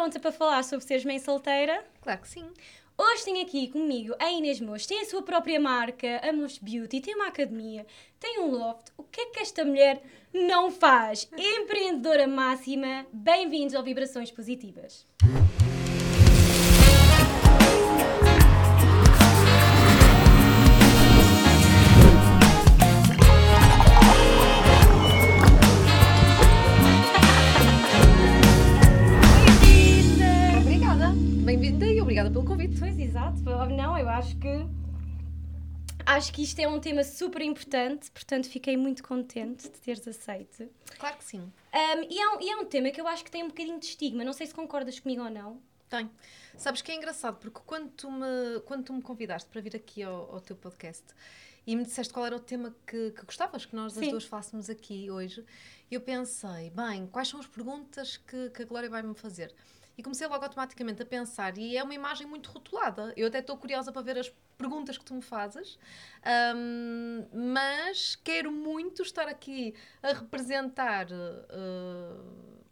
pronta 0.00 0.18
para 0.18 0.32
falar 0.32 0.64
sobre 0.64 0.86
seres 0.86 1.04
mãe 1.04 1.18
solteira? 1.18 1.84
Claro 2.00 2.22
que 2.22 2.28
sim. 2.28 2.48
Hoje 2.96 3.24
tenho 3.24 3.42
aqui 3.42 3.68
comigo 3.68 4.14
a 4.18 4.30
Inês 4.30 4.58
Moos, 4.58 4.86
tem 4.86 5.02
a 5.02 5.04
sua 5.04 5.22
própria 5.22 5.60
marca, 5.60 6.22
a 6.26 6.32
Moos 6.32 6.56
Beauty, 6.56 7.02
tem 7.02 7.14
uma 7.14 7.26
academia, 7.26 7.86
tem 8.18 8.40
um 8.40 8.50
loft. 8.50 8.90
O 8.96 9.02
que 9.02 9.20
é 9.20 9.26
que 9.26 9.40
esta 9.40 9.62
mulher 9.62 10.02
não 10.32 10.70
faz? 10.70 11.28
Empreendedora 11.36 12.26
máxima, 12.26 13.04
bem-vindos 13.12 13.74
ao 13.74 13.82
Vibrações 13.82 14.30
Positivas. 14.30 15.06
Obrigada 32.30 32.32
pelo 32.32 32.44
convite. 32.44 32.78
Pois, 32.78 32.98
exato. 32.98 33.40
Não, 33.42 33.98
eu 33.98 34.08
acho 34.08 34.36
que. 34.38 34.66
Acho 36.06 36.32
que 36.32 36.42
isto 36.42 36.58
é 36.58 36.66
um 36.66 36.80
tema 36.80 37.04
super 37.04 37.42
importante, 37.42 38.10
portanto 38.10 38.48
fiquei 38.48 38.76
muito 38.76 39.02
contente 39.02 39.64
de 39.64 39.80
teres 39.80 40.06
aceito. 40.08 40.68
Claro 40.98 41.18
que 41.18 41.24
sim. 41.24 41.40
Um, 41.40 42.02
e, 42.08 42.18
é 42.18 42.28
um, 42.28 42.40
e 42.40 42.50
é 42.50 42.56
um 42.56 42.64
tema 42.64 42.90
que 42.90 43.00
eu 43.00 43.06
acho 43.06 43.22
que 43.22 43.30
tem 43.30 43.44
um 43.44 43.48
bocadinho 43.48 43.78
de 43.78 43.86
estigma, 43.86 44.24
não 44.24 44.32
sei 44.32 44.46
se 44.46 44.54
concordas 44.54 44.98
comigo 44.98 45.22
ou 45.22 45.30
não. 45.30 45.60
Tem. 45.88 46.10
Sabes 46.56 46.82
que 46.82 46.90
é 46.90 46.96
engraçado, 46.96 47.36
porque 47.36 47.60
quando 47.66 47.90
tu 47.90 48.10
me, 48.10 48.60
quando 48.64 48.84
tu 48.84 48.92
me 48.92 49.02
convidaste 49.02 49.48
para 49.50 49.60
vir 49.60 49.76
aqui 49.76 50.02
ao, 50.02 50.34
ao 50.34 50.40
teu 50.40 50.56
podcast 50.56 51.04
e 51.66 51.76
me 51.76 51.84
disseste 51.84 52.12
qual 52.12 52.24
era 52.26 52.34
o 52.34 52.40
tema 52.40 52.74
que, 52.86 53.10
que 53.10 53.24
gostavas 53.24 53.66
que 53.66 53.76
nós 53.76 53.96
as 53.96 54.04
Sim. 54.04 54.10
duas 54.10 54.24
fássemos 54.24 54.70
aqui 54.70 55.10
hoje, 55.10 55.44
eu 55.90 56.00
pensei, 56.00 56.70
bem, 56.70 57.06
quais 57.08 57.28
são 57.28 57.38
as 57.38 57.46
perguntas 57.46 58.16
que, 58.16 58.50
que 58.50 58.62
a 58.62 58.64
Glória 58.64 58.88
vai-me 58.88 59.14
fazer? 59.14 59.54
E 60.00 60.02
comecei 60.02 60.26
logo 60.26 60.42
automaticamente 60.42 61.02
a 61.02 61.04
pensar, 61.04 61.58
e 61.58 61.76
é 61.76 61.82
uma 61.82 61.92
imagem 61.92 62.26
muito 62.26 62.50
rotulada. 62.50 63.12
Eu 63.18 63.26
até 63.26 63.40
estou 63.40 63.54
curiosa 63.58 63.92
para 63.92 64.00
ver 64.00 64.18
as 64.18 64.32
perguntas 64.56 64.96
que 64.96 65.04
tu 65.04 65.12
me 65.12 65.20
fazes, 65.20 65.78
Ahm, 66.22 67.26
mas 67.34 68.16
quero 68.16 68.50
muito 68.50 69.02
estar 69.02 69.28
aqui 69.28 69.74
a 70.02 70.14
representar 70.14 71.06
uh, 71.12 72.64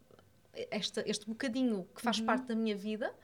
esta, 0.70 1.02
este 1.06 1.26
bocadinho 1.26 1.86
que 1.94 2.00
faz 2.00 2.18
parte 2.18 2.46
da 2.46 2.54
minha 2.54 2.74
vida, 2.74 3.14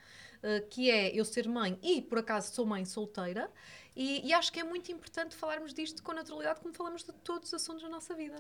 uh, 0.42 0.68
que 0.68 0.90
é 0.90 1.18
eu 1.18 1.24
ser 1.24 1.48
mãe 1.48 1.78
e, 1.82 2.02
por 2.02 2.18
acaso, 2.18 2.54
sou 2.54 2.66
mãe 2.66 2.84
solteira. 2.84 3.50
E, 3.96 4.28
e 4.28 4.34
acho 4.34 4.52
que 4.52 4.60
é 4.60 4.64
muito 4.64 4.92
importante 4.92 5.34
falarmos 5.34 5.72
disto 5.72 6.02
com 6.02 6.12
naturalidade, 6.12 6.60
como 6.60 6.74
falamos 6.74 7.04
de 7.04 7.12
todos 7.12 7.48
os 7.48 7.54
assuntos 7.54 7.82
da 7.82 7.88
nossa 7.88 8.14
vida. 8.14 8.36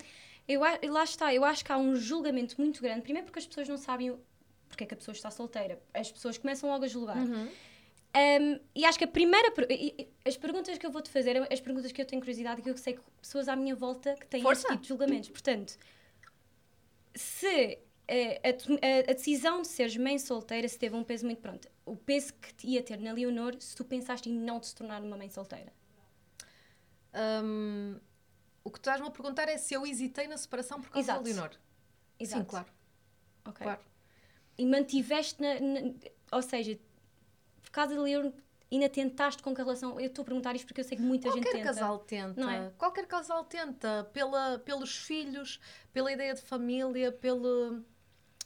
Eu, 0.46 0.60
lá 0.92 1.04
está, 1.04 1.32
eu 1.32 1.42
acho 1.42 1.64
que 1.64 1.72
há 1.72 1.78
um 1.78 1.96
julgamento 1.96 2.60
muito 2.60 2.82
grande, 2.82 3.00
primeiro 3.00 3.24
porque 3.24 3.38
as 3.38 3.46
pessoas 3.46 3.66
não 3.66 3.78
sabem 3.78 4.14
porque 4.68 4.84
é 4.84 4.86
que 4.86 4.94
a 4.94 4.96
pessoa 4.96 5.12
está 5.14 5.30
solteira. 5.30 5.80
As 5.92 6.10
pessoas 6.10 6.36
começam 6.38 6.68
logo 6.70 6.84
a 6.84 6.88
julgar. 6.88 7.16
Uhum. 7.18 7.48
Um, 8.16 8.60
e 8.74 8.84
acho 8.84 8.96
que 8.98 9.04
a 9.04 9.08
primeira. 9.08 9.52
As 10.24 10.36
perguntas 10.36 10.78
que 10.78 10.86
eu 10.86 10.90
vou-te 10.90 11.10
fazer, 11.10 11.36
as 11.52 11.60
perguntas 11.60 11.90
que 11.90 12.00
eu 12.00 12.06
tenho 12.06 12.20
curiosidade 12.22 12.62
que 12.62 12.70
eu 12.70 12.76
sei 12.76 12.94
que 12.94 13.00
pessoas 13.20 13.48
à 13.48 13.56
minha 13.56 13.74
volta 13.74 14.14
que 14.14 14.26
têm 14.26 14.40
Força. 14.42 14.60
esse 14.60 14.68
tipo 14.68 14.82
de 14.82 14.88
julgamentos. 14.88 15.28
Portanto, 15.30 15.76
se 17.14 17.78
eh, 18.06 18.40
a, 18.44 18.48
a- 18.50 19.10
a 19.10 19.14
decisão 19.14 19.62
de 19.62 19.68
seres 19.68 19.96
mãe 19.96 20.18
solteira 20.18 20.68
se 20.68 20.78
teve 20.78 20.94
um 20.94 21.02
peso 21.02 21.24
muito. 21.26 21.40
Pronto, 21.40 21.68
o 21.84 21.96
peso 21.96 22.32
que 22.34 22.54
te 22.54 22.66
ia 22.68 22.82
ter 22.82 23.00
na 23.00 23.12
Leonor 23.12 23.56
se 23.60 23.74
tu 23.74 23.84
pensaste 23.84 24.28
em 24.30 24.32
não 24.32 24.60
te 24.60 24.72
tornar 24.74 25.02
uma 25.02 25.16
mãe 25.16 25.28
solteira. 25.28 25.72
Um, 27.14 27.98
o 28.64 28.70
que 28.70 28.78
tu 28.80 28.82
estás-me 28.88 29.06
a 29.06 29.10
perguntar 29.10 29.48
é 29.48 29.56
se 29.56 29.74
eu 29.74 29.86
hesitei 29.86 30.26
na 30.26 30.36
separação 30.36 30.80
por 30.80 30.90
causa 30.90 31.04
Exato. 31.12 31.22
da 31.22 31.28
Leonor. 31.30 31.50
Sim, 31.52 31.58
Exato. 32.20 32.46
claro. 32.46 32.66
Ok. 33.46 33.62
claro. 33.64 33.80
E 34.58 34.64
mantiveste 34.66 35.40
na, 35.40 35.54
na- 35.60 35.94
Ou 36.32 36.42
seja, 36.42 36.78
por 37.62 37.70
causa 37.70 37.94
da 37.94 38.02
Leonor, 38.02 38.32
ainda 38.70 38.88
tentaste 38.88 39.42
com 39.42 39.54
que 39.54 39.60
a 39.60 39.64
relação. 39.64 39.98
Eu 40.00 40.06
estou 40.06 40.22
a 40.22 40.24
perguntar 40.26 40.54
isto 40.56 40.66
porque 40.66 40.80
eu 40.80 40.84
sei 40.84 40.96
que 40.96 41.02
muita 41.02 41.28
gente 41.30 41.42
Qualquer 41.44 41.58
tenta. 41.58 41.64
casal 41.74 41.98
tenta, 42.00 42.40
não 42.40 42.50
é? 42.50 42.70
qualquer 42.78 43.06
casal 43.06 43.44
tenta, 43.44 44.08
pela, 44.12 44.58
pelos 44.60 44.96
filhos, 44.96 45.60
pela 45.92 46.12
ideia 46.12 46.34
de 46.34 46.42
família, 46.42 47.10
pelo, 47.12 47.82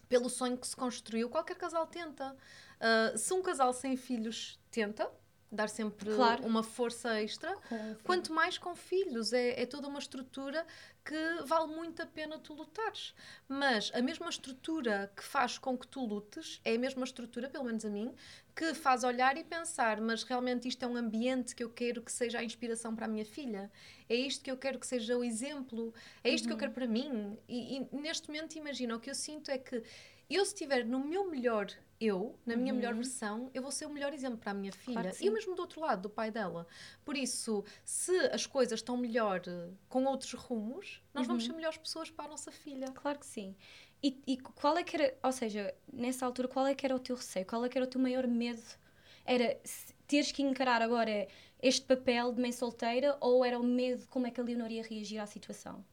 pelo 0.08 0.28
sonho 0.28 0.56
que 0.56 0.66
se 0.66 0.76
construiu, 0.76 1.28
qualquer 1.28 1.56
casal 1.56 1.86
tenta. 1.86 2.36
Ah, 2.80 3.12
se 3.16 3.32
um 3.34 3.42
casal 3.42 3.72
sem 3.72 3.96
filhos 3.96 4.58
tenta, 4.70 5.10
dar 5.50 5.68
sempre 5.68 6.14
Claro. 6.14 6.44
uma 6.46 6.62
força 6.62 7.20
extra, 7.22 7.54
Com- 7.68 7.94
quanto 8.04 8.32
mais 8.32 8.58
com 8.58 8.74
filhos, 8.74 9.32
é, 9.32 9.60
é 9.62 9.66
toda 9.66 9.88
uma 9.88 9.98
estrutura 9.98 10.66
que 11.04 11.42
vale 11.46 11.68
muito 11.74 12.02
a 12.02 12.06
pena 12.06 12.38
tu 12.38 12.52
lutares. 12.52 13.14
Mas 13.48 13.90
a 13.94 14.02
mesma 14.02 14.28
estrutura 14.28 15.10
que 15.16 15.22
faz 15.24 15.56
com 15.56 15.76
que 15.78 15.86
tu 15.86 16.04
lutes 16.04 16.60
é 16.64 16.74
a 16.74 16.78
mesma 16.78 17.02
estrutura, 17.04 17.48
pelo 17.48 17.64
menos 17.64 17.82
a 17.84 17.88
mim, 17.88 18.14
que 18.54 18.74
faz 18.74 19.04
olhar 19.04 19.36
e 19.38 19.44
pensar, 19.44 20.00
mas 20.02 20.22
realmente 20.22 20.68
isto 20.68 20.82
é 20.84 20.86
um 20.86 20.96
ambiente 20.96 21.54
que 21.54 21.64
eu 21.64 21.70
quero 21.70 22.02
que 22.02 22.12
seja 22.12 22.40
a 22.40 22.44
inspiração 22.44 22.94
para 22.94 23.06
a 23.06 23.08
minha 23.08 23.24
filha. 23.24 23.70
É 24.08 24.14
isto 24.14 24.44
que 24.44 24.50
eu 24.50 24.56
quero 24.58 24.78
que 24.78 24.86
seja 24.86 25.16
o 25.16 25.24
exemplo. 25.24 25.94
É 26.22 26.28
isto 26.28 26.46
que 26.46 26.52
eu 26.52 26.58
quero 26.58 26.72
para 26.72 26.86
mim. 26.86 27.38
E, 27.48 27.78
e 27.78 27.96
neste 27.96 28.28
momento, 28.28 28.56
imagina, 28.56 28.94
o 28.96 29.00
que 29.00 29.08
eu 29.08 29.14
sinto 29.14 29.50
é 29.50 29.56
que 29.56 29.82
eu, 30.28 30.44
se 30.44 30.52
estiver 30.52 30.84
no 30.84 31.00
meu 31.02 31.30
melhor 31.30 31.68
eu, 32.00 32.38
na 32.46 32.56
minha 32.56 32.72
melhor 32.72 32.94
versão, 32.94 33.50
eu 33.52 33.60
vou 33.60 33.70
ser 33.70 33.86
o 33.86 33.90
melhor 33.90 34.12
exemplo 34.12 34.38
para 34.38 34.52
a 34.52 34.54
minha 34.54 34.72
filha. 34.72 35.02
Claro 35.02 35.16
e 35.20 35.30
mesmo 35.30 35.54
do 35.54 35.60
outro 35.60 35.80
lado, 35.80 36.02
do 36.02 36.10
pai 36.10 36.30
dela. 36.30 36.66
Por 37.04 37.16
isso, 37.16 37.64
se 37.84 38.16
as 38.28 38.46
coisas 38.46 38.78
estão 38.78 38.96
melhor 38.96 39.42
eh, 39.46 39.70
com 39.88 40.04
outros 40.04 40.32
rumos, 40.32 41.02
nós 41.12 41.26
vamos 41.26 41.44
ser 41.44 41.52
melhores 41.52 41.78
pessoas 41.78 42.10
para 42.10 42.26
a 42.26 42.28
nossa 42.28 42.52
filha. 42.52 42.86
Claro 42.92 43.18
que 43.18 43.26
sim. 43.26 43.56
E, 44.02 44.22
e 44.26 44.36
qual 44.36 44.78
é 44.78 44.84
que 44.84 44.94
era, 44.94 45.18
ou 45.22 45.32
seja, 45.32 45.74
nessa 45.92 46.24
altura, 46.24 46.46
qual 46.46 46.66
é 46.66 46.74
que 46.74 46.86
era 46.86 46.94
o 46.94 47.00
teu 47.00 47.16
receio? 47.16 47.44
Qual 47.44 47.64
é 47.64 47.68
que 47.68 47.76
era 47.76 47.84
o 47.84 47.90
teu 47.90 48.00
maior 48.00 48.26
medo? 48.28 48.62
Era 49.24 49.58
teres 50.06 50.30
que 50.30 50.42
encarar 50.42 50.80
agora 50.80 51.26
este 51.60 51.84
papel 51.84 52.32
de 52.32 52.40
mãe 52.40 52.52
solteira 52.52 53.16
ou 53.20 53.44
era 53.44 53.58
o 53.58 53.64
medo 53.64 54.02
de 54.02 54.06
como 54.06 54.26
é 54.26 54.30
que 54.30 54.40
a 54.40 54.44
Leonor 54.44 54.70
ia 54.70 54.82
reagir 54.82 55.18
à 55.18 55.26
situação? 55.26 55.84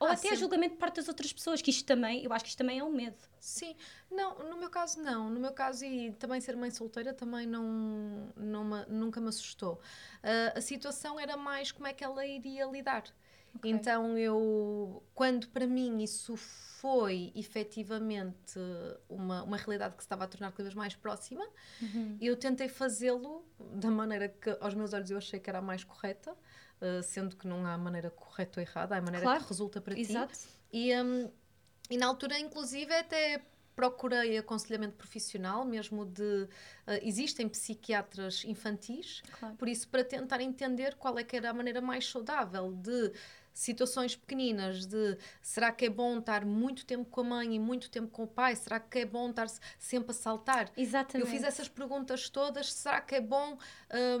Ou 0.00 0.08
Ah, 0.08 0.12
até 0.12 0.28
sim. 0.30 0.36
julgamento 0.36 0.74
por 0.74 0.80
parte 0.80 0.96
das 0.96 1.08
outras 1.08 1.32
pessoas, 1.32 1.60
que 1.62 1.70
isto 1.70 1.84
também, 1.86 2.22
eu 2.24 2.32
acho 2.32 2.44
que 2.44 2.50
isto 2.50 2.58
também 2.58 2.78
é 2.78 2.84
um 2.84 2.90
medo. 2.92 3.16
Sim, 3.40 3.74
não, 4.10 4.38
no 4.50 4.56
meu 4.56 4.70
caso 4.70 5.00
não. 5.00 5.28
No 5.30 5.38
meu 5.40 5.52
caso, 5.52 5.84
e 5.84 6.12
também 6.12 6.40
ser 6.40 6.56
mãe 6.56 6.70
solteira 6.70 7.12
também 7.12 7.46
não, 7.46 8.32
não 8.36 8.64
me- 8.64 8.86
nunca 8.88 9.20
me 9.20 9.28
assustou. 9.28 9.80
Ah, 10.22 10.52
a 10.56 10.60
situação 10.60 11.18
era 11.18 11.36
mais 11.36 11.70
como 11.72 11.86
é 11.86 11.92
que 11.92 12.02
ela 12.04 12.24
iria 12.26 12.64
lidar. 12.66 13.04
Ok. 13.56 13.70
Então 13.70 14.18
eu, 14.18 15.02
quando 15.14 15.48
para 15.48 15.64
mim 15.66 16.02
isso 16.02 16.36
foi 16.36 17.32
efetivamente 17.36 18.58
uma, 19.08 19.42
uma 19.44 19.56
realidade 19.56 19.94
que 19.94 20.02
se 20.02 20.06
estava 20.06 20.24
a 20.24 20.26
tornar 20.26 20.50
cada 20.50 20.64
vez 20.64 20.74
mais 20.74 20.94
próxima, 20.94 21.46
eu 22.20 22.36
tentei 22.36 22.68
fazê-lo 22.68 23.44
da 23.58 23.90
maneira 23.90 24.28
que 24.28 24.56
aos 24.60 24.74
meus 24.74 24.92
olhos 24.92 25.10
eu 25.10 25.18
achei 25.18 25.38
que 25.38 25.48
era 25.48 25.58
a 25.60 25.62
mais 25.62 25.84
correta, 25.84 26.36
ah, 26.84 27.02
sendo 27.02 27.34
que 27.36 27.46
não 27.48 27.66
há 27.66 27.76
maneira 27.78 28.10
correta 28.10 28.60
ou 28.60 28.62
errada, 28.66 28.94
há 28.94 28.98
a 28.98 29.02
maneira 29.02 29.24
Claro. 29.24 29.42
que 29.42 29.48
resulta 29.48 29.80
para 29.80 29.94
ti. 29.94 30.02
Exato. 30.02 30.38
E, 30.72 30.94
hum, 30.94 31.30
e 31.90 31.96
na 31.96 32.06
altura, 32.06 32.38
inclusive, 32.38 32.92
até 32.94 33.42
procurei 33.74 34.38
aconselhamento 34.38 34.94
profissional, 34.96 35.64
mesmo 35.64 36.04
de. 36.04 36.48
ah, 36.86 36.98
existem 37.02 37.48
psiquiatras 37.48 38.44
infantis, 38.44 39.22
Claro. 39.40 39.56
por 39.56 39.66
isso, 39.68 39.88
para 39.88 40.04
tentar 40.04 40.40
entender 40.40 40.94
qual 40.96 41.18
é 41.18 41.24
que 41.24 41.36
era 41.36 41.50
a 41.50 41.54
maneira 41.54 41.80
mais 41.80 42.06
saudável 42.08 42.72
de 42.72 43.12
situações 43.54 44.16
pequeninas 44.16 44.84
de 44.84 45.16
será 45.40 45.70
que 45.72 45.84
é 45.86 45.88
bom 45.88 46.18
estar 46.18 46.44
muito 46.44 46.84
tempo 46.84 47.08
com 47.08 47.20
a 47.20 47.24
mãe 47.24 47.54
e 47.54 47.58
muito 47.58 47.88
tempo 47.88 48.08
com 48.08 48.24
o 48.24 48.26
pai? 48.26 48.56
Será 48.56 48.80
que 48.80 48.98
é 48.98 49.06
bom 49.06 49.30
estar 49.30 49.48
se- 49.48 49.60
sempre 49.78 50.10
a 50.10 50.14
saltar? 50.14 50.70
Exatamente. 50.76 51.20
Eu 51.20 51.26
fiz 51.32 51.42
essas 51.44 51.68
perguntas 51.68 52.28
todas. 52.28 52.72
Será 52.72 53.00
que 53.00 53.14
é 53.14 53.20
bom 53.20 53.56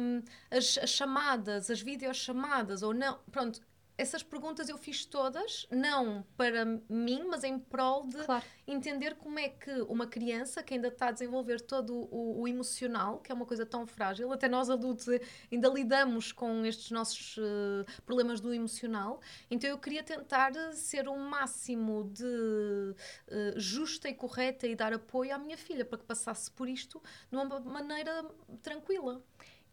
hum, 0.00 0.22
as, 0.50 0.78
as 0.78 0.90
chamadas, 0.90 1.68
as 1.70 1.80
videochamadas 1.82 2.82
ou 2.82 2.94
não? 2.94 3.18
Pronto, 3.30 3.60
essas 3.96 4.22
perguntas 4.22 4.68
eu 4.68 4.76
fiz 4.76 5.04
todas, 5.04 5.66
não 5.70 6.24
para 6.36 6.64
mim, 6.88 7.24
mas 7.28 7.44
em 7.44 7.58
prol 7.58 8.06
de 8.06 8.18
Claro. 8.24 8.44
entender 8.66 9.14
como 9.14 9.38
é 9.38 9.48
que 9.48 9.70
uma 9.82 10.06
criança 10.06 10.62
que 10.62 10.74
ainda 10.74 10.88
está 10.88 11.08
a 11.08 11.12
desenvolver 11.12 11.60
todo 11.60 12.08
o, 12.10 12.40
o 12.42 12.48
emocional, 12.48 13.20
que 13.20 13.30
é 13.30 13.34
uma 13.34 13.46
coisa 13.46 13.64
tão 13.64 13.86
frágil, 13.86 14.32
até 14.32 14.48
nós 14.48 14.68
adultos 14.68 15.06
ainda 15.50 15.68
lidamos 15.68 16.32
com 16.32 16.64
estes 16.66 16.90
nossos 16.90 17.36
eh, 17.38 17.92
problemas 18.04 18.40
do 18.40 18.52
emocional, 18.52 19.20
então 19.50 19.70
eu 19.70 19.78
queria 19.78 20.02
tentar 20.02 20.52
ser 20.72 21.08
o 21.08 21.16
máximo 21.16 22.10
de 22.12 22.94
eh, 23.28 23.54
justa 23.56 24.08
e 24.08 24.14
correta 24.14 24.66
e 24.66 24.74
dar 24.74 24.92
apoio 24.92 25.34
à 25.34 25.38
minha 25.38 25.56
filha 25.56 25.84
para 25.84 25.98
que 25.98 26.04
passasse 26.04 26.50
por 26.50 26.68
isto 26.68 27.00
de 27.30 27.36
uma 27.36 27.60
maneira 27.60 28.24
tranquila. 28.62 29.22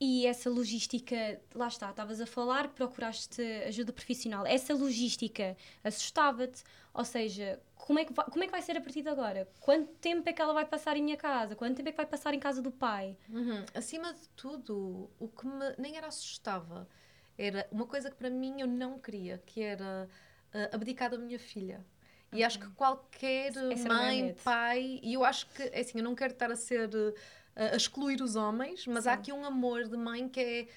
E 0.03 0.25
essa 0.25 0.50
logística, 0.50 1.39
lá 1.53 1.68
está, 1.68 1.92
estavas 1.92 2.19
a 2.19 2.25
falar 2.25 2.69
procuraste 2.69 3.39
ajuda 3.68 3.94
profissional. 3.94 4.48
Essa 4.48 4.74
logística 4.74 5.56
assustava-te? 5.83 6.63
Ou 6.92 7.06
seja, 7.06 7.62
como 7.75 8.00
é, 8.00 8.06
que 8.06 8.12
vai, 8.12 8.25
como 8.25 8.44
é 8.44 8.48
que 8.48 8.51
vai 8.51 8.63
ser 8.63 8.75
a 8.75 8.81
partir 8.81 9.03
de 9.03 9.09
agora? 9.09 9.48
Quanto 9.59 9.94
tempo 10.00 10.27
é 10.27 10.33
que 10.33 10.42
ela 10.42 10.53
vai 10.53 10.65
passar 10.65 10.98
em 10.98 11.03
minha 11.03 11.18
casa? 11.18 11.56
Quanto 11.56 11.77
tempo 11.77 11.89
é 11.89 11.92
que 11.92 11.98
vai 11.98 12.07
passar 12.07 12.33
em 12.33 12.39
casa 12.39 12.63
do 12.63 12.71
pai? 12.71 13.15
Uhum. 13.30 13.63
Acima 13.75 14.12
de 14.12 14.27
tudo, 14.30 15.07
o 15.19 15.27
que 15.27 15.45
me 15.45 15.75
nem 15.77 15.95
era 15.95 16.07
assustava 16.07 16.89
era 17.38 17.68
uma 17.71 17.86
coisa 17.86 18.09
que 18.09 18.15
para 18.15 18.30
mim 18.31 18.59
eu 18.59 18.68
não 18.68 18.97
queria, 18.97 19.38
que 19.45 19.62
era 19.62 20.09
ah, 20.51 20.69
abdicar 20.74 21.12
da 21.12 21.18
minha 21.19 21.38
filha. 21.38 21.86
E 22.33 22.44
acho 22.44 22.59
que 22.59 22.69
qualquer 22.71 23.51
o 23.57 23.68
meu 23.68 23.77
mãe, 23.88 24.36
pai, 24.42 25.00
e 25.04 25.13
eu 25.13 25.25
acho 25.25 25.47
que, 25.50 25.63
é 25.63 25.81
assim, 25.81 25.97
eu 25.97 26.04
não 26.04 26.15
quero 26.15 26.31
estar 26.31 26.50
a 26.50 26.56
ser, 26.56 26.89
eh, 26.95 27.13
a 27.56 27.75
excluir 27.75 28.21
os 28.21 28.36
homens, 28.36 28.88
mas 28.88 29.06
há 29.07 29.13
Sim. 29.13 29.18
aqui 29.19 29.33
um 29.33 29.45
amor 29.45 29.88
de 29.88 29.98
mãe 29.98 30.27
que 30.30 30.39
é, 30.39 30.68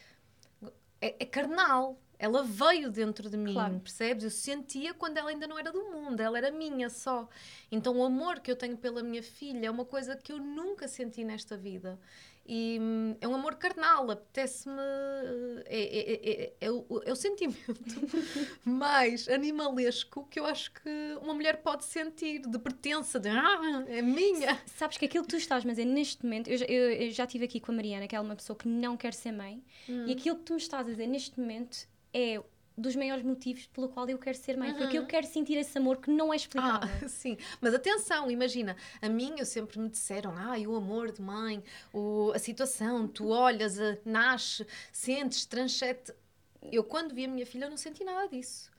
é, 1.01 1.17
é 1.21 1.25
carnal. 1.25 1.99
Ela 2.17 2.43
veio 2.45 2.91
dentro 2.91 3.29
de 3.29 3.37
mim, 3.37 3.53
Claro. 3.53 3.81
percebes? 3.81 4.25
Eu 4.25 4.31
sentia 4.31 4.95
quando 4.95 5.19
ela 5.19 5.31
ainda 5.31 5.47
não 5.47 5.59
era 5.59 5.73
do 5.73 5.83
mundo, 5.91 6.21
ela 6.21 6.39
era 6.39 6.51
minha 6.51 6.89
só. 6.89 7.29
Então 7.71 7.97
o 7.97 8.05
amor 8.05 8.41
que 8.41 8.51
eu 8.51 8.57
tenho 8.57 8.77
pela 8.77 9.03
minha 9.03 9.23
filha 9.23 9.67
é 9.67 9.71
uma 9.71 9.85
coisa 9.85 10.17
que 10.17 10.33
eu 10.33 10.39
nunca 10.39 10.87
senti 10.87 11.25
nesta 11.25 11.57
vida. 11.57 11.99
E 12.47 12.79
hum, 12.81 13.17
é 13.21 13.27
um 13.27 13.35
amor 13.35 13.55
carnal, 13.57 14.11
apetece-me. 14.11 14.77
eh, 14.79 15.65
É, 15.67 15.81
é, 15.81 16.13
é, 16.13 16.43
é, 16.45 16.53
é 16.67 16.71
o, 16.71 17.03
é 17.07 17.11
o 17.13 17.17
sentimento 17.17 17.57
mais 18.65 19.29
animalesco 19.29 20.27
que 20.31 20.39
eu 20.39 20.45
acho 20.47 20.73
que 20.73 20.91
uma 21.23 21.33
mulher 21.35 21.63
pode 21.63 21.85
sentir, 21.85 22.41
de 22.41 22.59
pertença, 22.59 23.19
de 23.19 23.29
ah, 23.29 23.85
é 23.89 24.03
minha. 24.03 24.61
Sabes 24.67 24.99
que 24.99 25.07
aquilo 25.07 25.25
que 25.25 25.31
tu 25.31 25.37
estás 25.37 25.65
a 25.65 25.69
dizer 25.69 25.85
neste 25.87 26.23
momento, 26.25 26.49
eu, 26.49 26.59
já- 26.59 26.67
eu, 26.67 26.91
eu 26.93 27.11
já 27.11 27.25
estive 27.25 27.45
aqui 27.47 27.61
com 27.61 27.73
a 27.73 27.75
Mariana, 27.75 28.07
que 28.07 28.15
é 28.17 28.21
uma 28.21 28.37
pessoa 28.37 28.57
que 28.57 28.69
não 28.69 28.97
quer 28.97 29.15
ser 29.15 29.33
mãe, 29.33 29.63
Hum. 29.89 30.07
e 30.07 30.13
aquilo 30.13 30.37
que 30.37 30.43
tu 30.45 30.53
me 30.55 30.59
estás 30.61 30.87
a 30.87 30.91
dizer 30.91 31.07
neste 31.07 31.39
momento 31.41 31.87
é 32.13 32.41
dos 32.77 32.97
maiores 32.97 33.25
motivos 33.25 33.67
pelo 33.69 33.89
qual 33.89 34.09
eu 34.09 34.19
quero 34.19 34.37
ser 34.37 34.57
mãe, 34.57 34.73
porque 34.75 34.99
eu 34.99 35.07
quero 35.07 35.27
sentir 35.27 35.55
esse 35.55 35.77
amor 35.79 35.99
que 35.99 36.11
não 36.11 36.33
é 36.33 36.37
Ah, 36.37 36.37
explicável. 36.37 37.09
sim, 37.09 37.37
mas 37.61 37.73
atenção, 37.75 38.31
imagina, 38.31 38.77
a 39.01 39.09
mim 39.09 39.35
eu 39.39 39.47
sempre 39.47 39.79
me 39.79 39.89
disseram, 39.89 40.33
ai, 40.37 40.67
o 40.67 40.75
amor 40.75 41.13
de 41.13 41.23
mãe, 41.23 41.63
o, 41.93 42.33
a 42.35 42.39
situação, 42.39 43.07
tu 43.07 43.29
olhas, 43.29 43.79
a- 43.79 43.97
nasce, 44.05 44.67
sentes, 44.93 45.45
transcete. 45.47 46.13
Eu 46.73 46.83
quando 46.83 47.15
vi 47.15 47.25
a 47.27 47.29
minha 47.29 47.47
filha 47.47 47.67
eu 47.67 47.71
não 47.71 47.77
senti 47.77 48.03
nada 48.05 48.29
disso. 48.29 48.71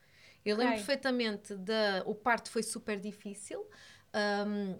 Eu 0.44 0.58
lembro 0.58 0.74
Ok. 0.74 0.86
perfeitamente 0.86 1.56
da, 1.56 2.04
o 2.06 2.14
parto 2.14 2.50
foi 2.50 2.64
super 2.64 3.00
difícil. 3.00 3.66
hum, 4.48 4.78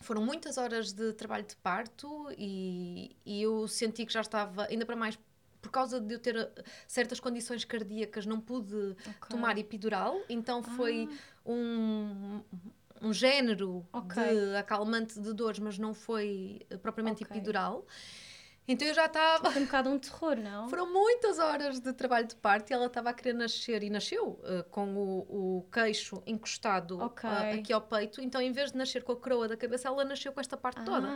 foram 0.00 0.22
muitas 0.24 0.58
horas 0.58 0.92
de 0.92 1.12
trabalho 1.12 1.44
de 1.44 1.54
parto 1.56 2.28
e, 2.36 3.14
e 3.24 3.40
eu 3.42 3.68
senti 3.68 4.04
que 4.04 4.12
já 4.12 4.20
estava, 4.20 4.66
ainda 4.66 4.84
para 4.84 4.96
mais 4.96 5.16
por 5.62 5.70
causa 5.70 6.00
de 6.00 6.12
eu 6.14 6.18
ter 6.18 6.36
uh, 6.36 6.50
certas 6.86 7.20
condições 7.20 7.64
cardíacas, 7.64 8.26
não 8.26 8.40
pude 8.40 8.74
Ok. 9.08 9.30
tomar 9.30 9.56
epidural, 9.56 10.20
então 10.28 10.62
foi 10.62 11.08
Ah. 11.10 11.50
um, 11.50 12.40
um 13.00 13.12
género 13.12 13.86
Ok. 13.92 14.22
de 14.22 14.56
acalmante 14.56 15.18
de 15.20 15.32
dores, 15.32 15.60
mas 15.60 15.78
não 15.78 15.94
foi 15.94 16.60
uh, 16.70 16.78
propriamente 16.78 17.22
Ok. 17.22 17.34
epidural. 17.36 17.86
Então 18.68 18.86
eu 18.86 18.94
já 18.94 19.06
estava. 19.06 19.50
Foi 19.50 19.60
um 19.62 19.64
bocado 19.64 19.90
um 19.90 19.98
terror, 19.98 20.36
não? 20.36 20.68
Foram 20.70 20.92
muitas 20.92 21.38
horas 21.40 21.80
de 21.80 21.92
trabalho 21.92 22.28
de 22.28 22.36
parto 22.36 22.70
e 22.70 22.74
ela 22.74 22.86
estava 22.86 23.10
a 23.10 23.12
querer 23.12 23.32
nascer 23.32 23.82
e 23.82 23.90
nasceu 23.90 24.40
uh, 24.44 24.62
com 24.70 24.94
o, 24.94 25.58
o 25.58 25.62
queixo 25.72 26.22
encostado 26.26 27.00
Ok. 27.00 27.28
uh, 27.28 27.58
aqui 27.58 27.72
ao 27.72 27.80
peito. 27.80 28.20
Então, 28.20 28.40
em 28.40 28.52
vez 28.52 28.70
de 28.70 28.78
nascer 28.78 29.02
com 29.02 29.12
a 29.12 29.16
coroa 29.16 29.48
da 29.48 29.56
cabeça, 29.56 29.88
ela 29.88 30.04
nasceu 30.04 30.32
com 30.32 30.40
esta 30.40 30.56
parte 30.56 30.84
toda. 30.84 31.08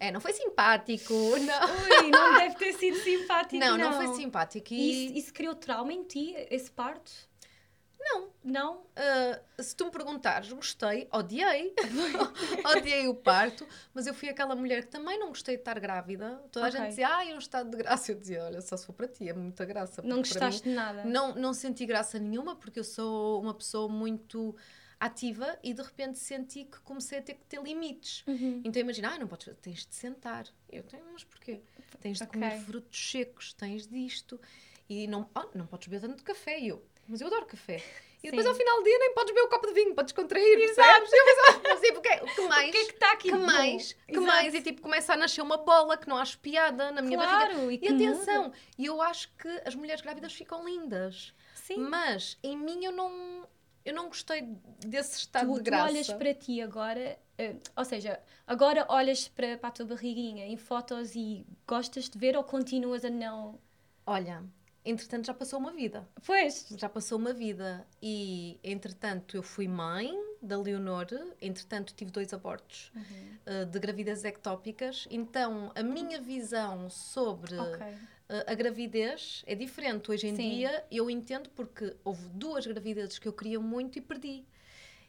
É, 0.00 0.10
não 0.10 0.20
foi 0.20 0.32
simpático. 0.32 1.12
Não, 1.12 2.00
Ui, 2.00 2.10
não 2.10 2.34
deve 2.34 2.54
ter 2.56 2.72
sido 2.72 2.96
simpático. 2.98 3.56
não, 3.58 3.76
Não, 3.76 3.90
não 3.90 3.92
foi 3.92 4.08
simpático. 4.16 4.72
E 4.72 5.06
isso, 5.06 5.18
isso 5.18 5.34
criou 5.34 5.54
trauma 5.54 5.92
em 5.92 6.02
ti, 6.02 6.34
esse 6.50 6.70
parto? 6.70 7.12
não, 8.02 8.28
Não? 8.42 8.76
Uh, 8.78 9.62
se 9.62 9.76
tu 9.76 9.84
me 9.84 9.90
perguntares, 9.90 10.50
gostei, 10.50 11.06
odiei, 11.12 11.74
odiei 12.74 13.06
o 13.08 13.14
parto, 13.14 13.66
mas 13.92 14.06
eu 14.06 14.14
fui 14.14 14.30
aquela 14.30 14.56
mulher 14.56 14.84
que 14.84 14.88
também 14.90 15.18
não 15.18 15.28
gostei 15.28 15.56
de 15.56 15.60
estar 15.60 15.78
grávida. 15.78 16.42
Toda 16.50 16.64
a 16.64 16.68
Ok. 16.70 16.80
gente 16.80 16.88
dizia, 16.88 17.14
ah, 17.14 17.28
é 17.28 17.34
um 17.34 17.38
estado 17.38 17.70
de 17.70 17.76
graça. 17.76 18.10
Eu 18.10 18.16
dizia, 18.16 18.42
olha, 18.42 18.60
só 18.62 18.74
se 18.78 18.86
for 18.86 18.94
para 18.94 19.06
ti, 19.06 19.28
é 19.28 19.34
muita 19.34 19.66
graça. 19.66 20.00
Não 20.02 20.16
gostaste 20.18 20.62
de 20.62 20.70
nada? 20.70 21.04
não, 21.04 21.34
não 21.34 21.52
senti 21.52 21.84
graça 21.84 22.18
nenhuma, 22.18 22.56
porque 22.56 22.80
eu 22.80 22.84
sou 22.84 23.38
uma 23.42 23.52
pessoa 23.52 23.86
muito 23.86 24.56
ativa 25.00 25.58
e 25.62 25.72
de 25.72 25.82
repente 25.82 26.18
senti 26.18 26.64
que 26.64 26.78
comecei 26.82 27.18
a 27.18 27.22
ter 27.22 27.34
que 27.34 27.44
ter 27.46 27.60
limites. 27.62 28.22
Uhum. 28.26 28.60
Então 28.64 28.80
imagina, 28.80 29.14
ah, 29.14 29.18
não 29.18 29.26
podes, 29.26 29.48
tens 29.62 29.86
de 29.86 29.94
sentar. 29.94 30.46
Eu 30.70 30.82
tenho, 30.84 31.04
mas 31.12 31.24
porquê? 31.24 31.62
Tens 32.00 32.18
de 32.18 32.24
Ok. 32.24 32.34
comer 32.34 32.60
frutos 32.60 33.10
secos, 33.10 33.52
tens 33.54 33.86
disto. 33.86 34.38
E 34.88 35.06
não, 35.06 35.28
ah, 35.34 35.46
não 35.54 35.66
podes 35.66 35.88
beber 35.88 36.06
tanto 36.06 36.22
café. 36.22 36.60
E 36.60 36.68
eu, 36.68 36.84
mas 37.08 37.20
eu 37.20 37.28
adoro 37.28 37.46
café. 37.46 37.82
E 38.22 38.26
depois 38.30 38.44
Sim. 38.44 38.50
ao 38.50 38.54
final 38.58 38.76
do 38.76 38.84
dia 38.84 38.98
nem 38.98 39.14
podes 39.14 39.32
beber 39.32 39.46
o 39.46 39.48
copo 39.48 39.66
de 39.68 39.72
vinho, 39.72 39.94
podes 39.94 40.12
contrair, 40.12 40.58
percebes? 40.58 41.10
Eu 41.10 41.24
pensava, 41.24 41.62
mas 41.68 41.80
tipo, 41.80 41.98
o 41.98 42.02
que, 42.02 42.48
mais? 42.48 42.68
O 42.68 42.72
que 42.72 42.76
é 42.78 42.84
que 42.84 42.92
está 42.92 43.12
aqui 43.12 43.28
que 43.30 43.32
de 43.32 43.38
bom? 43.38 43.46
mais? 43.46 43.92
Que 43.94 44.12
Exato. 44.12 44.26
mais? 44.26 44.54
E 44.54 44.60
tipo, 44.60 44.82
começa 44.82 45.14
a 45.14 45.16
nascer 45.16 45.40
uma 45.40 45.56
bola 45.56 45.96
que 45.96 46.06
não 46.06 46.18
acho 46.18 46.38
piada 46.40 46.90
na 46.92 47.00
minha 47.00 47.16
Claro, 47.16 47.54
barriga. 47.54 47.86
e 47.86 47.88
E, 47.88 47.94
atenção, 47.94 48.52
e 48.76 48.84
eu 48.84 49.00
acho 49.00 49.32
que 49.36 49.48
as 49.64 49.74
mulheres 49.74 50.02
grávidas 50.02 50.34
ficam 50.34 50.62
lindas. 50.66 51.32
Sim. 51.54 51.78
Mas 51.78 52.36
em 52.42 52.58
mim 52.58 52.84
eu 52.84 52.92
não, 52.92 53.48
eu 53.84 53.94
não 53.94 54.08
gostei 54.08 54.42
desse 54.78 55.18
estado 55.18 55.46
tu, 55.46 55.54
de 55.54 55.60
tu 55.60 55.64
graça. 55.64 55.84
olhas 55.84 56.12
para 56.12 56.34
ti 56.34 56.60
agora, 56.60 57.18
eh, 57.38 57.56
ou 57.76 57.84
seja, 57.84 58.20
agora 58.46 58.86
olhas 58.88 59.28
para, 59.28 59.56
para 59.58 59.68
a 59.68 59.72
tua 59.72 59.86
barriguinha 59.86 60.46
em 60.46 60.56
fotos 60.56 61.14
e 61.14 61.46
gostas 61.66 62.08
de 62.08 62.18
ver 62.18 62.36
ou 62.36 62.44
continuas 62.44 63.04
a 63.04 63.10
não. 63.10 63.58
Olha, 64.06 64.44
entretanto 64.84 65.26
já 65.26 65.34
passou 65.34 65.58
uma 65.58 65.72
vida. 65.72 66.08
Pois. 66.26 66.66
Já 66.76 66.88
passou 66.88 67.18
uma 67.18 67.32
vida 67.32 67.86
e, 68.02 68.58
entretanto, 68.62 69.36
eu 69.36 69.42
fui 69.42 69.66
mãe 69.66 70.12
da 70.42 70.56
Leonor, 70.58 71.06
entretanto, 71.40 71.92
tive 71.94 72.10
dois 72.10 72.32
abortos 72.32 72.90
Uhum. 72.94 73.02
uh, 73.62 73.66
de 73.66 73.78
gravidez 73.78 74.24
ectópicas. 74.24 75.06
Então, 75.10 75.70
a 75.74 75.82
minha 75.82 76.20
visão 76.20 76.88
sobre 76.88 77.54
uh, 77.54 77.62
Ok. 77.62 77.86
a 78.46 78.54
gravidez 78.54 79.42
é 79.46 79.54
diferente. 79.54 80.10
Hoje 80.10 80.28
em 80.28 80.36
Sim. 80.36 80.50
dia, 80.50 80.84
eu 80.90 81.10
entendo 81.10 81.50
porque 81.50 81.94
houve 82.04 82.28
duas 82.30 82.66
gravidezes 82.66 83.18
que 83.18 83.28
eu 83.28 83.32
queria 83.32 83.60
muito 83.60 83.98
e 83.98 84.00
perdi. 84.00 84.44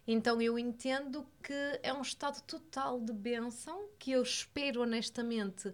Então, 0.07 0.41
eu 0.41 0.57
entendo 0.57 1.25
que 1.43 1.79
é 1.83 1.93
um 1.93 2.01
estado 2.01 2.41
total 2.43 2.99
de 2.99 3.13
bênção 3.13 3.87
que 3.99 4.11
eu 4.11 4.23
espero, 4.23 4.81
honestamente, 4.81 5.73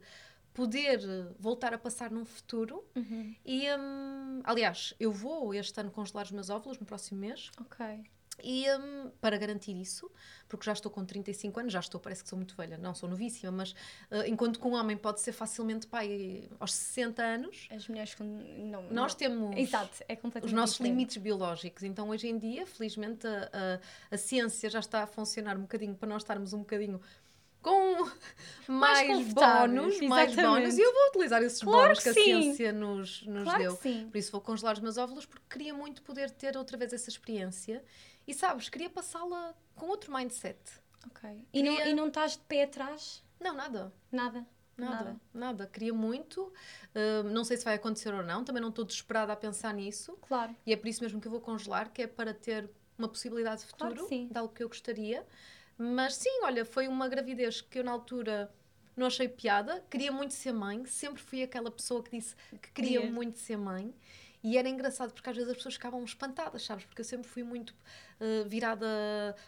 poder 0.53 0.99
uh, 0.99 1.35
voltar 1.39 1.73
a 1.73 1.77
passar 1.77 2.11
num 2.11 2.25
futuro. 2.25 2.83
Uhum. 2.95 3.33
E, 3.45 3.65
hum, 3.75 4.41
aliás, 4.43 4.93
eu 4.99 5.11
vou 5.11 5.53
este 5.53 5.79
ano 5.79 5.89
congelar 5.91 6.25
os 6.25 6.31
meus 6.31 6.49
óvulos 6.49 6.77
no 6.79 6.85
próximo 6.85 7.19
mês. 7.19 7.49
Ok. 7.61 8.03
E 8.43 8.65
hum, 8.69 9.11
para 9.19 9.37
garantir 9.37 9.75
isso, 9.75 10.09
porque 10.47 10.65
já 10.65 10.73
estou 10.73 10.91
com 10.91 11.03
35 11.03 11.59
anos, 11.59 11.73
já 11.73 11.79
estou, 11.79 11.99
parece 11.99 12.23
que 12.23 12.29
sou 12.29 12.37
muito 12.37 12.55
velha, 12.55 12.77
não, 12.77 12.93
sou 12.93 13.09
novíssima, 13.09 13.51
mas 13.51 13.71
uh, 13.71 14.23
enquanto 14.27 14.59
que 14.59 14.67
um 14.67 14.73
homem 14.73 14.95
pode 14.95 15.21
ser 15.21 15.31
facilmente 15.31 15.87
pai 15.87 16.47
aos 16.59 16.73
60 16.73 17.23
anos, 17.23 17.67
As 17.71 17.87
mulheres. 17.87 18.15
Não, 18.19 18.83
nós 18.91 19.13
não. 19.13 19.17
temos 19.17 19.57
Exato, 19.57 20.03
é 20.07 20.15
completamente 20.15 20.45
os 20.45 20.53
nossos 20.53 20.75
diferente. 20.75 20.93
limites 20.93 21.17
biológicos. 21.17 21.83
Então, 21.83 22.09
hoje 22.09 22.27
em 22.27 22.37
dia, 22.37 22.65
felizmente, 22.67 23.25
a, 23.25 23.49
a, 24.11 24.15
a 24.15 24.17
ciência 24.17 24.69
já 24.69 24.79
está 24.79 25.03
a 25.03 25.07
funcionar 25.07 25.57
um 25.57 25.61
bocadinho 25.61 25.95
para 25.95 26.07
nós 26.07 26.21
estarmos 26.21 26.53
um 26.53 26.59
bocadinho 26.59 27.01
com 27.61 28.07
mais, 28.71 29.33
bónus, 29.33 29.99
mais 30.01 30.35
bónus, 30.35 30.77
e 30.77 30.81
eu 30.81 30.93
vou 30.93 31.07
utilizar 31.09 31.41
esses 31.43 31.61
Claro 31.61 31.87
bónus 31.87 31.99
que, 31.99 32.13
que 32.13 32.19
a 32.19 32.23
ciência 32.23 32.71
nos, 32.71 33.25
nos 33.25 33.43
Claro 33.43 33.59
deu. 33.59 33.75
Por 34.05 34.17
isso 34.17 34.31
vou 34.31 34.41
congelar 34.41 34.75
os 34.75 34.79
meus 34.79 34.97
óvulos 34.97 35.25
porque 35.25 35.45
queria 35.49 35.73
muito 35.73 36.01
poder 36.01 36.31
ter 36.31 36.55
outra 36.55 36.77
vez 36.77 36.93
essa 36.93 37.09
experiência. 37.09 37.83
E 38.27 38.33
sabes, 38.33 38.69
queria 38.69 38.89
passá-la 38.89 39.55
com 39.75 39.87
outro 39.87 40.13
mindset. 40.13 40.57
Ok. 41.05 41.29
E, 41.53 41.63
não, 41.63 41.75
Queria- 41.77 41.91
e 41.91 41.95
não 41.95 42.07
estás 42.09 42.33
de 42.33 42.39
pé 42.39 42.63
atrás? 42.63 43.23
Não, 43.39 43.53
nada. 43.53 43.93
Nada. 44.11 44.45
Nada, 44.75 45.15
nada. 45.33 45.65
Queria 45.67 45.93
muito. 45.93 46.53
Uh, 46.93 47.23
não 47.29 47.43
sei 47.43 47.57
se 47.57 47.63
vai 47.65 47.73
acontecer 47.75 48.13
ou 48.13 48.21
não. 48.21 48.43
Também 48.43 48.61
não 48.61 48.69
estou 48.69 48.85
desesperada 48.85 49.33
a 49.33 49.35
pensar 49.35 49.73
nisso. 49.73 50.15
Claro. 50.27 50.55
E 50.65 50.73
é 50.73 50.75
por 50.77 50.87
isso 50.87 51.01
mesmo 51.03 51.19
que 51.19 51.27
eu 51.27 51.31
vou 51.31 51.41
congelar, 51.41 51.89
que 51.91 52.03
é 52.03 52.07
para 52.07 52.31
ter 52.33 52.69
uma 52.97 53.07
possibilidade 53.07 53.61
de 53.65 53.73
Claro 53.73 53.95
futuro, 53.95 54.09
que 54.09 54.15
sim. 54.15 54.27
de 54.27 54.37
algo 54.37 54.53
que 54.53 54.61
eu 54.63 54.67
gostaria. 54.67 55.25
Mas 55.77 56.15
sim, 56.15 56.41
olha, 56.43 56.63
foi 56.65 56.87
uma 56.87 57.07
gravidez 57.07 57.61
que 57.61 57.79
eu 57.79 57.83
na 57.83 57.91
altura 57.91 58.53
não 58.95 59.07
achei 59.07 59.27
piada. 59.27 59.83
Queria 59.89 60.11
muito 60.11 60.33
ser 60.35 60.51
mãe. 60.51 60.85
Sempre 60.85 61.21
fui 61.23 61.41
aquela 61.41 61.71
pessoa 61.71 62.03
que 62.03 62.11
disse 62.15 62.35
que 62.61 62.71
queria 62.71 62.99
Queria. 62.99 63.11
muito 63.11 63.39
ser 63.39 63.57
mãe. 63.57 63.95
E 64.43 64.57
era 64.57 64.69
engraçado 64.69 65.11
porque 65.13 65.29
às 65.29 65.35
vezes 65.35 65.49
as 65.51 65.57
pessoas 65.57 65.73
ficavam 65.73 66.03
espantadas, 66.03 66.63
sabes? 66.63 66.85
Porque 66.85 67.01
eu 67.01 67.05
sempre 67.05 67.27
fui 67.27 67.43
muito 67.43 67.71
uh, 67.71 68.47
virada 68.47 68.85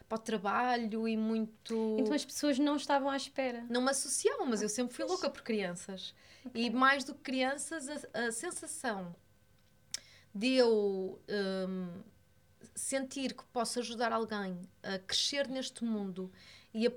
para 0.08 0.15
o 0.17 0.19
trabalho 0.19 1.08
e 1.08 1.15
muito. 1.15 1.98
Então 2.00 2.13
as 2.13 2.25
pessoas 2.25 2.58
não 2.60 2.75
estavam 2.75 3.10
à 3.10 3.15
espera. 3.15 3.63
Não 3.69 3.81
me 3.81 3.91
associavam, 3.91 4.46
mas 4.48 4.62
eu 4.62 4.69
sempre 4.69 4.96
fui 4.96 5.05
louca 5.05 5.29
por 5.29 5.41
crianças. 5.43 6.13
E 6.53 6.69
mais 6.69 7.03
do 7.03 7.13
que 7.13 7.22
crianças, 7.22 7.88
a, 8.13 8.27
a 8.27 8.31
sensação 8.31 9.15
de 10.34 10.53
eu 10.55 11.19
hum, 11.67 12.01
sentir 12.75 13.34
que 13.34 13.43
posso 13.53 13.79
ajudar 13.79 14.12
alguém 14.12 14.60
a 14.84 14.98
crescer 15.00 15.48
neste 15.48 15.84
mundo 15.84 16.31
e 16.74 16.88
a, 16.88 16.91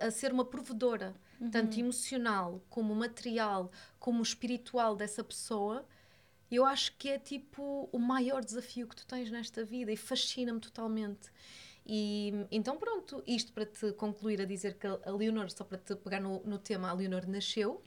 a- 0.00 0.06
a 0.06 0.10
ser 0.10 0.32
uma 0.32 0.44
provedora, 0.44 1.14
tanto 1.50 1.78
emocional 1.80 2.62
como 2.70 2.94
material, 2.94 3.70
como 3.98 4.22
espiritual 4.22 4.94
dessa 4.94 5.24
pessoa, 5.24 5.84
eu 6.56 6.64
acho 6.64 6.94
que 6.96 7.08
é 7.08 7.18
tipo 7.18 7.88
o 7.90 7.98
maior 7.98 8.44
desafio 8.44 8.86
que 8.86 8.94
tu 8.94 9.06
tens 9.06 9.30
nesta 9.30 9.64
vida 9.64 9.90
e 9.90 9.96
fascina-me 9.96 10.60
totalmente. 10.60 11.30
E 11.84 12.32
então, 12.50 12.76
pronto, 12.76 13.22
isto 13.26 13.52
para 13.52 13.66
te 13.66 13.92
concluir 13.94 14.40
a 14.40 14.44
dizer 14.44 14.74
que 14.74 14.86
a 14.86 15.10
Leonor, 15.10 15.50
só 15.50 15.64
para 15.64 15.78
te 15.78 15.96
pegar 15.96 16.20
no, 16.20 16.40
no 16.44 16.58
tema, 16.58 16.90
a 16.90 16.92
Leonor 16.92 17.26
nasceu. 17.26 17.82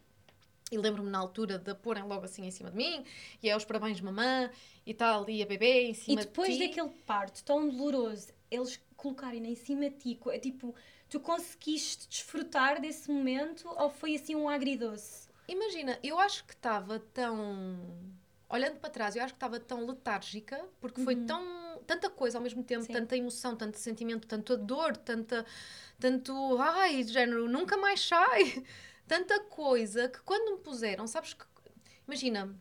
E 0.71 0.77
lembro-me 0.79 1.11
na 1.11 1.19
altura 1.19 1.59
de 1.59 1.69
a 1.69 1.75
porem 1.75 2.03
logo 2.03 2.25
assim 2.25 2.43
em 2.43 2.49
cima 2.49 2.71
de 2.71 2.75
mim, 2.75 3.05
e 3.41 3.47
é 3.47 3.55
os 3.55 3.63
parabéns 3.63 4.01
mamã 4.01 4.49
e 4.83 4.95
tal, 4.95 5.29
e 5.29 5.43
a 5.43 5.45
bebê 5.45 5.83
em 5.83 5.91
E 5.91 5.95
cima 5.95 6.21
depois 6.21 6.57
de 6.57 6.57
ti. 6.57 6.67
daquele 6.67 6.89
parto 7.05 7.43
tão 7.43 7.69
doloroso, 7.69 8.29
eles 8.49 8.81
colocarem 8.97 9.45
em 9.45 9.53
cima 9.55 9.91
de 9.91 9.97
ti, 9.97 10.19
é 10.29 10.39
tipo, 10.39 10.73
tu 11.07 11.19
conseguiste 11.19 12.09
desfrutar 12.09 12.81
desse 12.81 13.11
momento 13.11 13.69
ou 13.77 13.91
foi 13.91 14.15
assim 14.15 14.33
um 14.35 14.49
agridoce? 14.49 15.29
Imagina, 15.47 15.99
eu 16.01 16.17
acho 16.17 16.43
que 16.45 16.53
estava 16.55 16.99
tão. 16.99 17.77
Olhando 18.47 18.79
para 18.79 18.89
trás, 18.89 19.15
eu 19.15 19.23
acho 19.23 19.33
que 19.33 19.37
estava 19.37 19.59
tão 19.59 19.85
letárgica, 19.85 20.63
porque 20.79 21.03
foi 21.03 21.15
tão. 21.15 21.81
tanta 21.87 22.09
coisa 22.09 22.37
ao 22.37 22.43
mesmo 22.43 22.63
tempo, 22.63 22.85
Sim. 22.85 22.93
tanta 22.93 23.17
emoção, 23.17 23.55
tanto 23.55 23.77
sentimento, 23.79 24.27
tanta 24.27 24.55
dor, 24.55 24.95
tanta. 24.97 25.45
tanto. 25.99 26.57
ai, 26.59 27.03
género, 27.03 27.49
nunca 27.49 27.75
mais 27.77 28.01
sai. 28.07 28.63
Tanta 29.07 29.39
coisa 29.41 30.09
que 30.09 30.19
quando 30.21 30.57
me 30.57 30.63
puseram, 30.63 31.05
sabes 31.05 31.35
que. 31.35 31.45
Imagina, 32.07 32.55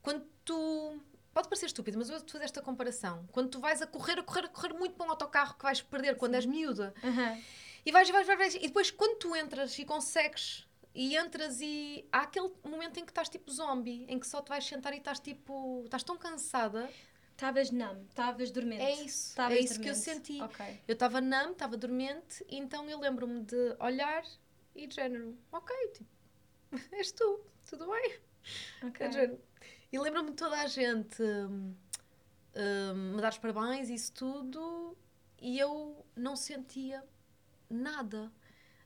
quando 0.00 0.24
tu. 0.44 1.00
Pode 1.32 1.48
parecer 1.48 1.66
estúpido, 1.66 1.98
mas 1.98 2.08
eu 2.08 2.16
vou 2.16 2.28
fazer 2.28 2.44
esta 2.44 2.62
comparação. 2.62 3.26
Quando 3.32 3.48
tu 3.48 3.58
vais 3.58 3.82
a 3.82 3.86
correr, 3.88 4.20
a 4.20 4.22
correr, 4.22 4.44
a 4.44 4.48
correr 4.48 4.72
muito 4.72 4.94
para 4.94 5.04
um 5.04 5.10
autocarro 5.10 5.54
que 5.56 5.64
vais 5.64 5.82
perder 5.82 6.16
quando 6.16 6.36
és 6.36 6.46
miúda, 6.46 6.94
Aham. 7.02 7.42
e 7.84 7.90
vais, 7.90 8.08
vais, 8.08 8.24
vais, 8.24 8.38
vais. 8.38 8.54
E 8.54 8.60
depois, 8.60 8.92
quando 8.92 9.18
tu 9.18 9.34
entras 9.34 9.76
e 9.76 9.84
consegues, 9.84 10.64
e 10.94 11.16
entras 11.16 11.60
e. 11.60 12.06
Há 12.12 12.20
aquele 12.20 12.52
momento 12.62 13.00
em 13.00 13.04
que 13.04 13.10
estás 13.10 13.28
tipo 13.28 13.50
zombie, 13.50 14.06
em 14.08 14.18
que 14.18 14.26
só 14.26 14.40
te 14.40 14.48
vais 14.48 14.64
sentar 14.64 14.94
e 14.94 14.98
estás 14.98 15.18
tipo. 15.18 15.82
Estás 15.84 16.02
tão 16.02 16.16
cansada. 16.16 16.88
Estavas 17.32 17.72
numb, 17.72 18.06
estavas 18.08 18.50
dormente. 18.52 18.80
É 18.82 18.92
isso. 19.02 19.30
Estavas 19.30 19.58
é 19.58 19.60
isso 19.60 19.80
que 19.80 19.88
eu 19.88 19.94
dormente. 19.94 20.26
senti. 20.26 20.40
Ok. 20.40 20.80
Eu 20.86 20.92
estava 20.92 21.20
numb, 21.20 21.50
estava 21.50 21.76
dormente, 21.76 22.46
então 22.48 22.88
eu 22.88 23.00
lembro-me 23.00 23.42
de 23.42 23.76
olhar 23.80 24.24
e 24.74 24.86
de 24.86 24.94
género. 24.94 25.36
Ok, 25.50 25.74
tipo. 25.88 26.08
És 26.92 27.10
tu, 27.10 27.40
tudo 27.68 27.90
bem? 27.90 28.18
ok. 28.84 29.06
É. 29.06 29.38
E 29.92 29.98
lembro-me 29.98 30.30
de 30.30 30.36
toda 30.36 30.60
a 30.60 30.66
gente 30.66 31.22
hum, 31.22 31.74
hum, 32.54 33.14
me 33.14 33.20
dar 33.20 33.32
os 33.32 33.38
parabéns, 33.38 33.88
isso 33.90 34.12
tudo, 34.12 34.96
e 35.40 35.58
eu 35.58 36.04
não 36.14 36.36
sentia 36.36 37.04
nada. 37.68 38.32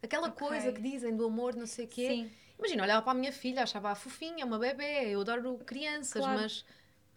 Aquela 0.02 0.28
Ok. 0.28 0.46
coisa 0.48 0.72
que 0.72 0.80
dizem 0.80 1.16
do 1.16 1.24
amor, 1.26 1.54
não 1.56 1.66
sei 1.66 1.84
o 1.84 1.88
quê. 1.88 2.08
Sim. 2.08 2.30
Imagina, 2.58 2.82
olhava 2.82 3.02
para 3.02 3.12
a 3.12 3.14
minha 3.14 3.32
filha, 3.32 3.62
achava-a 3.62 3.94
fofinha, 3.94 4.44
uma 4.44 4.58
bebê, 4.58 5.08
eu 5.14 5.20
adoro 5.20 5.58
crianças, 5.64 6.20
Claro. 6.22 6.40
mas 6.40 6.64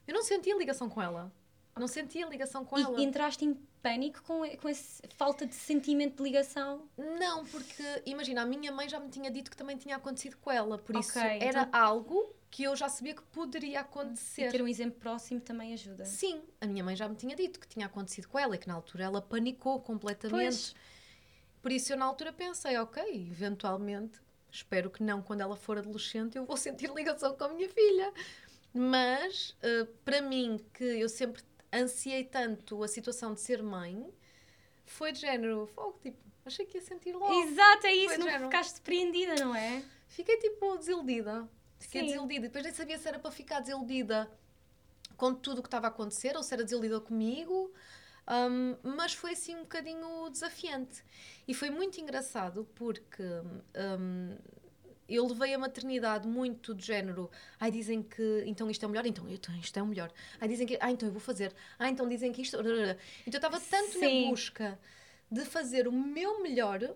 eu 0.07 0.13
não 0.13 0.21
sentia 0.23 0.55
ligação 0.57 0.89
com 0.89 1.01
ela. 1.01 1.31
Não 1.79 1.87
sentia 1.87 2.27
ligação 2.27 2.65
com 2.65 2.77
ela. 2.77 2.99
E 2.99 3.03
entraste 3.03 3.45
em 3.45 3.53
pânico 3.81 4.21
com, 4.23 4.47
com 4.57 4.67
essa 4.69 5.01
falta 5.17 5.45
de 5.45 5.55
sentimento 5.55 6.17
de 6.17 6.23
ligação? 6.23 6.87
Não, 6.97 7.45
porque 7.45 7.83
imagina, 8.05 8.41
a 8.41 8.45
minha 8.45 8.71
mãe 8.71 8.87
já 8.89 8.99
me 8.99 9.09
tinha 9.09 9.31
dito 9.31 9.49
que 9.49 9.57
também 9.57 9.77
tinha 9.77 9.95
acontecido 9.95 10.37
com 10.37 10.51
ela, 10.51 10.77
por 10.77 10.95
isso 10.95 11.17
Ok, 11.17 11.21
era 11.41 11.61
então- 11.63 11.79
algo 11.79 12.35
que 12.51 12.63
eu 12.63 12.75
já 12.75 12.89
sabia 12.89 13.15
que 13.15 13.23
poderia 13.23 13.69
E 13.71 13.75
acontecer. 13.77 14.51
ter 14.51 14.61
um 14.61 14.67
exemplo 14.67 14.99
próximo 14.99 15.39
também 15.39 15.73
ajuda. 15.73 16.03
Sim, 16.03 16.41
a 16.59 16.67
minha 16.67 16.83
mãe 16.83 16.95
já 16.95 17.07
me 17.07 17.15
tinha 17.15 17.35
dito 17.35 17.59
que 17.59 17.67
tinha 17.67 17.85
acontecido 17.85 18.27
com 18.27 18.37
ela 18.37 18.53
e 18.55 18.57
que 18.57 18.67
na 18.67 18.73
altura 18.73 19.05
ela 19.05 19.21
panicou 19.21 19.79
completamente. 19.79 20.43
Pois. 20.43 20.75
Por 21.61 21.71
isso 21.71 21.93
eu 21.93 21.97
na 21.97 22.05
altura 22.05 22.33
pensei, 22.33 22.77
ok, 22.77 23.03
eventualmente, 23.29 24.19
espero 24.51 24.89
que 24.89 25.03
não, 25.03 25.21
quando 25.21 25.41
ela 25.41 25.55
for 25.55 25.77
adolescente, 25.77 26.37
eu 26.37 26.45
vou 26.45 26.57
sentir 26.57 26.89
ligação 26.91 27.35
com 27.35 27.43
a 27.43 27.49
minha 27.49 27.69
filha. 27.69 28.11
Mas, 28.73 29.55
eh, 29.61 29.85
para 30.03 30.21
mim, 30.21 30.59
que 30.73 30.83
eu 30.83 31.09
sempre 31.09 31.43
ansiei 31.71 32.23
tanto 32.23 32.83
a 32.83 32.87
situação 32.87 33.33
de 33.33 33.41
ser 33.41 33.61
mãe, 33.61 34.11
foi 34.85 35.11
de 35.11 35.19
género, 35.19 35.67
fogo, 35.67 35.99
tipo, 36.01 36.17
achei 36.45 36.65
que 36.65 36.77
ia 36.77 36.83
sentir 36.83 37.13
logo. 37.13 37.43
Exato, 37.43 37.87
é 37.87 37.93
isso. 37.93 38.17
Não 38.17 38.25
género. 38.27 38.45
ficaste 38.45 38.71
surpreendida, 38.75 39.35
não 39.35 39.55
é? 39.55 39.83
Fiquei 40.07 40.37
tipo 40.37 40.77
desiludida. 40.77 41.47
Fiquei 41.79 42.01
Sim. 42.01 42.07
desiludida. 42.07 42.41
Depois 42.47 42.63
nem 42.63 42.73
sabia 42.73 42.97
se 42.97 43.07
era 43.07 43.19
para 43.19 43.31
ficar 43.31 43.59
desiludida 43.59 44.29
com 45.15 45.33
tudo 45.33 45.59
o 45.59 45.61
que 45.61 45.67
estava 45.67 45.87
a 45.87 45.89
acontecer 45.89 46.35
ou 46.35 46.43
se 46.43 46.53
era 46.53 46.63
desiludida 46.63 46.99
comigo. 46.99 47.71
Um, 48.27 48.77
mas 48.83 49.13
foi 49.13 49.31
assim 49.31 49.55
um 49.55 49.61
bocadinho 49.61 50.29
desafiante. 50.29 51.03
E 51.47 51.53
foi 51.53 51.69
muito 51.69 51.99
engraçado 51.99 52.67
porque 52.75 53.23
um, 53.23 54.37
eu 55.09 55.27
levei 55.27 55.53
a 55.53 55.57
maternidade 55.57 56.27
muito 56.27 56.73
de 56.73 56.85
género. 56.85 57.29
Ai, 57.59 57.71
dizem 57.71 58.01
que 58.01 58.43
então 58.45 58.69
isto 58.69 58.83
é 58.83 58.87
o 58.87 58.89
melhor, 58.89 59.05
então 59.05 59.27
eu, 59.27 59.39
isto 59.59 59.77
é 59.77 59.81
o 59.81 59.85
melhor. 59.85 60.11
Ai, 60.39 60.47
dizem 60.47 60.65
que. 60.65 60.77
Ah, 60.79 60.91
então 60.91 61.09
eu 61.09 61.11
vou 61.11 61.21
fazer. 61.21 61.53
Ah, 61.77 61.89
então 61.89 62.07
dizem 62.07 62.31
que 62.31 62.41
isto. 62.41 62.57
Então 62.57 62.95
eu 63.25 63.31
estava 63.37 63.59
tanto 63.59 63.99
Sim. 63.99 64.25
na 64.25 64.29
busca 64.29 64.79
de 65.29 65.45
fazer 65.45 65.87
o 65.87 65.91
meu 65.91 66.41
melhor 66.41 66.95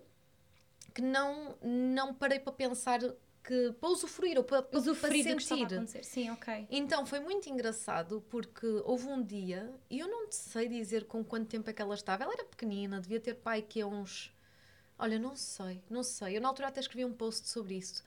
que 0.94 1.02
não, 1.02 1.58
não 1.62 2.14
parei 2.14 2.40
para 2.40 2.54
pensar 2.54 3.02
que 3.46 3.72
para 3.80 3.90
usufruir 3.90 4.38
ou 4.38 4.44
para, 4.44 4.64
para, 4.64 4.80
Usufruir 4.80 5.24
para 5.24 5.34
do 5.34 5.38
que 5.38 5.44
estava 5.44 5.66
a 5.66 5.88
sentir. 5.88 6.04
Sim, 6.04 6.30
ok. 6.32 6.68
Então 6.70 7.06
foi 7.06 7.20
muito 7.20 7.48
engraçado 7.48 8.24
porque 8.30 8.66
houve 8.84 9.08
um 9.08 9.22
dia, 9.22 9.72
e 9.90 10.00
eu 10.00 10.08
não 10.08 10.32
sei 10.32 10.68
dizer 10.68 11.06
com 11.06 11.24
quanto 11.24 11.48
tempo 11.48 11.70
é 11.70 11.74
que 11.74 11.82
ela 11.82 11.94
estava, 11.94 12.24
ela 12.24 12.34
era 12.34 12.44
pequenina, 12.44 13.00
devia 13.00 13.20
ter 13.20 13.36
pai 13.36 13.62
que 13.62 13.80
é 13.80 13.86
uns. 13.86 14.34
Olha, 14.98 15.20
não 15.20 15.36
sei, 15.36 15.84
não 15.90 16.02
sei. 16.04 16.38
Eu 16.38 16.42
na 16.42 16.48
altura 16.48 16.70
até 16.70 16.80
escrevi 16.80 17.06
um 17.06 17.14
post 17.14 17.48
sobre 17.48 17.76
isso. 17.76 18.04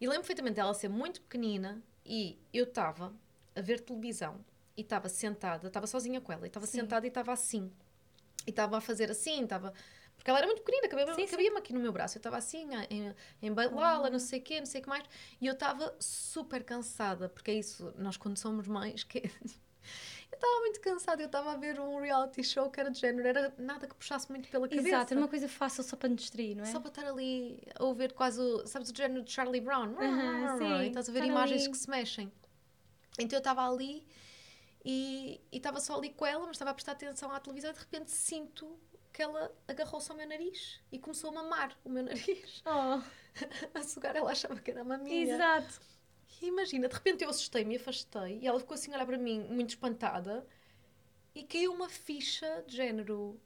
E 0.00 0.06
lembro 0.06 0.22
perfeitamente 0.22 0.56
dela 0.56 0.72
ser 0.72 0.88
muito 0.88 1.20
pequenina 1.20 1.82
e 2.06 2.38
eu 2.52 2.64
estava 2.64 3.12
a 3.54 3.60
ver 3.60 3.80
televisão 3.80 4.42
e 4.76 4.80
estava 4.80 5.08
sentada, 5.08 5.66
estava 5.66 5.86
sozinha 5.86 6.20
com 6.20 6.32
ela, 6.32 6.46
e 6.46 6.48
estava 6.48 6.66
sentada 6.66 7.06
e 7.06 7.08
estava 7.08 7.32
assim. 7.32 7.70
E 8.46 8.50
estava 8.50 8.78
a 8.78 8.80
fazer 8.80 9.10
assim, 9.10 9.42
estava. 9.42 9.74
Porque 10.20 10.28
ela 10.30 10.38
era 10.40 10.46
muito 10.46 10.60
pequenina, 10.62 10.86
cabia- 10.86 11.06
cabia-me 11.30 11.56
aqui 11.56 11.72
no 11.72 11.80
meu 11.80 11.92
braço. 11.92 12.18
Eu 12.18 12.20
estava 12.20 12.36
assim, 12.36 12.74
a- 12.74 12.84
em, 12.90 13.14
em 13.40 13.50
bailá-la, 13.54 14.10
não 14.10 14.18
sei 14.18 14.38
o 14.38 14.42
quê, 14.42 14.58
não 14.60 14.66
sei 14.66 14.82
o 14.82 14.84
que 14.84 14.88
mais. 14.90 15.02
E 15.40 15.46
eu 15.46 15.54
estava 15.54 15.96
super 15.98 16.62
cansada, 16.62 17.26
porque 17.26 17.50
é 17.50 17.54
isso, 17.54 17.90
nós 17.96 18.18
quando 18.18 18.36
somos 18.36 18.66
mães, 18.68 19.02
que... 19.02 19.18
eu 20.30 20.34
estava 20.36 20.60
muito 20.60 20.78
cansada, 20.82 21.22
eu 21.22 21.26
estava 21.26 21.52
a 21.52 21.56
ver 21.56 21.80
um 21.80 21.98
reality 22.00 22.44
show 22.44 22.70
que 22.70 22.78
era 22.78 22.90
de 22.90 23.00
género, 23.00 23.26
era 23.28 23.54
nada 23.56 23.88
que 23.88 23.94
puxasse 23.94 24.30
muito 24.30 24.46
pela 24.50 24.68
cabeça. 24.68 24.86
Exato, 24.88 25.14
era 25.14 25.20
uma 25.22 25.28
coisa 25.28 25.48
fácil 25.48 25.82
só 25.82 25.96
para 25.96 26.10
nos 26.10 26.20
distrair, 26.20 26.54
não 26.54 26.64
é? 26.64 26.66
Só 26.66 26.78
para 26.80 26.90
estar 26.90 27.06
ali 27.06 27.58
a 27.78 27.82
ouvir 27.82 28.12
quase, 28.12 28.38
o, 28.38 28.66
sabes, 28.66 28.90
o 28.90 28.94
género 28.94 29.22
de 29.22 29.32
Charlie 29.32 29.62
Brown. 29.62 29.94
Aham, 29.98 30.58
sim, 30.58 30.82
e 30.84 30.88
estás 30.88 31.08
a 31.08 31.12
ver 31.12 31.24
imagens 31.24 31.62
ali. 31.62 31.70
que 31.70 31.78
se 31.78 31.88
mexem. 31.88 32.30
Então 33.18 33.38
eu 33.38 33.40
estava 33.40 33.66
ali 33.66 34.06
e 34.84 35.40
estava 35.50 35.80
só 35.80 35.96
ali 35.96 36.10
com 36.10 36.26
ela, 36.26 36.40
mas 36.46 36.56
estava 36.56 36.70
a 36.72 36.74
prestar 36.74 36.92
atenção 36.92 37.30
à 37.32 37.40
televisão 37.40 37.70
e 37.70 37.72
de 37.74 37.80
repente 37.80 38.10
sinto 38.10 38.78
que 39.12 39.22
ela 39.22 39.52
agarrou-se 39.66 40.10
ao 40.10 40.16
meu 40.16 40.26
nariz 40.28 40.80
e 40.92 40.98
começou 40.98 41.30
a 41.30 41.32
mamar 41.34 41.76
o 41.84 41.88
meu 41.88 42.02
nariz. 42.04 42.62
Oh, 42.66 43.00
A 43.78 43.82
sugar, 43.82 44.14
ela 44.16 44.30
achava 44.30 44.58
que 44.60 44.70
era 44.70 44.80
a 44.82 44.84
maminha. 44.84 45.34
exato. 45.34 45.80
E 46.42 46.46
imagina, 46.46 46.88
de 46.88 46.94
repente 46.94 47.22
eu 47.22 47.30
assustei-me 47.30 47.74
e 47.74 47.76
afastei 47.76 48.38
e 48.40 48.46
ela 48.46 48.58
ficou 48.58 48.74
assim 48.74 48.92
a 48.92 48.96
olhar 48.96 49.06
para 49.06 49.18
mim, 49.18 49.40
muito 49.50 49.70
espantada, 49.70 50.46
e 51.34 51.42
caiu 51.44 51.72
uma 51.72 51.88
ficha 51.88 52.64
de 52.66 52.76
género. 52.76 53.38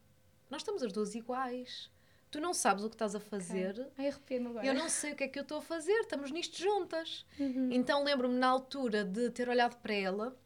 Nós 0.49 0.61
estamos 0.63 0.83
as 0.83 0.93
duas 0.93 1.15
iguais. 1.15 1.91
Tu 2.31 2.41
não 2.41 2.53
sabes 2.55 2.83
o 2.85 2.89
que 2.89 2.95
estás 2.95 3.15
a 3.15 3.21
fazer. 3.21 3.89
Ai, 3.97 4.09
arrepio-me 4.09 4.49
agora. 4.49 4.67
Eu 4.67 4.75
não 4.75 4.89
sei 4.89 5.13
o 5.13 5.17
que 5.17 5.25
é 5.25 5.29
que 5.29 5.39
eu 5.39 5.43
estou 5.43 5.59
a 5.59 5.63
fazer, 5.63 5.93
estamos 6.01 6.31
nisto 6.31 6.61
juntas. 6.61 7.25
Uhum. 7.39 7.71
Então 7.73 8.03
lembro-me 8.05 8.35
na 8.37 8.49
altura 8.49 9.05
de 9.05 9.31
ter 9.31 9.49
olhado 9.49 9.77
para 9.81 9.95
ela 9.95 10.37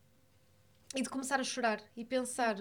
e 0.95 1.03
de 1.03 1.09
começar 1.09 1.41
a 1.41 1.45
chorar 1.45 1.83
e 1.97 2.05
pensar: 2.05 2.57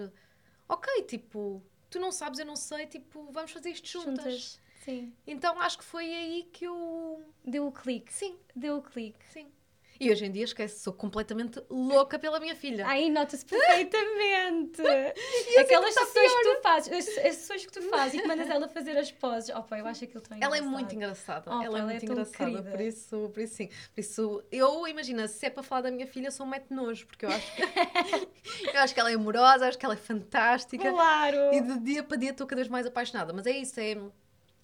ok, 0.67 1.03
tipo, 1.03 1.61
tu 1.89 1.99
não 1.99 2.11
sabes, 2.11 2.39
eu 2.39 2.45
não 2.45 2.55
sei, 2.55 2.85
tipo, 2.87 3.29
vamos 3.31 3.51
fazer 3.51 3.69
isto 3.71 3.87
juntas. 3.87 4.23
Juntas. 4.23 4.59
Sim. 4.83 5.13
Então 5.25 5.59
acho 5.59 5.77
que 5.77 5.83
foi 5.83 6.05
aí 6.05 6.49
que 6.53 6.65
eu. 6.65 7.21
Deu 7.43 7.67
o 7.67 7.71
clique. 7.71 8.11
Sim, 8.13 8.37
Deu 8.55 8.77
o 8.77 8.81
clique. 8.81 9.19
sim. 9.31 9.51
E 9.99 10.11
hoje 10.11 10.25
em 10.25 10.31
dia, 10.31 10.43
esquece, 10.43 10.79
sou 10.79 10.93
completamente 10.93 11.61
louca 11.69 12.19
pela 12.19 12.39
minha 12.39 12.55
filha. 12.55 12.87
Aí 12.87 13.09
nota-se 13.09 13.45
perfeitamente. 13.45 14.81
assim 14.85 15.57
Aquelas 15.57 15.93
sessões 15.93 16.31
que 16.31 16.43
tu 16.43 16.61
fazes, 16.61 16.91
as, 16.91 17.25
as 17.25 17.35
sessões 17.35 17.65
que 17.65 17.71
tu 17.71 17.81
fazes 17.83 18.15
e 18.15 18.21
que 18.21 18.27
mandas 18.27 18.49
ela 18.49 18.67
fazer 18.67 18.97
as 18.97 19.11
poses. 19.11 19.49
Opa, 19.55 19.77
eu 19.77 19.87
acho 19.87 20.03
aquilo 20.03 20.21
tão 20.21 20.37
Ela 20.37 20.55
é 20.55 20.59
engraçado. 20.59 20.71
muito 20.71 20.95
engraçada. 20.95 21.51
Oh, 21.51 21.61
ela 21.61 21.63
é 21.63 21.65
ela 21.65 21.79
é 21.79 21.81
muito 21.83 22.05
tão 22.05 22.13
engraçada. 22.13 22.51
querida. 22.51 22.71
Por 22.71 22.81
isso, 22.81 23.29
por 23.33 23.41
isso 23.41 23.55
sim. 23.55 23.69
Por 23.93 23.99
isso, 24.01 24.43
eu 24.51 24.87
imagina, 24.87 25.27
se 25.27 25.45
é 25.45 25.49
para 25.49 25.63
falar 25.63 25.81
da 25.81 25.91
minha 25.91 26.07
filha, 26.07 26.31
sou 26.31 26.45
um 26.45 26.49
mete 26.49 26.71
nojo, 26.71 27.07
porque 27.07 27.25
eu 27.25 27.29
acho 27.29 27.55
que, 27.55 27.61
eu 28.73 28.81
acho 28.81 28.93
que 28.93 28.99
ela 28.99 29.11
é 29.11 29.15
amorosa, 29.15 29.67
acho 29.67 29.77
que 29.77 29.85
ela 29.85 29.95
é 29.95 29.97
fantástica. 29.97 30.89
Claro! 30.89 31.53
E 31.53 31.61
de 31.61 31.79
dia 31.79 32.03
para 32.03 32.17
dia 32.17 32.31
estou 32.31 32.45
cada 32.45 32.59
vez 32.59 32.69
mais 32.69 32.85
apaixonada. 32.85 33.33
Mas 33.33 33.45
é 33.45 33.51
isso, 33.51 33.79
é, 33.79 33.97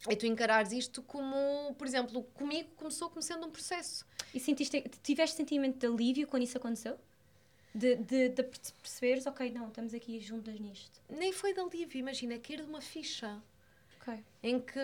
é 0.10 0.16
tu 0.16 0.26
encarares 0.26 0.72
isto 0.72 1.02
como, 1.04 1.74
por 1.78 1.88
exemplo, 1.88 2.24
comigo 2.34 2.70
começou 2.76 3.10
como 3.10 3.22
sendo 3.22 3.48
um 3.48 3.52
processo. 3.52 4.06
E 4.34 4.40
sentiste, 4.40 4.82
tiveste 5.02 5.38
sentimento 5.38 5.78
de 5.80 5.88
alívio 5.88 6.28
quando 6.28 6.44
isso 6.44 6.58
aconteceu? 6.58 7.00
De, 7.74 7.96
de, 7.96 8.30
de 8.30 8.44
perceberes, 8.44 9.26
ok, 9.26 9.52
não, 9.52 9.68
estamos 9.70 9.94
aqui 9.94 10.20
juntas 10.20 10.60
nisto. 10.60 11.02
Nem 11.10 11.32
foi 11.32 11.54
de 11.54 11.60
alívio, 11.60 11.98
imagina, 12.00 12.34
é 12.36 12.40
cair 12.40 12.62
de 12.62 12.70
uma 12.70 12.82
ficha 12.82 13.42
Ok. 14.02 14.24
em 14.44 14.60
que, 14.60 14.80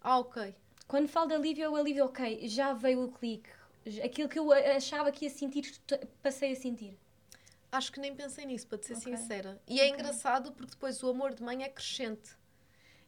ah, 0.00 0.18
ok, 0.18 0.54
Quando 0.86 1.08
falo 1.08 1.28
de 1.28 1.34
alívio, 1.34 1.64
é 1.64 1.68
o 1.70 1.76
alívio, 1.76 2.04
ok, 2.04 2.46
já 2.48 2.72
veio 2.72 3.04
o 3.04 3.12
clique. 3.12 3.48
Aquilo 4.04 4.28
que 4.28 4.38
eu 4.38 4.52
achava 4.52 5.10
que 5.10 5.24
ia 5.24 5.30
sentir, 5.30 5.64
passei 6.22 6.52
a 6.52 6.56
sentir. 6.56 6.98
acho 7.72 7.92
que 7.92 8.00
nem 8.00 8.14
pensei 8.14 8.44
nisso, 8.44 8.66
para 8.66 8.78
te 8.78 8.86
ser 8.86 8.96
Ok. 8.96 9.16
sincera. 9.16 9.60
E 9.66 9.80
é 9.80 9.84
Ok. 9.86 9.94
engraçado 9.94 10.52
porque 10.52 10.72
depois 10.72 11.02
o 11.02 11.08
amor 11.08 11.34
de 11.34 11.42
mãe 11.42 11.62
é 11.64 11.68
crescente. 11.68 12.36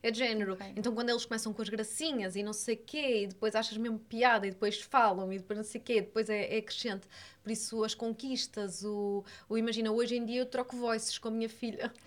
É 0.02 0.10
de 0.10 0.18
género. 0.18 0.58
Então, 0.74 0.92
quando 0.94 1.10
eles 1.10 1.24
começam 1.24 1.52
com 1.52 1.62
as 1.62 1.68
gracinhas 1.68 2.34
e 2.34 2.42
não 2.42 2.52
sei 2.52 2.74
quê, 2.74 3.22
e 3.22 3.26
depois 3.28 3.54
achas 3.54 3.76
mesmo 3.78 3.98
piada, 4.00 4.46
e 4.46 4.50
depois 4.50 4.80
falam, 4.80 5.32
e 5.32 5.38
depois 5.38 5.56
não 5.56 5.64
sei 5.64 5.80
quê, 5.80 6.00
depois 6.00 6.28
é, 6.28 6.56
é 6.56 6.60
crescente. 6.60 7.06
Por 7.40 7.52
isso, 7.52 7.84
as 7.84 7.94
conquistas, 7.94 8.82
o, 8.84 9.24
o. 9.48 9.56
Imagina, 9.56 9.92
hoje 9.92 10.16
em 10.16 10.24
dia 10.24 10.40
eu 10.40 10.46
troco 10.46 10.76
voices 10.76 11.18
com 11.18 11.28
a 11.28 11.30
minha 11.30 11.48
filha. 11.48 11.92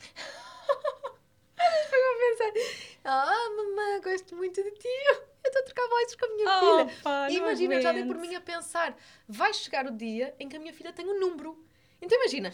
Ah, 3.03 3.49
mamãe, 3.55 4.01
gosto 4.01 4.35
muito 4.35 4.61
de 4.63 4.71
ti. 4.71 4.87
Eu 4.87 5.49
estou 5.49 5.61
a 5.61 5.65
trocar 5.65 5.87
vozes 5.87 6.15
com 6.15 6.25
a 6.25 6.29
minha 6.29 6.45
Oh, 6.49 6.59
filha. 6.87 6.97
pá, 7.03 7.29
E 7.29 7.35
imagina, 7.37 7.79
já 7.81 7.91
dei 7.91 8.03
por 8.05 8.17
mim 8.17 8.33
a 8.35 8.41
pensar: 8.41 8.97
vai 9.27 9.53
chegar 9.53 9.85
o 9.85 9.91
dia 9.91 10.35
em 10.39 10.49
que 10.49 10.55
a 10.55 10.59
minha 10.59 10.73
filha 10.73 10.91
tem 10.91 11.07
um 11.07 11.19
número. 11.19 11.63
Então 12.01 12.17
imagina, 12.19 12.51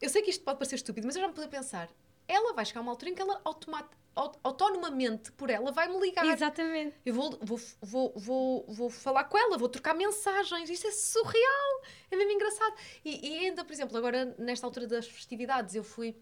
eu 0.00 0.08
sei 0.10 0.20
que 0.22 0.30
isto 0.30 0.44
pode 0.44 0.58
parecer 0.58 0.76
estúpido, 0.76 1.06
mas 1.06 1.16
eu 1.16 1.22
já 1.22 1.28
me 1.28 1.34
pude 1.34 1.48
pensar: 1.48 1.88
ela 2.28 2.52
vai 2.52 2.64
chegar 2.66 2.80
a 2.80 2.82
uma 2.82 2.92
altura 2.92 3.10
em 3.10 3.14
que 3.14 3.22
ela 3.22 3.40
automat, 3.44 3.86
aut- 3.86 3.96
autonomamente 4.14 5.32
por 5.32 5.48
ela 5.48 5.72
vai 5.72 5.88
me 5.88 5.98
ligar. 5.98 6.24
Exatamente. 6.26 6.96
Eu 7.04 7.14
vou, 7.14 7.38
vou, 7.40 7.60
vou, 7.80 8.12
vou, 8.14 8.64
vou 8.68 8.90
falar 8.90 9.24
com 9.24 9.38
ela, 9.38 9.56
vou 9.56 9.68
trocar 9.68 9.94
mensagens. 9.94 10.68
Isto 10.68 10.86
é 10.88 10.90
surreal, 10.90 11.82
é 12.10 12.16
mesmo 12.16 12.32
engraçado. 12.32 12.74
E, 13.04 13.28
e 13.28 13.46
ainda, 13.46 13.64
por 13.64 13.72
exemplo, 13.72 13.96
agora 13.96 14.34
nesta 14.38 14.66
altura 14.66 14.86
das 14.86 15.06
festividades, 15.06 15.74
eu 15.74 15.82
fui 15.82 16.16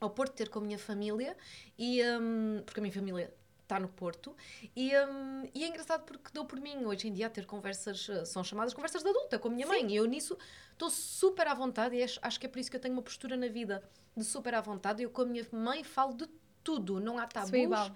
ao 0.00 0.10
Porto 0.10 0.32
ter 0.32 0.48
com 0.48 0.60
a 0.60 0.62
minha 0.62 0.78
família, 0.78 1.36
e, 1.78 2.02
hum, 2.02 2.62
porque 2.64 2.80
a 2.80 2.82
minha 2.82 2.92
família 2.92 3.32
está 3.62 3.78
no 3.78 3.88
Porto, 3.88 4.34
e, 4.74 4.96
hum, 4.96 5.48
e 5.54 5.62
é 5.62 5.68
engraçado 5.68 6.04
porque 6.04 6.30
dou 6.32 6.46
por 6.46 6.58
mim 6.58 6.84
hoje 6.86 7.06
em 7.06 7.12
dia 7.12 7.26
a 7.26 7.30
ter 7.30 7.44
conversas, 7.44 8.08
eh, 8.08 8.24
são 8.24 8.42
chamadas 8.42 8.72
conversas 8.72 9.02
de 9.02 9.10
adulta 9.10 9.38
com 9.38 9.48
a 9.48 9.50
minha 9.50 9.66
mãe, 9.66 9.86
e 9.92 9.96
eu 9.96 10.06
nisso 10.06 10.36
estou 10.72 10.90
super 10.90 11.46
à 11.46 11.54
vontade, 11.54 11.94
e 11.94 12.02
acho, 12.02 12.18
acho 12.22 12.40
que 12.40 12.46
é 12.46 12.48
por 12.48 12.58
isso 12.58 12.70
que 12.70 12.76
eu 12.76 12.80
tenho 12.80 12.94
uma 12.94 13.02
postura 13.02 13.36
na 13.36 13.46
vida 13.46 13.82
de 14.16 14.24
super 14.24 14.54
à 14.54 14.60
vontade. 14.60 15.02
Eu 15.02 15.10
com 15.10 15.22
a 15.22 15.26
minha 15.26 15.46
mãe 15.52 15.84
falo 15.84 16.14
de 16.14 16.26
tudo, 16.62 17.00
não 17.00 17.18
há 17.18 17.26
tabus. 17.26 17.52
Igual. 17.52 17.90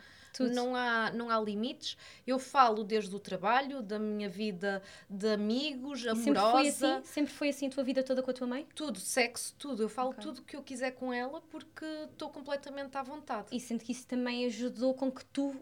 Não 0.53 0.75
há, 0.75 1.13
não 1.13 1.31
há 1.31 1.39
limites. 1.41 1.97
Eu 2.27 2.41
falo 2.41 2.83
desde 2.83 3.15
o 3.15 3.21
trabalho, 3.21 3.81
da 3.81 4.01
minha 4.01 4.29
vida 4.29 4.83
de 5.09 5.29
amigos, 5.29 6.01
E 6.01 6.03
sempre 6.17 6.17
foi 6.25 6.31
amorosa, 6.41 6.97
assim? 6.97 7.07
Sempre 7.07 7.33
foi 7.33 7.49
assim 7.51 7.67
a 7.69 7.71
tua 7.71 7.85
vida 7.85 8.03
toda 8.03 8.21
com 8.21 8.33
a 8.33 8.35
tua 8.35 8.47
mãe? 8.49 8.67
tudo, 8.75 8.99
sexo, 8.99 9.55
tudo. 9.57 9.85
Eu 9.85 9.89
falo 9.89 10.11
Ok. 10.11 10.23
tudo 10.25 10.39
o 10.39 10.43
que 10.43 10.57
eu 10.57 10.63
quiser 10.65 10.91
com 10.91 11.13
ela 11.13 11.41
porque 11.43 11.85
estou 12.11 12.31
completamente 12.31 12.97
à 12.99 13.03
vontade. 13.05 13.47
E 13.53 13.61
sinto 13.61 13.85
que 13.85 13.93
isso 13.93 14.09
também 14.09 14.45
ajudou 14.47 14.93
com 14.95 15.09
que 15.11 15.25
tu 15.27 15.55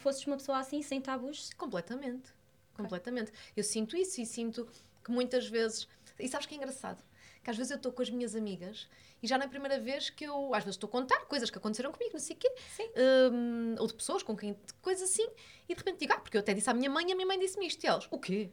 fosses 0.00 0.26
uma 0.26 0.36
pessoa 0.36 0.58
assim, 0.58 0.82
sem 0.82 1.00
tabus? 1.00 1.50
Completamente. 1.56 2.32
Completamente. 2.74 3.32
Eu 3.56 3.62
sinto 3.62 3.96
isso 3.96 4.20
e 4.20 4.26
sinto 4.26 4.68
que 5.04 5.12
muitas 5.12 5.46
vezes. 5.46 5.86
E 6.18 6.26
sabes 6.26 6.46
que 6.46 6.54
é 6.54 6.56
engraçado? 6.56 7.02
Que 7.48 7.52
às 7.52 7.56
vezes 7.56 7.70
eu 7.70 7.78
estou 7.78 7.90
com 7.90 8.02
as 8.02 8.10
minhas 8.10 8.36
amigas 8.36 8.86
e 9.22 9.26
já 9.26 9.38
não 9.38 9.44
é 9.44 9.46
a 9.46 9.48
primeira 9.48 9.80
vez 9.80 10.10
que 10.10 10.22
eu. 10.22 10.52
Às 10.52 10.64
vezes 10.64 10.76
estou 10.76 10.86
a 10.86 10.90
contar 10.90 11.20
coisas 11.20 11.48
que 11.48 11.56
aconteceram 11.56 11.90
comigo, 11.90 12.12
não 12.12 12.20
sei 12.20 12.36
o 12.36 12.38
quê. 12.38 12.52
Sim. 12.76 12.86
hum, 13.32 13.74
ou 13.78 13.86
de 13.86 13.94
pessoas 13.94 14.22
com 14.22 14.36
quem. 14.36 14.54
coisas 14.82 15.08
assim. 15.08 15.26
E 15.66 15.72
de 15.72 15.78
repente 15.78 16.00
digo, 16.00 16.12
ah, 16.12 16.20
porque 16.20 16.36
eu 16.36 16.42
até 16.42 16.52
disse 16.52 16.68
à 16.68 16.74
minha 16.74 16.90
mãe 16.90 17.08
e 17.08 17.12
a 17.12 17.14
minha 17.14 17.26
mãe 17.26 17.38
disse-me 17.38 17.66
isto. 17.66 17.82
E 17.82 17.86
elas, 17.86 18.06
o 18.10 18.18
quê? 18.18 18.50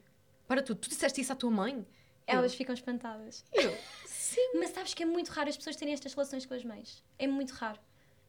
Para 0.48 0.64
tudo, 0.64 0.80
tu 0.80 0.88
disseste 0.88 1.20
isso 1.20 1.34
à 1.34 1.36
tua 1.36 1.52
mãe? 1.52 1.86
Elas 2.26 2.56
ficam 2.56 2.74
espantadas. 2.74 3.44
Eu, 3.52 3.78
sim. 4.06 4.54
Mas 4.54 4.70
sabes 4.70 4.94
que 4.94 5.04
é 5.04 5.06
muito 5.06 5.28
raro 5.28 5.50
as 5.50 5.58
pessoas 5.58 5.76
terem 5.76 5.94
estas 5.94 6.14
relações 6.14 6.46
com 6.46 6.54
as 6.54 6.64
mães. 6.64 7.04
É 7.20 7.28
muito 7.28 7.52
raro. 7.52 7.82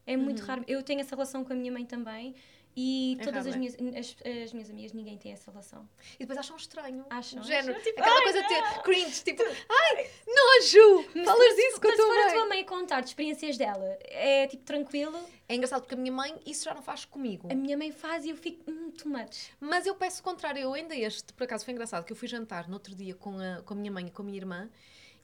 É 0.05 0.17
muito 0.17 0.43
raro. 0.43 0.65
Eu 0.67 0.83
tenho 0.83 0.99
essa 0.99 1.15
relação 1.15 1.45
com 1.45 1.53
a 1.53 1.55
minha 1.55 1.71
mãe 1.71 1.85
também. 1.85 2.35
E. 2.79 3.17
É 3.19 3.23
todas 3.23 3.45
raro, 3.45 3.49
as, 3.49 3.55
minhas, 3.55 3.75
as, 3.97 4.15
as 4.43 4.53
minhas 4.53 4.69
amigas, 4.69 4.93
ninguém 4.93 5.17
tem 5.17 5.31
essa 5.31 5.49
relação. 5.49 5.89
E 6.13 6.19
depois 6.19 6.37
acham 6.37 6.55
estranho. 6.55 7.03
Acham, 7.09 7.41
género. 7.41 7.71
acham, 7.71 7.83
tipo, 7.83 7.99
aquela 7.99 8.21
coisa 8.21 8.43
de 8.43 8.83
cringe, 8.83 9.23
tipo, 9.23 9.41
ai, 9.43 10.09
nojo! 10.27 11.09
Mas, 11.15 11.25
Falas 11.25 11.47
mas, 11.47 11.55
disso 11.55 11.81
com 11.81 11.87
a 11.87 11.89
mas 11.89 11.97
se 11.99 12.05
tua 12.05 12.13
for 12.13 12.19
a 12.21 12.25
mãe. 12.25 12.33
tua 12.33 12.45
mãe 12.45 12.65
contar 12.65 13.01
de 13.01 13.07
experiências 13.07 13.57
dela, 13.57 13.97
é 14.01 14.45
tipo 14.45 14.63
tranquilo. 14.63 15.19
É 15.49 15.55
engraçado 15.55 15.81
porque 15.81 15.95
a 15.95 15.97
minha 15.97 16.11
mãe 16.11 16.39
isso 16.45 16.65
já 16.65 16.75
não 16.75 16.83
faz 16.83 17.03
comigo. 17.03 17.47
A 17.51 17.55
minha 17.55 17.75
mãe 17.75 17.91
faz 17.91 18.25
e 18.25 18.29
eu 18.29 18.35
fico, 18.37 18.69
hum, 18.69 18.91
too 18.91 19.09
much. 19.11 19.49
Mas 19.59 19.87
eu 19.87 19.95
peço 19.95 20.21
o 20.21 20.23
contrário. 20.23 20.59
Eu 20.59 20.73
ainda 20.73 20.95
este, 20.95 21.33
por 21.33 21.45
acaso 21.45 21.65
foi 21.65 21.73
engraçado, 21.73 22.05
que 22.05 22.11
eu 22.13 22.17
fui 22.17 22.27
jantar 22.27 22.67
no 22.67 22.75
outro 22.75 22.93
dia 22.93 23.15
com 23.15 23.39
a, 23.39 23.63
com 23.63 23.73
a 23.73 23.77
minha 23.77 23.91
mãe 23.91 24.05
e 24.05 24.11
com 24.11 24.21
a 24.21 24.25
minha 24.25 24.37
irmã 24.37 24.69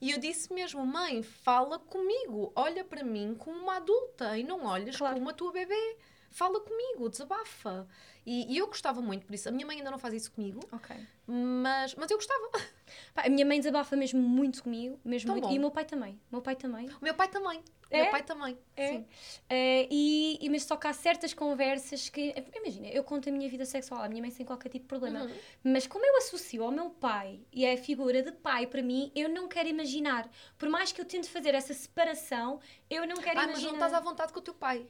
e 0.00 0.10
eu 0.10 0.18
disse 0.18 0.52
mesmo, 0.52 0.84
mãe, 0.84 1.22
fala 1.22 1.78
comigo, 1.78 2.52
olha 2.54 2.84
para 2.84 3.02
mim 3.04 3.34
como 3.38 3.58
uma 3.58 3.76
adulta 3.76 4.36
e 4.36 4.42
não 4.44 4.66
olhas 4.66 4.96
Claro. 4.96 5.14
como 5.14 5.30
a 5.30 5.32
tua 5.32 5.52
bebê. 5.52 5.96
Fala 6.34 6.58
comigo, 6.58 7.08
desabafa. 7.08 7.86
E, 8.26 8.54
e 8.54 8.58
eu 8.58 8.66
gostava 8.66 9.00
muito 9.02 9.26
por 9.26 9.34
isso. 9.34 9.48
A 9.48 9.52
minha 9.52 9.66
mãe 9.66 9.76
ainda 9.78 9.90
não 9.90 9.98
faz 9.98 10.14
isso 10.14 10.32
comigo, 10.32 10.60
Ok. 10.72 10.96
mas, 11.26 11.94
mas 11.94 12.10
eu 12.10 12.16
gostava. 12.16 12.50
Pá, 13.14 13.22
a 13.26 13.28
minha 13.28 13.44
mãe 13.44 13.58
desabafa 13.58 13.96
mesmo 13.96 14.20
muito 14.20 14.62
comigo, 14.62 14.98
mesmo 15.04 15.32
muito. 15.32 15.50
E 15.50 15.58
o 15.58 15.60
meu 15.60 15.70
pai 15.70 15.84
também. 15.84 16.14
O 16.30 16.34
meu 16.36 16.42
pai 16.42 16.56
também. 16.56 16.88
O 16.88 17.04
meu 17.04 17.14
pai 17.14 17.28
também. 17.28 17.62
É? 17.90 18.02
meu 18.02 18.10
pai 18.10 18.22
também. 18.24 18.58
É. 18.76 18.88
Sim. 18.88 19.06
Eh, 19.48 19.86
e, 19.90 20.38
e- 20.40 20.50
mas 20.50 20.64
só 20.64 20.74
que 20.76 20.86
há 20.86 20.92
certas 20.92 21.32
conversas 21.34 22.08
que. 22.08 22.34
Imagina, 22.56 22.88
eu 22.88 23.04
conto 23.04 23.28
a 23.28 23.32
minha 23.32 23.48
vida 23.48 23.64
sexual 23.64 24.02
à 24.02 24.08
minha 24.08 24.20
mãe 24.20 24.30
sem 24.30 24.44
qualquer 24.44 24.68
tipo 24.68 24.84
de 24.84 24.88
problema. 24.88 25.22
Uhum. 25.24 25.34
Mas 25.62 25.86
como 25.86 26.04
eu 26.04 26.16
associo 26.16 26.64
ao 26.64 26.72
meu 26.72 26.90
pai 26.90 27.40
e 27.52 27.64
é 27.64 27.74
a 27.74 27.76
figura 27.76 28.22
de 28.22 28.32
pai 28.32 28.66
para 28.66 28.82
mim, 28.82 29.12
eu 29.14 29.28
não 29.28 29.46
quero 29.46 29.68
imaginar. 29.68 30.28
Por 30.58 30.68
mais 30.68 30.90
que 30.92 31.00
eu 31.00 31.04
tente 31.04 31.28
fazer 31.28 31.54
essa 31.54 31.72
separação, 31.74 32.58
eu 32.90 33.06
não 33.06 33.16
quero 33.16 33.38
Ah, 33.38 33.46
mas 33.46 33.50
imaginar. 33.60 33.68
não 33.68 33.74
estás 33.74 33.94
à 33.94 34.00
vontade 34.00 34.32
com 34.32 34.40
o 34.40 34.42
teu 34.42 34.54
pai. 34.54 34.86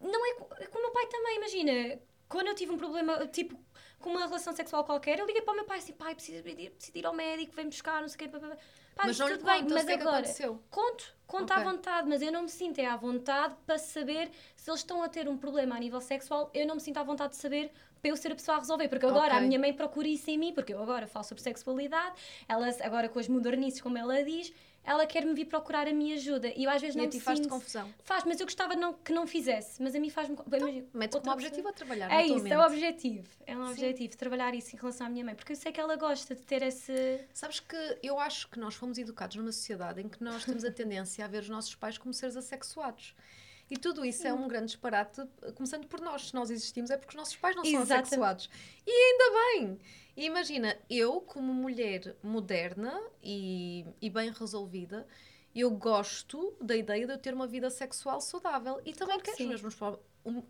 Não 0.00 0.26
é, 0.26 0.62
é 0.62 0.66
com 0.66 0.78
o 0.78 0.82
meu 0.82 0.90
pai 0.92 1.06
também, 1.06 1.36
imagina. 1.38 1.98
Quando 2.28 2.48
eu 2.48 2.54
tive 2.54 2.72
um 2.72 2.76
problema, 2.76 3.26
tipo, 3.26 3.58
com 4.00 4.10
uma 4.10 4.26
relação 4.26 4.52
sexual 4.54 4.84
qualquer, 4.84 5.18
eu 5.18 5.26
liguei 5.26 5.42
para 5.42 5.52
o 5.52 5.56
meu 5.56 5.64
pai 5.64 5.78
assim, 5.78 5.92
pai, 5.92 6.14
preciso 6.14 6.42
preciso 6.42 6.92
ir 6.94 7.06
ao 7.06 7.14
médico, 7.14 7.52
vem 7.54 7.68
buscar, 7.68 8.00
não 8.00 8.08
sei 8.08 8.16
o 8.16 8.18
quê. 8.18 8.28
pá, 8.28 8.40
pá. 8.40 8.56
Pá, 8.94 9.06
mas 9.06 9.18
não 9.18 9.28
tudo 9.28 9.44
bem, 9.44 9.62
mas 9.68 9.88
é 9.88 9.94
agora, 9.94 10.16
aconteceu. 10.16 10.62
conto, 10.70 11.14
conto 11.26 11.52
Ok. 11.52 11.56
à 11.56 11.60
vontade, 11.72 12.08
mas 12.08 12.22
eu 12.22 12.32
não 12.32 12.42
me 12.42 12.48
sinto 12.48 12.78
é 12.78 12.86
à 12.86 12.96
vontade 12.96 13.54
para 13.66 13.78
saber 13.78 14.30
se 14.56 14.70
eles 14.70 14.80
estão 14.80 15.02
a 15.02 15.08
ter 15.08 15.28
um 15.28 15.36
problema 15.36 15.76
a 15.76 15.78
nível 15.78 16.00
sexual, 16.00 16.50
eu 16.54 16.66
não 16.66 16.76
me 16.76 16.80
sinto 16.80 16.96
à 16.96 17.02
vontade 17.02 17.30
de 17.32 17.36
saber 17.36 17.70
para 18.00 18.10
eu 18.10 18.16
ser 18.16 18.32
a 18.32 18.34
pessoa 18.34 18.56
a 18.56 18.60
resolver, 18.60 18.88
porque 18.88 19.04
agora 19.04 19.36
a 19.36 19.40
Ok. 19.40 19.46
minha 19.48 19.58
mãe 19.58 19.72
procura 19.74 20.08
isso 20.08 20.30
em 20.30 20.38
mim, 20.38 20.52
porque 20.54 20.72
eu 20.72 20.82
agora 20.82 21.06
falo 21.06 21.24
sobre 21.24 21.42
sexualidade, 21.42 22.14
ela 22.48 22.68
agora 22.82 23.08
com 23.08 23.18
as 23.18 23.28
modernices, 23.28 23.80
como 23.80 23.98
ela 23.98 24.22
diz, 24.24 24.52
ela 24.86 25.04
quer-me 25.04 25.34
vir 25.34 25.46
procurar 25.46 25.88
a 25.88 25.92
minha 25.92 26.14
ajuda 26.14 26.48
e 26.56 26.62
eu 26.64 26.70
às 26.70 26.80
vezes 26.80 26.94
E 26.94 26.98
não 26.98 27.06
me 27.08 27.20
faz-te 27.20 27.48
confusão. 27.48 27.92
Faz, 28.04 28.22
mas 28.24 28.38
eu 28.38 28.46
gostava 28.46 28.76
não, 28.76 28.94
que 28.94 29.12
não 29.12 29.26
fizesse. 29.26 29.82
Mas 29.82 29.94
a 29.96 30.00
mim 30.00 30.08
faz-me. 30.08 30.36
imagina, 30.46 30.86
Mete 30.94 31.12
como 31.18 31.32
objetivo 31.32 31.68
a 31.68 31.72
trabalhar 31.72 32.10
É 32.10 32.24
isso, 32.24 32.36
mente. 32.44 32.52
é 32.52 32.58
o 32.58 32.62
objetivo. 32.64 33.28
É 33.44 33.56
um 33.58 33.66
Sim. 33.66 33.72
objetivo, 33.72 34.16
trabalhar 34.16 34.54
isso 34.54 34.76
em 34.76 34.78
relação 34.78 35.08
à 35.08 35.10
minha 35.10 35.24
mãe. 35.24 35.34
Porque 35.34 35.52
eu 35.52 35.56
sei 35.56 35.72
que 35.72 35.80
ela 35.80 35.96
gosta 35.96 36.34
de 36.36 36.42
ter 36.42 36.62
esse. 36.62 37.20
Sabes 37.34 37.58
que 37.58 37.76
eu 38.02 38.18
acho 38.20 38.48
que 38.48 38.58
nós 38.60 38.74
fomos 38.76 38.96
educados 38.96 39.36
numa 39.36 39.50
sociedade 39.50 40.00
em 40.00 40.08
que 40.08 40.22
nós 40.22 40.44
temos 40.44 40.64
a 40.64 40.70
tendência 40.70 41.24
a 41.24 41.28
ver 41.28 41.42
os 41.42 41.48
nossos 41.48 41.74
pais 41.74 41.98
como 41.98 42.14
seres 42.14 42.36
assexuados. 42.36 43.14
E 43.68 43.76
tudo 43.76 44.04
isso 44.04 44.24
é 44.24 44.32
um 44.32 44.46
grande 44.46 44.66
disparate, 44.66 45.20
começando 45.56 45.88
por 45.88 46.00
nós. 46.00 46.28
Se 46.28 46.34
nós 46.34 46.50
existimos 46.50 46.88
é 46.90 46.96
porque 46.96 47.10
os 47.10 47.16
nossos 47.16 47.34
pais 47.34 47.56
não 47.56 47.64
são 47.64 47.72
Exatamente. 47.82 48.04
assexuados. 48.06 48.48
E 48.86 48.90
ainda 48.90 49.24
bem! 49.66 49.80
E 50.16 50.24
imagina, 50.24 50.76
eu, 50.88 51.20
como 51.20 51.52
mulher 51.52 52.16
moderna 52.22 52.98
e, 53.22 53.84
e 54.00 54.08
bem 54.08 54.30
resolvida, 54.30 55.06
eu 55.54 55.70
gosto 55.70 56.56
da 56.60 56.74
ideia 56.74 57.06
de 57.06 57.12
eu 57.12 57.18
ter 57.18 57.34
uma 57.34 57.46
vida 57.46 57.68
sexual 57.68 58.20
saudável. 58.20 58.80
E 58.84 58.92
também 58.92 59.18
Claro 59.18 59.22
que 59.22 59.36
quero 59.36 59.48
mesmos 59.48 59.74
para, 59.74 59.98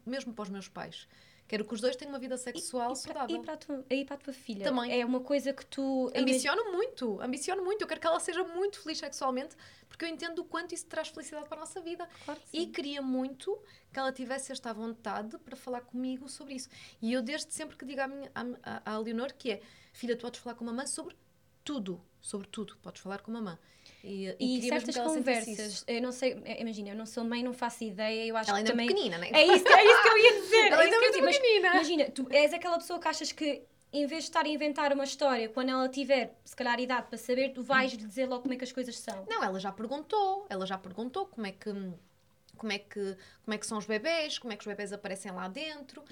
mesmo 0.05 0.33
para 0.33 0.43
os 0.45 0.49
meus 0.49 0.69
pais. 0.69 1.09
Quero 1.49 1.65
que 1.65 1.75
os 1.75 1.81
dois 1.81 1.95
tenham 1.95 2.13
uma 2.13 2.19
vida 2.19 2.37
sexual 2.37 2.93
e, 2.93 3.03
para, 3.03 3.15
saudável. 3.15 3.37
e, 3.37 3.41
para 3.41 3.55
a 3.55 3.57
tua, 3.57 3.85
e 3.89 4.05
para 4.05 4.15
a 4.17 4.19
tua 4.19 4.33
filha. 4.33 4.65
Também. 4.65 5.01
É 5.01 5.05
uma 5.05 5.21
coisa 5.21 5.53
que 5.53 5.65
tu. 5.65 6.11
Ambiciono 6.15 6.73
muito, 6.73 7.21
ambiciono 7.21 7.65
muito. 7.65 7.83
Eu 7.83 7.87
quero 7.87 8.01
que 8.01 8.07
ela 8.07 8.19
seja 8.19 8.43
muito 8.43 8.81
feliz 8.81 8.99
sexualmente, 8.99 9.55
porque 9.97 10.05
eu 10.05 10.09
entendo 10.11 10.41
o 10.41 10.45
quanto 10.45 10.75
isso 10.75 10.85
traz 10.87 11.09
felicidade 11.09 11.49
para 11.49 11.57
a 11.57 11.61
nossa 11.61 11.81
vida. 11.81 12.07
Claro 12.27 12.39
que 12.51 12.59
E 12.59 12.67
queria 12.67 13.01
muito 13.01 13.59
que 13.91 13.99
ela 13.99 14.13
tivesse 14.13 14.53
esta 14.53 14.73
vontade 14.75 15.39
para 15.39 15.57
falar 15.57 15.81
comigo 15.81 16.29
sobre 16.29 16.55
isso. 16.55 16.69
E 17.01 17.15
eu, 17.15 17.23
desde 17.23 17.53
sempre 17.55 17.79
que 17.79 17.85
digo 17.87 18.03
à, 18.03 18.07
minha, 18.07 18.31
à, 18.35 18.95
à 18.95 18.99
Leonor 18.99 19.33
que 19.33 19.53
é: 19.53 19.61
filha, 19.95 20.15
tu 20.15 20.21
podes 20.23 20.39
falar 20.41 20.55
com 20.55 20.65
a 20.65 20.67
mamãe 20.67 20.87
sobre 20.87 21.17
tudo, 21.65 21.99
sobre 22.21 22.47
tudo, 22.49 22.77
podes 22.83 23.01
falar 23.01 23.23
com 23.23 23.31
a 23.31 23.35
mamãe. 23.35 23.59
E, 24.05 24.37
E, 24.39 24.59
mesmo 24.59 24.69
certas 24.69 24.97
que 24.97 25.03
conversas, 25.03 25.85
eu 25.87 26.03
não 26.03 26.13
sei, 26.13 26.41
é, 26.45 26.61
imagina, 26.61 26.91
eu 26.91 26.97
não 26.97 27.07
sou 27.07 27.25
mãe, 27.25 27.43
não 27.43 27.55
faço 27.55 27.83
ideia, 27.85 28.27
eu 28.27 28.37
acho 28.37 28.51
Ela 28.51 28.59
que 28.63 28.71
ainda 28.71 28.71
é 28.71 28.73
também. 28.73 28.87
pequenina, 28.89 29.19
né? 29.19 29.31
É 29.33 29.45
isso, 29.45 29.67
é 29.67 29.85
isso 29.85 30.03
que 30.03 30.09
eu 30.09 30.19
ia 30.19 30.43
dizer. 30.43 30.67
Ela 30.73 30.83
é 30.83 30.85
ainda 30.85 30.97
é 30.97 30.99
que 30.99 31.05
muito 31.05 31.13
dizer. 31.13 31.25
Mas 31.25 31.39
pequenina. 31.39 31.69
Imagina, 31.71 32.11
tu 32.11 32.27
és 32.31 32.53
aquela 32.53 32.77
pessoa 32.77 33.01
que 33.01 33.09
achas 33.09 33.33
que 33.33 33.63
em 33.97 34.07
vez 34.07 34.25
de 34.25 34.31
estar 34.31 34.45
a 34.45 34.49
inventar 34.49 34.93
uma 34.93 35.05
história, 35.05 35.49
quando 35.49 35.71
ela 35.71 35.89
tiver, 35.89 36.37
se 36.45 36.55
calhar, 36.55 36.79
idade 36.79 37.07
para 37.09 37.19
saber, 37.19 37.53
tu 37.55 37.63
vais 37.63 37.93
lhe 37.93 38.07
dizer 38.07 38.27
logo 38.27 38.43
como 38.43 38.55
é 38.55 38.57
que 38.57 38.65
as 38.65 38.73
coisas 38.73 38.99
são. 38.99 39.25
Não, 39.29 39.43
ela 39.43 39.59
já 39.59 39.73
perguntou, 39.73 40.47
ela 40.51 40.67
já 40.67 40.77
perguntou 40.77 41.27
como 41.27 41.47
é 41.47 41.53
que 41.53 41.73
como 42.57 42.73
é 42.73 42.79
que 42.79 43.17
como 43.45 43.55
é 43.55 43.59
que 43.59 43.67
são 43.67 43.79
os 43.79 43.87
bebés, 43.87 44.39
como 44.39 44.53
é 44.53 44.57
que 44.57 44.63
os 44.63 44.67
bebés 44.67 44.93
aparecem 44.93 45.33
lá 45.33 45.49
dentro. 45.49 46.03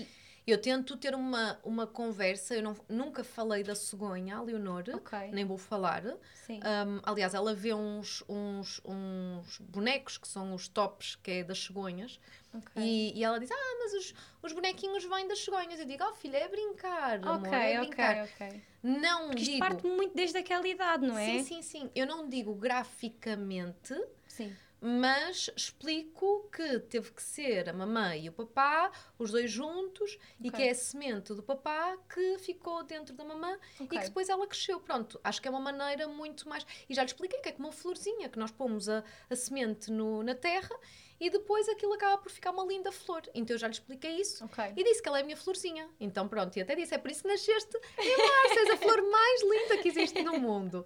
Eu 0.46 0.60
tento 0.60 0.94
ter 0.98 1.14
uma, 1.14 1.58
uma 1.64 1.86
conversa, 1.86 2.54
eu 2.54 2.62
não, 2.62 2.76
nunca 2.86 3.24
falei 3.24 3.62
da 3.62 3.74
cegonha, 3.74 4.36
a 4.36 4.42
Leonor, 4.42 4.84
Ok. 4.92 5.18
nem 5.32 5.42
vou 5.44 5.56
falar. 5.56 6.04
Um, 6.04 7.00
aliás, 7.02 7.32
ela 7.32 7.54
vê 7.54 7.72
uns, 7.72 8.22
uns, 8.28 8.78
uns 8.84 9.58
bonecos 9.60 10.18
que 10.18 10.28
são 10.28 10.54
os 10.54 10.68
tops, 10.68 11.16
que 11.16 11.30
é 11.30 11.44
das 11.44 11.58
cegonhas, 11.64 12.20
ok. 12.52 12.82
e, 12.82 13.18
e 13.18 13.24
ela 13.24 13.40
diz: 13.40 13.50
Ah, 13.50 13.76
mas 13.78 13.94
os, 13.94 14.14
os 14.42 14.52
bonequinhos 14.52 15.02
vêm 15.04 15.26
das 15.26 15.38
cegonhas. 15.42 15.80
Eu 15.80 15.86
digo: 15.86 16.04
Oh, 16.04 16.14
filha, 16.14 16.36
é 16.36 16.48
brincar. 16.48 17.14
amor, 17.26 17.38
Ok, 17.38 17.52
é 17.58 17.80
ok, 17.80 17.86
brincar. 17.86 18.24
ok. 18.24 18.62
Não 18.82 19.26
Porque 19.28 19.42
isto 19.42 19.52
digo. 19.52 19.66
parte 19.66 19.86
muito 19.86 20.14
desde 20.14 20.36
aquela 20.36 20.68
idade, 20.68 21.06
não 21.06 21.16
é? 21.16 21.24
Sim, 21.24 21.42
sim, 21.44 21.62
sim. 21.62 21.90
Eu 21.94 22.06
não 22.06 22.28
digo 22.28 22.54
graficamente, 22.54 23.94
Sim. 24.28 24.54
Mas 24.86 25.48
explico 25.56 26.46
que 26.54 26.78
teve 26.80 27.10
que 27.10 27.22
ser 27.22 27.70
a 27.70 27.72
mamãe 27.72 28.26
e 28.26 28.28
o 28.28 28.32
papá, 28.32 28.92
os 29.18 29.30
dois 29.30 29.50
juntos, 29.50 30.18
e 30.38 30.48
Ok. 30.48 30.60
que 30.60 30.68
é 30.68 30.70
a 30.72 30.74
semente 30.74 31.32
do 31.32 31.42
papá 31.42 31.96
que 32.12 32.38
ficou 32.38 32.82
dentro 32.84 33.14
da 33.14 33.24
mamã 33.24 33.58
e 33.80 33.84
Ok. 33.84 33.98
que 33.98 34.04
depois 34.04 34.28
ela 34.28 34.46
cresceu. 34.46 34.78
Pronto, 34.80 35.18
acho 35.24 35.40
que 35.40 35.48
é 35.48 35.50
uma 35.50 35.60
maneira 35.60 36.06
muito 36.06 36.46
mais. 36.48 36.66
E 36.88 36.94
já 36.94 37.02
lhe 37.02 37.06
expliquei 37.06 37.40
que 37.40 37.48
é 37.48 37.52
como 37.52 37.68
uma 37.68 37.72
florzinha, 37.72 38.28
que 38.28 38.38
nós 38.38 38.50
pomos 38.50 38.88
a, 38.88 39.02
a 39.30 39.34
semente 39.36 39.90
no- 39.90 40.22
na 40.22 40.34
terra 40.34 40.74
e 41.20 41.30
depois 41.30 41.68
aquilo 41.68 41.92
acaba 41.92 42.18
por 42.18 42.30
ficar 42.30 42.50
uma 42.50 42.64
linda 42.64 42.90
flor. 42.90 43.22
Então 43.34 43.54
eu 43.54 43.58
já 43.58 43.66
lhe 43.66 43.72
expliquei 43.72 44.20
isso. 44.20 44.44
Ok. 44.44 44.72
E 44.76 44.84
disse 44.84 45.02
que 45.02 45.08
ela 45.08 45.18
é 45.18 45.22
a 45.22 45.24
minha 45.24 45.36
florzinha. 45.36 45.88
Então 46.00 46.28
pronto, 46.28 46.56
e 46.56 46.62
até 46.62 46.74
disse: 46.74 46.94
é 46.94 46.98
por 46.98 47.10
isso 47.10 47.22
que 47.22 47.28
nasceste 47.28 47.76
em 47.98 48.16
março, 48.18 48.58
és 48.58 48.70
a 48.70 48.76
flor 48.76 49.02
mais 49.10 49.42
linda 49.42 49.78
que 49.78 49.88
existe 49.88 50.22
no 50.22 50.38
mundo. 50.38 50.84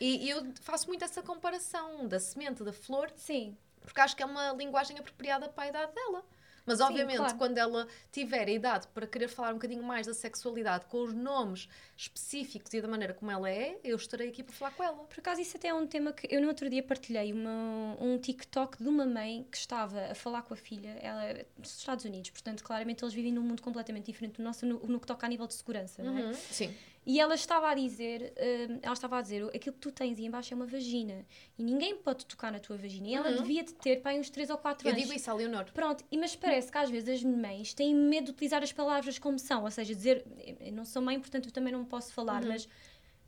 E, 0.00 0.26
e 0.26 0.30
eu 0.30 0.46
faço 0.62 0.88
muito 0.88 1.04
essa 1.04 1.22
comparação 1.22 2.06
da 2.06 2.20
semente, 2.20 2.62
da 2.62 2.72
flor, 2.72 3.10
Sim. 3.16 3.56
porque 3.82 4.00
acho 4.00 4.16
que 4.16 4.22
é 4.22 4.26
uma 4.26 4.52
linguagem 4.52 4.98
apropriada 4.98 5.48
para 5.48 5.64
a 5.64 5.68
idade 5.68 5.94
dela. 5.94 6.24
Mas, 6.70 6.78
Sim, 6.78 6.84
obviamente, 6.84 7.16
claro. 7.16 7.36
quando 7.36 7.58
ela 7.58 7.88
tiver 8.12 8.46
a 8.46 8.50
idade 8.50 8.86
para 8.94 9.06
querer 9.06 9.26
falar 9.26 9.50
um 9.50 9.54
bocadinho 9.54 9.82
mais 9.82 10.06
da 10.06 10.14
sexualidade, 10.14 10.86
com 10.86 11.02
os 11.02 11.12
nomes 11.12 11.68
específicos 11.96 12.72
e 12.72 12.80
da 12.80 12.86
maneira 12.86 13.12
como 13.12 13.28
ela 13.28 13.50
é, 13.50 13.76
eu 13.82 13.96
estarei 13.96 14.28
aqui 14.28 14.44
para 14.44 14.54
falar 14.54 14.70
com 14.70 14.84
ela. 14.84 14.96
Por 14.98 15.18
acaso, 15.18 15.40
isso 15.40 15.56
até 15.56 15.68
é 15.68 15.74
um 15.74 15.84
tema 15.84 16.12
que 16.12 16.32
eu 16.32 16.40
no 16.40 16.46
outro 16.46 16.70
dia 16.70 16.82
partilhei 16.82 17.32
uma, 17.32 17.96
um 18.00 18.18
TikTok 18.18 18.80
de 18.80 18.88
uma 18.88 19.04
mãe 19.04 19.44
que 19.50 19.58
estava 19.58 20.12
a 20.12 20.14
falar 20.14 20.42
com 20.42 20.54
a 20.54 20.56
filha, 20.56 20.96
ela 21.00 21.24
é 21.24 21.44
dos 21.58 21.76
Estados 21.76 22.04
Unidos, 22.04 22.30
portanto, 22.30 22.62
claramente 22.62 23.02
eles 23.02 23.12
vivem 23.12 23.32
num 23.32 23.42
mundo 23.42 23.60
completamente 23.62 24.06
diferente 24.06 24.36
do 24.36 24.42
nosso 24.44 24.64
no, 24.64 24.78
no 24.86 25.00
que 25.00 25.06
toca 25.06 25.26
a 25.26 25.28
nível 25.28 25.46
de 25.48 25.54
segurança, 25.54 26.02
não 26.02 26.16
é? 26.16 26.22
Uhum, 26.22 26.34
Sim. 26.34 26.74
E 27.06 27.18
ela 27.18 27.34
estava 27.34 27.70
a 27.70 27.74
dizer, 27.74 28.32
hum, 28.68 28.78
ela 28.82 28.92
estava 28.92 29.18
a 29.18 29.22
dizer, 29.22 29.42
aquilo 29.54 29.72
que 29.74 29.80
tu 29.80 29.90
tens 29.90 30.18
aí 30.18 30.26
embaixo 30.26 30.52
é 30.52 30.56
uma 30.56 30.66
vagina 30.66 31.24
e 31.58 31.62
ninguém 31.64 31.96
pode 31.96 32.26
tocar 32.26 32.52
na 32.52 32.58
tua 32.60 32.76
vagina. 32.76 33.08
E 33.08 33.14
ela 33.14 33.30
Uhum. 33.30 33.36
devia 33.36 33.64
de 33.64 33.72
ter 33.74 34.00
para 34.02 34.10
aí 34.12 34.20
uns 34.20 34.28
3 34.28 34.50
ou 34.50 34.58
4 34.58 34.86
Eu 34.86 34.92
anos. 34.92 35.02
digo 35.02 35.14
isso 35.14 35.30
à 35.30 35.34
Leonor. 35.34 35.64
Pronto, 35.72 36.04
e 36.10 36.18
mas 36.18 36.36
parece 36.36 36.70
que 36.70 36.76
às 36.76 36.90
vezes 36.90 37.08
as 37.08 37.24
mães 37.24 37.72
têm 37.72 37.94
medo 37.94 38.26
de 38.26 38.30
utilizar 38.32 38.62
as 38.62 38.72
palavras 38.72 39.18
como 39.18 39.38
são, 39.38 39.64
ou 39.64 39.70
seja, 39.70 39.94
dizer, 39.94 40.24
eu 40.60 40.72
não 40.72 40.84
sou 40.84 41.00
mãe, 41.00 41.18
portanto 41.18 41.46
eu 41.46 41.52
também 41.52 41.72
não 41.72 41.84
posso 41.86 42.12
falar, 42.12 42.42
Uhum. 42.42 42.48
mas 42.48 42.68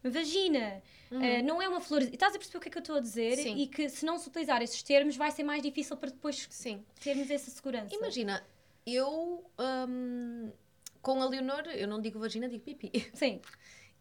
vagina, 0.05 0.83
eh, 1.11 1.43
não 1.43 1.63
é 1.63 1.69
uma 1.69 1.81
flor. 1.81 2.03
E 2.03 2.07
estás 2.07 2.35
a 2.35 2.39
perceber 2.39 2.59
o 2.59 2.61
que 2.61 2.69
é 2.69 2.71
que 2.73 2.79
eu 2.79 2.83
estou 2.83 2.97
a 2.97 3.01
dizer? 3.01 3.37
Sim. 3.37 3.57
E 3.57 3.67
que 3.69 3.89
se 3.89 4.05
não 4.05 4.19
se 4.19 4.29
utilizar 4.29 4.61
esses 4.63 4.83
termos 4.83 5.17
vai 5.17 5.31
ser 5.31 5.45
mais 5.45 5.63
difícil 5.63 5.97
para 5.97 6.11
depois 6.11 6.47
Sim. 6.51 6.85
termos 7.01 7.31
essa 7.31 7.51
segurança. 7.51 7.95
Imagina, 7.95 8.45
eu 8.85 9.45
hum, 9.89 10.51
com 11.03 11.21
a 11.23 11.27
Leonor, 11.29 11.67
eu 11.69 11.89
não 11.89 12.01
digo 12.01 12.19
vagina, 12.19 12.49
digo 12.49 12.65
pipi. 12.65 12.91
Sim, 13.15 13.41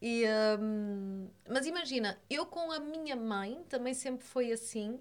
E, 0.02 0.26
hum, 0.60 1.30
mas 1.50 1.68
imagina, 1.68 2.22
eu 2.30 2.46
com 2.46 2.72
a 2.72 2.80
minha 2.80 3.16
mãe 3.16 3.64
também 3.70 3.94
sempre 3.94 4.26
foi 4.26 4.52
assim. 4.52 5.00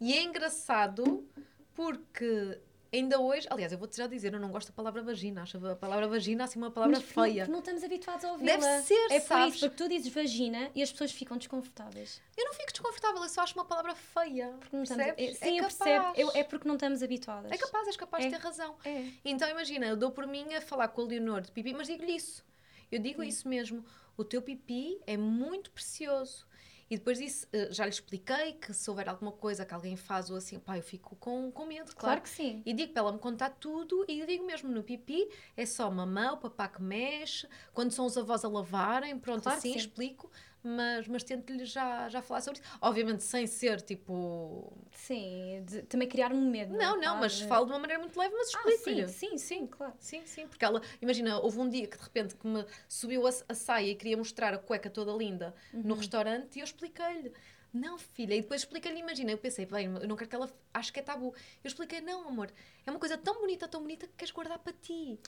E 0.00 0.14
é 0.14 0.22
engraçado 0.22 1.28
porque 1.74 2.60
ainda 2.92 3.20
hoje, 3.20 3.46
aliás, 3.50 3.72
eu 3.72 3.78
vou-te 3.78 3.96
já 3.96 4.06
dizer, 4.06 4.32
eu 4.32 4.40
não 4.40 4.50
gosto 4.50 4.68
da 4.68 4.74
palavra 4.74 5.02
vagina, 5.02 5.42
acho 5.42 5.64
a 5.66 5.76
palavra 5.76 6.08
vagina 6.08 6.44
assim 6.44 6.58
uma 6.58 6.70
palavra 6.70 6.96
mas 6.96 7.04
porque 7.04 7.20
feia. 7.32 7.44
Não, 7.46 7.52
não 7.52 7.58
estamos 7.60 7.84
habituados 7.84 8.24
a 8.24 8.32
ouvi-la. 8.32 8.56
Deve 8.56 8.82
ser, 8.82 9.06
É 9.10 9.20
por 9.20 9.26
sabes? 9.28 9.54
isso, 9.56 9.68
porque 9.68 9.82
tu 9.84 9.88
dizes 9.88 10.12
vagina 10.12 10.70
e 10.74 10.82
as 10.82 10.90
pessoas 10.90 11.12
ficam 11.12 11.36
desconfortáveis. 11.36 12.20
Eu 12.36 12.44
não 12.46 12.52
fico 12.54 12.72
desconfortável, 12.72 13.22
eu 13.22 13.28
só 13.28 13.42
acho 13.42 13.54
uma 13.54 13.64
palavra 13.64 13.94
feia. 13.94 14.48
Porque 14.60 14.74
não 14.76 14.82
estamos, 14.84 15.04
é, 15.06 15.14
sim, 15.34 15.36
é 15.40 15.60
eu 15.60 15.62
percebo. 15.64 16.12
Eu- 16.16 16.30
é 16.34 16.44
porque 16.44 16.66
não 16.66 16.74
estamos 16.76 17.02
habituadas. 17.02 17.52
É 17.52 17.56
capaz, 17.58 17.86
és 17.86 17.96
capaz 17.96 18.24
É. 18.24 18.28
de 18.28 18.34
ter 18.36 18.40
razão. 18.42 18.76
É. 18.84 19.04
Então 19.24 19.48
imagina, 19.48 19.86
eu 19.86 19.96
dou 19.96 20.10
por 20.10 20.26
mim 20.26 20.54
a 20.54 20.60
falar 20.60 20.88
com 20.88 21.02
a 21.02 21.04
Leonor 21.04 21.42
de 21.42 21.52
pipi, 21.52 21.74
mas 21.74 21.86
digo-lhe 21.86 22.16
isso. 22.16 22.44
Eu 22.90 22.98
digo 22.98 23.22
isso 23.22 23.46
mesmo. 23.48 23.84
O 24.16 24.24
teu 24.24 24.40
pipi 24.42 24.98
é 25.06 25.16
muito 25.16 25.70
precioso. 25.70 26.47
E 26.90 26.96
depois 26.96 27.18
disso, 27.18 27.46
eh, 27.52 27.68
já 27.70 27.84
lhe 27.84 27.90
expliquei 27.90 28.54
que 28.54 28.72
se 28.72 28.88
houver 28.88 29.08
alguma 29.08 29.30
coisa 29.32 29.64
que 29.66 29.74
alguém 29.74 29.94
faz 29.96 30.30
ou 30.30 30.36
assim, 30.36 30.58
pá, 30.58 30.78
eu 30.78 30.82
fico 30.82 31.16
com, 31.16 31.50
com 31.52 31.66
medo, 31.66 31.84
Claro 31.94 31.98
claro. 31.98 32.20
que 32.22 32.30
sim. 32.30 32.62
E 32.64 32.72
digo 32.72 32.92
para 32.94 33.02
ela 33.02 33.12
me 33.12 33.18
contar 33.18 33.50
tudo 33.50 34.04
e 34.08 34.24
digo 34.24 34.44
mesmo 34.46 34.70
no 34.70 34.82
pipi, 34.82 35.28
é 35.56 35.66
só 35.66 35.90
mamã, 35.90 36.32
o 36.32 36.38
papá 36.38 36.66
que 36.66 36.80
mexe, 36.82 37.46
quando 37.74 37.92
são 37.92 38.06
os 38.06 38.16
avós 38.16 38.42
a 38.44 38.48
lavarem, 38.48 39.18
pronto, 39.18 39.42
Claro 39.42 39.58
assim 39.58 39.72
sim. 39.72 39.78
explico, 39.78 40.30
mas, 40.62 41.06
mas 41.08 41.22
tento-lhe 41.24 41.64
já, 41.64 42.08
já 42.08 42.20
falar 42.20 42.40
sobre 42.40 42.60
isso. 42.60 42.70
Obviamente 42.80 43.22
sem 43.22 43.46
ser 43.46 43.80
tipo. 43.80 44.72
Sim, 44.92 45.62
de- 45.66 45.82
também 45.82 46.08
criar 46.08 46.32
um 46.32 46.50
medo. 46.50 46.76
Não, 46.76 46.98
não, 47.00 47.16
mas 47.18 47.34
Claro. 47.36 47.48
falo 47.48 47.66
de 47.66 47.72
uma 47.72 47.78
maneira 47.78 48.02
muito 48.02 48.18
leve, 48.18 48.34
mas 48.34 48.48
Ah, 48.54 48.58
explico-lhe. 48.58 49.08
sim, 49.08 49.28
sim, 49.30 49.38
sim, 49.38 49.66
claro. 49.66 49.94
Sim, 49.98 50.26
sim, 50.26 50.46
porque 50.48 50.64
ela, 50.64 50.82
imagina, 51.00 51.38
houve 51.40 51.58
um 51.60 51.68
dia 51.68 51.86
que 51.86 51.96
de 51.96 52.02
repente 52.02 52.34
que 52.34 52.46
me 52.46 52.64
subiu 52.88 53.26
a, 53.26 53.30
a 53.48 53.54
saia 53.54 53.90
e 53.90 53.94
queria 53.94 54.16
mostrar 54.16 54.52
a 54.54 54.58
cueca 54.58 54.90
toda 54.90 55.12
linda 55.12 55.54
no 55.72 55.94
Uhum. 55.94 55.98
restaurante 56.00 56.56
e 56.56 56.60
eu 56.60 56.64
expliquei-lhe. 56.64 57.32
Não, 57.72 57.98
filha, 57.98 58.34
e 58.34 58.40
depois 58.40 58.62
expliquei-lhe, 58.62 58.98
imagina, 58.98 59.30
eu 59.30 59.36
pensei, 59.38 59.66
bem, 59.66 59.86
eu 59.86 60.08
não 60.08 60.16
quero 60.16 60.30
que 60.30 60.34
ela 60.34 60.50
ache 60.72 60.90
que 60.90 61.00
é 61.00 61.02
tabu. 61.02 61.34
Eu 61.62 61.68
expliquei, 61.68 62.00
não, 62.00 62.26
amor, 62.26 62.50
é 62.86 62.90
uma 62.90 62.98
coisa 62.98 63.16
tão 63.18 63.34
bonita, 63.40 63.68
tão 63.68 63.82
bonita 63.82 64.06
que 64.06 64.14
queres 64.14 64.32
guardar 64.32 64.58
para 64.58 64.72
ti. 64.72 65.18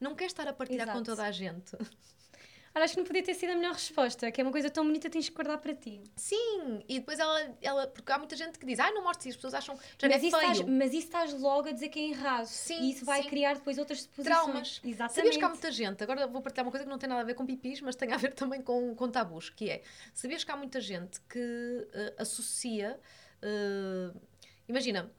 Não 0.00 0.14
queres 0.14 0.32
estar 0.32 0.48
a 0.48 0.52
partilhar 0.54 0.86
com 0.86 0.92
Exato. 0.94 1.10
toda 1.10 1.24
a 1.24 1.30
gente. 1.30 1.76
Ora, 2.72 2.84
acho 2.84 2.94
que 2.94 3.00
não 3.00 3.06
podia 3.06 3.22
ter 3.22 3.34
sido 3.34 3.50
a 3.50 3.56
melhor 3.56 3.72
resposta, 3.72 4.30
que 4.30 4.40
é 4.40 4.44
uma 4.44 4.52
coisa 4.52 4.70
tão 4.70 4.84
bonita 4.84 5.10
tens 5.10 5.28
que 5.28 5.34
guardar 5.34 5.58
para 5.58 5.74
ti. 5.74 6.00
Sim, 6.14 6.82
e 6.88 7.00
depois 7.00 7.18
ela, 7.18 7.56
ela 7.60 7.86
porque 7.88 8.12
há 8.12 8.18
muita 8.18 8.36
gente 8.36 8.58
que 8.60 8.64
diz, 8.64 8.78
ai, 8.78 8.92
não 8.92 9.02
mostres 9.02 9.26
isso, 9.26 9.38
as 9.38 9.54
pessoas 9.54 9.54
acham 9.54 9.76
que 9.98 10.08
Mas 10.08 10.22
é 10.22 10.26
isso, 10.26 10.38
feio. 10.38 10.52
estás, 10.52 10.68
mas 10.68 10.88
isso 10.92 11.06
estás 11.06 11.32
logo 11.40 11.68
a 11.68 11.72
dizer 11.72 11.88
que 11.88 11.98
é 11.98 12.10
errado. 12.10 12.46
Sim, 12.46 12.80
e 12.82 12.92
isso 12.92 13.04
vai 13.04 13.22
sim. 13.22 13.28
criar 13.28 13.54
depois 13.54 13.76
outras 13.76 14.02
suposições. 14.02 14.36
Traumas. 14.36 14.80
Exatamente. 14.84 15.14
Sabias 15.16 15.36
que 15.36 15.44
há 15.44 15.48
muita 15.48 15.72
gente, 15.72 16.04
agora 16.04 16.26
vou 16.28 16.40
partilhar 16.40 16.64
uma 16.64 16.70
coisa 16.70 16.84
que 16.84 16.90
não 16.90 16.98
tem 16.98 17.08
nada 17.08 17.22
a 17.22 17.24
ver 17.24 17.34
com 17.34 17.44
pipis, 17.44 17.80
mas 17.80 17.96
tem 17.96 18.12
a 18.12 18.16
ver 18.16 18.34
também 18.34 18.62
com, 18.62 18.94
com 18.94 19.10
tabus, 19.10 19.50
que 19.50 19.68
é, 19.68 19.82
sabias 20.14 20.44
que 20.44 20.50
há 20.52 20.56
muita 20.56 20.80
gente 20.80 21.20
que 21.22 21.88
eh, 21.92 22.14
associa, 22.18 23.00
eh, 23.42 24.12
imagina, 24.68 25.10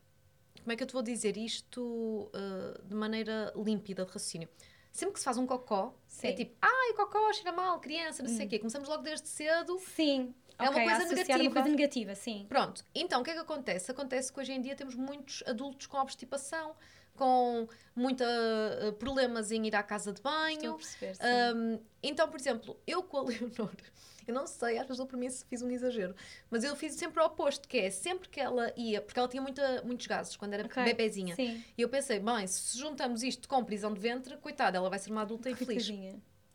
como 0.62 0.72
é 0.72 0.76
que 0.76 0.84
eu 0.84 0.88
te 0.88 0.94
vou 0.94 1.02
dizer 1.02 1.36
isto 1.38 2.32
eh, 2.34 2.82
de 2.86 2.96
maneira 2.96 3.52
límpida 3.56 4.06
de 4.06 4.12
raciocínio? 4.12 4.48
Sempre 4.92 5.14
que 5.14 5.20
se 5.20 5.26
faz 5.26 5.38
um 5.38 5.48
cocó, 5.48 5.94
é 6.06 6.28
Sim. 6.30 6.36
tipo, 6.36 6.56
ai, 6.62 6.94
cocó, 6.96 7.32
cheira 7.34 7.52
mal, 7.54 7.80
criança, 7.80 8.22
não 8.22 8.30
sei 8.30 8.46
o 8.46 8.50
quê. 8.50 8.60
Começamos 8.60 8.90
logo 8.90 9.02
desde 9.04 9.28
cedo. 9.28 9.80
Sim. 9.80 10.36
É 10.60 10.64
uma 10.70 10.72
ok, 10.72 10.84
a 10.84 10.98
coisa 10.98 11.16
negativa. 11.16 11.42
uma 11.42 11.52
coisa 11.52 11.70
negativa, 11.70 12.16
sim. 12.16 12.46
Pronto, 12.48 12.86
então 12.94 13.22
o 13.22 13.24
que 13.24 13.32
é 13.32 13.34
que 13.34 13.40
acontece? 13.40 13.90
Acontece 13.90 14.32
que 14.32 14.40
hoje 14.40 14.52
em 14.52 14.62
dia 14.62 14.76
temos 14.76 14.94
muitos 14.94 15.42
adultos 15.48 15.88
com 15.88 15.98
obstipação, 15.98 16.76
com 17.16 17.68
muitos 17.96 18.28
problemas 19.00 19.52
em 19.52 19.66
ir 19.66 19.76
à 19.76 19.82
casa 19.82 20.12
de 20.12 20.20
Estou 20.20 20.32
a 20.32 20.36
banho, 20.36 20.76
perceber, 20.76 21.16
sim. 21.16 21.24
um, 21.56 21.80
então, 22.04 22.30
por 22.30 22.40
exemplo, 22.40 22.80
eu 22.86 23.02
com 23.02 23.18
a 23.18 23.24
Leonor, 23.24 23.72
eu 24.32 24.34
não 24.34 24.48
sei, 24.48 24.78
às 24.78 24.84
vezes 24.88 24.98
dou 24.98 25.06
por 25.06 25.18
mim 25.18 25.30
se 25.30 25.46
fiz 25.46 25.62
um 25.62 25.70
exagero, 25.70 26.16
mas 26.50 26.64
eu 26.64 26.76
fiz 26.76 26.94
sempre 26.94 27.22
o 27.22 27.26
oposto, 27.26 27.68
que 27.68 27.78
é 27.78 27.90
sempre 27.90 28.30
que 28.30 28.40
ela 28.40 28.74
ia, 28.78 29.02
porque 29.02 29.20
ela 29.20 29.28
tinha 29.28 29.42
muita, 29.42 29.82
muitos 29.84 30.08
gases 30.08 30.36
quando 30.36 30.54
era 30.54 30.66
Ok, 30.66 30.84
bebezinha, 30.84 31.36
Sim. 31.36 31.64
e 31.78 31.82
eu 31.82 31.90
pensei, 31.90 32.20
bem, 32.20 32.48
se 32.48 32.78
juntamos 32.78 33.22
isto 33.24 33.48
com 33.48 33.64
prisão 33.64 33.94
de 33.94 34.00
ventre, 34.00 34.38
coitada, 34.38 34.78
ela 34.78 34.90
vai 34.90 34.98
ser 34.98 35.12
uma 35.12 35.22
adulta 35.22 35.50
infeliz. 35.50 35.92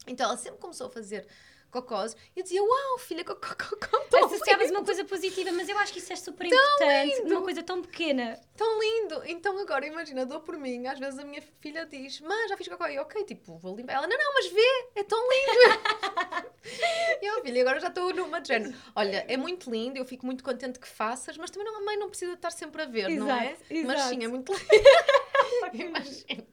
Então 0.06 0.26
ela 0.26 0.36
sempre 0.36 0.58
começou 0.60 0.86
a 0.86 0.90
fazer 0.90 1.26
cocós 1.70 2.16
e 2.34 2.40
eu 2.40 2.42
dizia, 2.42 2.62
uau, 2.62 2.98
filha, 2.98 3.24
cocó, 3.24 3.54
cocó, 3.54 3.98
tão 4.10 4.24
Associavas 4.26 4.70
uma 4.70 4.84
coisa 4.84 5.04
positiva, 5.04 5.52
mas 5.52 5.68
eu 5.68 5.78
acho 5.78 5.92
que 5.92 5.98
isso 5.98 6.12
é 6.12 6.16
super 6.16 6.46
importante. 6.46 7.16
lindo. 7.20 7.34
Uma 7.34 7.42
coisa 7.42 7.62
tão 7.62 7.82
pequena. 7.82 8.40
tão 8.56 8.80
lindo. 8.80 9.22
Então 9.26 9.58
agora, 9.58 9.86
imagina, 9.86 10.24
dou 10.26 10.40
por 10.40 10.56
mim, 10.56 10.86
às 10.86 10.98
vezes 10.98 11.18
a 11.18 11.24
minha 11.24 11.42
filha 11.60 11.84
diz, 11.86 12.20
mãe, 12.20 12.48
já 12.48 12.56
fiz 12.56 12.68
cocó, 12.68 12.86
e 12.88 12.96
eu, 12.96 13.02
ok, 13.02 13.24
tipo, 13.24 13.58
vou 13.58 13.76
limpar. 13.76 13.94
Ela, 13.94 14.06
não, 14.06 14.16
não, 14.16 14.34
mas 14.34 14.46
vê, 14.48 14.88
é 14.94 15.02
tão 15.04 15.18
lindo. 15.20 16.50
e 17.22 17.26
eu, 17.26 17.42
filha, 17.42 17.62
agora 17.62 17.80
já 17.80 17.88
estou 17.88 18.12
numa 18.14 18.40
de 18.40 18.48
género. 18.48 18.74
Olha, 18.94 19.24
é 19.28 19.36
muito 19.36 19.70
lindo, 19.70 19.98
eu 19.98 20.04
fico 20.04 20.24
muito 20.26 20.42
contente 20.42 20.78
que 20.78 20.88
faças, 20.88 21.36
mas 21.36 21.50
também 21.50 21.66
não, 21.70 21.80
a 21.80 21.84
mãe 21.84 21.96
não 21.96 22.08
precisa 22.08 22.32
estar 22.32 22.50
sempre 22.50 22.82
a 22.82 22.86
ver, 22.86 23.08
não 23.10 23.30
é? 23.30 23.52
Exato, 23.52 23.64
Mas 23.86 23.96
exato. 23.96 24.08
sim, 24.08 24.24
é 24.24 24.28
muito 24.28 24.52
lindo. 24.52 24.66
Imagina. 25.72 26.46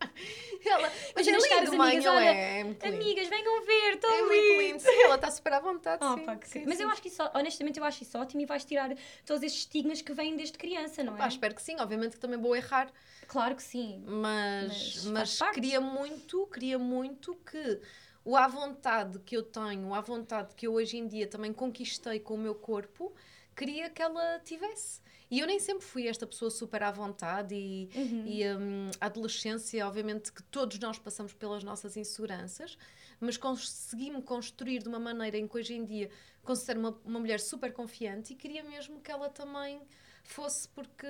Ela, 0.65 0.91
mas 1.15 1.27
Imagina 1.27 1.37
é 1.37 1.41
lindo, 1.41 1.55
as 1.55 1.73
amigas, 1.73 2.05
olha, 2.05 2.25
é? 2.25 2.59
É 2.59 2.63
muito. 2.63 2.85
Amigas, 2.85 3.27
venham 3.27 3.65
ver, 3.65 3.97
tão 3.97 4.11
É 4.11 4.21
lindo. 4.21 4.27
muito 4.27 4.61
lindo. 4.61 4.79
Sim, 4.79 5.03
ela 5.03 5.15
está 5.15 5.31
super 5.31 5.53
à 5.53 5.59
vontade, 5.59 6.05
Oh, 6.05 6.13
sim. 6.15 6.25
pá, 6.25 6.37
sim, 6.43 6.63
Mas 6.65 6.77
sim. 6.77 6.83
eu 6.83 6.89
acho 6.89 7.01
que 7.01 7.07
isso, 7.07 7.21
honestamente, 7.33 7.79
eu 7.79 7.85
acho 7.85 8.03
isso 8.03 8.17
ótimo 8.17 8.41
e 8.41 8.45
vais 8.45 8.65
tirar 8.65 8.89
todos 9.25 9.43
esses 9.43 9.59
estigmas 9.59 10.01
que 10.01 10.13
vêm 10.13 10.35
desde 10.35 10.57
criança, 10.57 11.03
não 11.03 11.15
é? 11.15 11.17
Pá, 11.17 11.27
espero 11.27 11.55
que 11.55 11.61
sim, 11.61 11.75
obviamente 11.79 12.13
que 12.13 12.19
também 12.19 12.39
vou 12.39 12.55
errar, 12.55 12.91
Claro 13.27 13.55
que 13.55 13.63
sim. 13.63 14.03
mas, 14.05 15.05
Mas 15.05 15.39
mas 15.39 15.53
queria 15.53 15.79
muito, 15.81 16.45
queria 16.47 16.77
muito 16.77 17.35
que 17.35 17.79
o 18.25 18.35
à 18.37 18.47
vontade 18.47 19.19
que 19.19 19.35
eu 19.35 19.43
tenho, 19.43 19.87
o 19.89 19.93
à 19.93 20.01
vontade 20.01 20.53
que 20.55 20.67
eu 20.67 20.73
hoje 20.73 20.97
em 20.97 21.07
dia 21.07 21.27
também 21.27 21.51
conquistei 21.53 22.19
com 22.19 22.35
o 22.35 22.37
meu 22.37 22.55
corpo, 22.55 23.13
queria 23.55 23.89
que 23.89 24.01
ela 24.01 24.39
tivesse. 24.43 25.01
E 25.31 25.39
eu 25.39 25.47
nem 25.47 25.59
sempre 25.59 25.83
fui 25.83 26.07
esta 26.07 26.27
pessoa 26.27 26.51
super 26.51 26.83
à 26.83 26.91
vontade 26.91 27.55
e, 27.55 27.89
Uhum. 27.95 28.23
e 28.27 28.43
hum, 28.55 28.91
a 29.01 29.05
adolescência, 29.07 29.85
obviamente 29.87 30.31
que 30.31 30.43
todos 30.43 30.77
nós 30.79 30.99
passamos 30.99 31.33
pelas 31.33 31.63
nossas 31.63 31.97
inseguranças, 31.97 32.77
mas 33.19 33.37
consegui-me 33.37 34.21
construir 34.21 34.79
de 34.83 34.89
uma 34.89 34.99
maneira 34.99 35.37
em 35.37 35.47
que 35.47 35.57
hoje 35.57 35.73
em 35.73 35.83
dia 35.85 36.09
considero 36.43 36.79
uma, 36.79 36.99
uma 37.05 37.19
mulher 37.19 37.39
super 37.39 37.71
confiante 37.73 38.33
e 38.33 38.35
queria 38.35 38.63
mesmo 38.63 38.99
que 39.01 39.09
ela 39.11 39.29
também 39.29 39.81
fosse 40.25 40.67
porque 40.69 41.07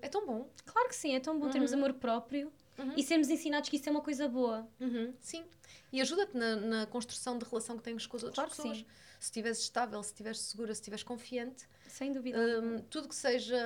é 0.00 0.08
tão 0.08 0.24
bom. 0.26 0.48
Claro 0.64 0.88
que 0.88 0.94
sim, 0.96 1.14
é 1.14 1.20
tão 1.20 1.38
bom 1.38 1.50
termos 1.50 1.72
amor 1.72 1.92
próprio 1.94 2.52
Uhum. 2.78 2.92
e 2.94 3.02
sermos 3.02 3.30
ensinados 3.30 3.70
que 3.70 3.76
isso 3.76 3.88
é 3.88 3.92
uma 3.92 4.02
coisa 4.02 4.28
boa. 4.28 4.68
Uhum, 4.78 5.14
sim. 5.18 5.42
E 5.90 5.98
ajuda-te 6.00 6.36
na, 6.36 6.56
na 6.56 6.86
construção 6.86 7.38
de 7.38 7.44
relação 7.46 7.78
que 7.78 7.82
tens 7.82 8.06
com 8.06 8.18
as 8.18 8.22
outras 8.22 8.34
Claro 8.36 8.50
que 8.50 8.56
pessoas. 8.56 8.76
sim. 8.78 8.86
Se 9.26 9.30
estiveres 9.30 9.58
estável, 9.58 10.00
se 10.04 10.10
estiveres 10.10 10.38
segura, 10.38 10.72
se 10.72 10.80
estiveres 10.80 11.02
confiante, 11.02 11.66
Sem 11.88 12.12
dúvida. 12.12 12.38
hum, 12.38 12.78
tudo 12.88 13.08
que 13.08 13.14
seja 13.14 13.58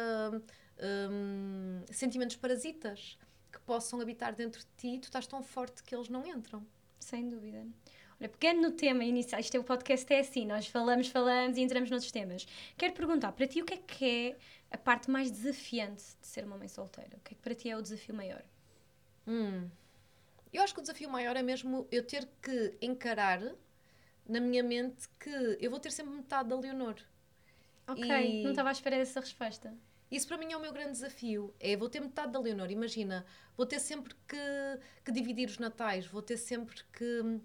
hum, 1.10 1.84
sentimentos 1.92 2.36
parasitas 2.36 3.18
que 3.52 3.60
possam 3.60 4.00
habitar 4.00 4.34
dentro 4.34 4.58
de 4.62 4.66
ti 4.78 4.98
tu 4.98 5.04
estás 5.04 5.26
tão 5.26 5.42
forte 5.42 5.82
que 5.82 5.94
eles 5.94 6.08
não 6.08 6.26
entram. 6.26 6.66
Sem 6.98 7.28
dúvida. 7.28 7.66
Olha, 8.18 8.30
pegando 8.30 8.62
no 8.62 8.70
tema 8.70 9.04
inicial, 9.04 9.38
isto 9.38 9.54
é 9.54 9.60
o 9.60 9.62
podcast 9.64 10.10
é 10.10 10.20
assim, 10.20 10.46
nós 10.46 10.66
falamos, 10.66 11.08
falamos 11.08 11.58
e 11.58 11.60
entramos 11.60 11.90
noutros 11.90 12.10
temas. 12.10 12.46
Quero 12.78 12.94
perguntar 12.94 13.32
para 13.32 13.46
ti 13.46 13.60
o 13.60 13.64
que 13.66 13.74
é 13.74 13.76
que 13.76 14.04
é 14.06 14.38
a 14.70 14.78
parte 14.78 15.10
mais 15.10 15.30
desafiante 15.30 16.04
de 16.22 16.26
ser 16.26 16.42
uma 16.42 16.56
mãe 16.56 16.68
solteira? 16.68 17.18
O 17.18 17.20
que 17.20 17.34
é 17.34 17.36
que 17.36 17.42
para 17.42 17.54
ti 17.54 17.68
é 17.68 17.76
o 17.76 17.82
desafio 17.82 18.14
maior? 18.14 18.42
Hum. 19.26 19.68
Eu 20.54 20.62
acho 20.62 20.72
que 20.72 20.80
o 20.80 20.82
desafio 20.82 21.10
maior 21.10 21.36
é 21.36 21.42
mesmo 21.42 21.86
eu 21.92 22.02
ter 22.02 22.26
que 22.40 22.78
encarar 22.80 23.42
na 24.30 24.40
minha 24.40 24.62
mente 24.62 25.08
que 25.18 25.30
eu 25.60 25.70
vou 25.70 25.80
ter 25.80 25.90
sempre 25.92 26.14
metade 26.14 26.48
da 26.48 26.56
Leonor. 26.56 26.96
Ok, 27.86 28.08
E- 28.08 28.42
não 28.42 28.50
estava 28.52 28.68
à 28.70 28.72
espera 28.72 28.96
dessa 28.98 29.20
resposta. 29.20 29.74
Isso 30.10 30.26
para 30.26 30.36
mim 30.38 30.52
é 30.52 30.56
o 30.56 30.60
meu 30.60 30.72
grande 30.72 30.92
desafio. 30.92 31.54
É, 31.60 31.76
vou 31.76 31.88
ter 31.88 32.00
metade 32.00 32.32
da 32.32 32.40
Leonor. 32.40 32.70
Imagina, 32.70 33.24
vou 33.56 33.64
ter 33.66 33.78
sempre 33.80 34.14
que, 34.26 34.36
que 35.04 35.12
dividir 35.12 35.48
os 35.48 35.58
natais, 35.58 36.06
vou 36.06 36.22
ter 36.22 36.36
sempre 36.36 36.82
que, 36.92 37.40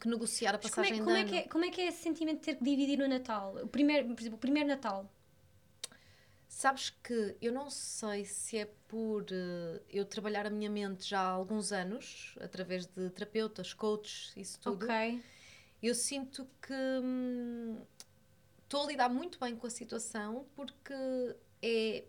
que 0.00 0.08
negociar 0.08 0.54
a 0.54 0.58
Mas 0.62 0.70
como 0.70 0.86
é, 0.86 0.92
passagem 0.92 1.04
como, 1.04 1.16
de 1.16 1.20
é 1.20 1.24
que 1.24 1.34
é, 1.36 1.42
como 1.48 1.64
é 1.66 1.70
que 1.70 1.80
é 1.82 1.86
esse 1.88 2.02
sentimento 2.02 2.38
de 2.40 2.44
ter 2.46 2.54
que 2.56 2.64
dividir 2.64 2.98
o 3.02 3.08
Natal? 3.08 3.56
O 3.62 3.68
primeiro, 3.68 4.08
por 4.14 4.20
exemplo, 4.22 4.36
o 4.36 4.40
primeiro 4.40 4.68
Natal. 4.68 5.10
Sabes 6.48 6.90
que 6.90 7.36
eu 7.40 7.52
não 7.52 7.70
sei 7.70 8.24
se 8.24 8.58
é 8.58 8.64
por 8.88 9.24
eh, 9.30 9.80
eu 9.88 10.04
trabalhar 10.04 10.46
a 10.46 10.50
minha 10.50 10.68
mente 10.68 11.08
já 11.08 11.20
há 11.20 11.28
alguns 11.30 11.70
anos, 11.72 12.34
através 12.40 12.86
de 12.86 13.08
terapeutas, 13.10 13.72
coaches, 13.72 14.32
isso 14.36 14.58
tudo. 14.60 14.86
Ok. 14.86 15.22
Eu 15.82 15.94
sinto 15.94 16.46
que 16.60 16.72
hum, 17.02 17.80
estou 18.64 18.84
a 18.84 18.86
lidar 18.86 19.08
muito 19.08 19.38
bem 19.38 19.56
com 19.56 19.66
a 19.66 19.70
situação 19.70 20.46
porque 20.54 20.94
é, 21.62 22.04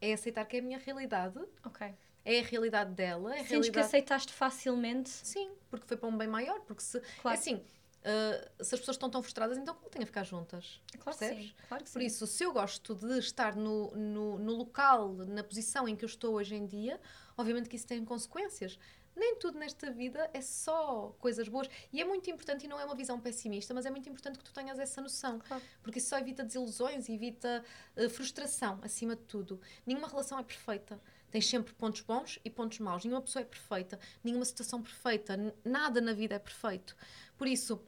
é 0.00 0.12
aceitar 0.12 0.44
que 0.46 0.56
é 0.56 0.60
a 0.60 0.62
minha 0.62 0.78
realidade, 0.78 1.38
Ok. 1.64 1.94
é 2.24 2.40
a 2.40 2.42
realidade 2.42 2.92
dela, 2.94 3.34
é 3.34 3.44
Sentes 3.44 3.48
que 3.48 3.52
realidade. 3.52 3.86
aceitaste 3.86 4.32
facilmente? 4.32 5.10
Sim, 5.10 5.52
porque 5.68 5.86
foi 5.86 5.96
para 5.96 6.08
um 6.08 6.16
bem 6.16 6.28
maior. 6.28 6.60
Porque 6.60 6.82
se, 6.82 7.00
Claro. 7.20 7.36
é 7.36 7.40
assim, 7.40 7.56
uh, 7.56 8.64
se 8.64 8.74
as 8.74 8.80
pessoas 8.80 8.96
estão 8.96 9.10
tão 9.10 9.22
frustradas, 9.22 9.58
então 9.58 9.74
como 9.74 9.90
têm 9.90 10.02
a 10.02 10.06
ficar 10.06 10.24
juntas? 10.24 10.80
Claro 10.98 11.18
que 11.18 11.24
percebes? 11.24 11.44
sim. 11.48 11.54
Claro 11.68 11.84
que 11.84 11.90
Por 11.90 12.00
sim. 12.00 12.06
isso, 12.06 12.26
se 12.26 12.44
eu 12.44 12.52
gosto 12.52 12.94
de 12.94 13.18
estar 13.18 13.54
no, 13.56 13.90
no, 13.94 14.38
no 14.38 14.52
local, 14.54 15.12
na 15.26 15.44
posição 15.44 15.86
em 15.88 15.94
que 15.96 16.04
eu 16.04 16.08
estou 16.08 16.34
hoje 16.34 16.54
em 16.54 16.66
dia, 16.66 17.00
obviamente 17.36 17.68
que 17.68 17.76
isso 17.76 17.86
tem 17.86 18.04
consequências. 18.04 18.78
Nem 19.20 19.36
tudo 19.36 19.58
nesta 19.58 19.90
vida 19.90 20.30
é 20.32 20.40
só 20.40 21.14
coisas 21.18 21.46
boas. 21.46 21.68
E 21.92 22.00
é 22.00 22.04
muito 22.06 22.30
importante, 22.30 22.64
e 22.64 22.68
não 22.68 22.80
é 22.80 22.86
uma 22.86 22.94
visão 22.94 23.20
pessimista, 23.20 23.74
mas 23.74 23.84
é 23.84 23.90
muito 23.90 24.08
importante 24.08 24.38
que 24.38 24.44
tu 24.44 24.50
tenhas 24.50 24.78
essa 24.78 25.02
noção. 25.02 25.40
Claro. 25.40 25.62
Porque 25.82 25.98
isso 25.98 26.08
só 26.08 26.18
evita 26.18 26.42
desilusões, 26.42 27.06
evita 27.06 27.62
eh, 27.96 28.08
frustração, 28.08 28.80
acima 28.82 29.14
de 29.14 29.20
tudo. 29.24 29.60
Nenhuma 29.84 30.08
relação 30.08 30.38
é 30.38 30.42
perfeita. 30.42 30.98
Tens 31.30 31.46
sempre 31.46 31.74
pontos 31.74 32.00
bons 32.00 32.38
e 32.42 32.48
pontos 32.48 32.78
maus. 32.78 33.04
Nenhuma 33.04 33.20
pessoa 33.20 33.42
é 33.42 33.44
perfeita. 33.44 34.00
Nenhuma 34.24 34.46
situação 34.46 34.80
perfeita. 34.80 35.54
Nada 35.62 36.00
na 36.00 36.14
vida 36.14 36.36
é 36.36 36.38
perfeito. 36.38 36.96
Por 37.36 37.46
isso, 37.46 37.78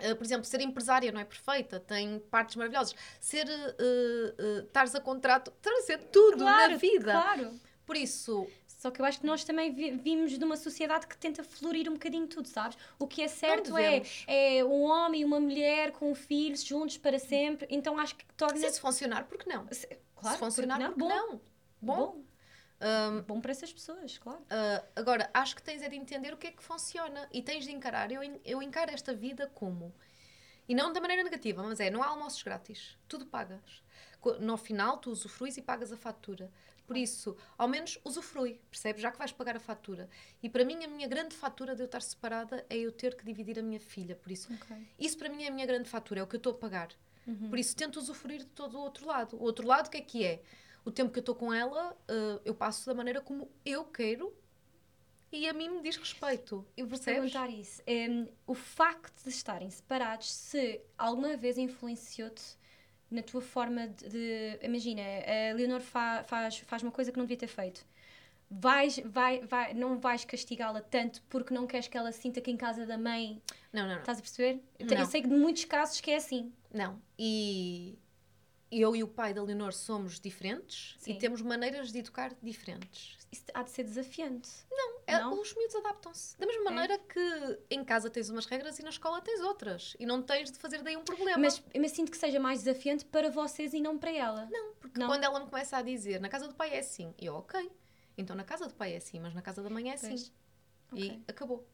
Uh, 0.00 0.16
por 0.16 0.24
exemplo, 0.24 0.46
ser 0.46 0.62
empresária 0.62 1.12
não 1.12 1.20
é 1.20 1.26
perfeita, 1.26 1.78
tem 1.78 2.18
partes 2.30 2.56
maravilhosas. 2.56 2.94
Ser, 3.20 3.46
uh, 3.46 3.50
uh, 3.50 4.60
estares 4.64 4.94
a 4.94 5.00
contrato, 5.00 5.52
estás 5.54 5.84
a 5.84 5.86
ser 5.86 5.98
tudo 6.04 6.38
Claro, 6.38 6.72
na 6.72 6.78
vida. 6.78 7.12
Claro. 7.12 7.60
Por 7.84 7.96
isso, 7.96 8.46
Só 8.80 8.90
que 8.90 8.98
eu 8.98 9.04
acho 9.04 9.20
que 9.20 9.26
nós 9.26 9.44
também 9.44 9.70
vi- 9.74 9.90
vimos 9.90 10.38
de 10.38 10.42
uma 10.42 10.56
sociedade 10.56 11.06
que 11.06 11.14
tenta 11.14 11.44
florir 11.44 11.86
um 11.86 11.92
bocadinho 11.92 12.26
tudo, 12.26 12.48
sabes? 12.48 12.78
O 12.98 13.06
que 13.06 13.20
é 13.20 13.28
certo 13.28 13.76
é, 13.76 14.00
é 14.26 14.64
um 14.64 14.84
homem 14.84 15.20
e 15.20 15.24
uma 15.26 15.38
mulher 15.38 15.92
com 15.92 16.14
filhos 16.14 16.64
juntos 16.64 16.96
para 16.96 17.18
sempre. 17.18 17.66
Então 17.70 17.98
acho 17.98 18.16
que 18.16 18.24
torna. 18.38 18.56
se 18.56 18.66
isso 18.66 18.80
funcionar, 18.80 19.24
por 19.24 19.36
que 19.36 19.46
não? 19.46 19.66
Se- 19.66 19.80
se 19.80 19.98
Claro, 20.16 20.38
funcionar, 20.38 20.78
porque 20.78 20.98
por 20.98 21.08
que 21.08 21.14
Bom, 21.14 21.26
não? 21.26 21.40
Bom, 21.82 21.96
bom. 21.96 22.24
um, 22.80 23.22
Bom 23.24 23.40
para 23.42 23.50
essas 23.50 23.70
pessoas, 23.70 24.16
claro. 24.16 24.40
uh, 24.40 24.88
agora, 24.96 25.28
acho 25.34 25.54
que 25.54 25.62
tens 25.62 25.82
é 25.82 25.88
de 25.90 25.96
entender 25.96 26.32
o 26.32 26.38
que 26.38 26.46
é 26.46 26.50
que 26.50 26.62
funciona 26.62 27.28
e 27.30 27.42
tens 27.42 27.64
de 27.66 27.72
encarar. 27.72 28.10
Eu, 28.10 28.22
eu 28.42 28.62
encaro 28.62 28.90
esta 28.92 29.12
vida 29.12 29.46
como. 29.54 29.94
E 30.66 30.74
não 30.74 30.90
da 30.90 31.02
maneira 31.02 31.22
negativa, 31.22 31.62
mas 31.62 31.80
é: 31.80 31.90
não 31.90 32.02
há 32.02 32.06
almoços 32.06 32.42
grátis. 32.42 32.96
Tudo 33.06 33.26
pagas. 33.26 33.82
No 34.40 34.56
final, 34.56 34.96
tu 34.96 35.10
usufruis 35.10 35.58
e 35.58 35.62
pagas 35.62 35.92
a 35.92 35.98
fatura. 35.98 36.50
Por 36.90 36.96
isso, 36.96 37.36
ao 37.56 37.68
menos 37.68 38.00
usufrui, 38.04 38.60
percebes? 38.68 39.00
Já 39.00 39.12
que 39.12 39.18
vais 39.18 39.30
pagar 39.30 39.54
a 39.54 39.60
fatura. 39.60 40.10
E 40.42 40.48
para 40.48 40.64
mim, 40.64 40.82
a 40.82 40.88
minha 40.88 41.06
grande 41.06 41.36
fatura 41.36 41.76
de 41.76 41.82
eu 41.82 41.86
estar 41.86 42.00
separada 42.02 42.66
é 42.68 42.76
eu 42.76 42.90
ter 42.90 43.14
que 43.14 43.24
dividir 43.24 43.60
a 43.60 43.62
minha 43.62 43.78
filha. 43.78 44.16
Por 44.16 44.32
isso, 44.32 44.52
Ok. 44.52 44.76
isso 44.98 45.16
para 45.16 45.28
mim 45.28 45.44
é 45.44 45.46
a 45.46 45.50
minha 45.52 45.64
grande 45.66 45.88
fatura, 45.88 46.18
é 46.18 46.22
o 46.24 46.26
que 46.26 46.34
eu 46.34 46.38
estou 46.38 46.52
a 46.52 46.56
pagar. 46.58 46.88
Uhum. 47.28 47.48
Por 47.48 47.56
isso, 47.60 47.76
tento 47.76 47.96
usufruir 48.00 48.40
de 48.40 48.46
todo 48.46 48.76
o 48.76 48.80
outro 48.80 49.06
lado. 49.06 49.36
O 49.36 49.42
outro 49.44 49.64
lado, 49.68 49.86
o 49.86 49.90
que 49.90 49.98
é 49.98 50.00
que 50.00 50.24
é? 50.24 50.42
O 50.84 50.90
tempo 50.90 51.12
que 51.12 51.20
eu 51.20 51.22
estou 51.22 51.36
com 51.36 51.54
ela, 51.54 51.96
eh, 52.08 52.40
eu 52.44 52.56
passo 52.56 52.84
da 52.86 52.92
maneira 52.92 53.20
como 53.20 53.48
eu 53.64 53.84
quero 53.84 54.34
e 55.30 55.48
a 55.48 55.52
mim 55.52 55.68
me 55.68 55.80
diz 55.80 55.94
respeito. 55.96 56.66
Eu 56.76 56.88
vou 56.88 56.98
Percebes? 56.98 57.30
perguntar 57.32 57.48
isso. 57.56 57.80
Em, 57.86 58.28
o 58.48 58.54
facto 58.54 59.22
de 59.22 59.28
estarem 59.30 59.70
separados, 59.70 60.28
se 60.32 60.80
alguma 60.98 61.36
vez 61.36 61.56
influenciou-te 61.56 62.58
na 63.10 63.22
tua 63.22 63.40
forma 63.40 63.88
de. 63.88 64.08
de- 64.08 64.58
imagina, 64.62 65.02
a 65.02 65.54
Leonor 65.54 65.80
fa- 65.80 66.22
faz, 66.24 66.58
faz 66.58 66.82
uma 66.82 66.92
coisa 66.92 67.10
que 67.10 67.18
não 67.18 67.24
devia 67.24 67.36
ter 67.38 67.46
feito. 67.48 67.84
Vais, 68.52 68.98
vai, 69.04 69.40
vai, 69.46 69.74
não 69.74 69.98
vais 70.00 70.24
castigá-la 70.24 70.80
tanto 70.80 71.22
porque 71.28 71.54
não 71.54 71.66
queres 71.68 71.86
que 71.86 71.96
ela 71.96 72.10
sinta 72.10 72.40
que 72.40 72.50
em 72.50 72.56
casa 72.56 72.84
da 72.84 72.98
mãe. 72.98 73.40
Não, 73.72 73.82
não, 73.82 73.90
não. 73.94 74.00
Estás 74.00 74.18
a 74.18 74.22
perceber? 74.22 74.60
Eu 74.78 74.86
te- 74.88 74.94
Eu 74.94 74.98
Não. 75.00 75.06
sei 75.06 75.22
que 75.22 75.28
de 75.28 75.34
muitos 75.36 75.64
casos 75.64 76.00
que 76.00 76.10
é 76.10 76.16
assim. 76.16 76.52
Não. 76.72 77.00
E 77.16 77.96
eu 78.72 78.94
e 78.96 79.02
o 79.04 79.08
pai 79.08 79.32
da 79.34 79.42
Leonor 79.42 79.72
somos 79.72 80.18
diferentes 80.18 80.96
Sim. 80.98 81.12
e 81.12 81.18
temos 81.18 81.42
maneiras 81.42 81.92
de 81.92 81.98
educar 82.00 82.32
diferentes. 82.42 83.18
Isso 83.30 83.44
há 83.54 83.62
de 83.62 83.70
ser 83.70 83.84
desafiante. 83.84 84.48
É, 84.72 84.99
Não? 85.18 85.40
Os 85.40 85.54
miúdos 85.54 85.74
adaptam-se. 85.76 86.38
Da 86.38 86.46
mesma 86.46 86.64
maneira 86.70 86.98
que 86.98 87.58
em 87.70 87.84
casa 87.84 88.08
tens 88.10 88.28
umas 88.30 88.46
regras 88.46 88.78
e 88.78 88.82
na 88.82 88.90
escola 88.90 89.20
tens 89.20 89.40
outras. 89.40 89.96
E 89.98 90.06
não 90.06 90.22
tens 90.22 90.50
de 90.50 90.58
fazer 90.58 90.82
daí 90.82 90.96
um 90.96 91.04
problema. 91.04 91.38
Mas, 91.38 91.62
mas 91.76 91.90
sinto 91.92 92.10
que 92.10 92.16
seja 92.18 92.38
mais 92.38 92.62
desafiante 92.62 93.04
para 93.04 93.30
vocês 93.30 93.72
e 93.74 93.80
não 93.80 93.98
para 93.98 94.10
ela. 94.12 94.46
Não, 94.50 94.74
porque 94.74 94.98
Não? 95.00 95.06
quando 95.08 95.24
ela 95.24 95.40
me 95.40 95.46
começa 95.46 95.76
a 95.76 95.82
dizer 95.82 96.20
na 96.20 96.28
casa 96.28 96.46
do 96.46 96.54
pai 96.54 96.74
é 96.74 96.78
assim, 96.80 97.14
eu, 97.18 97.34
ok. 97.34 97.70
Então 98.16 98.36
na 98.36 98.44
casa 98.44 98.66
do 98.66 98.74
pai 98.74 98.94
é 98.94 98.96
assim, 98.98 99.18
mas 99.18 99.34
na 99.34 99.42
casa 99.42 99.62
da 99.62 99.70
mãe 99.70 99.90
é 99.90 99.94
assim. 99.94 100.08
Pois. 100.08 100.32
E 100.94 101.06
Ok. 101.08 101.22
acabou. 101.28 101.66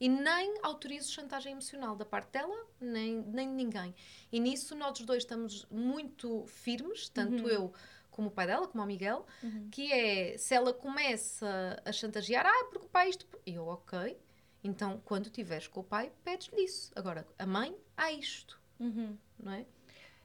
E 0.00 0.08
nem 0.08 0.58
autorizo 0.62 1.10
chantagem 1.12 1.52
emocional 1.52 1.94
da 1.94 2.04
parte 2.04 2.30
dela, 2.32 2.66
nem, 2.80 3.22
nem 3.22 3.48
de 3.48 3.54
ninguém. 3.54 3.94
E 4.32 4.40
nisso 4.40 4.74
nós 4.74 4.98
dois 5.00 5.22
estamos 5.22 5.64
muito 5.70 6.44
firmes, 6.46 7.08
tanto 7.08 7.44
Uhum. 7.44 7.48
eu 7.48 7.72
como 8.14 8.28
o 8.28 8.30
pai 8.30 8.46
dela, 8.46 8.66
como 8.68 8.82
o 8.82 8.86
Miguel, 8.86 9.26
Uhum. 9.42 9.68
que 9.70 9.92
é, 9.92 10.38
se 10.38 10.54
ela 10.54 10.72
começa 10.72 11.82
a 11.84 11.92
chantagear, 11.92 12.46
ah, 12.46 12.64
porque 12.70 12.86
o 12.86 12.88
pai 12.88 13.10
isto... 13.10 13.26
E 13.44 13.54
eu, 13.54 13.66
ok. 13.66 14.16
Então, 14.62 15.00
quando 15.04 15.26
estiveres 15.26 15.66
com 15.66 15.80
o 15.80 15.84
pai, 15.84 16.10
pedes-lhe 16.24 16.62
isso. 16.64 16.90
Agora, 16.94 17.26
a 17.38 17.44
mãe, 17.46 17.76
há 17.96 18.10
isto, 18.12 18.60
Uhum. 18.80 19.16
não 19.38 19.52
é? 19.52 19.66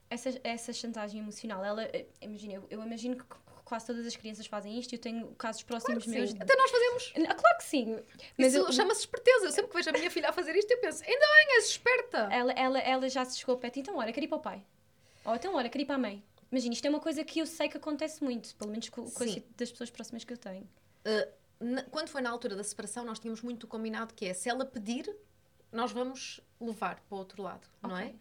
essa, 0.08 0.40
essa 0.42 0.72
chantagem 0.72 1.20
emocional, 1.20 1.64
ela, 1.64 1.84
eh, 1.84 2.06
imagina, 2.20 2.54
eu, 2.54 2.66
eu 2.70 2.82
imagino 2.82 3.16
que 3.16 3.24
quase 3.64 3.86
todas 3.86 4.04
as 4.04 4.16
crianças 4.16 4.44
fazem 4.46 4.76
isto 4.76 4.92
e 4.92 4.96
eu 4.96 5.00
tenho 5.00 5.28
casos 5.36 5.62
próximos 5.62 6.02
Sim, 6.02 6.10
meus. 6.10 6.32
Até 6.34 6.56
nós 6.56 6.68
fazemos. 6.70 7.12
Ah, 7.28 7.34
Claro 7.34 7.58
que 7.58 7.64
sim, 7.64 7.96
mas 8.36 8.52
Isso 8.52 8.66
eu- 8.66 8.72
chama-se 8.72 9.00
esperteza. 9.02 9.44
Eu 9.46 9.52
sempre 9.52 9.70
que 9.70 9.76
vejo 9.76 9.90
a 9.90 9.92
minha 9.92 10.10
filha 10.10 10.28
a 10.30 10.32
fazer 10.32 10.56
isto, 10.56 10.68
eu 10.72 10.78
penso, 10.80 11.04
ainda 11.04 11.26
bem, 11.26 11.54
és 11.56 11.66
esperta. 11.66 12.18
ela, 12.32 12.52
ela, 12.52 12.78
ela 12.80 13.08
já 13.08 13.24
se 13.24 13.38
chegou 13.38 13.56
pé, 13.58 13.70
então 13.76 13.96
olha, 13.96 14.12
quero 14.12 14.24
ir 14.26 14.28
para 14.28 14.38
o 14.38 14.40
pai. 14.40 14.64
Ou 15.24 15.34
então 15.36 15.54
olha, 15.54 15.68
quero 15.68 15.82
ir 15.82 15.86
para 15.86 15.94
a 15.94 15.98
mãe. 15.98 16.24
Imagina, 16.50 16.74
isto 16.74 16.84
é 16.84 16.90
uma 16.90 17.00
coisa 17.00 17.22
que 17.24 17.38
eu 17.38 17.46
sei 17.46 17.68
que 17.68 17.76
acontece 17.76 18.22
muito, 18.24 18.54
pelo 18.56 18.70
menos 18.70 18.88
com, 18.88 19.08
com 19.08 19.22
a 19.22 19.26
Sim. 19.26 19.34
si- 19.34 19.46
das 19.56 19.70
pessoas 19.70 19.90
próximas 19.90 20.24
que 20.24 20.32
eu 20.32 20.36
tenho. 20.38 20.68
Na- 21.60 21.84
quando 21.84 22.08
foi 22.08 22.20
na 22.22 22.30
altura 22.30 22.56
da 22.56 22.64
separação, 22.64 23.04
nós 23.04 23.18
tínhamos 23.18 23.42
muito 23.42 23.66
combinado 23.66 24.14
que 24.14 24.24
é, 24.26 24.34
se 24.34 24.48
ela 24.48 24.64
pedir, 24.64 25.14
nós 25.70 25.92
vamos 25.92 26.40
levar 26.60 27.00
para 27.00 27.14
o 27.14 27.18
outro 27.18 27.42
lado, 27.42 27.68
não 27.82 27.96
é? 27.96 28.14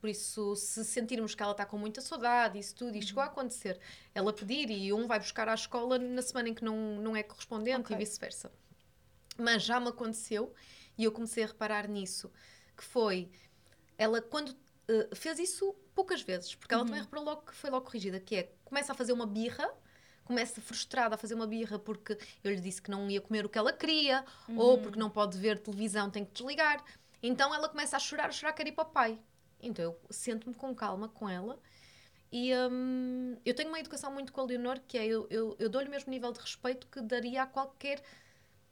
Por 0.00 0.08
isso, 0.08 0.54
se 0.56 0.84
sentirmos 0.84 1.34
que 1.34 1.42
ela 1.42 1.52
está 1.52 1.64
com 1.66 1.78
muita 1.78 2.00
saudade, 2.00 2.58
isso 2.58 2.74
tudo, 2.74 2.96
isto 2.96 3.08
chegou 3.08 3.22
a 3.22 3.26
acontecer, 3.26 3.78
ela 4.14 4.32
pedir 4.32 4.70
e 4.70 4.92
um 4.92 5.06
vai 5.06 5.18
buscar 5.18 5.48
à 5.48 5.54
escola 5.54 5.98
na 5.98 6.22
semana 6.22 6.48
em 6.50 6.54
que 6.54 6.62
não, 6.64 6.76
não 7.00 7.16
é 7.16 7.22
correspondente 7.22 7.80
Ok. 7.80 7.96
e 7.96 7.98
vice-versa. 7.98 8.52
Mas 9.38 9.62
já 9.62 9.80
me 9.80 9.88
aconteceu 9.88 10.54
e 10.96 11.04
eu 11.04 11.10
comecei 11.12 11.42
a 11.42 11.46
reparar 11.48 11.88
nisso, 11.88 12.30
que 12.76 12.84
foi, 12.84 13.30
ela 13.98 14.20
quando 14.20 14.54
eh, 14.88 15.08
fez 15.14 15.38
isso 15.38 15.74
poucas 15.94 16.22
vezes, 16.22 16.54
porque 16.54 16.74
ela 16.74 16.84
também 16.84 17.00
reparou 17.00 17.24
logo 17.24 17.42
que 17.42 17.54
foi 17.54 17.70
logo 17.70 17.86
corrigida, 17.86 18.18
que 18.18 18.36
é, 18.36 18.52
começa 18.64 18.92
a 18.92 18.94
fazer 18.94 19.12
uma 19.12 19.26
birra, 19.26 19.68
começa 20.24 20.60
frustrada 20.60 21.14
a 21.14 21.18
fazer 21.18 21.34
uma 21.34 21.46
birra 21.46 21.78
porque 21.78 22.18
eu 22.42 22.50
lhe 22.50 22.60
disse 22.60 22.80
que 22.82 22.90
não 22.90 23.10
ia 23.10 23.20
comer 23.20 23.44
o 23.44 23.48
que 23.48 23.58
ela 23.58 23.72
queria, 23.72 24.24
ou 24.56 24.78
porque 24.78 24.98
não 24.98 25.10
pode 25.10 25.38
ver 25.38 25.58
televisão, 25.58 26.10
tem 26.10 26.24
que 26.24 26.32
desligar. 26.32 26.82
Então 27.22 27.54
ela 27.54 27.68
começa 27.68 27.96
a 27.96 28.00
chorar, 28.00 28.28
a 28.28 28.32
chorar, 28.32 28.52
quer 28.52 28.66
ir 28.66 28.72
para 28.72 28.82
o 28.82 28.90
pai. 28.90 29.18
Então 29.62 29.84
eu 29.84 30.00
sento-me 30.10 30.54
com 30.54 30.74
calma 30.74 31.08
com 31.08 31.28
ela 31.28 31.58
e 32.30 32.52
hum, 32.52 33.36
eu 33.44 33.54
tenho 33.54 33.68
uma 33.68 33.78
educação 33.78 34.12
muito 34.12 34.32
com 34.32 34.40
a 34.40 34.44
Leonor 34.44 34.80
que 34.88 34.98
é 34.98 35.06
eu, 35.06 35.26
eu, 35.30 35.56
eu 35.58 35.68
dou-lhe 35.68 35.86
o 35.86 35.90
mesmo 35.90 36.10
nível 36.10 36.32
de 36.32 36.40
respeito 36.40 36.86
que 36.88 37.00
daria 37.00 37.44
a 37.44 37.46
qualquer 37.46 38.02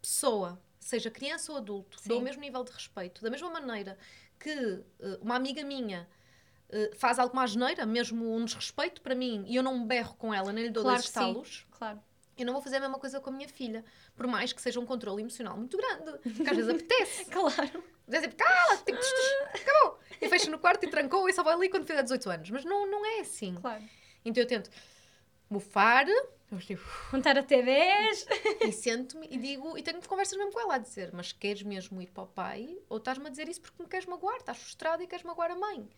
pessoa, 0.00 0.60
seja 0.80 1.10
criança 1.10 1.52
ou 1.52 1.58
adulto, 1.58 2.00
Sim. 2.00 2.08
dou 2.08 2.18
o 2.18 2.22
mesmo 2.22 2.42
nível 2.42 2.64
de 2.64 2.72
respeito. 2.72 3.22
Da 3.22 3.30
mesma 3.30 3.48
maneira 3.48 3.96
que 4.38 4.50
eh, 4.50 5.18
uma 5.22 5.36
amiga 5.36 5.62
minha 5.62 6.08
uh, 6.72 6.96
faz 6.96 7.18
alguma 7.18 7.42
asneira, 7.44 7.84
mesmo 7.86 8.34
um 8.34 8.44
desrespeito 8.44 9.00
para 9.02 9.14
mim, 9.14 9.44
e 9.46 9.56
eu 9.56 9.62
não 9.62 9.78
me 9.80 9.86
berro 9.86 10.14
com 10.16 10.32
ela, 10.32 10.52
nem 10.52 10.64
lhe 10.64 10.70
dou 10.70 10.82
Claro 10.82 10.96
dois 10.98 11.04
estalos, 11.06 11.66
Claro. 11.70 12.00
eu 12.36 12.46
não 12.46 12.52
vou 12.52 12.62
fazer 12.62 12.76
a 12.76 12.80
mesma 12.80 12.98
coisa 12.98 13.20
com 13.20 13.30
a 13.30 13.32
minha 13.32 13.48
filha. 13.48 13.84
Por 14.16 14.26
mais 14.26 14.52
que 14.52 14.60
seja 14.60 14.80
um 14.80 14.86
controle 14.86 15.20
emocional 15.22 15.56
muito 15.56 15.76
grande. 15.76 16.18
Porque 16.18 16.48
às 16.50 16.56
vezes 16.56 16.68
apetece. 16.70 17.24
Claro. 17.30 17.84
Dizer 18.08 18.28
tipo, 18.28 18.36
cala, 18.36 18.76
tipo, 18.78 18.98
tch, 18.98 19.04
tch, 19.06 19.62
acabou. 19.62 19.98
E 20.20 20.28
fecha 20.28 20.50
no 20.50 20.58
quarto 20.58 20.84
e 20.84 20.90
trancou 20.90 21.28
e 21.28 21.32
só 21.32 21.42
vai 21.42 21.54
ali 21.54 21.68
quando 21.68 21.86
fizer 21.86 22.02
18 22.02 22.30
anos. 22.30 22.50
Mas 22.50 22.64
não, 22.64 22.90
não 22.90 23.06
é 23.06 23.20
assim. 23.20 23.54
Claro. 23.54 23.82
Então 24.24 24.42
eu 24.42 24.46
tento 24.46 24.70
tipo, 26.66 26.82
Contar 27.10 27.38
até 27.38 27.62
10. 27.62 28.26
e 28.60 28.72
sento-me 28.72 29.26
e 29.30 29.38
digo, 29.38 29.76
e 29.78 29.82
tenho 29.82 30.00
conversas 30.06 30.36
mesmo 30.36 30.52
com 30.52 30.60
ela 30.60 30.74
a 30.74 30.78
dizer, 30.78 31.10
mas 31.12 31.32
queres 31.32 31.62
mesmo 31.62 32.00
ir 32.02 32.08
para 32.10 32.24
o 32.24 32.26
pai? 32.26 32.78
Ou 32.88 32.98
estás-me 32.98 33.26
a 33.26 33.30
dizer 33.30 33.48
isso 33.48 33.60
porque 33.60 33.82
me 33.82 33.88
queres 33.88 34.06
magoar? 34.06 34.36
Estás 34.36 34.58
frustrada 34.58 35.02
e 35.02 35.06
queres 35.06 35.24
magoar 35.24 35.50
a 35.50 35.56
mãe? 35.56 35.88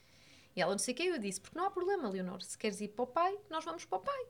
E 0.56 0.60
ela 0.62 0.72
não 0.72 0.78
sei 0.78 0.94
o 0.94 0.96
que, 0.96 1.02
eu 1.04 1.18
disse, 1.18 1.40
porque 1.40 1.58
não 1.58 1.66
há 1.66 1.70
problema, 1.70 2.08
Leonor, 2.08 2.40
se 2.42 2.56
queres 2.56 2.80
ir 2.80 2.88
para 2.88 3.02
o 3.02 3.06
pai, 3.06 3.36
nós 3.50 3.64
vamos 3.64 3.84
para 3.84 3.98
o 3.98 4.00
pai. 4.00 4.26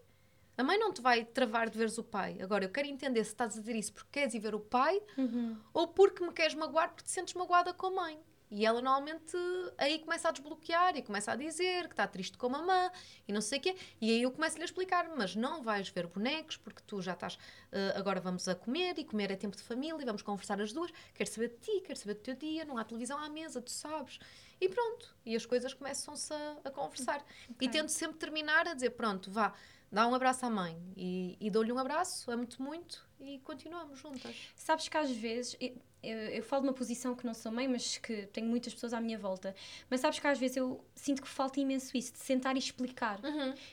A 0.57 0.63
mãe 0.63 0.79
não 0.79 0.93
te 0.93 1.01
vai 1.03 1.25
travar 1.25 1.69
de 1.69 1.77
veres 1.77 1.99
o 1.99 2.05
pai. 2.05 2.39
Agora, 2.41 2.65
eu 2.65 2.69
quero 2.71 2.87
entender 2.89 3.25
se 3.25 3.31
estás 3.31 3.57
a 3.57 3.61
dizer 3.61 3.75
isso 3.77 3.93
porque 3.93 4.21
queres 4.21 4.35
ir 4.35 4.39
ver 4.39 4.55
o 4.55 4.61
pai 4.61 5.01
Uhum. 5.19 5.57
ou 5.73 5.89
porque 5.89 6.25
me 6.25 6.33
queres 6.33 6.55
magoar 6.55 6.89
porque 6.91 7.03
te 7.05 7.11
sentes 7.11 7.35
magoada 7.35 7.75
com 7.75 7.89
a 7.89 7.91
mãe. 7.91 8.19
E 8.55 8.65
ela 8.65 8.81
normalmente 8.81 9.37
aí 9.77 9.99
começa 9.99 10.29
a 10.29 10.31
desbloquear 10.31 10.97
e 10.97 11.03
começa 11.03 11.33
a 11.33 11.35
dizer 11.35 11.89
que 11.89 11.93
está 11.93 12.07
triste 12.07 12.39
com 12.39 12.47
a 12.47 12.51
mamã 12.51 12.89
e 13.27 13.33
não 13.33 13.41
sei 13.41 13.59
o 13.59 13.63
quê. 13.63 13.75
E 14.01 14.13
aí 14.13 14.23
eu 14.23 14.31
começo-lhe 14.31 14.63
a 14.63 14.65
explicar, 14.65 15.09
mas 15.17 15.35
não 15.35 15.61
vais 15.61 15.89
ver 15.89 16.07
bonecos 16.07 16.57
porque 16.57 16.81
tu 16.87 17.03
já 17.03 17.15
estás, 17.15 17.37
eh, 17.73 17.95
agora 17.97 18.21
vamos 18.21 18.47
a 18.47 18.55
comer 18.55 18.97
e 18.97 19.05
comer 19.05 19.33
é 19.33 19.37
tempo 19.37 19.57
de 19.57 19.63
família 19.65 20.01
e 20.01 20.05
vamos 20.05 20.23
conversar 20.23 20.61
as 20.61 20.73
duas. 20.73 20.93
Quero 21.15 21.29
saber 21.29 21.49
de 21.49 21.57
ti, 21.57 21.81
quero 21.81 21.99
saber 21.99 22.15
do 22.15 22.21
teu 22.21 22.37
dia, 22.37 22.65
não 22.65 22.79
há 22.79 22.85
televisão 22.85 23.19
à 23.19 23.29
mesa, 23.29 23.61
tu 23.61 23.73
sabes. 23.73 24.21
E 24.61 24.69
pronto. 24.69 25.17
E 25.27 25.35
as 25.35 25.45
coisas 25.45 25.75
começam-se 25.75 26.33
a, 26.33 26.57
a 26.65 26.71
conversar. 26.71 27.25
E 27.61 27.69
tento 27.69 27.89
sempre 27.89 28.19
terminar 28.19 28.69
a 28.69 28.75
dizer, 28.75 28.91
pronto, 28.91 29.33
vá, 29.33 29.53
dá 29.95 30.07
um 30.07 30.15
abraço 30.15 30.45
à 30.45 30.51
mãe. 30.51 30.77
E, 30.97 31.37
e 31.41 31.49
dou-lhe 31.51 31.73
um 31.73 31.79
abraço, 31.79 32.31
amo-te 32.31 32.61
muito 32.61 33.07
e 33.21 33.39
continuamos 33.39 33.99
juntas. 33.99 34.35
Sabes 34.57 34.89
que 34.89 34.97
às 34.97 35.11
vezes, 35.11 35.57
eu, 35.61 35.75
eu, 36.03 36.19
eu 36.31 36.43
falo 36.43 36.63
de 36.63 36.69
uma 36.69 36.75
posição 36.75 37.15
que 37.15 37.25
não 37.25 37.33
sou 37.33 37.51
mãe, 37.53 37.67
mas 37.69 37.97
que 37.99 38.27
tenho 38.27 38.47
muitas 38.47 38.75
pessoas 38.75 38.93
à 38.93 39.01
minha 39.01 39.17
volta, 39.19 39.55
mas 39.89 40.01
sabes 40.01 40.19
que 40.19 40.27
às 40.27 40.39
vezes 40.39 40.57
eu 40.57 40.85
sinto 40.95 41.23
que 41.23 41.29
falta 41.29 41.61
imenso 41.61 41.97
isso, 41.97 42.13
de 42.13 42.19
sentar 42.19 42.57
e 42.57 42.59
explicar. 42.59 43.21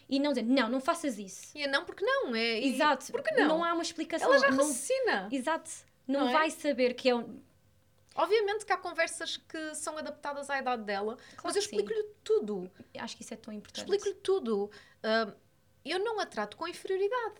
E 0.08 0.20
não 0.20 0.32
dizer, 0.32 0.44
não, 0.44 0.70
não 0.70 0.80
faças 0.80 1.18
isso. 1.20 1.52
E 1.58 1.64
é 1.64 1.68
não 1.68 1.84
porque 1.84 2.06
não, 2.06 2.36
é. 2.36 2.60
e- 2.62 2.74
Exato. 2.76 3.12
Porque 3.12 3.32
não? 3.32 3.48
Não 3.48 3.64
há 3.64 3.74
uma 3.74 3.84
explicação. 3.84 4.28
Ela 4.30 4.40
já 4.40 4.52
não, 4.52 4.58
raciocina. 4.58 5.28
Exato. 5.32 5.70
Não, 6.08 6.22
Não 6.22 6.30
é? 6.30 6.34
vai 6.34 6.52
saber 6.52 6.94
que 6.94 7.10
é 7.10 7.16
um. 7.16 7.42
Obviamente 8.14 8.66
que 8.66 8.74
há 8.74 8.78
conversas 8.78 9.38
que 9.38 9.74
são 9.74 9.98
adaptadas 9.98 10.50
à 10.50 10.60
idade 10.60 10.84
dela, 10.84 11.18
mas 11.42 11.56
eu 11.56 11.62
explico-lhe 11.62 12.04
tudo. 12.24 12.70
Acho 13.00 13.16
que 13.16 13.24
isso 13.24 13.34
é 13.34 13.38
tão 13.38 13.54
importante. 13.54 13.86
Explico-lhe 13.86 14.16
tudo. 14.16 14.70
Ah, 15.02 15.34
eu 15.90 16.00
não 16.00 16.20
a 16.20 16.26
trato 16.26 16.56
com 16.58 16.68
inferioridade. 16.68 17.36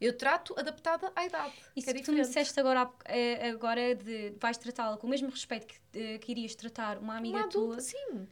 Eu 0.00 0.16
trato 0.16 0.52
adaptada 0.58 1.12
à 1.14 1.24
idade. 1.24 1.52
Isso 1.76 1.86
que 1.86 1.90
é 1.92 1.94
que 1.94 2.02
tu 2.02 2.12
me 2.12 2.20
disseste 2.20 2.58
agora, 2.58 2.90
eh, 3.04 3.48
agora 3.50 3.94
de 3.94 4.34
vais 4.40 4.58
tratá-la 4.58 4.96
com 4.96 5.06
o 5.06 5.10
mesmo 5.10 5.30
respeito 5.30 5.64
que, 5.66 5.76
eh, 5.94 6.18
que 6.18 6.32
irias 6.32 6.56
tratar 6.56 6.98
uma 6.98 7.16
amiga 7.16 7.36
Uma 7.38 7.46
adulta, 7.46 7.74
tua, 7.76 7.80
sim. 7.80 8.28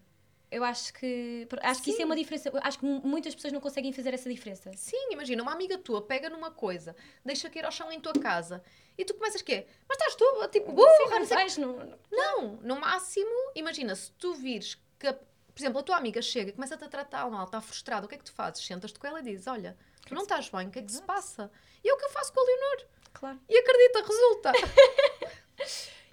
eu 0.50 0.64
acho 0.64 0.92
que 0.94 1.46
acho 1.62 1.80
que 1.80 1.90
isso 1.90 1.98
Sim. 1.98 2.02
é 2.02 2.06
uma 2.06 2.16
diferença. 2.16 2.50
Acho 2.60 2.80
que 2.80 2.84
mu- 2.84 3.00
muitas 3.04 3.36
pessoas 3.36 3.52
não 3.52 3.60
conseguem 3.60 3.92
fazer 3.92 4.12
essa 4.12 4.28
diferença. 4.28 4.72
Sim, 4.74 5.12
imagina, 5.12 5.44
uma 5.44 5.52
amiga 5.52 5.78
tua 5.78 6.02
pega 6.02 6.28
numa 6.28 6.50
coisa, 6.50 6.96
deixa 7.24 7.48
cair 7.48 7.64
ao 7.64 7.70
chão 7.70 7.92
em 7.92 8.00
tua 8.00 8.14
casa 8.14 8.64
e 8.98 9.04
tu 9.04 9.14
começas 9.14 9.40
quê? 9.40 9.64
Mas 9.88 9.96
estás 9.96 10.16
tu, 10.16 10.48
tipo, 10.48 10.72
burra, 10.72 11.24
Sim, 11.24 11.60
não 11.60 11.76
não 11.76 11.98
não, 12.10 12.56
no 12.62 12.80
máximo, 12.80 13.30
imagina, 13.54 13.94
se 13.94 14.10
tu 14.18 14.34
vires 14.34 14.76
que, 14.98 15.14
por 15.54 15.60
exemplo, 15.60 15.78
a 15.80 15.82
tua 15.82 15.96
amiga 15.96 16.20
chega 16.22 16.50
e 16.50 16.52
começa-te 16.52 16.84
a 16.84 16.88
tratar 16.88 17.28
mal, 17.30 17.44
está 17.44 17.60
frustrada, 17.60 18.06
o 18.06 18.08
que 18.08 18.14
é 18.14 18.18
que 18.18 18.24
tu 18.24 18.32
fazes? 18.32 18.64
Sentas-te 18.64 18.98
com 18.98 19.06
ela 19.06 19.20
e 19.20 19.22
dizes: 19.22 19.46
Olha, 19.46 19.76
tu 20.06 20.14
não 20.14 20.22
estás 20.22 20.48
bem, 20.48 20.68
o 20.68 20.70
que 20.70 20.78
é 20.78 20.82
que 20.82 20.92
se 20.92 21.02
passa? 21.02 21.50
E 21.84 21.88
é 21.88 21.92
o 21.92 21.96
que 21.96 22.04
eu 22.04 22.10
faço 22.10 22.32
com 22.32 22.40
a 22.40 22.44
Leonor. 22.44 22.86
Claro. 23.12 23.40
E 23.48 23.58
acredita, 23.58 24.02
resulta. 24.06 24.52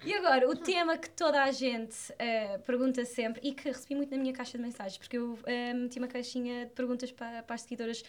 E 0.04 0.14
agora, 0.14 0.48
o 0.48 0.54
tema 0.54 0.96
que 0.96 1.10
toda 1.10 1.42
a 1.42 1.50
gente 1.50 1.96
eh, 2.20 2.56
pergunta 2.58 3.04
sempre 3.04 3.40
e 3.42 3.52
que 3.52 3.64
recebi 3.68 3.96
muito 3.96 4.10
na 4.12 4.16
minha 4.16 4.32
caixa 4.32 4.56
de 4.56 4.62
mensagens, 4.62 4.96
porque 4.96 5.18
eu 5.18 5.36
eh, 5.44 5.74
meti 5.74 5.98
uma 5.98 6.06
caixinha 6.06 6.66
de 6.66 6.70
perguntas 6.72 7.10
para, 7.10 7.42
para 7.42 7.54
as 7.56 7.62
seguidoras, 7.62 8.04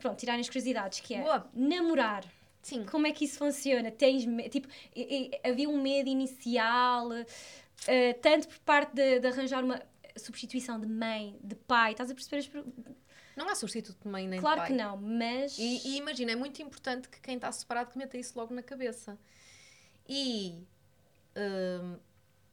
pronto, 0.00 0.18
tirarem 0.18 0.40
as 0.40 0.48
curiosidades, 0.48 0.98
que 0.98 1.14
é 1.14 1.20
Boa. 1.22 1.48
namorar. 1.54 2.24
Sim. 2.60 2.84
Como 2.86 3.06
é 3.06 3.12
que 3.12 3.24
isso 3.24 3.38
funciona? 3.38 3.88
Tens 3.92 4.24
tipo, 4.50 4.66
e- 4.96 5.30
e- 5.42 5.48
havia 5.48 5.68
um 5.68 5.80
medo 5.80 6.08
inicial, 6.08 7.08
eh, 7.86 8.14
tanto 8.14 8.48
por 8.48 8.58
parte 8.58 8.92
de, 8.96 9.20
de 9.20 9.26
arranjar 9.28 9.62
uma 9.62 9.80
substituição 10.18 10.80
de 10.80 10.86
mãe, 10.86 11.38
de 11.42 11.54
pai, 11.54 11.92
estás 11.92 12.10
a 12.10 12.14
perceber 12.14 12.38
as 12.38 12.50
Não 13.36 13.48
há 13.48 13.54
substituto 13.54 14.02
de 14.02 14.08
mãe 14.08 14.26
nem 14.26 14.40
Claro 14.40 14.62
de 14.62 14.68
pai. 14.68 14.76
que 14.76 14.82
não, 14.82 14.96
mas 14.96 15.58
E, 15.58 15.88
e 15.88 15.96
imagina, 15.96 16.32
é 16.32 16.36
muito 16.36 16.60
importante 16.62 17.08
que 17.08 17.20
quem 17.20 17.36
está 17.36 17.50
separado 17.52 17.90
que 17.90 17.98
meta 17.98 18.16
isso 18.16 18.38
logo 18.38 18.54
na 18.54 18.62
cabeça. 18.62 19.18
E 20.08 20.66
hum, 21.36 21.98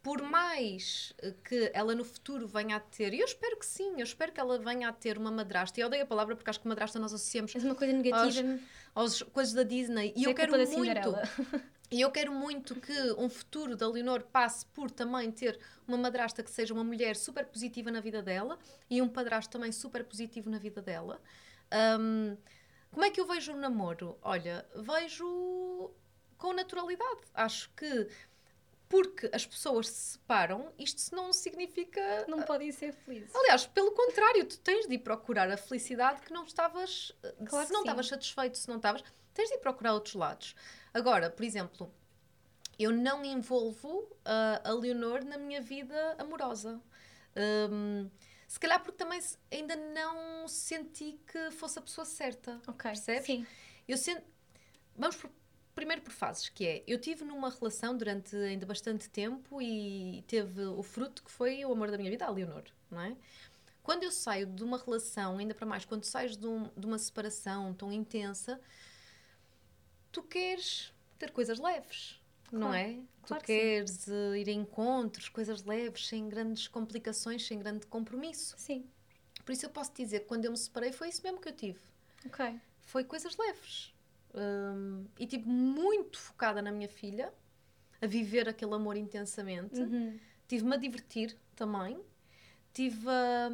por 0.06 0.22
mais 0.22 1.16
que 1.44 1.72
ela 1.74 1.96
no 1.96 2.04
futuro 2.04 2.48
venha 2.48 2.76
a 2.76 2.80
ter, 2.80 3.12
e 3.12 3.22
eu 3.22 3.26
espero 3.26 3.58
que 3.58 3.66
sim, 3.66 3.94
eu 3.98 4.04
espero 4.04 4.32
que 4.32 4.40
ela 4.40 4.60
venha 4.60 4.88
a 4.88 4.94
ter 4.94 5.18
uma 5.18 5.32
madrasta, 5.32 5.80
e 5.80 5.82
eu 5.82 5.88
odeio 5.88 6.04
a 6.04 6.06
palavra 6.06 6.36
porque 6.36 6.48
acho 6.48 6.60
que 6.60 6.68
madrasta 6.68 7.00
nós 7.00 7.12
associamos 7.12 7.56
és 7.56 7.64
uma 7.64 7.74
coisa 7.74 7.92
negativa. 7.92 8.60
aos 8.94 9.24
coisas 9.24 9.56
da 9.56 9.64
Disney, 9.64 10.14
e 10.16 10.26
é 10.26 10.30
eu 10.30 10.36
quero 10.36 10.52
culpa 10.52 10.64
da 10.64 10.78
muito. 10.78 11.66
E 11.96 12.02
eu 12.02 12.12
quero 12.12 12.30
muito 12.30 12.76
que 12.76 13.14
um 13.18 13.30
futuro 13.30 13.74
da 13.74 13.88
Leonor 13.88 14.22
passe 14.24 14.66
por 14.66 14.92
também 14.92 15.32
ter 15.32 15.58
uma 15.88 15.96
madrasta 15.96 16.44
que 16.44 16.52
seja 16.52 16.74
uma 16.74 16.84
mulher 16.84 17.16
super 17.16 17.46
positiva 17.46 17.90
na 17.90 18.02
vida 18.02 18.22
dela 18.22 18.60
e 18.90 19.02
um 19.02 19.08
padrasto 19.08 19.54
também 19.54 19.72
super 19.72 20.04
positivo 20.04 20.50
na 20.50 20.58
vida 20.58 20.82
dela. 20.82 21.22
Hum, 21.98 22.36
como 22.92 23.06
é 23.06 23.10
que 23.10 23.22
eu 23.22 23.26
vejo 23.26 23.54
o 23.54 23.56
namoro? 23.56 24.18
Olha, 24.22 24.66
vejo 24.76 25.90
com 26.38 26.52
naturalidade. 26.52 27.22
Acho 27.34 27.70
que 27.70 28.10
porque 28.90 29.30
as 29.32 29.46
pessoas 29.46 29.88
se 29.88 30.12
separam, 30.12 30.74
isto 30.78 31.16
não 31.16 31.32
significa. 31.32 32.26
Não 32.28 32.42
podem 32.42 32.74
ser 32.74 32.92
felizes. 32.92 33.34
Aliás, 33.34 33.68
pelo 33.68 33.92
contrário, 33.94 34.46
tu 34.46 34.60
tens 34.60 34.86
de 34.86 34.96
ir 34.96 35.00
procurar 35.00 35.50
a 35.50 35.56
felicidade 35.56 36.20
que 36.24 36.34
não 36.34 36.44
estavas. 36.44 37.14
Claro 37.48 37.66
se 37.66 37.68
que 37.68 37.74
não 37.74 37.84
estavas 37.84 38.08
satisfeito, 38.10 38.58
se 38.58 38.68
não 38.68 38.76
estavas, 38.76 39.02
tens 39.34 39.48
de 39.48 39.56
ir 39.56 39.60
procurar 39.60 39.94
outros 39.94 40.16
lados. 40.16 40.56
Agora, 40.96 41.30
por 41.30 41.44
exemplo, 41.44 41.92
eu 42.80 42.92
não 42.92 43.24
envolvo 43.26 44.08
ah, 44.26 44.62
a 44.64 44.72
Leonor 44.72 45.24
na 45.26 45.38
minha 45.38 45.62
vida 45.62 46.16
amorosa. 46.18 46.82
Hum, 47.72 48.10
se 48.48 48.60
calhar 48.60 48.82
porque 48.82 48.98
também 48.98 49.20
ainda 49.52 49.76
não 49.76 50.48
senti 50.48 51.20
que 51.28 51.52
fosse 51.52 51.78
a 51.80 51.82
pessoa 51.82 52.06
certa. 52.06 52.62
Ok, 52.68 52.84
Percebes? 52.92 53.26
sim. 53.26 53.46
Eu 53.88 53.98
sento... 53.98 54.24
Vamos 54.98 55.18
por- 55.18 55.30
primeiro 55.76 56.02
por 56.02 56.12
fases, 56.14 56.48
que 56.48 56.66
é, 56.66 56.84
eu 56.88 56.98
tive 56.98 57.26
numa 57.26 57.50
relação 57.50 57.98
durante 57.98 58.34
ainda 58.38 58.66
bastante 58.66 59.10
tempo 59.10 59.62
e 59.62 60.24
teve 60.26 60.64
o 60.66 60.82
fruto 60.82 61.22
que 61.22 61.30
foi 61.30 61.66
o 61.66 61.72
amor 61.74 61.92
da 61.92 61.98
minha 61.98 62.10
vida, 62.10 62.26
a 62.26 62.30
Leonor, 62.30 62.64
não 62.90 63.02
é? 63.02 63.18
Quando 63.84 64.04
eu 64.04 64.12
saio 64.12 64.48
de 64.48 64.64
uma 64.64 64.78
relação, 64.78 65.38
ainda 65.38 65.54
para 65.54 65.66
mais, 65.66 65.84
quando 65.86 66.06
sais 66.06 66.38
de, 66.38 66.48
um- 66.48 66.70
de 66.78 66.86
uma 66.88 66.98
separação 66.98 67.74
tão 67.74 67.92
intensa, 67.92 68.60
tu 70.16 70.24
queres 70.24 70.94
ter 71.20 71.32
coisas 71.32 71.60
leves, 71.60 72.22
não 72.50 72.62
Claro, 72.70 72.76
é? 72.78 72.94
claro 73.24 73.44
tu 73.44 73.46
que 73.46 73.54
sim. 73.54 73.60
queres 73.60 74.08
eh, 74.08 74.38
ir 74.40 74.48
a 74.50 74.54
encontros, 74.54 75.28
coisas 75.28 75.64
leves, 75.66 76.08
sem 76.08 76.30
grandes 76.30 76.70
complicações, 76.70 77.46
sem 77.46 77.60
grande 77.60 77.86
compromisso. 77.88 78.56
Sim. 78.58 78.86
Por 79.44 79.52
isso 79.52 79.66
eu 79.66 79.70
posso 79.70 79.94
dizer 79.94 80.22
que 80.22 80.26
quando 80.28 80.46
eu 80.46 80.52
me 80.52 80.58
separei 80.58 80.94
foi 80.94 81.10
isso 81.10 81.22
mesmo 81.22 81.40
que 81.42 81.50
eu 81.50 81.54
tive 81.54 81.80
Ok. 82.26 82.60
foi 82.80 83.04
coisas 83.04 83.36
leves. 83.38 83.94
Hum, 84.34 85.06
e 85.20 85.28
tipo, 85.28 85.48
muito 85.50 86.18
focada 86.18 86.62
na 86.62 86.72
minha 86.72 86.90
filha, 86.90 87.34
a 88.02 88.08
viver 88.08 88.48
aquele 88.48 88.74
amor 88.74 88.96
intensamente. 88.96 89.80
Uhum. 89.82 90.18
Tive-me 90.48 90.76
a 90.76 90.78
divertir 90.78 91.38
também. 91.58 92.00
Tive 92.76 93.08
a, 93.10 93.50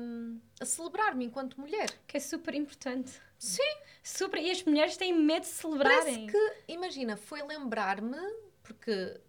a 0.60 0.66
celebrar-me 0.66 1.26
enquanto 1.26 1.62
mulher. 1.62 1.88
Que 2.08 2.18
é 2.18 2.20
super 2.20 2.56
importante. 2.56 3.12
Sim. 3.38 3.78
Super. 4.04 4.42
E 4.42 4.50
as 4.50 4.64
mulheres 4.64 4.98
têm 4.98 5.14
medo 5.14 5.44
de 5.44 5.50
celebrarem. 5.50 6.28
Parece 6.28 6.28
que, 6.28 6.74
imagina, 6.74 7.16
foi 7.16 7.44
lembrar-me, 7.44 8.18
porque 8.64 9.22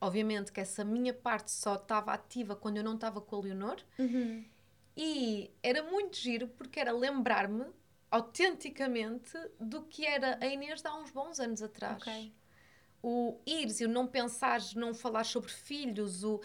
obviamente 0.00 0.52
que 0.52 0.60
essa 0.60 0.84
minha 0.84 1.12
parte 1.12 1.50
só 1.50 1.74
estava 1.74 2.12
ativa 2.12 2.54
quando 2.54 2.76
eu 2.76 2.84
não 2.84 2.94
estava 2.94 3.20
com 3.20 3.36
a 3.36 3.40
Leonor. 3.40 3.76
Uhum. 3.98 4.44
E 4.96 5.50
era 5.62 5.82
muito 5.82 6.16
giro 6.16 6.46
porque 6.46 6.78
era 6.78 6.92
lembrar-me 6.92 7.66
autenticamente 8.08 9.36
do 9.58 9.82
que 9.82 10.06
era 10.06 10.38
a 10.40 10.46
Inês 10.46 10.80
de 10.80 10.86
há 10.86 10.94
uns 10.94 11.10
bons 11.10 11.40
anos 11.40 11.60
atrás. 11.60 12.00
Ok. 12.00 12.32
O 13.02 13.40
ires 13.46 13.80
e 13.80 13.84
o 13.84 13.88
não 13.88 14.06
pensares, 14.06 14.74
não 14.74 14.94
falar 14.94 15.24
sobre 15.24 15.50
filhos, 15.50 16.22
o 16.22 16.40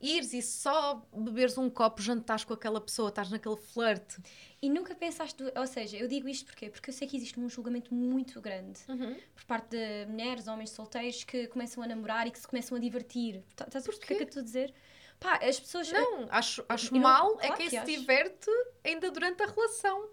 ires 0.00 0.32
e 0.32 0.40
só 0.40 1.06
beberes 1.14 1.58
um 1.58 1.68
copo, 1.68 2.00
jantares 2.00 2.42
com 2.44 2.54
aquela 2.54 2.80
pessoa, 2.80 3.10
estás 3.10 3.30
naquele 3.30 3.56
flerte. 3.56 4.16
E 4.62 4.68
nunca 4.70 4.94
pensaste, 4.94 5.42
ou 5.54 5.66
seja, 5.66 5.96
eu 5.96 6.08
digo 6.08 6.28
isto 6.28 6.46
porquê? 6.46 6.70
Porque 6.70 6.88
eu 6.90 6.94
sei 6.94 7.06
que 7.06 7.16
existe 7.16 7.38
um 7.38 7.48
julgamento 7.48 7.92
muito 7.94 8.40
grande 8.40 8.80
por 9.34 9.44
parte 9.44 9.70
de 9.70 10.06
mulheres, 10.10 10.46
homens 10.48 10.70
solteiros 10.70 11.22
que 11.24 11.46
começam 11.48 11.82
a 11.82 11.86
namorar 11.86 12.26
e 12.26 12.30
que 12.30 12.38
se 12.38 12.48
começam 12.48 12.76
a 12.76 12.80
divertir. 12.80 13.42
Tá- 13.54 13.66
Estás 13.66 13.84
a 13.84 13.86
perceber 13.88 14.04
o 14.04 14.06
que 14.06 14.12
é 14.14 14.16
que 14.16 14.22
eu 14.22 14.28
estou 14.28 14.40
a 14.40 14.44
dizer? 14.44 14.74
Pá, 15.18 15.34
as 15.42 15.60
pessoas. 15.60 15.92
Não, 15.92 16.26
acho, 16.30 16.64
acho 16.66 16.94
não- 16.94 17.00
mal 17.02 17.32
é 17.40 17.48
claro 17.48 17.56
quem 17.56 17.66
que 17.66 17.70
se 17.70 17.76
acho. 17.76 17.86
diverte 17.86 18.50
ainda 18.82 19.10
durante 19.10 19.42
a 19.42 19.46
relação. 19.46 20.08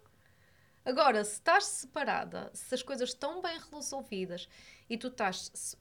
Agora, 0.83 1.23
se 1.23 1.33
estás 1.33 1.65
separada, 1.65 2.49
se 2.53 2.73
as 2.75 2.81
coisas 2.83 3.09
estão 3.09 3.41
bem 3.41 3.57
resolvidas 3.71 4.47
e 4.89 4.97
tu 4.97 5.07
estás. 5.07 5.49
se- 5.53 5.77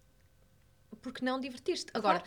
Por 1.02 1.12
que 1.12 1.24
não 1.24 1.38
divertir-te? 1.40 1.86
Agora, 1.94 2.22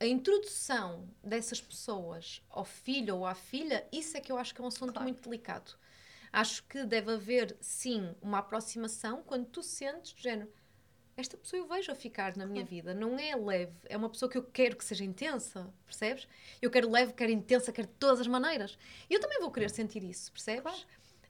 a 0.00 0.06
introdução 0.06 1.08
dessas 1.22 1.60
pessoas 1.60 2.42
ao 2.48 2.64
filho 2.64 3.16
ou 3.16 3.26
à 3.26 3.34
filha, 3.34 3.86
isso 3.92 4.16
é 4.16 4.20
que 4.20 4.30
eu 4.30 4.38
acho 4.38 4.54
que 4.54 4.60
é 4.60 4.64
um 4.64 4.68
assunto 4.68 4.92
Claro. 4.92 5.04
muito 5.04 5.22
delicado. 5.22 5.72
Acho 6.32 6.62
que 6.64 6.84
deve 6.84 7.12
haver, 7.12 7.56
sim, 7.60 8.14
uma 8.20 8.38
aproximação 8.38 9.22
quando 9.22 9.46
tu 9.46 9.62
sentes 9.62 10.12
do 10.12 10.20
género. 10.20 10.52
Esta 11.16 11.36
pessoa 11.36 11.60
eu 11.60 11.66
vejo 11.66 11.90
a 11.90 11.96
ficar 11.96 12.36
na 12.36 12.46
minha 12.46 12.64
vida, 12.64 12.94
não 12.94 13.18
é 13.18 13.34
leve, 13.34 13.76
é 13.86 13.96
uma 13.96 14.08
pessoa 14.08 14.30
que 14.30 14.38
eu 14.38 14.42
quero 14.44 14.76
que 14.76 14.84
seja 14.84 15.02
intensa, 15.02 15.68
percebes? 15.84 16.28
Eu 16.62 16.70
quero 16.70 16.88
leve, 16.88 17.12
quero 17.12 17.32
intensa, 17.32 17.72
quero 17.72 17.88
de 17.88 17.94
todas 17.94 18.20
as 18.20 18.28
maneiras. 18.28 18.78
E 19.10 19.14
eu 19.14 19.20
também 19.20 19.40
vou 19.40 19.50
querer 19.50 19.68
sentir 19.68 20.04
isso, 20.04 20.30
percebes? 20.30 20.62
Claro. 20.62 20.86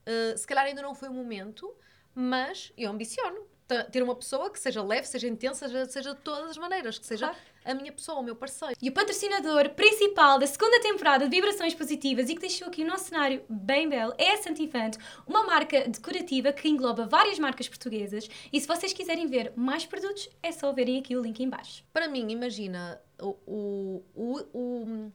Uh, 0.06 0.36
se 0.36 0.46
calhar 0.46 0.66
ainda 0.66 0.82
não 0.82 0.94
foi 0.94 1.08
o 1.08 1.12
momento, 1.14 1.74
mas 2.14 2.70
eu 2.76 2.90
ambiciono 2.90 3.46
ter 3.90 4.02
uma 4.02 4.14
pessoa 4.14 4.50
que 4.50 4.58
seja 4.58 4.82
leve, 4.82 5.06
seja 5.06 5.28
intensa, 5.28 5.68
seja, 5.68 5.84
seja 5.86 6.14
de 6.14 6.20
todas 6.20 6.50
as 6.50 6.56
maneiras, 6.56 6.98
que 6.98 7.06
seja 7.06 7.28
Claro. 7.28 7.42
a 7.64 7.74
minha 7.74 7.92
pessoa, 7.92 8.18
o 8.20 8.22
meu 8.22 8.34
parceiro. 8.34 8.74
E 8.80 8.88
o 8.88 8.92
patrocinador 8.92 9.70
principal 9.70 10.38
da 10.38 10.46
segunda 10.46 10.80
temporada 10.80 11.28
de 11.28 11.30
Vibrações 11.36 11.74
Positivas 11.74 12.30
e 12.30 12.34
que 12.34 12.40
deixou 12.40 12.68
aqui 12.68 12.82
o 12.82 12.86
nosso 12.86 13.04
cenário 13.04 13.44
bem 13.48 13.88
belo 13.88 14.14
é 14.16 14.32
a 14.32 14.36
Santifante, 14.38 14.98
uma 15.26 15.44
marca 15.44 15.86
decorativa 15.88 16.52
que 16.52 16.68
engloba 16.68 17.06
várias 17.06 17.38
marcas 17.38 17.68
portuguesas. 17.68 18.28
E 18.52 18.60
se 18.60 18.66
vocês 18.66 18.92
quiserem 18.92 19.26
ver 19.26 19.52
mais 19.54 19.84
produtos, 19.84 20.28
é 20.42 20.50
só 20.50 20.72
verem 20.72 20.98
aqui 20.98 21.14
o 21.16 21.20
link 21.22 21.40
em 21.40 21.48
baixo. 21.48 21.84
Para 21.92 22.08
mim, 22.08 22.30
imagina, 22.30 23.00
o, 23.20 23.36
o, 23.46 24.04
o, 24.14 24.38
o, 24.52 25.12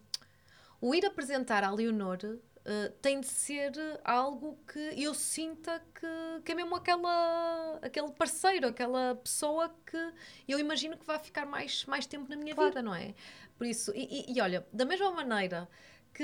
o 0.81 0.95
ir 0.95 1.05
apresentar 1.05 1.63
à 1.63 1.71
Leonor 1.71 2.17
uh, 2.65 2.91
tem 3.01 3.19
de 3.19 3.27
ser 3.27 3.71
algo 4.03 4.57
que 4.67 4.79
eu 5.01 5.13
sinta 5.13 5.79
que, 5.95 6.41
que 6.43 6.51
é 6.51 6.55
mesmo 6.55 6.75
aquela, 6.75 7.79
aquele 7.81 8.11
parceiro, 8.11 8.67
aquela 8.67 9.15
pessoa 9.15 9.73
que 9.85 10.13
eu 10.47 10.59
imagino 10.59 10.97
que 10.97 11.05
vai 11.05 11.19
ficar 11.19 11.45
mais, 11.45 11.85
mais 11.85 12.05
tempo 12.05 12.29
na 12.29 12.35
minha 12.35 12.53
Claro. 12.53 12.69
vida, 12.69 12.81
não 12.81 12.93
é? 12.95 13.13
Por 13.57 13.67
isso, 13.67 13.91
e, 13.95 14.03
e- 14.29 14.33
e 14.37 14.41
olha, 14.41 14.65
da 14.73 14.85
mesma 14.85 15.11
maneira 15.11 15.69
que 16.13 16.23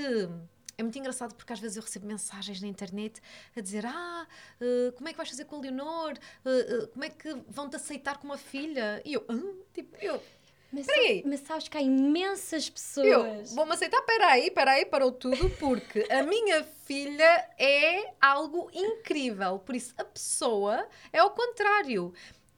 é 0.77 0.81
muito 0.83 0.97
engraçado 0.97 1.35
porque 1.35 1.51
às 1.51 1.59
vezes 1.59 1.75
eu 1.75 1.83
recebo 1.83 2.07
mensagens 2.07 2.61
na 2.61 2.67
internet 2.67 3.21
a 3.55 3.59
dizer: 3.59 3.85
Ah, 3.85 4.25
uh, 4.61 4.91
como 4.93 5.09
é 5.09 5.11
que 5.11 5.17
vais 5.17 5.29
fazer 5.29 5.43
com 5.45 5.57
a 5.57 5.59
Leonor? 5.59 6.13
Uh, 6.45 6.87
como 6.87 7.03
é 7.03 7.09
que 7.09 7.33
vão-te 7.49 7.75
aceitar 7.75 8.17
como 8.17 8.31
uma 8.31 8.37
filha? 8.37 9.01
E 9.03 9.13
eu, 9.13 9.25
"Hã?" 9.29 9.43
tipo, 9.73 9.97
eu, 10.01 10.23
Mas, 10.71 10.85
Peraí. 10.85 11.23
mas 11.25 11.39
sabes 11.39 11.67
que 11.67 11.77
há 11.77 11.81
imensas 11.81 12.67
eu 12.67 12.73
pessoas. 12.73 13.55
vou-me 13.55 13.73
aceitar. 13.73 14.01
Peraí, 14.03 14.51
peraí, 14.51 14.85
parou 14.85 15.11
tudo, 15.11 15.49
porque 15.59 16.05
a 16.11 16.21
minha 16.21 16.63
filha 16.63 17.49
é 17.57 18.13
algo 18.21 18.69
incrível. 18.71 19.57
Por 19.59 19.75
isso, 19.75 19.93
a 19.97 20.03
pessoa 20.05 20.87
é 21.11 21.17
ao 21.19 21.31
contrário. 21.31 22.13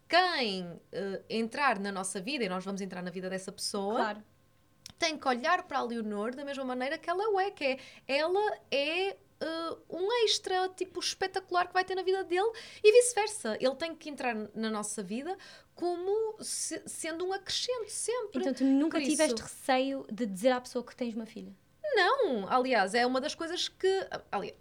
Quem 0.10 0.78
eh, 0.92 1.22
entrar 1.30 1.80
na 1.80 1.90
nossa 1.90 2.20
vida, 2.20 2.44
e 2.44 2.50
nós 2.50 2.66
vamos 2.66 2.82
entrar 2.82 3.02
na 3.02 3.10
vida 3.12 3.30
dessa 3.30 3.50
pessoa, 3.50 3.96
Claro. 3.96 4.24
tem 5.00 5.18
que 5.18 5.26
olhar 5.26 5.64
para 5.64 5.80
a 5.80 5.84
Leonor 5.84 6.36
da 6.36 6.44
mesma 6.44 6.66
maneira 6.66 6.98
que 6.98 7.10
ela 7.10 7.24
é, 7.42 7.50
que 7.50 7.64
é 7.64 7.80
ela 8.10 8.58
é 8.70 9.16
uh, 9.42 9.78
um 9.90 10.12
extra 10.26 10.68
tipo 10.70 11.00
espetacular 11.00 11.66
que 11.68 11.74
vai 11.74 11.86
ter 11.86 11.96
na 11.96 12.04
vida 12.04 12.26
dele 12.26 12.52
e 12.84 12.92
vice-versa. 12.92 13.58
Ele 13.60 13.76
tem 13.76 13.96
que 13.96 14.10
entrar 14.10 14.36
na 14.54 14.70
nossa 14.70 15.02
vida 15.02 15.38
como 15.82 16.38
se- 16.44 16.82
sendo 16.86 17.26
um 17.26 17.34
acrescente 17.34 17.92
sempre. 17.92 18.40
Então 18.40 18.54
tu 18.54 18.64
nunca 18.64 18.98
Por 18.98 19.02
isso- 19.02 19.12
tiveste 19.12 19.42
receio 19.42 20.06
de 20.12 20.26
dizer 20.28 20.52
à 20.52 20.62
pessoa 20.62 20.86
que 20.86 20.96
tens 20.96 21.16
uma 21.16 21.26
filha? 21.26 21.52
Não, 21.96 22.48
aliás, 22.48 22.94
é 22.94 23.04
uma 23.06 23.20
das 23.20 23.34
coisas 23.34 23.68
que. 23.68 24.08
Ali, 24.32 24.54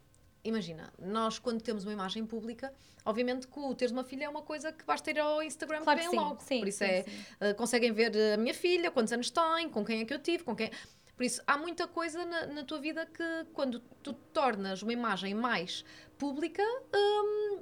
imagina, 0.42 0.92
nós 0.98 1.38
quando 1.38 1.60
temos 1.62 1.84
uma 1.84 1.92
imagem 1.92 2.24
pública, 2.24 2.72
obviamente 3.04 3.46
que 3.46 3.58
o 3.60 3.74
teres 3.74 3.92
uma 3.92 4.02
filha 4.02 4.24
é 4.24 4.28
uma 4.28 4.42
coisa 4.42 4.72
que 4.72 4.84
basta 4.84 5.10
ir 5.10 5.18
ao 5.20 5.42
Instagram 5.42 5.82
Claro 5.82 5.98
que 6.00 6.06
vem 6.06 6.10
sim. 6.10 6.16
logo. 6.24 6.40
Sim, 6.42 6.58
Por 6.60 6.68
isso 6.68 6.78
sim, 6.78 6.84
é. 6.90 7.02
sim. 7.02 7.10
Uh, 7.10 7.54
conseguem 7.54 7.92
ver 7.92 8.12
uh, 8.16 8.34
a 8.34 8.36
minha 8.38 8.54
filha, 8.54 8.90
quantos 8.90 9.12
anos 9.12 9.30
tem, 9.30 9.68
com 9.68 9.84
quem 9.84 10.00
é 10.00 10.04
que 10.06 10.14
eu 10.14 10.18
tive, 10.18 10.42
com 10.42 10.56
quem. 10.56 10.70
Por 11.16 11.24
isso, 11.24 11.42
há 11.46 11.58
muita 11.58 11.86
coisa 11.86 12.24
na, 12.24 12.46
na 12.46 12.64
tua 12.64 12.78
vida 12.80 13.04
que, 13.04 13.44
quando 13.52 13.78
tu 14.02 14.14
tornas 14.14 14.80
uma 14.82 14.92
imagem 14.92 15.34
mais 15.34 15.84
pública, 16.16 16.62
hum, 16.94 17.60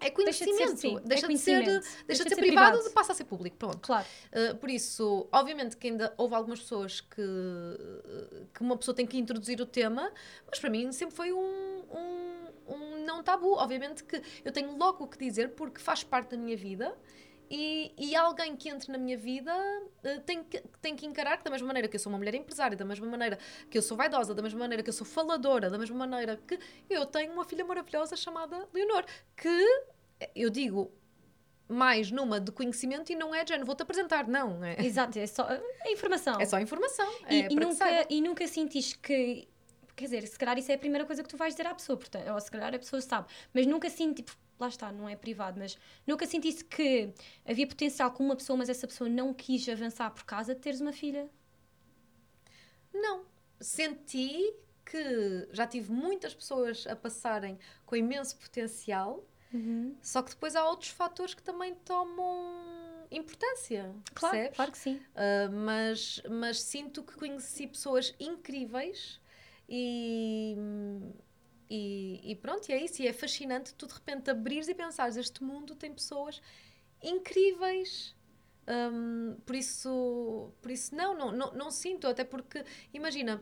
é 0.00 0.10
Deixa 0.10 0.44
de 0.44 0.52
ser, 0.52 0.64
conhecimento. 0.64 0.98
é 0.98 1.08
deixa 1.08 1.28
de 1.28 1.38
ser, 1.38 1.82
deixa 2.06 2.24
de 2.24 2.28
ser 2.30 2.36
privado, 2.36 2.90
passa 2.90 3.12
a 3.12 3.14
ser 3.14 3.24
público. 3.24 3.56
Pronto. 3.56 3.80
Claro. 3.80 4.06
Uh, 4.32 4.56
por 4.56 4.68
isso, 4.70 5.26
obviamente 5.32 5.76
que 5.76 5.88
ainda 5.88 6.12
houve 6.16 6.34
algumas 6.34 6.60
pessoas 6.60 7.00
que, 7.00 7.22
que 8.54 8.60
uma 8.60 8.76
pessoa 8.76 8.94
tem 8.94 9.06
que 9.06 9.18
introduzir 9.18 9.60
o 9.60 9.66
tema, 9.66 10.12
mas 10.48 10.58
para 10.58 10.70
mim 10.70 10.92
sempre 10.92 11.14
foi 11.14 11.32
um, 11.32 11.38
um, 11.38 12.74
um 12.74 13.04
não 13.04 13.22
tabu. 13.22 13.54
Obviamente 13.54 14.04
que 14.04 14.22
eu 14.44 14.52
tenho 14.52 14.76
logo 14.76 15.04
o 15.04 15.06
que 15.08 15.18
dizer 15.18 15.50
porque 15.50 15.80
faz 15.80 16.04
parte 16.04 16.30
da 16.30 16.36
minha 16.36 16.56
vida. 16.56 16.96
E, 17.50 17.92
e 17.96 18.16
alguém 18.16 18.56
que 18.56 18.68
entre 18.68 18.90
na 18.90 18.98
minha 18.98 19.16
vida 19.16 19.52
uh, 19.54 20.20
tem, 20.22 20.42
que, 20.42 20.62
tem 20.80 20.96
que 20.96 21.06
encarar 21.06 21.36
que, 21.38 21.44
da 21.44 21.50
mesma 21.50 21.66
maneira 21.66 21.88
que 21.88 21.96
eu 21.96 22.00
sou 22.00 22.10
uma 22.10 22.18
mulher 22.18 22.34
empresária, 22.34 22.76
da 22.76 22.84
mesma 22.84 23.06
maneira 23.06 23.38
que 23.70 23.78
eu 23.78 23.82
sou 23.82 23.96
vaidosa, 23.96 24.34
da 24.34 24.42
mesma 24.42 24.58
maneira 24.58 24.82
que 24.82 24.88
eu 24.90 24.94
sou 24.94 25.06
faladora, 25.06 25.70
da 25.70 25.78
mesma 25.78 25.96
maneira 25.96 26.36
que 26.36 26.58
eu 26.90 27.06
tenho 27.06 27.32
uma 27.32 27.44
filha 27.44 27.64
maravilhosa 27.64 28.16
chamada 28.16 28.68
Leonor, 28.72 29.04
que 29.36 29.84
eu 30.34 30.50
digo 30.50 30.92
mais 31.68 32.10
numa 32.10 32.40
de 32.40 32.52
conhecimento 32.52 33.10
e 33.10 33.16
não 33.16 33.34
é 33.34 33.42
de 33.42 33.50
género, 33.50 33.66
vou-te 33.66 33.82
apresentar, 33.82 34.26
não. 34.28 34.64
É, 34.64 34.84
Exato, 34.84 35.18
é 35.18 35.26
só 35.26 35.48
é 35.50 35.92
informação. 35.92 36.40
é 36.40 36.44
só 36.44 36.58
informação. 36.58 37.08
E, 37.28 37.42
é 37.42 37.48
e 37.50 37.54
nunca, 37.54 38.06
e 38.08 38.20
nunca 38.20 38.46
sentiste 38.46 38.98
que. 38.98 39.48
Quer 39.94 40.04
dizer, 40.04 40.26
se 40.26 40.38
calhar 40.38 40.58
isso 40.58 40.70
é 40.70 40.74
a 40.74 40.78
primeira 40.78 41.06
coisa 41.06 41.22
que 41.22 41.28
tu 41.28 41.38
vais 41.38 41.54
dizer 41.54 41.66
à 41.66 41.74
pessoa, 41.74 41.96
portanto, 41.96 42.28
ou 42.30 42.38
se 42.38 42.50
calhar 42.50 42.74
a 42.74 42.78
pessoa 42.78 43.00
sabe, 43.00 43.28
mas 43.52 43.66
nunca 43.66 43.88
senti. 43.88 44.22
tipo, 44.22 44.36
Lá 44.58 44.68
está, 44.68 44.90
não 44.90 45.08
é 45.08 45.14
privado, 45.14 45.58
mas 45.58 45.78
nunca 46.06 46.26
sentiste 46.26 46.64
que 46.64 47.12
havia 47.44 47.66
potencial 47.66 48.10
com 48.10 48.24
uma 48.24 48.36
pessoa, 48.36 48.56
mas 48.56 48.68
essa 48.68 48.86
pessoa 48.86 49.08
não 49.08 49.34
quis 49.34 49.68
avançar 49.68 50.10
por 50.10 50.24
causa 50.24 50.54
de 50.54 50.60
teres 50.60 50.80
uma 50.80 50.92
filha? 50.92 51.28
Não. 52.92 53.24
Senti 53.60 54.54
que 54.84 55.48
já 55.50 55.66
tive 55.66 55.92
muitas 55.92 56.34
pessoas 56.34 56.86
a 56.86 56.94
passarem 56.96 57.58
com 57.84 57.96
imenso 57.96 58.36
potencial, 58.36 59.26
só 60.02 60.22
que 60.22 60.30
depois 60.30 60.54
há 60.54 60.68
outros 60.68 60.90
fatores 60.90 61.34
que 61.34 61.42
também 61.42 61.74
tomam 61.74 63.06
importância. 63.10 63.94
Claro, 64.14 64.34
percebes? 64.36 64.56
claro 64.56 64.72
que 64.72 64.78
sim. 64.78 64.96
Uh, 64.96 65.52
mas, 65.52 66.22
mas 66.28 66.60
sinto 66.60 67.02
que 67.02 67.14
conheci 67.14 67.66
pessoas 67.66 68.14
incríveis 68.18 69.20
e, 69.68 70.56
e, 71.68 72.20
e 72.32 72.36
pronto, 72.36 72.68
e 72.68 72.72
é 72.72 72.82
isso. 72.84 73.02
E 73.02 73.06
é 73.08 73.12
fascinante 73.12 73.74
tu 73.74 73.86
de 73.86 73.94
repente 73.94 74.30
abrires 74.30 74.68
e 74.68 74.74
pensares: 74.74 75.16
este 75.16 75.42
mundo 75.42 75.74
tem 75.74 75.92
pessoas 75.92 76.40
incríveis. 77.02 78.14
Um, 78.68 79.36
por 79.46 79.54
isso, 79.54 80.52
por 80.60 80.70
isso 80.72 80.94
não, 80.94 81.16
não, 81.16 81.30
não, 81.30 81.52
não 81.52 81.70
sinto, 81.70 82.08
até 82.08 82.24
porque, 82.24 82.64
imagina, 82.92 83.40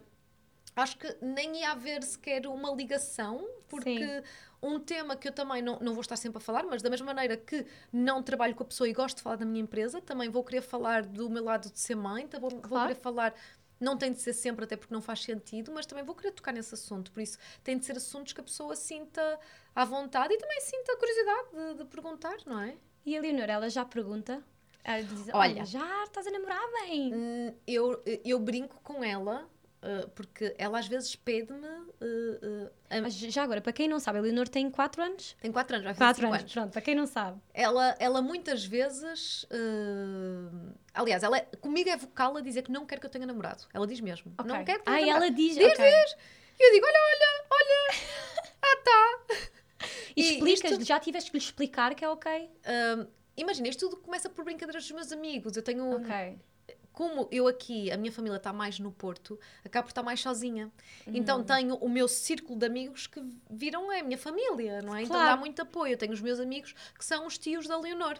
acho 0.77 0.99
que 0.99 1.16
nem 1.22 1.61
ia 1.61 1.70
haver 1.70 2.03
sequer 2.03 2.47
uma 2.47 2.70
ligação, 2.72 3.47
porque 3.68 4.05
Sim. 4.07 4.22
um 4.62 4.79
tema 4.79 5.16
que 5.16 5.29
eu 5.29 5.33
também 5.33 5.62
não, 5.62 5.79
não 5.81 5.95
vou 5.95 6.03
estar 6.03 6.16
sempre 6.16 6.39
a 6.39 6.41
falar, 6.41 6.64
mas 6.64 6.83
da 6.83 6.91
mesma 6.91 7.07
maneira 7.07 7.37
que 7.39 7.64
não 7.91 8.22
trabalho 8.22 8.55
com 8.55 8.64
a 8.64 8.66
pessoa 8.66 8.87
e 8.89 8.93
gosto 8.93 9.16
de 9.16 9.22
falar 9.22 9.37
da 9.37 9.47
minha 9.47 9.62
empresa, 9.62 10.01
também 10.03 10.29
vou 10.29 10.45
querer 10.45 10.61
falar 10.61 11.05
do 11.07 11.31
meu 11.31 11.43
lado 11.45 11.70
de 11.70 11.79
ser 11.81 11.95
mãe, 11.95 12.25
então 12.25 12.39
vou, 12.41 12.51
vou 12.51 12.61
Claro. 12.61 12.89
querer 12.89 13.01
falar. 13.01 13.35
Não 13.81 13.97
tem 13.97 14.12
de 14.12 14.20
ser 14.20 14.33
sempre, 14.33 14.64
até 14.64 14.77
porque 14.77 14.95
não 14.95 15.03
faz 15.03 15.22
sentido, 15.22 15.72
mas 15.72 15.85
também 15.87 16.05
vou 16.05 16.14
querer 16.14 16.33
tocar 16.33 16.53
nesse 16.53 16.75
assunto. 16.75 17.11
Por 17.12 17.20
isso, 17.20 17.39
tem 17.62 17.77
de 17.77 17.85
ser 17.85 17.97
assuntos 17.97 18.33
que 18.33 18.41
a 18.41 18.45
pessoa 18.45 18.75
sinta 18.77 19.39
à 19.75 19.85
vontade 19.85 20.33
e 20.35 20.39
também 20.39 20.61
sinta 20.61 20.93
a 20.93 20.97
curiosidade 20.97 21.49
de, 21.53 21.75
de 21.83 21.85
perguntar, 21.91 22.37
não 22.47 22.61
é? 22.61 22.77
E 23.05 23.16
a 23.16 23.20
Leonor, 23.20 23.51
ela 23.51 23.68
já 23.68 23.85
pergunta? 23.85 24.43
Ela 24.83 25.03
diz: 25.03 25.29
Olha. 25.29 25.37
Olha, 25.37 25.64
já 25.66 26.05
estás 26.05 26.27
a 26.27 26.31
namorar 26.31 26.62
bem. 26.83 27.12
Hum, 27.14 27.55
Eu, 27.66 28.03
eu 28.25 28.39
brinco 28.39 28.81
com 28.83 29.03
ela, 29.03 29.49
uh, 29.85 30.09
porque 30.11 30.55
ela 30.59 30.78
às 30.78 30.89
vezes 30.89 31.14
pede-me. 31.14 31.66
uh, 31.66 32.66
uh, 32.66 32.70
Mas 33.03 33.14
já 33.14 33.43
agora, 33.43 33.61
para 33.61 33.72
quem 33.72 33.87
não 33.89 34.01
sabe, 34.01 34.18
a 34.18 34.22
Leonor 34.22 34.49
tem 34.49 34.70
4 34.70 35.03
anos? 35.03 35.37
tem 35.41 35.53
4 35.53 35.76
anos, 35.76 35.85
vai 35.85 35.95
fazer 35.95 36.05
4 36.07 36.16
cinco 36.22 36.26
anos, 36.32 36.41
anos. 36.43 36.53
pronto, 36.53 36.72
para 36.72 36.82
quem 36.82 36.95
não 36.95 37.07
sabe. 37.07 37.41
Ela, 37.53 37.95
ela 37.99 38.20
muitas 38.22 38.64
vezes. 38.64 39.47
aliás, 40.93 41.22
ela 41.22 41.39
é- 41.39 41.47
comigo 41.61 41.89
é 41.89 41.97
vocal 41.97 42.37
a 42.37 42.41
dizer 42.41 42.62
que 42.62 42.70
não 42.72 42.87
quer 42.87 42.99
que 42.99 43.07
eu 43.07 43.11
tenha 43.11 43.26
namorado. 43.26 43.64
Ela 43.72 43.87
diz 43.87 44.01
mesmo. 44.01 44.32
Ok. 44.39 44.47
Não 44.53 44.64
quer 44.64 44.78
que 44.78 44.85
tenha 44.85 44.97
Ah, 44.97 45.01
namorado. 45.01 45.24
ela 45.26 45.35
diz. 45.35 45.55
Diz, 45.55 45.66
ok. 45.72 45.85
E 46.59 46.68
eu 46.68 46.72
digo: 46.72 46.87
olha, 46.87 46.99
olha, 46.99 47.45
olha. 47.51 47.95
Ah, 48.66 48.76
tá. 48.82 49.37
E 50.16 50.22
E 50.22 50.35
explicas, 50.35 50.70
isto- 50.72 50.85
já 50.85 50.99
tiveste 50.99 51.30
que 51.30 51.37
lhe 51.37 51.43
explicar 51.45 51.95
que 51.95 52.03
é 52.05 52.09
ok? 52.09 52.51
Um, 52.97 53.07
imagina, 53.37 53.68
isto 53.68 53.91
tudo 53.91 54.01
começa 54.01 54.30
por 54.30 54.43
brincadeiras 54.45 54.85
dos 54.85 54.93
meus 54.93 55.12
amigos. 55.12 55.55
Eu 55.57 55.62
tenho. 55.62 55.97
Ok. 55.97 56.39
Como 56.95 57.29
eu 57.31 57.47
aqui, 57.49 57.91
a 57.91 57.97
minha 57.97 58.13
família 58.13 58.37
está 58.37 58.53
mais 58.53 58.79
no 58.79 58.91
Porto, 58.93 59.39
acabo 59.65 59.85
por 59.87 59.91
estar 59.91 60.03
mais 60.03 60.21
sozinha. 60.21 60.71
Então 61.09 61.39
Uhum. 61.39 61.45
tenho 61.45 61.75
o 61.75 61.89
meu 61.89 62.07
círculo 62.09 62.57
de 62.59 62.65
amigos 62.65 63.07
que 63.09 63.21
viram 63.51 63.91
a 63.91 64.03
minha 64.03 64.17
família, 64.17 64.81
não 64.81 64.95
é? 64.95 65.03
Então 65.03 65.17
Claro. 65.17 65.33
dá 65.33 65.37
muito 65.37 65.61
apoio. 65.61 65.93
Eu 65.95 65.99
tenho 65.99 66.13
os 66.13 66.21
meus 66.21 66.39
amigos 66.39 66.73
que 66.97 67.05
são 67.05 67.27
os 67.27 67.37
tios 67.37 67.67
da 67.67 67.77
Leonor. 67.77 68.17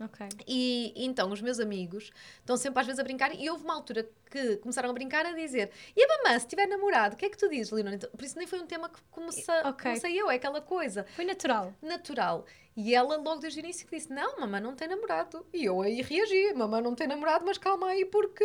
Ok. 0.00 0.26
E 0.46 0.92
então 0.96 1.30
os 1.32 1.40
meus 1.42 1.58
amigos 1.58 2.10
estão 2.38 2.56
sempre 2.56 2.80
às 2.80 2.86
vezes 2.86 3.00
a 3.00 3.02
brincar 3.02 3.34
e 3.34 3.50
houve 3.50 3.64
uma 3.64 3.74
altura 3.74 4.08
que 4.30 4.56
começaram 4.58 4.90
a 4.90 4.92
brincar 4.92 5.26
a 5.26 5.32
dizer 5.32 5.70
e 5.96 6.04
a 6.04 6.08
mamã, 6.18 6.38
se 6.38 6.46
tiver 6.46 6.66
namorado, 6.66 7.14
o 7.14 7.18
que 7.18 7.26
é 7.26 7.28
que 7.30 7.36
tu 7.36 7.48
dizes, 7.48 7.72
Leonor? 7.72 7.94
Então, 7.94 8.08
por 8.10 8.22
isso 8.24 8.38
nem 8.38 8.46
foi 8.46 8.60
um 8.60 8.66
tema 8.66 8.88
que 8.88 9.00
comecei, 9.10 9.54
Ok. 9.64 9.82
comecei 9.90 10.20
eu, 10.20 10.30
é 10.30 10.36
aquela 10.36 10.60
coisa 10.60 11.04
Foi 11.16 11.24
natural. 11.24 11.74
natural. 11.82 12.44
E 12.76 12.94
ela 12.94 13.16
logo 13.16 13.40
desde 13.40 13.58
o 13.58 13.62
início 13.64 13.88
disse, 13.90 14.12
não, 14.12 14.38
mamã 14.38 14.60
não 14.60 14.74
tem 14.76 14.86
namorado. 14.86 15.44
E 15.52 15.64
eu 15.64 15.80
aí 15.82 16.00
reagi, 16.00 16.52
mamã 16.54 16.80
não 16.80 16.94
tem 16.94 17.08
namorado, 17.08 17.44
mas 17.44 17.58
calma 17.58 17.88
aí 17.88 18.04
porque 18.04 18.44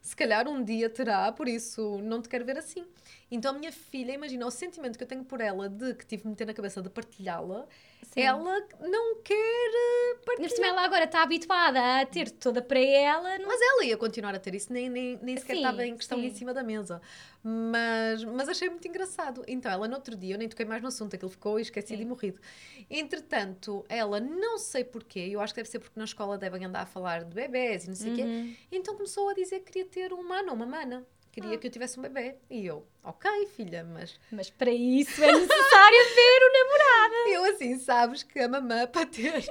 se 0.00 0.16
calhar 0.16 0.48
um 0.48 0.62
dia 0.64 0.88
terá, 0.88 1.30
por 1.32 1.48
isso 1.48 1.98
não 2.02 2.22
te 2.22 2.28
quero 2.30 2.44
ver 2.46 2.56
assim. 2.58 2.86
Então 3.30 3.54
a 3.54 3.58
minha 3.58 3.72
filha, 3.72 4.12
imagina 4.12 4.46
o 4.46 4.50
sentimento 4.50 4.96
que 4.96 5.04
eu 5.04 5.08
tenho 5.08 5.24
por 5.24 5.40
ela 5.40 5.68
de 5.68 5.94
que 5.94 6.06
tive 6.06 6.22
de 6.22 6.28
meter 6.28 6.46
na 6.46 6.54
cabeça 6.54 6.80
de 6.80 6.88
partilhá-la, 6.88 7.66
Sim. 8.04 8.20
ela 8.20 8.60
não 8.80 9.16
quer 9.22 9.34
eh, 9.34 10.16
partilhar. 10.24 10.50
cima 10.50 10.66
ela 10.68 10.82
agora 10.84 11.04
está 11.04 11.22
habituada 11.22 12.00
a 12.00 12.06
ter 12.06 12.30
toda 12.30 12.60
para 12.62 12.78
ela. 12.78 13.38
Não... 13.38 13.46
Mas 13.46 13.60
ela 13.60 13.84
ia 13.84 13.96
continuar 13.96 14.34
a 14.34 14.38
ter 14.38 14.54
isso, 14.54 14.72
nem, 14.72 14.88
nem, 14.88 15.18
nem 15.22 15.36
sequer 15.36 15.54
Sim, 15.54 15.60
estava 15.60 15.86
em 15.86 15.96
questão 15.96 16.18
sim. 16.18 16.26
em 16.26 16.34
cima 16.34 16.52
da 16.54 16.62
mesa. 16.62 17.00
Mas, 17.42 18.24
mas 18.24 18.48
achei 18.48 18.68
muito 18.70 18.86
engraçado. 18.88 19.44
Então, 19.46 19.70
ela 19.70 19.86
no 19.88 19.94
outro 19.96 20.16
dia, 20.16 20.34
eu 20.34 20.38
nem 20.38 20.48
toquei 20.48 20.64
mais 20.64 20.80
no 20.80 20.88
assunto, 20.88 21.14
aquilo 21.14 21.30
ficou 21.30 21.58
esquecido 21.58 22.00
e 22.00 22.04
morrido. 22.04 22.40
Entretanto, 22.88 23.84
ela, 23.88 24.18
não 24.20 24.58
sei 24.58 24.84
porquê, 24.84 25.28
eu 25.30 25.40
acho 25.40 25.52
que 25.52 25.60
deve 25.60 25.68
ser 25.68 25.78
porque 25.78 25.98
na 25.98 26.04
escola 26.04 26.38
devem 26.38 26.64
andar 26.64 26.82
a 26.82 26.86
falar 26.86 27.24
de 27.24 27.34
bebés 27.34 27.84
e 27.84 27.88
não 27.88 27.94
sei 27.96 28.12
o 28.12 28.14
quê, 28.16 28.22
Uhum. 28.22 28.54
então 28.72 28.94
começou 28.94 29.28
a 29.28 29.34
dizer 29.34 29.60
que 29.60 29.72
queria 29.72 29.84
ter 29.84 30.12
um 30.12 30.22
mano, 30.22 30.52
uma 30.52 30.64
mana. 30.66 31.04
Queria 31.34 31.56
Ah. 31.56 31.58
que 31.58 31.66
eu 31.66 31.70
tivesse 31.72 31.98
um 31.98 32.02
bebê. 32.02 32.36
E 32.48 32.64
eu, 32.64 32.86
ok, 33.02 33.28
filha, 33.56 33.82
mas 33.82 34.20
Mas 34.30 34.50
para 34.50 34.70
isso 34.70 35.20
é 35.24 35.32
necessário 35.32 35.98
ver 36.14 36.42
o 36.42 36.52
namorado. 36.52 37.14
eu 37.28 37.44
assim, 37.52 37.76
sabes 37.76 38.22
que 38.22 38.38
a 38.38 38.48
mamã 38.48 38.86
para 38.86 39.04
ter 39.04 39.44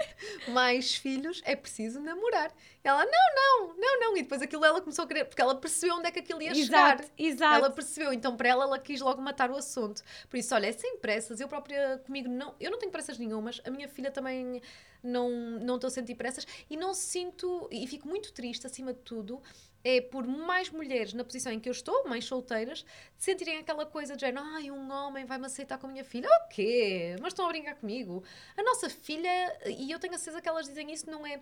mais 0.47 0.95
filhos 0.95 1.41
é 1.43 1.57
preciso 1.57 1.99
namorar. 1.99 2.53
Ela, 2.81 3.05
não, 3.05 3.11
não, 3.35 3.75
não, 3.77 3.99
não. 3.99 4.17
E 4.17 4.23
depois 4.23 4.41
aquilo 4.41 4.63
ela 4.63 4.79
começou 4.79 5.03
a 5.03 5.07
querer, 5.07 5.25
porque 5.25 5.41
ela 5.41 5.55
percebeu 5.55 5.97
onde 5.97 6.07
é 6.07 6.11
que 6.11 6.19
aquilo 6.19 6.41
ia 6.41 6.55
chegar. 6.55 6.95
Exato, 6.99 7.11
exato. 7.17 7.55
Ela 7.55 7.69
percebeu, 7.69 8.13
então 8.13 8.37
para 8.37 8.47
ela 8.47 8.63
ela 8.63 8.79
quis 8.79 9.01
logo 9.01 9.21
matar 9.21 9.51
o 9.51 9.57
assunto. 9.57 10.01
Por 10.29 10.37
isso, 10.37 10.55
olha, 10.55 10.67
é 10.67 10.71
sem 10.71 10.97
pressas. 10.99 11.41
Eu 11.41 11.49
própria 11.49 11.97
comigo 12.05 12.29
não, 12.29 12.55
eu 12.61 12.71
não 12.71 12.79
tenho 12.79 12.91
pressas 12.93 13.17
nenhumas. 13.17 13.59
A 13.65 13.69
minha 13.69 13.89
filha 13.89 14.09
também 14.09 14.61
não 15.03 15.29
não 15.59 15.75
estou 15.75 15.89
a 15.89 15.91
sentir 15.91 16.15
pressas 16.15 16.47
e 16.69 16.77
não 16.77 16.93
sinto 16.93 17.67
e 17.69 17.85
fico 17.87 18.07
muito 18.07 18.31
triste 18.31 18.65
acima 18.65 18.93
de 18.93 18.99
tudo. 18.99 19.41
É 19.83 19.99
por 19.99 20.25
mais 20.25 20.69
mulheres 20.69 21.13
na 21.13 21.23
posição 21.25 21.51
em 21.51 21.59
que 21.59 21.67
eu 21.67 21.73
estou, 21.73 22.07
mais 22.07 22.23
solteiras, 22.25 22.83
de 23.17 23.23
sentirem 23.23 23.57
aquela 23.57 23.85
coisa 23.85 24.15
de 24.15 24.21
género, 24.21 24.45
ai, 24.53 24.71
um 24.71 24.89
homem 24.91 25.25
vai-me 25.25 25.45
aceitar 25.45 25.77
com 25.77 25.87
a 25.87 25.89
minha 25.89 26.05
filha. 26.05 26.29
O 26.29 26.47
quê? 26.49 27.15
Mas 27.19 27.33
estão 27.33 27.45
a 27.45 27.49
brincar 27.49 27.75
comigo. 27.75 28.23
A 28.55 28.63
nossa 28.63 28.89
filha, 28.89 29.29
e 29.67 29.91
eu 29.91 29.99
tenho 29.99 30.13
a 30.13 30.17
certeza 30.17 30.41
que 30.41 30.47
elas 30.47 30.67
dizem 30.67 30.91
isso, 30.91 31.09
não 31.09 31.25
é 31.27 31.41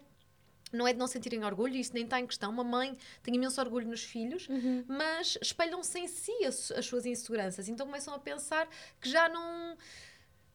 não 0.73 0.87
é 0.87 0.93
de 0.93 0.99
não 0.99 1.05
sentirem 1.05 1.43
orgulho, 1.43 1.75
isso 1.75 1.93
nem 1.93 2.05
está 2.05 2.17
em 2.17 2.25
questão. 2.25 2.49
Uma 2.49 2.63
mãe 2.63 2.97
tem 3.21 3.35
imenso 3.35 3.59
orgulho 3.59 3.87
nos 3.89 4.03
filhos, 4.05 4.47
Uhum. 4.47 4.85
mas 4.87 5.37
espelham-se 5.41 5.99
em 5.99 6.07
si 6.07 6.31
as, 6.45 6.71
as 6.71 6.85
suas 6.85 7.05
inseguranças. 7.05 7.67
Então 7.67 7.85
começam 7.85 8.13
a 8.13 8.19
pensar 8.19 8.69
que 9.01 9.09
já 9.09 9.27
não, 9.27 9.77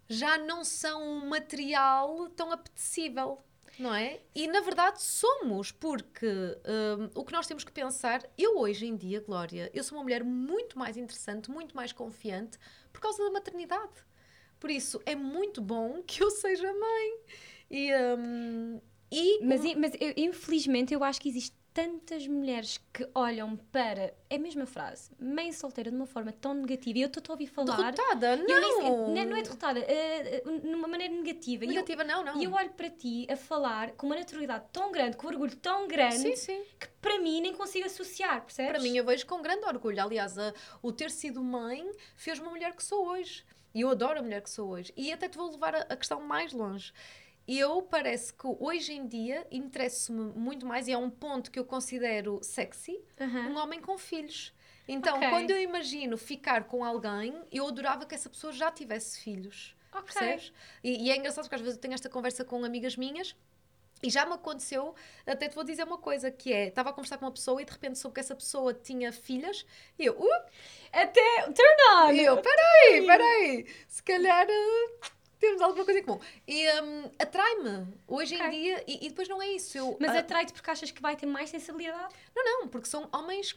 já 0.08 0.38
não 0.38 0.64
são 0.64 1.02
um 1.02 1.28
material 1.28 2.30
tão 2.30 2.50
apetecível. 2.50 3.38
Não 3.78 3.94
é? 3.94 4.20
E 4.34 4.46
na 4.48 4.60
verdade 4.60 5.02
somos, 5.02 5.70
porque 5.70 6.26
hum, 6.26 7.10
o 7.14 7.24
que 7.24 7.32
nós 7.32 7.46
temos 7.46 7.62
que 7.62 7.70
pensar, 7.72 8.22
eu 8.38 8.58
hoje 8.58 8.86
em 8.86 8.96
dia, 8.96 9.20
Glória, 9.20 9.70
eu 9.74 9.84
sou 9.84 9.98
uma 9.98 10.04
mulher 10.04 10.24
muito 10.24 10.78
mais 10.78 10.96
interessante, 10.96 11.50
muito 11.50 11.76
mais 11.76 11.92
confiante 11.92 12.58
por 12.92 13.00
causa 13.00 13.22
da 13.22 13.30
maternidade. 13.30 13.92
Por 14.58 14.70
isso 14.70 15.00
é 15.04 15.14
muito 15.14 15.60
bom 15.60 16.02
que 16.06 16.22
eu 16.22 16.30
seja 16.30 16.72
mãe. 16.72 17.18
E, 17.70 17.92
hum, 18.18 18.80
e 19.12 19.44
Mas, 19.44 19.62
mas 19.76 19.92
eu- 20.00 20.14
infelizmente 20.16 20.94
eu 20.94 21.04
acho 21.04 21.20
que 21.20 21.28
existe 21.28 21.54
tantas 21.76 22.26
mulheres 22.26 22.80
que 22.90 23.06
olham 23.14 23.54
para 23.70 24.14
é 24.30 24.36
a 24.36 24.38
mesma 24.38 24.64
frase, 24.64 25.10
mãe 25.20 25.52
solteira 25.52 25.90
de 25.90 25.96
uma 25.96 26.06
forma 26.06 26.32
tão 26.32 26.54
negativa 26.54 26.98
e 26.98 27.02
eu 27.02 27.08
estou 27.08 27.22
a 27.28 27.32
ouvir 27.34 27.46
falar. 27.48 27.92
derrotada, 27.92 28.30
eu 28.34 28.36
nem 28.38 28.46
não. 28.60 29.08
não, 29.14 29.24
não 29.26 29.36
é 29.36 29.42
derrotada, 29.42 29.80
eh, 29.80 30.42
numa 30.64 30.88
maneira 30.88 31.12
negativa. 31.12 31.64
E 31.66 31.68
eu- 31.68 31.74
Negativa, 31.74 32.02
não, 32.02 32.24
não. 32.24 32.40
E 32.40 32.44
eu 32.44 32.52
olho 32.54 32.70
para 32.70 32.88
ti 32.88 33.26
a 33.30 33.36
falar 33.36 33.90
com 33.92 34.06
uma 34.06 34.16
naturalidade 34.16 34.64
tão 34.72 34.90
grande, 34.90 35.18
com 35.18 35.26
um 35.26 35.30
orgulho 35.30 35.54
tão 35.56 35.86
grande, 35.86 36.16
Sim, 36.16 36.36
sim. 36.36 36.64
que 36.80 36.88
para 37.02 37.18
mim 37.18 37.42
nem 37.42 37.52
consigo 37.54 37.84
associar, 37.84 38.40
percebes? 38.42 38.72
Para 38.72 38.80
mim, 38.82 38.96
eu 38.96 39.04
vejo 39.04 39.26
com 39.26 39.42
grande 39.42 39.66
orgulho. 39.66 40.02
Aliás, 40.02 40.38
a- 40.38 40.54
o 40.80 40.90
ter 40.90 41.10
sido 41.10 41.44
mãe 41.44 41.86
fez 42.16 42.38
uma 42.38 42.48
mulher 42.50 42.74
que 42.74 42.82
sou 42.82 43.06
hoje. 43.06 43.44
E 43.74 43.82
eu 43.82 43.90
adoro 43.90 44.20
a 44.20 44.22
mulher 44.22 44.40
que 44.40 44.48
sou 44.48 44.70
hoje. 44.70 44.90
E 44.96 45.12
até 45.12 45.28
te 45.28 45.36
vou 45.36 45.50
levar 45.50 45.74
a, 45.74 45.80
a 45.80 45.96
questão 45.96 46.18
mais 46.22 46.54
longe. 46.54 46.94
Eu 47.46 47.82
parece 47.82 48.32
que 48.32 48.46
hoje 48.58 48.92
em 48.92 49.06
dia 49.06 49.46
interesso-me 49.50 50.32
muito 50.32 50.66
mais, 50.66 50.88
e 50.88 50.92
é 50.92 50.98
um 50.98 51.08
ponto 51.10 51.50
que 51.50 51.58
eu 51.58 51.64
considero 51.64 52.40
sexy, 52.42 53.00
Aham. 53.20 53.48
um 53.50 53.58
homem 53.58 53.80
com 53.80 53.96
filhos. 53.96 54.52
Então, 54.88 55.16
Ok. 55.16 55.28
quando 55.30 55.50
eu 55.50 55.58
imagino 55.60 56.16
ficar 56.16 56.64
com 56.64 56.84
alguém, 56.84 57.34
eu 57.52 57.66
adorava 57.66 58.04
que 58.06 58.14
essa 58.14 58.28
pessoa 58.28 58.52
já 58.52 58.70
tivesse 58.70 59.20
filhos. 59.20 59.76
Ok. 59.92 60.12
Percebes? 60.12 60.52
E, 60.82 61.06
e 61.06 61.10
é 61.10 61.16
engraçado 61.16 61.44
porque 61.44 61.54
às 61.54 61.60
vezes 61.60 61.76
eu 61.76 61.80
tenho 61.80 61.94
esta 61.94 62.08
conversa 62.08 62.44
com 62.44 62.64
amigas 62.64 62.96
minhas 62.96 63.34
e 64.02 64.10
já 64.10 64.26
me 64.26 64.34
aconteceu, 64.34 64.94
até 65.26 65.48
te 65.48 65.54
vou 65.54 65.64
dizer 65.64 65.84
uma 65.84 65.96
coisa, 65.98 66.30
que 66.30 66.52
é, 66.52 66.68
estava 66.68 66.90
a 66.90 66.92
conversar 66.92 67.16
com 67.16 67.24
uma 67.24 67.32
pessoa 67.32 67.62
e 67.62 67.64
de 67.64 67.72
repente 67.72 67.98
soube 67.98 68.14
que 68.14 68.20
essa 68.20 68.34
pessoa 68.34 68.74
tinha 68.74 69.10
filhas 69.10 69.64
e 69.98 70.04
eu, 70.04 70.12
uh, 70.20 70.42
Até 70.92 71.42
turn 71.44 71.94
on! 71.94 72.10
e 72.12 72.24
eu, 72.24 72.36
peraí, 72.42 73.06
peraí, 73.06 73.66
se 73.88 74.02
calhar 74.02 74.46
uh, 74.46 75.10
temos 75.38 75.60
alguma 75.62 75.84
coisa 75.84 76.00
em 76.00 76.02
comum. 76.02 76.20
E 76.46 76.80
um, 76.82 77.10
atrai-me, 77.18 77.86
hoje 78.06 78.34
em 78.34 78.38
Ok. 78.42 78.50
dia, 78.50 78.84
e, 78.86 79.06
e 79.06 79.08
depois 79.08 79.28
não 79.28 79.40
é 79.42 79.48
isso, 79.48 79.76
eu... 79.76 79.96
Mas 80.00 80.14
ah, 80.14 80.20
atrai-te 80.20 80.52
porque 80.52 80.70
achas 80.70 80.90
que 80.90 81.00
vai 81.02 81.16
ter 81.16 81.26
mais 81.26 81.50
sensibilidade? 81.50 82.14
não, 82.34 82.44
não, 82.60 82.68
porque 82.68 82.88
são 82.88 83.08
homens. 83.12 83.54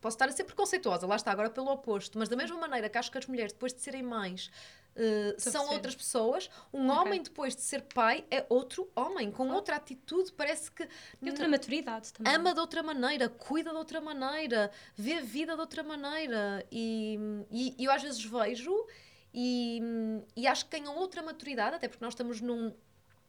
Posso 0.00 0.14
estar 0.14 0.28
a 0.30 0.32
ser 0.32 0.44
preconceituosa, 0.44 1.06
lá 1.06 1.16
está, 1.16 1.30
agora 1.30 1.50
pelo 1.50 1.70
oposto, 1.70 2.18
mas 2.18 2.26
da 2.28 2.34
mesma 2.34 2.56
maneira 2.56 2.88
que 2.88 2.96
acho 2.96 3.10
que 3.12 3.18
as 3.18 3.26
mulheres, 3.26 3.52
depois 3.52 3.74
de 3.74 3.82
serem 3.82 4.02
mães, 4.02 4.50
a 4.96 5.38
são 5.38 5.68
outras 5.70 5.94
pessoas, 5.94 6.48
um 6.72 6.88
Ok. 6.88 7.00
homem, 7.02 7.22
depois 7.22 7.54
de 7.54 7.60
ser 7.60 7.82
pai, 7.82 8.24
é 8.30 8.44
outro 8.48 8.90
homem, 8.96 9.30
com 9.30 9.44
Claro. 9.44 9.54
outra 9.56 9.76
atitude, 9.76 10.32
parece 10.32 10.70
que 10.72 10.88
E 11.20 11.28
outra 11.28 11.46
maturidade 11.46 12.14
também. 12.14 12.34
ama 12.34 12.54
de 12.54 12.60
outra 12.60 12.82
maneira, 12.82 13.28
cuida 13.28 13.70
de 13.70 13.76
outra 13.76 14.00
maneira, 14.00 14.70
vê 14.96 15.14
a 15.18 15.20
vida 15.20 15.54
de 15.54 15.60
outra 15.60 15.82
maneira. 15.82 16.66
E, 16.72 17.18
e, 17.50 17.74
e 17.78 17.84
eu 17.84 17.92
às 17.92 18.02
vezes 18.02 18.24
vejo 18.24 18.86
e, 19.32 19.80
e 20.36 20.46
acho 20.46 20.66
que 20.66 20.78
ganham 20.78 20.96
outra 20.96 21.22
maturidade, 21.22 21.76
até 21.76 21.88
porque 21.88 22.04
nós 22.04 22.14
estamos 22.14 22.40
num. 22.40 22.74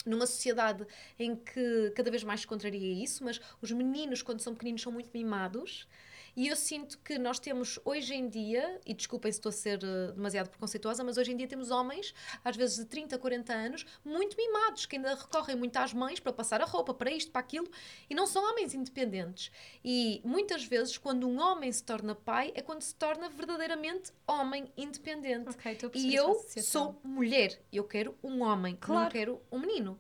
Numa 0.06 0.26
sociedade 0.26 0.86
em 1.20 1.36
que 1.36 1.92
cada 1.96 2.10
vez 2.10 2.24
mais 2.24 2.42
se 2.42 2.48
contraria 2.48 3.04
isso, 3.04 3.24
mas 3.24 3.40
os 3.62 3.72
meninos, 3.72 4.22
quando 4.22 4.40
são 4.42 4.54
pequeninos, 4.54 4.82
são 4.82 4.92
muito 4.92 5.10
mimados. 5.14 5.88
E 6.36 6.48
eu 6.48 6.56
sinto 6.56 6.98
que 7.00 7.18
nós 7.20 7.40
temos 7.40 7.78
hoje 7.84 8.14
em 8.14 8.30
dia, 8.30 8.80
e 8.86 8.94
desculpem 8.94 9.30
se 9.30 9.38
estou 9.40 9.50
a 9.50 9.54
ser 9.54 9.80
eh, 9.84 10.14
demasiado 10.14 10.50
preconceituosa, 10.50 11.04
mas 11.04 11.18
hoje 11.18 11.34
em 11.34 11.36
dia 11.36 11.46
temos 11.48 11.72
homens, 11.72 12.14
às 12.44 12.56
vezes 12.56 12.78
de 12.78 12.86
30, 12.86 13.18
40 13.18 13.54
anos, 13.54 13.86
muito 14.04 14.38
mimados, 14.38 14.86
que 14.86 14.96
ainda 14.96 15.14
recorrem 15.14 15.58
muito 15.58 15.76
às 15.76 15.94
mães 15.94 16.22
para 16.22 16.32
passar 16.32 16.62
a 16.62 16.66
roupa, 16.66 16.94
para 16.94 17.12
isto, 17.12 17.32
para 17.32 17.42
aquilo, 17.42 17.70
e 18.10 18.16
não 18.16 18.26
são 18.26 18.42
homens 18.50 18.74
independentes. 18.74 19.52
E 19.84 20.22
muitas 20.24 20.64
vezes, 20.64 20.98
quando 20.98 21.28
um 21.28 21.38
homem 21.38 21.70
se 21.70 21.84
torna 21.84 22.16
pai, 22.16 22.54
é 22.56 22.62
quando 22.62 22.82
se 22.82 22.96
torna 22.96 23.28
verdadeiramente 23.30 24.14
homem 24.26 24.72
independente. 24.78 25.50
Ok, 25.50 25.74
estou 25.74 25.88
a 25.88 25.92
perceber 25.92 26.14
E 26.14 26.16
eu 26.16 26.46
sou 26.64 26.98
mulher, 27.04 27.62
eu 27.74 27.84
quero 27.84 28.16
um 28.24 28.42
homem, 28.42 28.74
não 28.76 28.80
Claro. 28.80 29.12
quero 29.12 29.42
um 29.52 29.60
menino. 29.60 29.91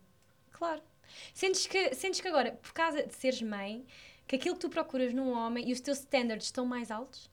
Claro. 0.62 0.80
Sentes 1.34 1.66
que, 1.66 1.95
sentes 1.95 2.22
que 2.22 2.28
agora, 2.28 2.51
por 2.51 2.72
causa 2.72 3.01
de 3.01 3.16
seres 3.16 3.41
mãe, 3.41 3.84
que 4.28 4.36
aquilo 4.36 4.53
que 4.53 4.62
tu 4.62 4.70
procuras 4.70 5.12
num 5.12 5.32
homem 5.32 5.68
e 5.68 5.74
os 5.74 5.82
teus 5.82 5.97
standards 5.97 6.45
estão 6.45 6.68
mais 6.68 6.91
altos? 6.91 7.32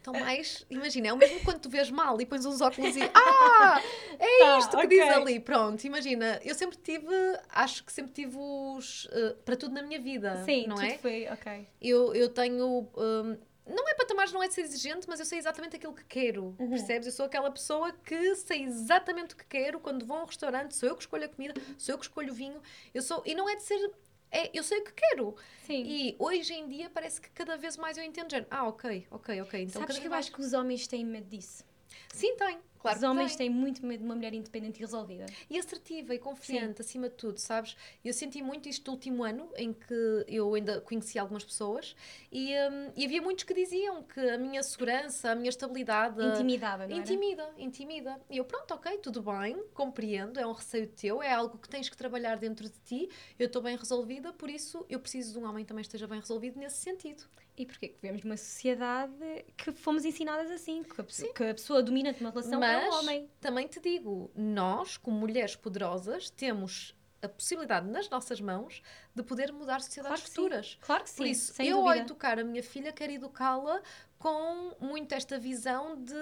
Então, 0.00 0.14
mais, 0.14 0.64
imagina, 0.70 1.08
é 1.08 1.12
o 1.12 1.16
mesmo 1.18 1.38
quando 1.40 1.60
tu 1.60 1.68
vês 1.68 1.90
mal 1.90 2.18
e 2.18 2.24
pões 2.24 2.46
uns 2.46 2.62
óculos 2.62 2.96
e 2.96 3.02
ah, 3.02 3.82
é 4.18 4.38
Tá, 4.38 4.58
isto 4.60 4.70
que 4.78 4.86
ok. 4.86 4.88
diz 4.88 5.10
ali. 5.10 5.40
Pronto, 5.40 5.84
imagina, 5.84 6.40
eu 6.42 6.54
sempre 6.54 6.78
tive, 6.78 7.06
acho 7.50 7.84
que 7.84 7.92
sempre 7.92 8.12
tive 8.12 8.34
os 8.38 9.06
eh, 9.12 9.36
para 9.44 9.56
tudo 9.56 9.74
na 9.74 9.82
minha 9.82 10.00
vida, 10.00 10.42
Sim, 10.42 10.68
não 10.68 10.76
tudo 10.76 10.86
é? 10.86 10.96
foi, 10.96 11.28
ok. 11.28 11.68
Eu, 11.82 12.14
eu 12.14 12.30
tenho. 12.30 12.88
hum, 12.96 13.36
não 13.66 13.88
é 13.88 13.94
patamares, 13.94 14.32
não 14.32 14.42
é 14.42 14.48
de 14.48 14.54
ser 14.54 14.62
exigente, 14.62 15.08
mas 15.08 15.18
eu 15.18 15.26
sei 15.26 15.38
exatamente 15.38 15.76
aquilo 15.76 15.92
que 15.92 16.04
quero. 16.04 16.54
Uhum. 16.58 16.70
Percebes? 16.70 17.06
Eu 17.06 17.12
sou 17.12 17.26
aquela 17.26 17.50
pessoa 17.50 17.92
que 17.92 18.34
sei 18.36 18.62
exatamente 18.62 19.34
o 19.34 19.36
que 19.36 19.44
quero. 19.46 19.80
Quando 19.80 20.06
vou 20.06 20.16
a 20.16 20.22
um 20.22 20.26
restaurante, 20.26 20.74
sou 20.76 20.88
eu 20.88 20.94
que 20.94 21.02
escolho 21.02 21.24
a 21.24 21.28
comida, 21.28 21.54
sou 21.76 21.94
eu 21.94 21.98
que 21.98 22.04
escolho 22.04 22.32
o 22.32 22.34
vinho. 22.34 22.60
Eu 22.94 23.02
sou, 23.02 23.22
e 23.26 23.34
não 23.34 23.48
é 23.48 23.56
de 23.56 23.62
ser. 23.62 23.90
É, 24.30 24.50
eu 24.56 24.62
sei 24.62 24.78
o 24.78 24.84
que 24.84 24.92
quero. 24.92 25.36
Sim. 25.64 25.82
E 25.84 26.16
hoje 26.18 26.54
em 26.54 26.68
dia 26.68 26.90
parece 26.90 27.20
que 27.20 27.30
cada 27.30 27.56
vez 27.56 27.76
mais 27.76 27.98
eu 27.98 28.04
entendo. 28.04 28.34
Ah, 28.50 28.68
ok, 28.68 29.06
ok, 29.10 29.42
ok. 29.42 29.62
Então 29.62 29.80
Sabes 29.80 29.98
que 29.98 30.06
eu 30.06 30.14
acho 30.14 30.32
que 30.32 30.40
os 30.40 30.52
homens 30.52 30.86
têm 30.86 31.04
medo 31.04 31.28
disso. 31.28 31.64
Sim, 32.12 32.36
tem, 32.36 32.58
Claro 32.86 32.98
Os 32.98 33.02
homens 33.02 33.36
têm 33.36 33.50
muito 33.50 33.84
medo 33.84 34.00
de 34.00 34.04
uma 34.04 34.14
mulher 34.14 34.32
independente 34.32 34.78
e 34.78 34.80
resolvida. 34.80 35.26
E 35.50 35.58
assertiva 35.58 36.14
e 36.14 36.18
confiante, 36.18 36.80
acima 36.80 37.08
de 37.08 37.16
tudo, 37.16 37.38
sabes? 37.38 37.76
Eu 38.04 38.12
senti 38.12 38.40
muito 38.42 38.68
isto 38.68 38.84
do 38.84 38.92
último 38.92 39.24
ano, 39.24 39.48
em 39.56 39.72
que 39.72 40.24
eu 40.28 40.54
ainda 40.54 40.80
conheci 40.80 41.18
algumas 41.18 41.44
pessoas, 41.44 41.96
e, 42.30 42.52
hum, 42.54 42.92
e 42.96 43.04
havia 43.04 43.20
muitos 43.20 43.44
que 43.44 43.52
diziam 43.52 44.02
que 44.04 44.20
a 44.20 44.38
minha 44.38 44.62
segurança, 44.62 45.30
a 45.30 45.34
minha 45.34 45.48
estabilidade. 45.48 46.22
Intimidava, 46.24 46.86
não 46.86 46.96
era? 46.96 47.02
Intimida, 47.02 47.50
intimida. 47.58 48.20
E 48.30 48.36
eu, 48.36 48.44
pronto, 48.44 48.72
ok, 48.74 48.98
tudo 48.98 49.20
bem, 49.22 49.60
compreendo, 49.74 50.38
é 50.38 50.46
um 50.46 50.52
receio 50.52 50.86
teu, 50.86 51.22
é 51.22 51.32
algo 51.32 51.58
que 51.58 51.68
tens 51.68 51.88
que 51.88 51.96
trabalhar 51.96 52.36
dentro 52.36 52.68
de 52.68 52.78
ti, 52.84 53.08
eu 53.38 53.46
estou 53.46 53.60
bem 53.60 53.76
resolvida, 53.76 54.32
por 54.32 54.48
isso 54.48 54.86
eu 54.88 55.00
preciso 55.00 55.32
de 55.32 55.38
um 55.38 55.48
homem 55.48 55.64
que 55.64 55.68
também 55.68 55.82
esteja 55.82 56.06
bem 56.06 56.20
resolvido 56.20 56.58
nesse 56.58 56.76
sentido. 56.76 57.24
E 57.56 57.64
porquê? 57.64 57.88
Que 57.88 57.96
vivemos 58.02 58.22
numa 58.22 58.36
sociedade 58.36 59.14
que 59.56 59.72
fomos 59.72 60.04
ensinadas 60.04 60.50
assim, 60.50 60.82
que 60.82 61.00
a 61.00 61.04
pessoa, 61.04 61.32
que 61.32 61.42
a 61.44 61.54
pessoa 61.54 61.82
dominante 61.82 62.22
numa 62.22 62.30
relação 62.30 62.62
é 62.62 62.86
Mas 62.86 62.94
o 62.94 62.98
homem. 62.98 63.30
também 63.40 63.66
te 63.66 63.80
digo, 63.80 64.30
nós, 64.34 64.96
como 64.98 65.18
mulheres 65.18 65.56
poderosas, 65.56 66.28
temos 66.30 66.94
a 67.22 67.28
possibilidade 67.28 67.88
nas 67.88 68.10
nossas 68.10 68.40
mãos 68.42 68.82
de 69.14 69.22
poder 69.22 69.50
mudar 69.52 69.80
sociedades 69.80 70.20
Claro 70.20 70.22
que 70.22 70.28
sim. 70.28 70.34
futuras. 70.34 70.78
Claro 70.82 71.02
que 71.04 71.10
sim, 71.10 71.16
Por 71.16 71.26
isso, 71.26 71.54
sem 71.54 71.66
eu 71.68 71.78
ao 71.78 71.84
dúvida. 71.84 72.02
educar 72.04 72.38
a 72.38 72.44
minha 72.44 72.62
filha, 72.62 72.92
quero 72.92 73.12
educá-la 73.12 73.80
com 74.18 74.72
muito 74.78 75.12
esta 75.14 75.38
visão 75.38 75.96
de 76.02 76.14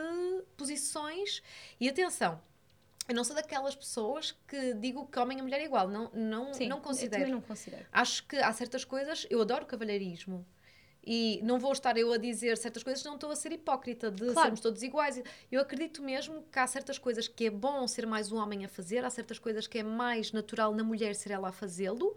posições. 0.56 1.42
E 1.80 1.88
atenção, 1.88 2.40
eu 3.08 3.14
não 3.14 3.24
sou 3.24 3.34
daquelas 3.34 3.74
pessoas 3.74 4.32
que 4.46 4.72
digo 4.74 5.06
que 5.08 5.18
homem 5.18 5.38
e 5.38 5.42
mulher 5.42 5.60
é 5.60 5.64
igual. 5.64 5.88
Não, 5.88 6.10
não, 6.14 6.54
Sim, 6.54 6.68
não 6.68 6.78
Eu 6.78 6.82
considero. 6.82 7.22
também 7.22 7.32
não 7.34 7.40
considero. 7.40 7.84
Acho 7.92 8.24
que 8.26 8.36
há 8.36 8.52
certas 8.52 8.84
coisas, 8.84 9.26
eu 9.28 9.40
adoro 9.42 9.66
cavalheirismo. 9.66 10.46
E 11.06 11.40
não 11.42 11.58
vou 11.58 11.72
estar 11.72 11.96
eu 11.96 12.12
a 12.12 12.16
dizer 12.16 12.56
certas 12.56 12.82
coisas, 12.82 13.04
não 13.04 13.14
estou 13.14 13.30
a 13.30 13.36
ser 13.36 13.52
hipócrita 13.52 14.10
de 14.10 14.24
Claro. 14.26 14.40
sermos 14.40 14.60
todos 14.60 14.82
iguais. 14.82 15.22
Eu 15.50 15.60
acredito 15.60 16.02
mesmo 16.02 16.42
que 16.50 16.58
há 16.58 16.66
certas 16.66 16.98
coisas 16.98 17.28
que 17.28 17.46
é 17.46 17.50
bom 17.50 17.86
ser 17.86 18.06
mais 18.06 18.32
um 18.32 18.36
homem 18.36 18.64
a 18.64 18.68
fazer, 18.68 19.04
há 19.04 19.10
certas 19.10 19.38
coisas 19.38 19.66
que 19.66 19.78
é 19.78 19.82
mais 19.82 20.32
natural 20.32 20.74
na 20.74 20.82
mulher 20.82 21.14
ser 21.14 21.32
ela 21.32 21.48
a 21.48 21.52
fazê-lo. 21.52 22.14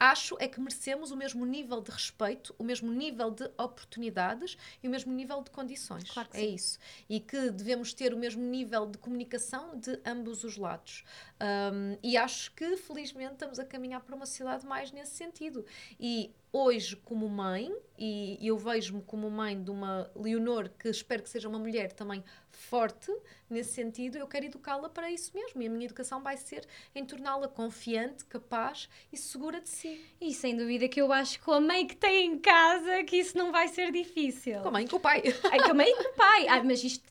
Acho 0.00 0.36
é 0.38 0.46
que 0.46 0.60
merecemos 0.60 1.10
o 1.10 1.16
mesmo 1.16 1.44
nível 1.44 1.80
de 1.80 1.90
respeito, 1.90 2.54
o 2.56 2.62
mesmo 2.62 2.88
nível 2.92 3.32
de 3.32 3.44
oportunidades 3.58 4.56
e 4.80 4.86
o 4.86 4.90
mesmo 4.90 5.12
nível 5.12 5.42
de 5.42 5.50
condições. 5.50 6.08
Claro 6.08 6.28
que 6.28 6.36
é 6.36 6.40
sim. 6.40 6.54
isso. 6.54 6.78
E 7.08 7.18
que 7.18 7.50
devemos 7.50 7.92
ter 7.92 8.14
o 8.14 8.16
mesmo 8.16 8.40
nível 8.40 8.86
de 8.86 8.96
comunicação 8.96 9.76
de 9.76 9.98
ambos 10.06 10.44
os 10.44 10.56
lados. 10.56 11.04
Um, 11.40 11.98
e 12.00 12.16
acho 12.16 12.52
que, 12.52 12.76
felizmente, 12.76 13.32
estamos 13.32 13.58
a 13.58 13.64
caminhar 13.64 14.00
para 14.00 14.14
uma 14.14 14.24
sociedade 14.26 14.64
mais 14.64 14.92
nesse 14.92 15.16
sentido. 15.16 15.64
E 15.98 16.32
hoje, 16.52 16.96
como 16.96 17.28
mãe, 17.28 17.72
e 17.98 18.38
eu 18.40 18.56
vejo-me 18.56 19.02
como 19.02 19.28
mãe 19.30 19.60
de 19.60 19.70
uma 19.70 20.10
Leonor 20.14 20.70
que 20.78 20.88
espero 20.88 21.22
que 21.22 21.28
seja 21.28 21.48
uma 21.48 21.58
mulher 21.58 21.92
também 21.92 22.22
forte 22.50 23.12
nesse 23.50 23.72
sentido, 23.72 24.16
eu 24.18 24.26
quero 24.26 24.46
educá-la 24.46 24.88
para 24.88 25.10
isso 25.10 25.30
mesmo. 25.34 25.62
E 25.62 25.66
a 25.66 25.70
minha 25.70 25.84
educação 25.84 26.22
vai 26.22 26.36
ser 26.36 26.66
em 26.94 27.04
torná-la 27.04 27.48
confiante, 27.48 28.24
capaz 28.24 28.88
e 29.12 29.16
segura 29.16 29.60
de 29.60 29.68
si. 29.68 30.04
E 30.20 30.34
sem 30.34 30.56
dúvida 30.56 30.88
que 30.88 31.00
eu 31.00 31.12
acho 31.12 31.38
que 31.38 31.44
com 31.44 31.52
a 31.52 31.60
mãe 31.60 31.86
que 31.86 31.96
tem 31.96 32.26
em 32.32 32.38
casa 32.38 33.04
que 33.04 33.16
isso 33.16 33.36
não 33.38 33.50
vai 33.52 33.68
ser 33.68 33.90
difícil. 33.92 34.60
Com 34.60 34.68
a 34.68 34.72
mãe 34.72 34.84
e 34.84 34.88
com 34.88 34.96
o 34.96 35.00
pai. 35.00 35.22
Ai, 35.50 35.58
com 35.60 35.70
a 35.70 35.74
mãe 35.74 35.88
e 35.88 35.96
com 35.96 36.08
o 36.10 36.14
pai. 36.14 36.48
Ai, 36.48 36.62
mas 36.62 36.82
isto 36.84 37.02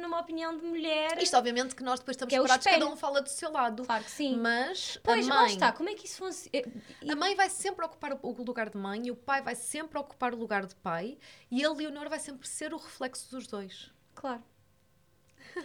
numa 0.00 0.20
opinião 0.20 0.56
de 0.56 0.64
mulher. 0.64 1.20
Isto, 1.22 1.36
obviamente, 1.36 1.74
que 1.74 1.82
nós 1.82 2.00
depois 2.00 2.16
estamos 2.16 2.32
Que 2.32 2.40
é 2.40 2.42
espelho. 2.44 2.78
cada 2.80 2.92
um 2.92 2.96
fala 2.96 3.20
do 3.20 3.28
seu 3.28 3.50
lado. 3.50 3.84
Claro 3.84 4.04
que 4.04 4.10
sim. 4.10 4.36
Mas 4.36 4.98
Pois, 5.02 5.28
a 5.28 5.34
lá 5.34 5.40
mãe, 5.42 5.52
está. 5.52 5.72
Como 5.72 5.88
é 5.88 5.94
que 5.94 6.06
isso 6.06 6.18
funciona? 6.18 6.66
a 7.08 7.16
mãe 7.16 7.34
vai 7.34 7.48
sempre 7.50 7.84
ocupar 7.84 8.12
o 8.14 8.18
o 8.67 8.67
lugar 8.68 8.70
de 8.70 8.78
mãe 8.78 9.06
e 9.06 9.10
o 9.10 9.16
pai 9.16 9.42
vai 9.42 9.54
sempre 9.54 9.98
ocupar 9.98 10.34
o 10.34 10.36
lugar 10.36 10.66
de 10.66 10.74
pai 10.76 11.18
e 11.50 11.64
a 11.64 11.70
Leonor 11.72 12.08
vai 12.08 12.18
sempre 12.18 12.46
ser 12.46 12.72
o 12.72 12.76
reflexo 12.76 13.30
dos 13.30 13.46
dois. 13.46 13.90
Claro. 14.14 14.42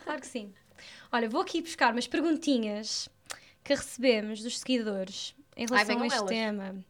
Claro 0.04 0.22
que 0.22 0.28
sim. 0.28 0.54
Olha, 1.12 1.30
vou 1.30 1.42
aqui 1.42 1.62
buscar 1.62 1.92
umas 1.94 2.08
perguntinhas 2.08 3.10
que 3.64 3.74
recebemos 3.76 4.42
dos 4.42 4.60
seguidores 4.60 5.36
em 5.56 5.66
relação 5.66 5.88
venham 5.88 6.04
a 6.04 6.08
este 6.08 6.18
elas. 6.18 6.30
tema. 6.30 6.86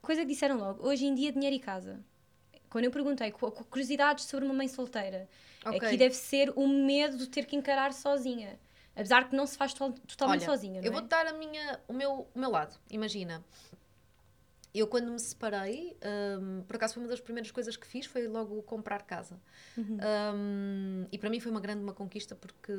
Coisa 0.00 0.20
que 0.22 0.28
disseram 0.28 0.56
logo, 0.58 0.86
hoje 0.86 1.06
em 1.06 1.14
dia 1.14 1.32
dinheiro 1.32 1.56
e 1.56 1.58
casa. 1.58 2.00
Quando 2.68 2.84
eu 2.84 2.90
perguntei 2.90 3.30
cu- 3.30 3.50
cu- 3.50 3.64
curiosidades 3.64 4.24
sobre 4.26 4.44
uma 4.44 4.54
mãe 4.54 4.68
solteira, 4.68 5.28
Ok. 5.64 5.78
aqui 5.78 5.96
deve 5.96 6.14
ser 6.14 6.52
o 6.56 6.66
medo 6.68 7.16
de 7.16 7.28
ter 7.28 7.46
que 7.46 7.56
encarar 7.56 7.92
sozinha. 7.92 8.58
Apesar 8.94 9.28
que 9.28 9.34
não 9.34 9.46
se 9.46 9.56
faz 9.56 9.72
to- 9.74 9.92
totalmente 10.06 10.42
Olha, 10.42 10.50
sozinha, 10.50 10.80
não 10.80 10.86
eu 10.86 10.90
é? 10.90 10.92
vou-te 10.92 11.08
dar 11.08 11.26
a 11.26 11.32
minha, 11.32 11.80
o, 11.88 11.92
meu, 11.92 12.28
o 12.34 12.38
meu 12.38 12.50
lado. 12.50 12.76
Imagina, 12.90 13.44
eu 14.74 14.88
quando 14.88 15.10
me 15.10 15.18
separei, 15.20 15.96
hum, 16.40 16.62
por 16.66 16.76
acaso 16.76 16.94
foi 16.94 17.02
uma 17.02 17.08
das 17.08 17.20
primeiras 17.20 17.50
coisas 17.52 17.76
que 17.76 17.86
fiz, 17.86 18.06
foi 18.06 18.26
logo 18.26 18.60
comprar 18.62 19.02
casa. 19.02 19.40
Uhum. 19.76 19.98
Hum, 20.34 21.06
e 21.12 21.16
para 21.18 21.30
mim 21.30 21.38
foi 21.38 21.50
uma 21.50 21.60
grande 21.60 21.82
uma 21.82 21.92
conquista, 21.94 22.34
porque 22.34 22.72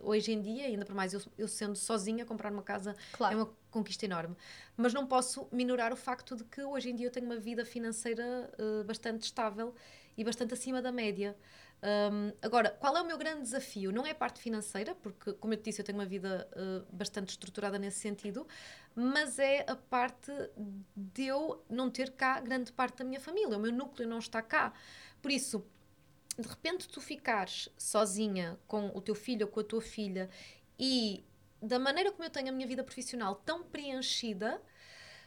hoje 0.00 0.32
em 0.32 0.40
dia, 0.40 0.64
ainda 0.64 0.84
por 0.84 0.94
mais 0.94 1.12
eu, 1.12 1.20
eu 1.36 1.46
sendo 1.46 1.76
sozinha, 1.76 2.24
comprar 2.24 2.50
uma 2.50 2.62
casa 2.62 2.96
Claro. 3.12 3.34
é 3.34 3.36
uma 3.36 3.50
conquista 3.70 4.04
enorme. 4.06 4.36
Mas 4.76 4.94
não 4.94 5.06
posso 5.06 5.46
minorar 5.52 5.92
o 5.92 5.96
facto 5.96 6.34
de 6.36 6.44
que 6.44 6.62
hoje 6.62 6.90
em 6.90 6.94
dia 6.94 7.06
eu 7.08 7.10
tenho 7.10 7.26
uma 7.26 7.36
vida 7.36 7.64
financeira 7.64 8.50
eh, 8.58 8.84
bastante 8.84 9.22
estável 9.22 9.74
e 10.16 10.24
bastante 10.24 10.54
acima 10.54 10.80
da 10.80 10.92
média. 10.92 11.36
Um, 11.82 12.32
agora, 12.40 12.70
qual 12.70 12.96
é 12.96 13.02
o 13.02 13.06
meu 13.06 13.18
grande 13.18 13.42
desafio? 13.42 13.92
Não 13.92 14.06
é 14.06 14.12
a 14.12 14.14
parte 14.14 14.40
financeira, 14.40 14.94
porque, 14.94 15.34
como 15.34 15.52
eu 15.52 15.58
te 15.58 15.64
disse, 15.64 15.80
eu 15.80 15.84
tenho 15.84 15.98
uma 15.98 16.06
vida 16.06 16.48
eh, 16.52 16.82
bastante 16.90 17.30
estruturada 17.30 17.78
nesse 17.78 18.00
sentido, 18.00 18.46
mas 18.94 19.38
é 19.38 19.66
a 19.68 19.76
parte 19.76 20.32
de 20.96 21.26
eu 21.26 21.62
não 21.68 21.90
ter 21.90 22.12
cá 22.12 22.40
grande 22.40 22.72
parte 22.72 22.98
da 22.98 23.04
minha 23.04 23.20
família. 23.20 23.58
O 23.58 23.60
meu 23.60 23.72
núcleo 23.72 24.08
não 24.08 24.18
está 24.18 24.40
cá. 24.40 24.72
Por 25.20 25.30
isso, 25.30 25.62
de 26.38 26.48
repente 26.48 26.88
tu 26.88 27.00
ficares 27.00 27.68
sozinha 27.78 28.58
com 28.66 28.88
o 28.94 29.00
teu 29.00 29.14
filho 29.14 29.46
ou 29.46 29.52
com 29.52 29.60
a 29.60 29.64
tua 29.64 29.82
filha 29.82 30.28
e 30.78 31.24
da 31.62 31.78
maneira 31.78 32.12
como 32.12 32.24
eu 32.24 32.30
tenho 32.30 32.48
a 32.48 32.52
minha 32.52 32.66
vida 32.66 32.84
profissional 32.84 33.36
tão 33.36 33.62
preenchida, 33.62 34.60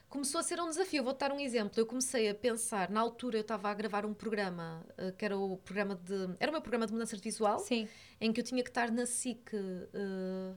começou 0.10 0.40
a 0.40 0.44
ser 0.44 0.60
um 0.60 0.70
desafio. 0.70 1.04
Vou-te 1.04 1.20
dar 1.20 1.32
um 1.32 1.40
exemplo. 1.40 1.80
Eu 1.80 1.86
comecei 1.86 2.30
a 2.30 2.36
pensar, 2.36 2.90
na 2.90 3.00
altura 3.00 3.38
eu 3.38 3.42
estava 3.42 3.70
a 3.70 3.74
gravar 3.74 4.06
um 4.06 4.14
programa, 4.14 4.86
eh, 4.98 5.12
que 5.12 5.26
era 5.26 5.38
o 5.38 5.58
programa 5.58 5.96
de. 5.96 6.36
Era 6.40 6.52
o 6.52 6.54
meu 6.54 6.62
programa 6.62 6.86
de 6.86 6.94
mudança 6.94 7.16
visual, 7.18 7.60
Sim. 7.60 7.88
em 8.20 8.32
que 8.32 8.40
eu 8.40 8.44
tinha 8.44 8.64
que 8.64 8.70
estar 8.70 8.92
na 8.92 9.06
SIC 9.06 9.54
uh, 9.54 10.56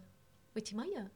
8 0.54 0.70
e 0.70 0.76
meia? 0.76 1.12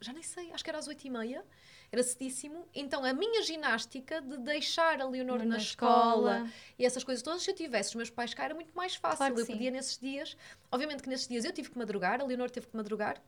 Já 0.00 0.12
nem 0.12 0.22
sei, 0.22 0.52
acho 0.52 0.62
que 0.62 0.70
era 0.70 0.78
às 0.78 0.86
8 0.86 1.06
e 1.06 1.10
meia. 1.10 1.44
Era 1.90 2.02
cedíssimo. 2.02 2.68
Então 2.74 3.04
a 3.04 3.12
minha 3.12 3.42
ginástica 3.42 4.20
de 4.20 4.36
deixar 4.38 5.00
a 5.00 5.08
Leonor 5.08 5.38
na, 5.38 5.44
Na 5.44 5.56
escola, 5.56 6.38
escola. 6.38 6.52
e 6.78 6.84
essas 6.84 7.04
coisas 7.04 7.22
todas, 7.22 7.42
se 7.42 7.50
eu 7.50 7.54
tivesse 7.54 7.90
os 7.90 7.94
meus 7.94 8.10
pais 8.10 8.34
cá, 8.34 8.44
era 8.44 8.54
muito 8.54 8.74
mais 8.74 8.96
fácil. 8.96 9.18
Claro 9.18 9.38
eu 9.38 9.46
sim. 9.46 9.52
podia 9.52 9.70
nesses 9.70 9.96
dias. 9.96 10.36
Obviamente 10.70 11.02
que 11.02 11.08
nesses 11.08 11.28
dias 11.28 11.44
eu 11.44 11.52
tive 11.52 11.70
que 11.70 11.78
madrugar, 11.78 12.20
a 12.20 12.24
Leonor 12.24 12.50
teve 12.50 12.66
que 12.66 12.76
madrugar. 12.76 13.22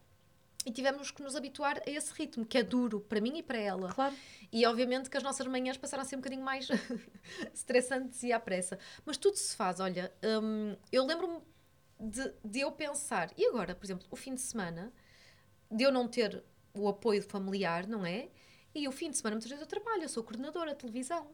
E 0.68 0.70
tivemos 0.70 1.10
que 1.10 1.22
nos 1.22 1.34
habituar 1.34 1.80
a 1.86 1.90
esse 1.90 2.12
ritmo, 2.12 2.44
que 2.44 2.58
é 2.58 2.62
duro 2.62 3.00
para 3.00 3.22
mim 3.22 3.38
e 3.38 3.42
para 3.42 3.56
ela. 3.56 3.90
Claro. 3.90 4.14
E 4.52 4.66
obviamente 4.66 5.08
que 5.08 5.16
as 5.16 5.22
nossas 5.22 5.46
manhãs 5.46 5.78
passaram 5.78 6.02
a 6.02 6.04
ser 6.04 6.16
um 6.16 6.18
bocadinho 6.18 6.44
mais 6.44 6.68
estressantes 7.54 8.22
e 8.22 8.32
à 8.32 8.38
pressa. 8.38 8.78
Mas 9.06 9.16
tudo 9.16 9.36
se 9.36 9.56
faz, 9.56 9.80
olha, 9.80 10.12
hum, 10.22 10.76
eu 10.92 11.06
lembro-me 11.06 11.40
de, 11.98 12.34
de 12.44 12.60
eu 12.60 12.70
pensar, 12.70 13.32
e 13.34 13.46
agora, 13.46 13.74
por 13.74 13.86
exemplo, 13.86 14.06
o 14.10 14.14
fim 14.14 14.34
de 14.34 14.42
semana, 14.42 14.92
de 15.70 15.84
eu 15.84 15.90
não 15.90 16.06
ter 16.06 16.44
o 16.74 16.86
apoio 16.86 17.22
familiar, 17.22 17.86
não 17.86 18.04
é? 18.04 18.28
E 18.74 18.86
o 18.86 18.92
fim 18.92 19.10
de 19.10 19.16
semana, 19.16 19.36
muitas 19.36 19.48
vezes 19.48 19.62
eu 19.62 19.66
trabalho, 19.66 20.02
eu 20.02 20.08
sou 20.10 20.22
coordenadora 20.22 20.72
de 20.72 20.80
televisão. 20.80 21.30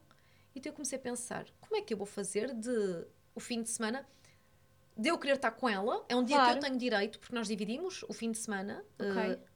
Então 0.55 0.71
eu 0.71 0.75
comecei 0.75 0.97
a 0.97 1.03
pensar, 1.03 1.45
como 1.61 1.75
é 1.75 1.83
que 1.83 1.93
eu 1.93 1.99
vou 1.99 2.07
fazer 2.07 2.55
de 2.55 3.05
o 3.35 3.41
fim 3.41 3.65
de 3.65 3.69
semana 3.69 4.07
de 4.97 5.09
eu 5.09 5.19
querer 5.19 5.35
estar 5.35 5.51
com 5.51 5.69
ela, 5.69 6.05
é 6.09 6.15
um 6.15 6.23
dia 6.23 6.37
que 6.37 6.43
Claro. 6.43 6.59
eu 6.59 6.61
tenho 6.63 6.77
direito, 6.79 7.19
porque 7.19 7.35
nós 7.35 7.49
dividimos 7.49 8.05
o 8.09 8.13
fim 8.13 8.31
de 8.31 8.39
semana. 8.39 8.85
Ok. 8.99 9.11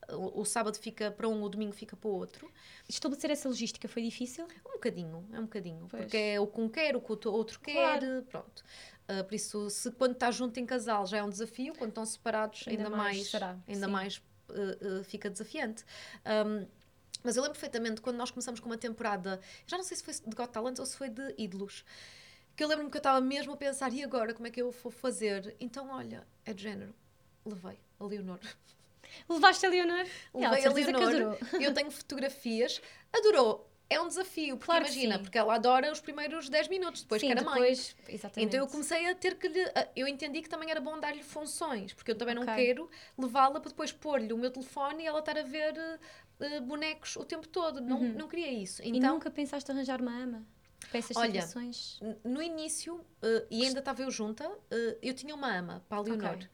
eh, 0.09 0.15
o, 0.15 0.41
o 0.41 0.45
sábado 0.45 0.77
fica 0.79 1.11
para 1.11 1.29
um, 1.29 1.43
o 1.43 1.49
domingo 1.49 1.73
fica 1.73 1.97
para 1.97 2.09
o 2.09 2.13
outro. 2.13 2.51
Estabelecer 2.89 3.31
essa 3.31 3.49
logística 3.49 3.87
foi 3.89 4.03
difícil? 4.03 4.47
Um 4.67 4.73
bocadinho, 4.73 5.29
é 5.33 5.39
um 5.39 5.43
bocadinho. 5.45 5.87
Pois. 5.89 6.03
Porque 6.05 6.17
é 6.17 6.41
o 6.41 6.47
que 6.47 6.61
um 6.61 6.69
quer, 6.69 6.97
o 6.97 7.01
que 7.01 7.13
o 7.29 7.33
outro 7.33 7.61
quer, 7.61 8.01
pronto. 8.23 8.65
Ah, 9.07 9.23
por 9.25 9.35
isso, 9.35 9.71
se 9.71 9.91
quando 9.93 10.13
está 10.13 10.31
junto 10.31 10.59
em 10.59 10.67
casal 10.67 11.07
já 11.07 11.19
é 11.19 11.23
um 11.23 11.31
desafio, 11.31 11.73
quando 11.79 11.91
estão 11.91 12.05
separados 12.05 12.65
ainda, 12.67 12.85
Ainda 12.85 12.97
mais, 12.97 13.17
mais 13.19 13.31
será, 13.31 13.57
ainda 13.69 13.87
sim. 13.87 13.93
mais 13.93 14.23
ah, 14.51 15.03
fica 15.05 15.31
desafiante. 15.31 15.85
Ahm, 16.25 16.67
mas 17.23 17.37
eu 17.37 17.43
lembro 17.43 17.59
perfeitamente 17.59 18.01
quando 18.01 18.17
nós 18.17 18.31
começamos 18.31 18.61
com 18.61 18.67
uma 18.67 18.79
temporada, 18.79 19.41
já 19.67 19.77
não 19.77 19.85
sei 19.85 19.97
se 19.97 20.05
foi 20.05 20.15
de 20.15 20.37
Got 20.37 20.49
Talent 20.53 20.79
ou 20.79 20.87
se 20.87 20.97
foi 20.97 21.09
de 21.09 21.35
Ídolos, 21.37 21.85
que 22.59 22.65
eu 22.65 22.69
lembro-me 22.69 22.91
que 22.91 22.97
eu 22.97 22.99
estava 22.99 23.21
mesmo 23.21 23.53
a 23.53 23.57
pensar, 23.57 23.93
e 23.93 24.03
agora, 24.03 24.35
como 24.35 24.49
é 24.49 24.51
que 24.51 24.61
eu 24.61 24.73
vou 24.73 24.91
fazer? 24.91 25.55
Então, 25.61 25.89
olha, 25.91 26.27
é 26.45 26.53
de 26.53 26.65
género, 26.65 26.93
levei 27.47 27.79
a 28.01 28.05
Leonor. 28.05 28.41
Levaste 29.29 29.65
a 29.65 29.69
Leonor? 29.71 30.05
E 30.35 30.43
ela, 30.45 30.57
Levei 30.57 30.93
a 30.93 30.99
Leonor, 30.99 31.39
eu 31.61 31.73
tenho 31.73 31.89
fotografias, 31.89 32.83
adorou. 33.13 33.71
É 33.89 34.01
um 34.01 34.09
desafio, 34.09 34.57
porque 34.57 34.67
Claro 34.73 34.85
imagina, 34.85 35.19
porque 35.21 35.39
ela 35.39 35.55
adora 35.55 35.91
os 35.93 36.01
primeiros 36.01 36.49
10 36.49 36.67
minutos, 36.67 37.03
depois 37.03 37.21
Sim, 37.21 37.29
que 37.29 37.33
era 37.33 37.43
mãe. 37.43 37.55
depois, 37.55 37.97
exatamente. 38.09 38.49
Então 38.49 38.61
eu 38.61 38.67
comecei 38.67 39.09
a 39.09 39.15
ter 39.15 39.37
que 39.37 39.49
lhe. 39.49 39.65
Eu 39.95 40.09
entendi 40.09 40.43
que 40.43 40.49
também 40.49 40.69
era 40.71 40.81
bom 40.81 40.99
dar-lhe 40.99 41.23
funções, 41.23 41.93
porque 41.95 42.11
eu 42.11 42.17
também 42.17 42.35
não 42.35 42.45
quero 42.45 42.91
levá-la 43.17 43.61
para 43.61 43.71
depois 43.71 43.93
pôr-lhe 43.93 44.33
o 44.33 44.37
meu 44.37 44.51
telefone 44.51 45.05
e 45.05 45.07
ela 45.07 45.21
estar 45.21 45.39
a 45.39 45.43
ver 45.43 45.75
eh, 46.41 46.61
bonecos 46.61 47.17
o 47.17 47.25
tempo 47.25 47.49
todo. 47.49 47.81
Não, 47.81 47.99
não 48.01 48.29
queria 48.29 48.51
isso. 48.51 48.83
E 48.83 48.89
Então, 48.91 49.15
nunca 49.15 49.31
pensaste 49.31 49.71
arranjar 49.71 50.03
uma 50.03 50.13
ama 50.13 50.45
para 50.89 50.99
essas 50.99 51.17
Olha, 51.17 51.43
situações? 51.43 52.03
no 52.25 52.43
início, 52.43 53.05
eh, 53.23 53.47
e 53.51 53.65
ainda 53.67 53.81
estava 53.81 54.03
eu 54.03 54.11
junta, 54.11 54.51
eh, 54.71 54.99
eu 55.03 55.15
tinha 55.15 55.35
uma 55.35 55.55
ama 55.57 55.85
para 55.89 55.99
a 55.99 56.03
Leonor. 56.03 56.35
Ok. 56.37 56.49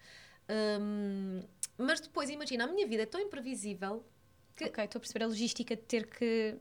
Hum, 0.81 1.43
mas 1.79 2.01
depois, 2.01 2.31
imagina, 2.31 2.65
a 2.65 2.67
minha 2.67 2.87
vida 2.87 3.03
é 3.03 3.07
tão 3.07 3.21
imprevisível 3.21 4.05
que 4.57 4.65
Ok, 4.65 4.85
estou 4.85 4.99
a 4.99 5.01
perceber 5.01 5.25
a 5.25 5.29
logística 5.29 5.75
de 5.77 5.83
ter 5.83 6.07
que. 6.07 6.57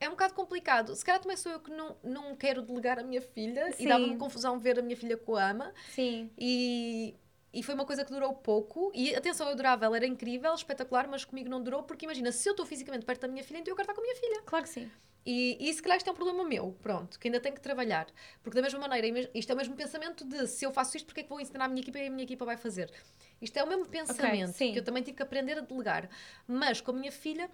é 0.00 0.08
um 0.08 0.12
bocado 0.12 0.34
complicado. 0.34 0.94
Se 0.94 1.04
calhar 1.04 1.20
também 1.20 1.36
sou 1.36 1.52
eu 1.52 1.60
que 1.60 1.70
não, 1.70 1.96
não 2.02 2.34
quero 2.36 2.62
delegar 2.62 2.98
a 2.98 3.02
minha 3.02 3.20
filha 3.22 3.72
Sim. 3.72 3.84
e 3.84 3.88
dava-me 3.88 4.16
confusão 4.16 4.58
ver 4.58 4.78
a 4.78 4.82
minha 4.82 4.96
filha 4.96 5.16
com 5.16 5.36
a 5.36 5.50
ama. 5.50 5.74
Sim. 5.88 6.30
E, 6.38 7.14
e 7.52 7.62
foi 7.62 7.74
uma 7.74 7.84
coisa 7.84 8.04
que 8.04 8.12
durou 8.12 8.34
pouco. 8.34 8.90
E 8.94 9.14
atenção, 9.14 9.46
eu 9.46 9.52
adorava, 9.52 9.84
ela 9.86 9.96
era 9.96 10.06
incrível, 10.06 10.54
espetacular, 10.54 11.08
mas 11.08 11.24
comigo 11.24 11.48
não 11.48 11.62
durou, 11.62 11.82
porque 11.82 12.04
imagina, 12.06 12.32
se 12.32 12.48
eu 12.48 12.52
estou 12.52 12.66
fisicamente 12.66 13.04
perto 13.04 13.22
da 13.22 13.28
minha 13.28 13.44
filha, 13.44 13.58
então 13.58 13.72
eu 13.72 13.76
quero 13.76 13.90
estar 13.90 13.94
com 13.94 14.00
a 14.00 14.04
minha 14.04 14.16
filha. 14.16 14.42
Claro 14.46 14.64
que 14.64 14.70
sim. 14.70 14.90
E, 15.26 15.56
e 15.60 15.72
se 15.72 15.82
calhar 15.82 15.96
isto 15.96 16.08
é 16.08 16.12
um 16.12 16.14
problema 16.14 16.44
meu, 16.44 16.76
pronto, 16.82 17.18
que 17.18 17.28
ainda 17.28 17.40
tenho 17.40 17.54
que 17.54 17.60
trabalhar. 17.60 18.06
Porque 18.42 18.56
da 18.56 18.62
mesma 18.62 18.78
maneira, 18.78 19.06
ime- 19.06 19.30
isto 19.34 19.50
é 19.50 19.54
o 19.54 19.56
mesmo 19.56 19.74
pensamento 19.74 20.24
de 20.24 20.46
se 20.46 20.64
eu 20.64 20.72
faço 20.72 20.96
isto, 20.96 21.06
porque 21.06 21.20
é 21.20 21.22
que 21.22 21.28
vou 21.30 21.40
ensinar 21.40 21.64
à 21.64 21.68
minha 21.68 21.80
equipa 21.80 21.98
e 21.98 22.06
a 22.06 22.10
minha 22.10 22.24
equipa 22.24 22.44
vai 22.44 22.56
fazer? 22.56 22.92
Isto 23.40 23.58
é 23.58 23.64
o 23.64 23.66
mesmo 23.66 23.86
pensamento 23.86 24.52
sim. 24.52 24.72
que 24.72 24.78
eu 24.78 24.84
também 24.84 25.02
tive 25.02 25.16
que 25.16 25.22
aprender 25.22 25.58
a 25.58 25.60
delegar. 25.60 26.08
Mas 26.46 26.80
com 26.80 26.90
a 26.90 26.94
minha 26.94 27.12
filha, 27.12 27.50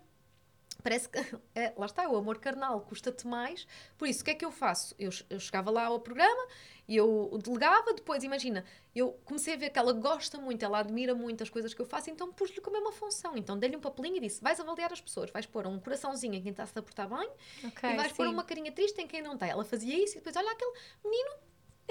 parece 0.81 1.09
que, 1.09 1.19
é, 1.55 1.73
lá 1.77 1.87
está, 1.87 2.09
o 2.09 2.17
amor 2.17 2.39
carnal 2.39 2.81
custa-te 2.81 3.27
mais. 3.27 3.67
Por 3.97 4.09
isso, 4.09 4.23
o 4.23 4.25
que 4.25 4.31
é 4.31 4.35
que 4.35 4.45
eu 4.45 4.51
faço? 4.51 4.95
Eu, 4.99 5.11
eu 5.29 5.39
chegava 5.39 5.71
lá 5.71 5.87
ao 5.87 6.01
programa, 6.01 6.47
eu 6.89 7.29
o 7.31 7.39
delegava, 7.39 7.93
depois, 7.93 8.25
imagina, 8.25 8.65
eu 8.95 9.13
comecei 9.25 9.55
a 9.55 9.57
ver 9.57 9.71
que 9.71 9.79
ela 9.79 9.93
gosta 9.93 10.39
muito, 10.39 10.65
ela 10.65 10.79
admira 10.81 11.15
muito 11.15 11.43
as 11.43 11.49
coisas 11.49 11.73
que 11.73 11.81
eu 11.81 11.87
faço, 11.87 12.11
então 12.11 12.33
pus-lhe 12.33 12.61
como 12.61 12.77
é 12.77 12.81
uma 12.81 12.93
função. 12.93 13.37
Então 13.37 13.59
dei-lhe 13.59 13.77
um 13.77 13.81
papelinho 13.81 14.17
e 14.17 14.21
disse: 14.21 14.43
vais 14.43 14.59
avaliar 14.59 14.93
as 14.93 15.01
pessoas, 15.01 15.31
vais 15.31 15.47
pôr 15.47 15.67
um 15.67 15.79
coraçãozinho 15.79 16.35
em 16.35 16.43
quem 16.43 16.51
está-se 16.51 16.77
a 16.79 16.83
portar 16.83 17.09
bem 17.09 17.31
Ok. 17.65 17.91
e 17.91 17.97
vais 17.97 18.13
pôr 18.13 18.27
sim. 18.27 18.33
uma 18.33 18.45
carinha 18.45 18.73
triste 18.73 19.01
em 19.01 19.07
quem 19.07 19.23
não 19.23 19.35
está. 19.35 19.47
Ela 19.47 19.65
fazia 19.65 20.03
isso 20.03 20.15
e 20.15 20.19
depois, 20.19 20.35
olha 20.37 20.51
aquele 20.51 20.73
menino. 21.05 21.31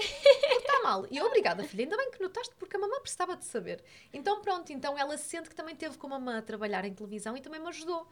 Está 0.00 0.82
mal. 0.82 1.06
E 1.10 1.16
eu, 1.16 1.26
obrigada, 1.26 1.62
filha. 1.64 1.84
Ainda 1.84 1.96
bem 1.96 2.10
que 2.10 2.22
notaste, 2.22 2.54
porque 2.56 2.76
a 2.76 2.78
mamã 2.78 3.00
precisava 3.00 3.36
de 3.36 3.44
saber. 3.44 3.82
Então, 4.12 4.40
pronto. 4.40 4.72
Então, 4.72 4.98
ela 4.98 5.16
sente 5.18 5.48
que 5.48 5.54
também 5.54 5.76
teve 5.76 5.98
com 5.98 6.06
a 6.06 6.10
mamã 6.10 6.38
a 6.38 6.42
trabalhar 6.42 6.84
em 6.84 6.94
televisão 6.94 7.36
e 7.36 7.40
também 7.40 7.60
me 7.60 7.68
ajudou. 7.68 8.08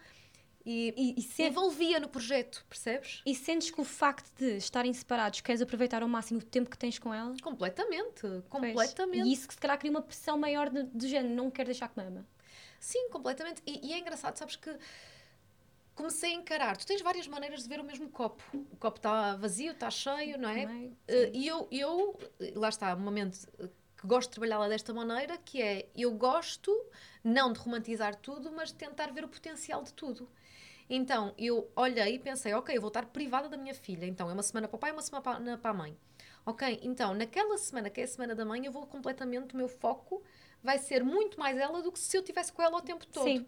E, 0.70 0.92
E, 0.96 1.14
e, 1.18 1.22
se 1.22 1.44
envolvia 1.44 1.98
no 1.98 2.08
projeto, 2.08 2.62
percebes? 2.68 3.22
e 3.24 3.34
sentes 3.34 3.70
que 3.70 3.80
o 3.80 3.84
facto 3.84 4.30
de 4.38 4.58
estarem 4.58 4.92
separados 4.92 5.40
queres 5.40 5.62
aproveitar 5.62 6.02
ao 6.02 6.08
máximo 6.08 6.40
o 6.40 6.42
tempo 6.42 6.68
que 6.68 6.76
tens 6.76 6.98
com 6.98 7.12
ela? 7.14 7.34
Completamente. 7.42 8.20
Pois. 8.20 8.44
Completamente. 8.48 9.26
E 9.26 9.32
isso 9.32 9.48
que 9.48 9.54
se 9.54 9.60
calhar 9.60 9.78
cria 9.78 9.90
uma 9.90 10.02
pressão 10.02 10.36
maior 10.36 10.68
de, 10.68 10.82
de 10.84 11.08
género, 11.08 11.34
não 11.34 11.50
quero 11.50 11.68
deixar 11.68 11.88
que 11.88 11.96
mama. 11.96 12.26
Sim, 12.78 13.08
completamente. 13.08 13.62
E, 13.66 13.88
e 13.88 13.92
é 13.94 13.98
engraçado, 13.98 14.36
sabes 14.36 14.56
que 14.56 14.70
comecei 15.94 16.32
a 16.32 16.34
encarar. 16.34 16.76
Tu 16.76 16.86
tens 16.86 17.00
várias 17.02 17.26
maneiras 17.26 17.62
de 17.62 17.68
ver 17.68 17.80
o 17.80 17.84
mesmo 17.84 18.08
copo. 18.08 18.42
O 18.54 18.76
copo 18.76 18.98
está 18.98 19.36
vazio, 19.36 19.72
está 19.72 19.90
cheio, 19.90 20.38
não 20.38 20.48
é? 20.50 20.66
Também, 20.66 20.96
Eh, 21.08 21.30
E 21.34 21.46
eu, 21.48 21.66
eu, 21.72 22.18
eh, 22.40 22.52
lá 22.54 22.68
está, 22.68 22.94
um 22.94 23.00
momento 23.00 23.48
que 23.96 24.06
gosto 24.06 24.28
de 24.28 24.34
trabalhá-la 24.34 24.68
desta 24.68 24.94
maneira, 24.94 25.36
que 25.38 25.60
é, 25.60 25.88
eu 25.96 26.12
gosto, 26.12 26.70
não 27.24 27.52
de 27.52 27.58
romantizar 27.58 28.14
tudo, 28.14 28.52
mas 28.52 28.68
de 28.68 28.76
tentar 28.76 29.10
ver 29.12 29.24
o 29.24 29.28
potencial 29.28 29.82
de 29.82 29.92
tudo. 29.92 30.28
Então, 30.88 31.34
eu 31.36 31.70
olhei 31.76 32.14
e 32.14 32.18
pensei, 32.18 32.54
ok, 32.54 32.76
eu 32.76 32.80
vou 32.80 32.88
estar 32.88 33.06
privada 33.06 33.48
da 33.48 33.56
minha 33.56 33.74
filha. 33.74 34.06
Então, 34.06 34.30
é 34.30 34.32
uma 34.32 34.42
semana 34.42 34.66
para 34.66 34.76
o 34.76 34.78
pai 34.78 34.90
e 34.90 34.92
uma 34.92 35.02
semana 35.02 35.58
para 35.58 35.70
a 35.70 35.74
mãe. 35.74 35.96
Ok, 36.46 36.80
então, 36.82 37.12
naquela 37.12 37.58
semana, 37.58 37.90
que 37.90 38.00
é 38.00 38.04
a 38.04 38.08
semana 38.08 38.34
da 38.34 38.44
mãe, 38.44 38.64
eu 38.64 38.72
vou 38.72 38.86
completamente, 38.86 39.54
o 39.54 39.56
meu 39.56 39.68
foco 39.68 40.22
vai 40.62 40.78
ser 40.78 41.04
muito 41.04 41.38
mais 41.38 41.58
ela 41.58 41.82
do 41.82 41.92
que 41.92 41.98
se 41.98 42.16
eu 42.16 42.22
tivesse 42.22 42.52
com 42.52 42.62
ela 42.62 42.78
o 42.78 42.80
tempo 42.80 43.06
todo. 43.06 43.24
Sim. 43.24 43.46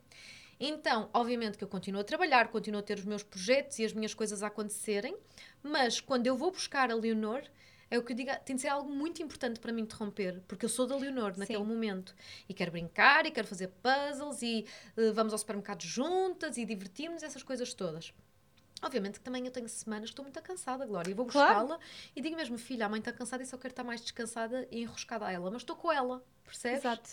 Então, 0.60 1.08
obviamente 1.14 1.56
que 1.56 1.64
eu 1.64 1.68
continuo 1.68 2.02
a 2.02 2.04
trabalhar, 2.04 2.48
continuo 2.48 2.80
a 2.80 2.82
ter 2.82 2.98
os 2.98 3.04
meus 3.06 3.22
projetos 3.22 3.78
e 3.78 3.84
as 3.86 3.94
minhas 3.94 4.12
coisas 4.12 4.42
a 4.42 4.48
acontecerem, 4.48 5.16
mas 5.62 6.00
quando 6.00 6.26
eu 6.26 6.36
vou 6.36 6.50
buscar 6.50 6.90
a 6.90 6.94
Leonor, 6.94 7.42
é 7.90 7.98
o 7.98 8.02
que 8.04 8.12
eu 8.12 8.16
digo, 8.16 8.30
tem 8.44 8.54
de 8.56 8.62
ser 8.62 8.68
algo 8.68 8.90
muito 8.90 9.22
importante 9.22 9.58
para 9.58 9.72
mim 9.72 9.82
interromper, 9.82 10.40
porque 10.46 10.64
eu 10.64 10.68
sou 10.68 10.86
da 10.86 10.96
Leonor 10.96 11.36
naquele 11.36 11.58
Sim. 11.58 11.64
momento 11.64 12.14
e 12.48 12.54
quero 12.54 12.70
brincar 12.70 13.26
e 13.26 13.30
quero 13.30 13.46
fazer 13.48 13.68
puzzles 13.82 14.42
e 14.42 14.64
eh, 14.96 15.10
vamos 15.10 15.32
ao 15.32 15.38
supermercado 15.38 15.82
juntas 15.82 16.56
e 16.56 16.64
divertimos, 16.64 17.22
essas 17.22 17.42
coisas 17.42 17.74
todas. 17.74 18.12
Obviamente 18.82 19.18
que 19.18 19.24
também 19.24 19.44
eu 19.44 19.50
tenho 19.50 19.68
semanas 19.68 20.08
que 20.08 20.12
estou 20.12 20.24
muito 20.24 20.40
cansada, 20.40 20.86
Glória. 20.86 21.10
Eu 21.10 21.16
vou 21.16 21.26
Claro. 21.26 21.66
buscá-la 21.66 21.80
e 22.16 22.20
digo 22.22 22.36
mesmo, 22.36 22.56
filha, 22.56 22.86
a 22.86 22.88
mãe 22.88 23.00
está 23.00 23.12
cansada 23.12 23.42
e 23.42 23.46
só 23.46 23.58
quero 23.58 23.72
estar 23.72 23.84
mais 23.84 24.00
descansada 24.00 24.66
e 24.70 24.82
enroscada 24.82 25.26
a 25.26 25.32
ela. 25.32 25.50
Mas 25.50 25.62
estou 25.62 25.76
com 25.76 25.92
ela, 25.92 26.24
percebes? 26.44 26.78
Exato. 26.78 27.10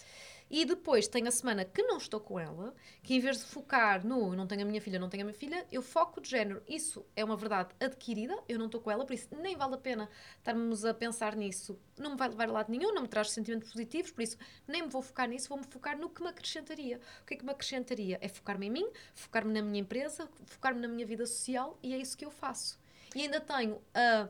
E 0.50 0.66
depois 0.66 1.08
tenho 1.08 1.28
a 1.28 1.32
semana 1.32 1.66
que 1.66 1.84
não 1.84 1.98
estou 1.98 2.20
com 2.20 2.40
ela, 2.40 2.74
que 3.04 3.16
em 3.16 3.20
vez 3.20 3.40
de 3.40 3.46
focar 3.46 4.06
no 4.06 4.36
não 4.36 4.48
tenho 4.48 4.62
a 4.62 4.66
minha 4.66 4.82
filha, 4.82 5.00
não 5.00 5.10
tenho 5.10 5.24
a 5.24 5.26
minha 5.26 5.38
filha, 5.38 5.66
eu 5.72 5.82
foco 5.82 6.22
de 6.22 6.30
género. 6.30 6.64
Isso 6.68 7.06
é 7.16 7.24
uma 7.24 7.36
verdade 7.36 7.70
adquirida, 7.80 8.38
eu 8.48 8.58
não 8.58 8.68
estou 8.68 8.80
com 8.80 8.90
ela, 8.90 9.06
por 9.06 9.14
isso 9.14 9.28
nem 9.42 9.56
vale 9.56 9.76
a 9.76 9.78
pena 9.78 10.10
estarmos 10.38 10.86
a 10.86 10.94
pensar 10.94 11.36
nisso. 11.36 11.78
Não 11.98 12.12
me 12.12 12.18
vai 12.18 12.30
levar 12.30 12.48
a 12.48 12.52
lado 12.52 12.72
nenhum, 12.72 12.94
não 12.94 13.02
me 13.02 13.08
traz 13.08 13.32
sentimentos 13.32 13.72
positivos, 13.72 14.12
por 14.12 14.22
isso 14.22 14.38
nem 14.68 14.84
me 14.84 14.90
vou 14.90 15.02
focar 15.02 15.28
nisso, 15.28 15.50
vou-me 15.50 15.66
focar 15.66 15.98
no 15.98 16.10
que 16.10 16.22
me 16.22 16.30
acrescentaria. 16.30 17.00
O 17.22 17.26
que 17.26 17.34
é 17.34 17.38
que 17.38 17.46
me 17.46 17.52
acrescentaria? 17.52 18.18
É 18.22 18.28
focar-me 18.28 18.68
em 18.68 18.72
mim, 18.72 18.90
focar-me 19.14 19.54
na 19.54 19.62
minha 19.62 19.82
empresa, 19.82 20.30
focar-me 20.46 20.80
na 20.80 20.88
minha 20.88 21.06
vida 21.06 21.26
social 21.26 21.78
e 21.84 21.94
é 21.94 21.98
isso 21.98 22.18
que 22.18 22.26
eu 22.26 22.32
faço. 22.32 22.80
E 23.16 23.22
ainda 23.22 23.40
tenho 23.40 23.82
a 23.94 24.28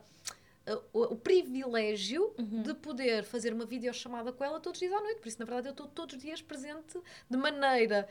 o, 0.94 1.14
o 1.14 1.16
privilégio 1.16 2.34
de 2.38 2.74
poder 2.74 3.24
fazer 3.24 3.54
uma 3.54 3.66
videochamada 3.66 4.32
com 4.32 4.44
ela 4.44 4.60
todos 4.60 4.82
os 4.82 4.88
dias 4.88 4.94
à 4.94 5.02
noite. 5.02 5.20
Por 5.20 5.28
isso, 5.28 5.40
na 5.40 5.46
verdade, 5.46 5.68
eu 5.68 5.72
estou 5.72 5.88
todos 5.88 6.16
os 6.16 6.22
dias 6.22 6.42
presente 6.42 7.00
de 7.30 7.38
maneira 7.38 8.08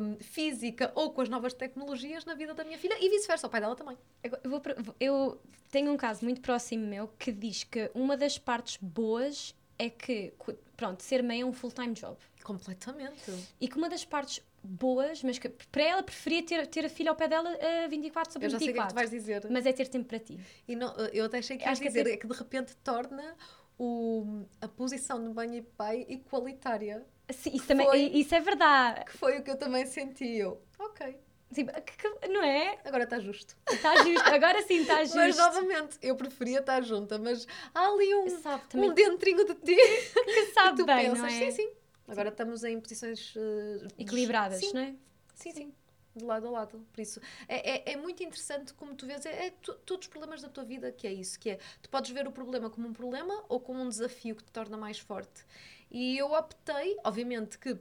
hum, 0.00 0.16
física 0.20 0.90
ou 0.94 1.10
com 1.10 1.20
as 1.20 1.28
novas 1.28 1.54
tecnologias 1.54 2.24
na 2.24 2.34
vida 2.34 2.54
da 2.54 2.64
minha 2.64 2.78
filha 2.78 2.96
e 3.00 3.08
vice-versa, 3.08 3.46
o 3.46 3.50
pai 3.50 3.60
dela 3.60 3.76
também. 3.76 3.96
Eu, 4.22 4.50
vou 4.50 4.62
eu 4.98 5.40
tenho 5.70 5.92
um 5.92 5.96
caso 5.96 6.24
muito 6.24 6.40
próximo 6.40 6.86
meu 6.86 7.08
que 7.18 7.30
diz 7.30 7.64
que 7.64 7.90
uma 7.94 8.16
das 8.16 8.38
partes 8.38 8.78
boas 8.80 9.54
é 9.78 9.90
que, 9.90 10.32
pronto, 10.76 11.02
ser 11.02 11.22
mãe 11.22 11.42
é 11.42 11.44
um 11.44 11.52
full-time 11.52 11.94
job. 11.94 12.16
Completamente. 12.42 13.32
E 13.60 13.68
que 13.68 13.76
uma 13.76 13.88
das 13.88 14.04
partes 14.04 14.42
boas, 14.66 15.22
mas 15.22 15.38
que 15.38 15.48
para 15.48 15.82
ela 15.82 16.02
preferia 16.02 16.42
ter, 16.42 16.66
ter 16.66 16.84
a 16.84 16.88
filha 16.88 17.10
ao 17.10 17.16
pé 17.16 17.28
dela 17.28 17.50
a 17.84 17.88
24 17.88 18.32
sobre 18.32 18.46
Eu 18.46 18.50
já 18.50 18.58
sei 18.58 18.70
o 18.70 18.72
que 18.72 18.78
é 18.78 18.82
que 18.82 18.88
24. 18.88 18.92
tu 18.92 18.94
vais 18.94 19.10
dizer. 19.10 19.46
Mas 19.50 19.66
é 19.66 19.72
ter 19.72 19.88
tempo 19.88 20.06
para 20.06 20.18
ti. 20.18 20.38
E 20.68 20.74
não, 20.76 20.94
eu 21.12 21.24
até 21.26 21.38
achei 21.38 21.56
que 21.56 21.64
Acho 21.64 21.80
que 21.80 21.88
dizer 21.88 22.00
até- 22.02 22.12
é 22.12 22.16
que 22.16 22.26
de 22.26 22.34
repente 22.34 22.76
torna 22.84 23.36
o, 23.78 24.44
a 24.60 24.68
posição 24.68 25.22
de 25.22 25.28
mãe 25.32 25.56
e 25.58 25.62
pai 25.62 26.04
igualitária. 26.08 27.06
Sim, 27.30 27.50
isso, 27.54 27.66
também, 27.66 27.86
Foi. 27.86 27.98
isso 28.00 28.34
é 28.34 28.40
verdade. 28.40 29.04
Que 29.06 29.16
foi 29.18 29.38
o 29.38 29.42
que 29.42 29.50
eu 29.50 29.56
também 29.56 29.84
senti. 29.86 30.36
Eu, 30.36 30.60
ok, 30.78 31.16
Tipo, 31.54 31.72
que- 31.82 32.28
não 32.28 32.42
é? 32.42 32.76
agora 32.84 33.04
está 33.04 33.18
justo. 33.20 33.56
Está 33.70 33.94
justo. 34.02 34.28
Agora 34.28 34.62
sim 34.62 34.80
está 34.82 35.02
justo. 35.04 35.16
Mas 35.16 35.36
novamente, 35.36 35.98
eu 36.02 36.16
preferia 36.16 36.58
estar 36.58 36.82
junta, 36.82 37.18
mas 37.18 37.46
há 37.72 37.86
ali 37.88 38.14
um, 38.16 38.28
Sabe, 38.40 38.62
um 38.74 38.92
dentrinho 38.92 39.44
de 39.44 39.54
ti 39.54 39.76
que 40.24 40.46
sabe 40.46 40.70
que 40.70 40.76
tu 40.82 40.86
bem, 40.86 41.10
pensas, 41.10 41.32
é? 41.32 41.38
sim, 41.38 41.50
sim. 41.52 41.70
Agora 42.08 42.28
estamos 42.28 42.62
em 42.64 42.80
posições 42.80 43.34
eh, 43.36 43.86
Equilibradas, 43.98 44.60
sim, 44.60 44.72
não 44.72 44.80
é? 44.80 44.94
Sim, 45.34 45.52
sim. 45.52 45.74
De 46.14 46.24
lado 46.24 46.46
a 46.46 46.50
lado. 46.50 46.86
Por 46.92 47.00
isso, 47.00 47.20
é, 47.46 47.90
é, 47.90 47.92
é 47.92 47.96
muito 47.96 48.22
interessante 48.22 48.72
como 48.72 48.94
tu 48.94 49.06
vês, 49.06 49.26
é, 49.26 49.46
é 49.46 49.50
tu- 49.50 49.74
todos 49.84 50.06
os 50.06 50.10
problemas 50.10 50.40
da 50.40 50.48
tua 50.48 50.64
vida 50.64 50.90
que 50.90 51.06
é 51.06 51.12
isso, 51.12 51.38
que 51.38 51.50
é, 51.50 51.58
tu 51.82 51.90
podes 51.90 52.10
ver 52.10 52.26
o 52.26 52.32
problema 52.32 52.70
como 52.70 52.88
um 52.88 52.92
problema 52.92 53.44
ou 53.48 53.60
como 53.60 53.80
um 53.82 53.88
desafio 53.88 54.34
que 54.34 54.42
te 54.42 54.50
torna 54.50 54.76
mais 54.78 54.98
forte. 54.98 55.44
E 55.90 56.16
eu 56.16 56.32
optei, 56.32 56.96
obviamente 57.04 57.58
que 57.58 57.76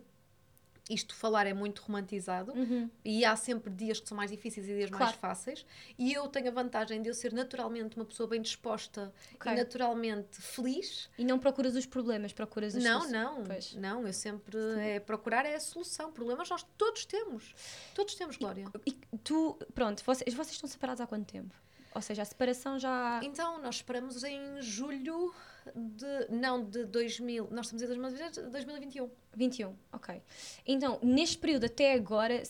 isto 0.89 1.15
falar 1.15 1.47
é 1.47 1.53
muito 1.53 1.81
romantizado 1.81 2.51
Uhum. 2.53 2.89
e 3.03 3.25
há 3.25 3.35
sempre 3.35 3.73
dias 3.73 3.99
que 3.99 4.07
são 4.07 4.15
mais 4.15 4.29
difíceis 4.29 4.67
e 4.69 4.73
dias 4.75 4.89
mais 4.91 5.03
Claro. 5.03 5.17
fáceis 5.17 5.65
e 5.97 6.13
eu 6.13 6.27
tenho 6.27 6.47
a 6.47 6.51
vantagem 6.51 7.01
de 7.01 7.09
eu 7.09 7.13
ser 7.13 7.33
naturalmente 7.33 7.95
uma 7.95 8.05
pessoa 8.05 8.27
bem 8.29 8.39
disposta 8.41 9.11
Ok. 9.33 9.51
e 9.51 9.55
naturalmente 9.55 10.39
feliz 10.41 11.09
E 11.17 11.25
não 11.25 11.39
procuras 11.39 11.75
os 11.75 11.85
problemas, 11.87 12.33
procuras 12.33 12.75
as 12.75 12.83
não, 12.83 13.01
soluções. 13.01 13.11
não, 13.11 13.43
Pois. 13.43 13.73
não, 13.73 14.05
eu 14.07 14.13
sempre 14.13 14.57
é 14.79 14.99
procurar 14.99 15.45
é 15.45 15.55
a 15.55 15.59
solução. 15.59 16.11
Problemas 16.11 16.49
nós 16.49 16.63
todos 16.77 17.03
temos. 17.05 17.53
Todos 17.95 18.13
temos, 18.15 18.37
Glória. 18.37 18.65
E 18.85 18.91
tu, 19.23 19.57
pronto, 19.73 20.03
vocês, 20.05 20.33
vocês 20.35 20.53
estão 20.55 20.69
separados 20.69 21.01
há 21.01 21.07
quanto 21.07 21.25
tempo? 21.31 21.53
Ou 21.95 22.01
seja, 22.01 22.21
a 22.21 22.25
separação 22.25 22.77
já. 22.77 23.21
Então, 23.23 23.61
nós 23.61 23.75
esperamos 23.75 24.23
em 24.23 24.61
julho 24.61 25.33
de. 25.73 26.27
Não, 26.29 26.63
de 26.63 26.85
2000. 26.85 27.49
Nós 27.51 27.67
estamos 27.67 27.83
em 27.83 27.87
2020, 27.87 28.41
2021. 28.49 29.09
21, 29.33 29.75
ok. 29.91 30.21
Então, 30.65 30.99
neste 31.01 31.37
período 31.37 31.65
até 31.65 31.93
agora, 31.93 32.41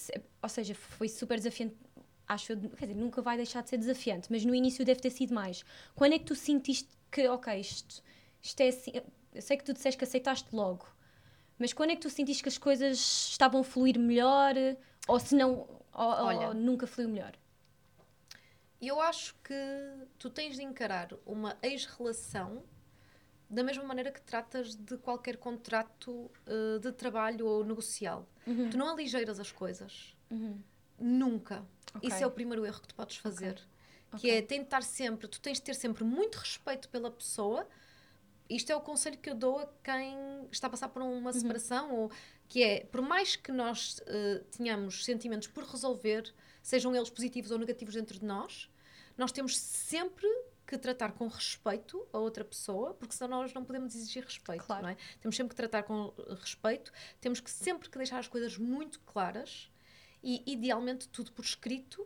ou 0.42 0.50
seja, 0.50 0.76
foi 0.76 1.08
super 1.08 1.38
desafiante. 1.38 1.76
Acho, 2.28 2.54
eu, 2.54 2.70
quer 2.72 2.88
dizer, 2.88 3.00
nunca 3.00 3.22
vai 3.22 3.38
deixar 3.38 3.62
de 3.62 3.70
ser 3.70 3.78
desafiante, 3.78 4.32
mas 4.32 4.44
no 4.44 4.56
início 4.56 4.84
deve 4.84 5.00
ter 5.00 5.12
sido 5.12 5.34
mais. 5.34 5.64
Quando 5.94 6.14
é 6.14 6.20
que 6.20 6.26
tu 6.26 6.36
sentiste 6.36 6.90
que, 7.12 7.28
ok, 7.28 7.60
isto, 7.60 8.04
isto 8.42 8.62
é 8.62 8.68
assim. 8.70 8.92
Eu 9.34 9.42
sei 9.42 9.58
que 9.58 9.64
tu 9.64 9.74
disseste 9.74 9.98
que 9.98 10.04
aceitaste 10.04 10.48
logo, 10.56 10.88
mas 11.58 11.74
quando 11.74 11.92
é 11.92 11.96
que 11.96 12.02
tu 12.02 12.10
sentiste 12.10 12.42
que 12.42 12.50
as 12.50 12.58
coisas 12.58 12.98
estavam 13.32 13.62
a 13.62 13.64
fluir 13.64 14.00
melhor? 14.00 14.56
Ou 15.08 15.20
se 15.20 15.36
não, 15.36 15.68
ou, 15.94 16.06
ou 16.06 16.26
Olha. 16.26 16.54
nunca 16.54 16.88
fluiu 16.88 17.10
melhor? 17.10 17.34
Eu 18.82 19.00
acho 19.00 19.36
que 19.44 19.54
tu 20.20 20.30
tens 20.30 20.56
de 20.56 20.64
encarar 20.64 21.10
uma 21.26 21.58
ex-relação 21.62 22.64
da 23.56 23.64
mesma 23.64 23.84
maneira 23.84 24.12
que 24.12 24.22
tratas 24.22 24.76
de 24.76 24.98
qualquer 24.98 25.38
contrato 25.38 26.30
eh, 26.46 26.80
de 26.80 26.92
trabalho 26.92 27.48
ou 27.48 27.64
negocial. 27.64 28.28
Tu 28.44 28.78
não 28.78 28.90
aligeiras 28.90 29.40
as 29.40 29.52
coisas. 29.52 30.16
Nunca. 31.00 31.66
Ok. 31.94 32.10
Isso 32.10 32.24
é 32.24 32.28
o 32.28 32.32
primeiro 32.32 32.66
erro 32.66 32.82
que 32.82 32.90
tu 32.90 32.96
podes 32.96 33.18
fazer. 33.18 33.56
Que 34.18 34.28
Ok. 34.28 34.32
é 34.32 34.42
tentar 34.42 34.84
sempre, 34.84 35.28
tu 35.28 35.40
tens 35.42 35.58
de 35.58 35.64
ter 35.64 35.74
sempre 35.74 36.04
muito 36.04 36.36
respeito 36.36 36.88
pela 36.90 37.10
pessoa, 37.10 37.68
isto 38.50 38.72
é 38.72 38.76
o 38.76 38.82
conselho 38.82 39.18
que 39.18 39.30
eu 39.30 39.36
dou 39.36 39.60
a 39.60 39.68
quem 39.84 40.48
está 40.52 40.68
a 40.68 40.70
passar 40.70 40.90
por 40.90 41.02
uma 41.02 41.34
separação, 41.34 41.92
ou 41.94 42.12
que 42.48 42.64
é, 42.64 42.82
por 42.86 43.02
mais 43.02 43.36
que 43.36 43.52
nós 43.52 44.00
uh, 44.00 44.44
tenhamos 44.56 45.04
sentimentos 45.04 45.48
por 45.48 45.64
resolver, 45.64 46.32
sejam 46.62 46.96
eles 46.96 47.10
positivos 47.10 47.52
ou 47.52 47.58
negativos 47.58 47.96
dentro 47.96 48.20
de 48.20 48.26
nós, 48.26 48.70
nós 49.18 49.32
temos 49.32 49.58
sempre 49.58 50.28
que 50.66 50.78
tratar 50.78 51.12
com 51.14 51.28
respeito 51.28 52.08
a 52.12 52.18
outra 52.18 52.44
pessoa, 52.44 52.94
porque 52.94 53.14
senão 53.14 53.42
nós 53.42 53.54
não 53.54 53.64
podemos 53.64 53.96
exigir 53.96 54.24
respeito, 54.24 54.64
Claro. 54.66 54.84
não 54.84 54.90
é? 54.90 54.98
Temos 55.22 55.36
sempre 55.36 55.50
que 55.50 55.56
tratar 55.56 55.84
com 55.84 56.14
respeito, 56.40 56.92
temos 57.22 57.40
que 57.40 57.50
sempre 57.52 57.90
que 57.90 57.98
deixar 57.98 58.20
as 58.20 58.28
coisas 58.28 58.58
muito 58.58 59.00
claras 59.02 59.70
e 60.24 60.44
idealmente 60.52 61.08
tudo 61.10 61.32
por 61.32 61.46
escrito, 61.46 62.06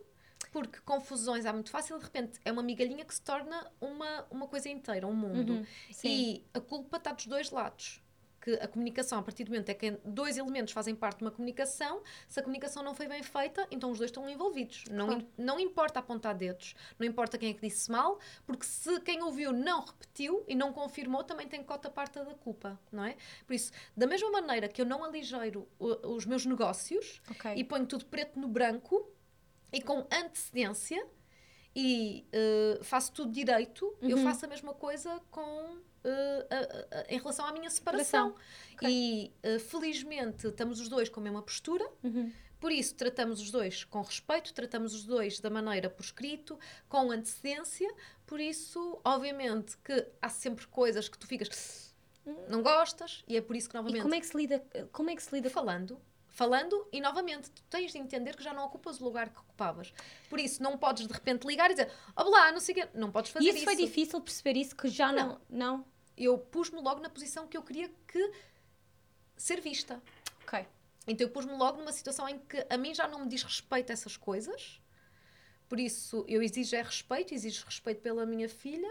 porque 0.52 0.80
confusões 0.80 1.46
há 1.46 1.52
muito 1.52 1.70
fácil, 1.70 1.98
de 1.98 2.04
repente 2.04 2.38
é 2.44 2.50
uma 2.52 2.62
migalhinha 2.62 3.04
que 3.04 3.14
se 3.14 3.22
torna 3.22 3.70
uma, 3.80 4.26
uma 4.30 4.46
coisa 4.48 4.68
inteira, 4.68 5.06
um 5.06 5.14
mundo. 5.14 5.54
Uhum. 5.54 5.66
E 6.04 6.44
a 6.52 6.60
culpa 6.60 6.96
está 6.96 7.12
dos 7.12 7.26
dois 7.26 7.50
lados. 7.50 8.02
Que 8.40 8.54
a 8.54 8.66
comunicação, 8.66 9.18
a 9.18 9.22
partir 9.22 9.44
do 9.44 9.50
momento 9.50 9.68
é 9.68 9.74
que 9.74 9.90
dois 10.04 10.38
elementos 10.38 10.72
fazem 10.72 10.94
parte 10.94 11.18
de 11.18 11.24
uma 11.24 11.30
comunicação, 11.30 12.02
se 12.26 12.40
a 12.40 12.42
comunicação 12.42 12.82
não 12.82 12.94
foi 12.94 13.06
bem 13.06 13.22
feita, 13.22 13.66
então 13.70 13.90
os 13.90 13.98
dois 13.98 14.10
estão 14.10 14.26
envolvidos. 14.30 14.84
Não, 14.90 15.06
Claro. 15.08 15.26
não 15.36 15.60
importa 15.60 15.98
apontar 15.98 16.34
dedos, 16.34 16.74
não 16.98 17.06
importa 17.06 17.36
quem 17.36 17.50
é 17.50 17.52
que 17.52 17.60
disse 17.60 17.90
mal, 17.90 18.18
porque 18.46 18.64
se 18.64 18.98
quem 19.00 19.22
ouviu 19.22 19.52
não 19.52 19.84
repetiu 19.84 20.42
e 20.48 20.54
não 20.54 20.72
confirmou, 20.72 21.22
também 21.22 21.46
tem 21.46 21.62
cota 21.62 21.90
parte 21.90 22.14
da 22.18 22.34
culpa, 22.34 22.80
não 22.90 23.04
é? 23.04 23.14
Por 23.46 23.52
isso, 23.52 23.72
da 23.94 24.06
mesma 24.06 24.30
maneira 24.30 24.68
que 24.68 24.80
eu 24.80 24.86
não 24.86 25.04
aligeiro 25.04 25.68
os 25.78 26.24
meus 26.24 26.46
negócios, 26.46 27.20
Ok. 27.30 27.52
e 27.54 27.62
ponho 27.62 27.84
tudo 27.86 28.06
preto 28.06 28.40
no 28.40 28.48
branco 28.48 29.06
e 29.70 29.82
com 29.82 30.06
antecedência 30.10 31.06
e 31.76 32.26
eh, 32.32 32.78
faço 32.82 33.12
tudo 33.12 33.30
direito, 33.30 33.94
eu 34.00 34.16
Uhum. 34.16 34.24
faço 34.24 34.44
a 34.46 34.48
mesma 34.48 34.72
coisa 34.74 35.20
com 35.30 35.78
a- 36.04 36.98
a- 37.00 37.04
em 37.08 37.18
relação 37.18 37.44
à 37.46 37.52
minha 37.52 37.68
separação. 37.70 38.34
Ok. 38.74 38.88
E 38.88 39.32
eh, 39.42 39.58
felizmente 39.58 40.46
estamos 40.48 40.80
os 40.80 40.88
dois 40.88 41.08
com 41.08 41.20
a 41.20 41.22
mesma 41.22 41.42
postura. 41.42 41.86
Uhum. 42.02 42.32
Por 42.60 42.70
isso, 42.72 42.94
tratamos 42.94 43.40
os 43.40 43.50
dois 43.50 43.84
com 43.84 44.02
respeito, 44.02 44.52
tratamos 44.52 44.94
os 44.94 45.04
dois 45.04 45.40
da 45.40 45.48
maneira 45.48 45.88
por 45.88 46.02
escrito, 46.02 46.58
com 46.88 47.10
antecedência. 47.10 47.90
Por 48.26 48.38
isso, 48.38 49.00
obviamente, 49.04 49.78
que 49.78 50.06
há 50.20 50.28
sempre 50.28 50.66
coisas 50.66 51.08
que 51.08 51.16
tu 51.18 51.26
ficas 51.26 51.94
não 52.48 52.62
gostas, 52.62 53.24
e 53.26 53.36
é 53.36 53.40
por 53.40 53.56
isso 53.56 53.68
que, 53.68 53.74
E 53.76 53.78
novamente, 53.78 54.02
como 54.02 54.14
é 54.14 54.20
que 54.20 54.26
se 54.26 54.36
lida, 54.36 54.62
como 54.92 55.08
é 55.10 55.16
que 55.16 55.22
se 55.22 55.34
lida 55.34 55.48
falando, 55.48 55.98
falando 56.30 56.86
e 56.92 57.00
novamente 57.00 57.50
tu 57.50 57.62
tens 57.68 57.92
de 57.92 57.98
entender 57.98 58.36
que 58.36 58.42
já 58.42 58.52
não 58.52 58.64
ocupas 58.64 59.00
o 59.00 59.04
lugar 59.04 59.28
que 59.30 59.38
ocupavas. 59.38 59.92
Por 60.28 60.38
isso 60.38 60.62
não 60.62 60.78
podes 60.78 61.06
de 61.06 61.12
repente 61.12 61.46
ligar 61.46 61.70
e 61.70 61.74
dizer, 61.74 61.92
olá, 62.16 62.52
não 62.52 62.60
sei 62.60 62.74
o 62.74 62.78
quê, 62.78 62.88
não 62.94 63.10
podes 63.10 63.30
fazer 63.30 63.44
E 63.44 63.48
isso. 63.48 63.56
isso 63.58 63.64
foi 63.64 63.76
difícil 63.76 64.20
perceber 64.20 64.56
isso 64.56 64.74
que 64.76 64.88
já 64.88 65.12
não. 65.12 65.40
Não? 65.48 65.84
Eu 66.16 66.38
pus-me 66.38 66.80
logo 66.80 67.00
na 67.00 67.08
posição 67.08 67.46
que 67.46 67.56
eu 67.56 67.62
queria 67.62 67.90
que 68.06 68.32
ser 69.36 69.60
vista. 69.60 70.02
Ok. 70.42 70.66
Então 71.06 71.26
eu 71.26 71.30
pus-me 71.32 71.52
logo 71.56 71.78
numa 71.78 71.92
situação 71.92 72.28
em 72.28 72.38
que 72.38 72.64
a 72.68 72.76
mim 72.76 72.94
já 72.94 73.08
não 73.08 73.20
me 73.20 73.28
diz 73.28 73.42
respeito 73.42 73.90
a 73.90 73.92
essas 73.94 74.16
coisas. 74.16 74.80
Por 75.68 75.78
isso 75.80 76.24
eu 76.28 76.42
exijo 76.42 76.76
é 76.76 76.82
respeito, 76.82 77.32
exijo 77.34 77.64
respeito 77.64 78.00
pela 78.00 78.26
minha 78.26 78.48
filha, 78.48 78.90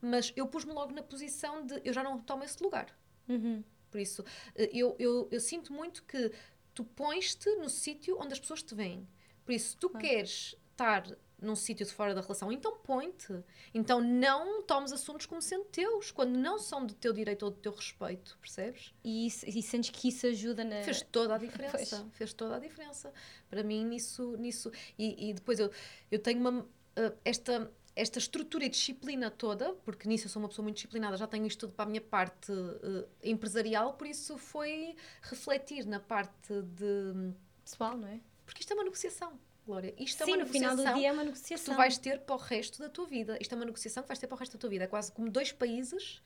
mas 0.00 0.32
eu 0.36 0.46
pus-me 0.46 0.72
logo 0.72 0.92
na 0.92 1.02
posição 1.02 1.66
de 1.66 1.80
eu 1.84 1.92
já 1.92 2.02
não 2.02 2.18
tomo 2.18 2.44
esse 2.44 2.62
lugar. 2.62 2.86
Uhum. 3.28 3.64
Por 3.90 3.98
isso, 4.00 4.24
eh, 4.54 4.70
eu, 4.72 4.94
eu, 4.98 5.28
eu 5.30 5.40
sinto 5.40 5.72
muito 5.72 6.02
que 6.04 6.30
tu 6.78 6.84
pões-te 6.84 7.50
no 7.56 7.68
sítio 7.68 8.16
onde 8.20 8.32
as 8.34 8.38
pessoas 8.40 8.62
te 8.62 8.72
veem. 8.72 9.08
Por 9.44 9.50
isso, 9.52 9.70
se 9.70 9.76
tu 9.76 9.88
Claro. 9.90 10.06
queres 10.06 10.54
estar 10.70 11.04
num 11.40 11.56
sítio 11.56 11.84
de 11.84 11.92
fora 11.92 12.14
da 12.14 12.20
relação, 12.20 12.52
então 12.52 12.76
põe-te. 12.78 13.42
Então 13.74 14.00
não 14.00 14.62
tomes 14.62 14.92
assuntos 14.92 15.26
como 15.26 15.42
sendo 15.42 15.64
teus, 15.64 16.12
quando 16.12 16.36
não 16.36 16.56
são 16.58 16.86
do 16.86 16.94
teu 16.94 17.12
direito 17.12 17.42
ou 17.44 17.50
do 17.50 17.56
teu 17.58 17.72
respeito, 17.72 18.38
percebes? 18.40 18.94
E, 19.02 19.26
isso, 19.26 19.44
e 19.48 19.60
sentes 19.60 19.90
que 19.90 20.08
isso 20.08 20.24
ajuda 20.28 20.62
na. 20.64 20.82
Fez 20.82 21.02
toda 21.02 21.34
a 21.34 21.38
diferença. 21.46 21.98
Pois. 22.00 22.14
Fez 22.16 22.32
toda 22.32 22.54
a 22.56 22.58
diferença. 22.60 23.12
Para 23.50 23.64
mim, 23.64 23.84
nisso. 23.84 24.36
nisso 24.36 24.70
e, 24.96 25.30
e 25.30 25.32
depois 25.34 25.58
eu, 25.58 25.70
eu 26.12 26.18
tenho 26.20 26.38
uma. 26.40 26.64
eh, 26.94 27.12
esta, 27.24 27.72
esta 27.98 28.18
estrutura 28.20 28.64
e 28.64 28.68
disciplina 28.68 29.28
toda, 29.28 29.72
porque 29.84 30.08
nisso 30.08 30.26
eu 30.26 30.30
sou 30.30 30.40
uma 30.40 30.48
pessoa 30.48 30.62
muito 30.62 30.76
disciplinada, 30.76 31.16
já 31.16 31.26
tenho 31.26 31.44
isto 31.46 31.60
tudo 31.66 31.72
para 31.72 31.84
a 31.84 31.88
minha 31.88 32.00
parte 32.00 32.52
eh, 32.52 33.28
empresarial, 33.30 33.94
por 33.94 34.06
isso 34.06 34.38
foi 34.38 34.94
refletir 35.22 35.84
na 35.84 35.98
parte 35.98 36.62
de. 36.62 37.32
Pessoal, 37.64 37.96
não 37.98 38.06
é? 38.08 38.20
Porque 38.46 38.60
isto 38.62 38.70
é 38.72 38.74
uma 38.76 38.84
negociação, 38.84 39.38
Glória. 39.66 39.92
Isto 39.98 40.22
é 40.22 40.26
Sim, 40.26 40.32
uma 40.32 40.44
no 40.44 40.46
final 40.46 40.70
do 40.70 40.76
negociação 40.76 40.98
dia 40.98 41.08
é 41.08 41.12
uma 41.12 41.20
que 41.22 41.26
negociação. 41.26 41.74
tu 41.74 41.76
vais 41.76 41.98
ter 41.98 42.20
para 42.20 42.34
o 42.34 42.38
resto 42.38 42.78
da 42.78 42.88
tua 42.88 43.06
vida. 43.06 43.36
Isto 43.40 43.52
é 43.52 43.56
uma 43.56 43.64
negociação 43.64 44.02
que 44.02 44.08
vais 44.08 44.18
ter 44.18 44.26
para 44.28 44.36
o 44.36 44.38
resto 44.38 44.52
da 44.52 44.58
tua 44.60 44.70
vida. 44.70 44.84
É 44.84 44.86
quase 44.86 45.10
como 45.12 45.28
dois 45.28 45.50
países 45.52 46.22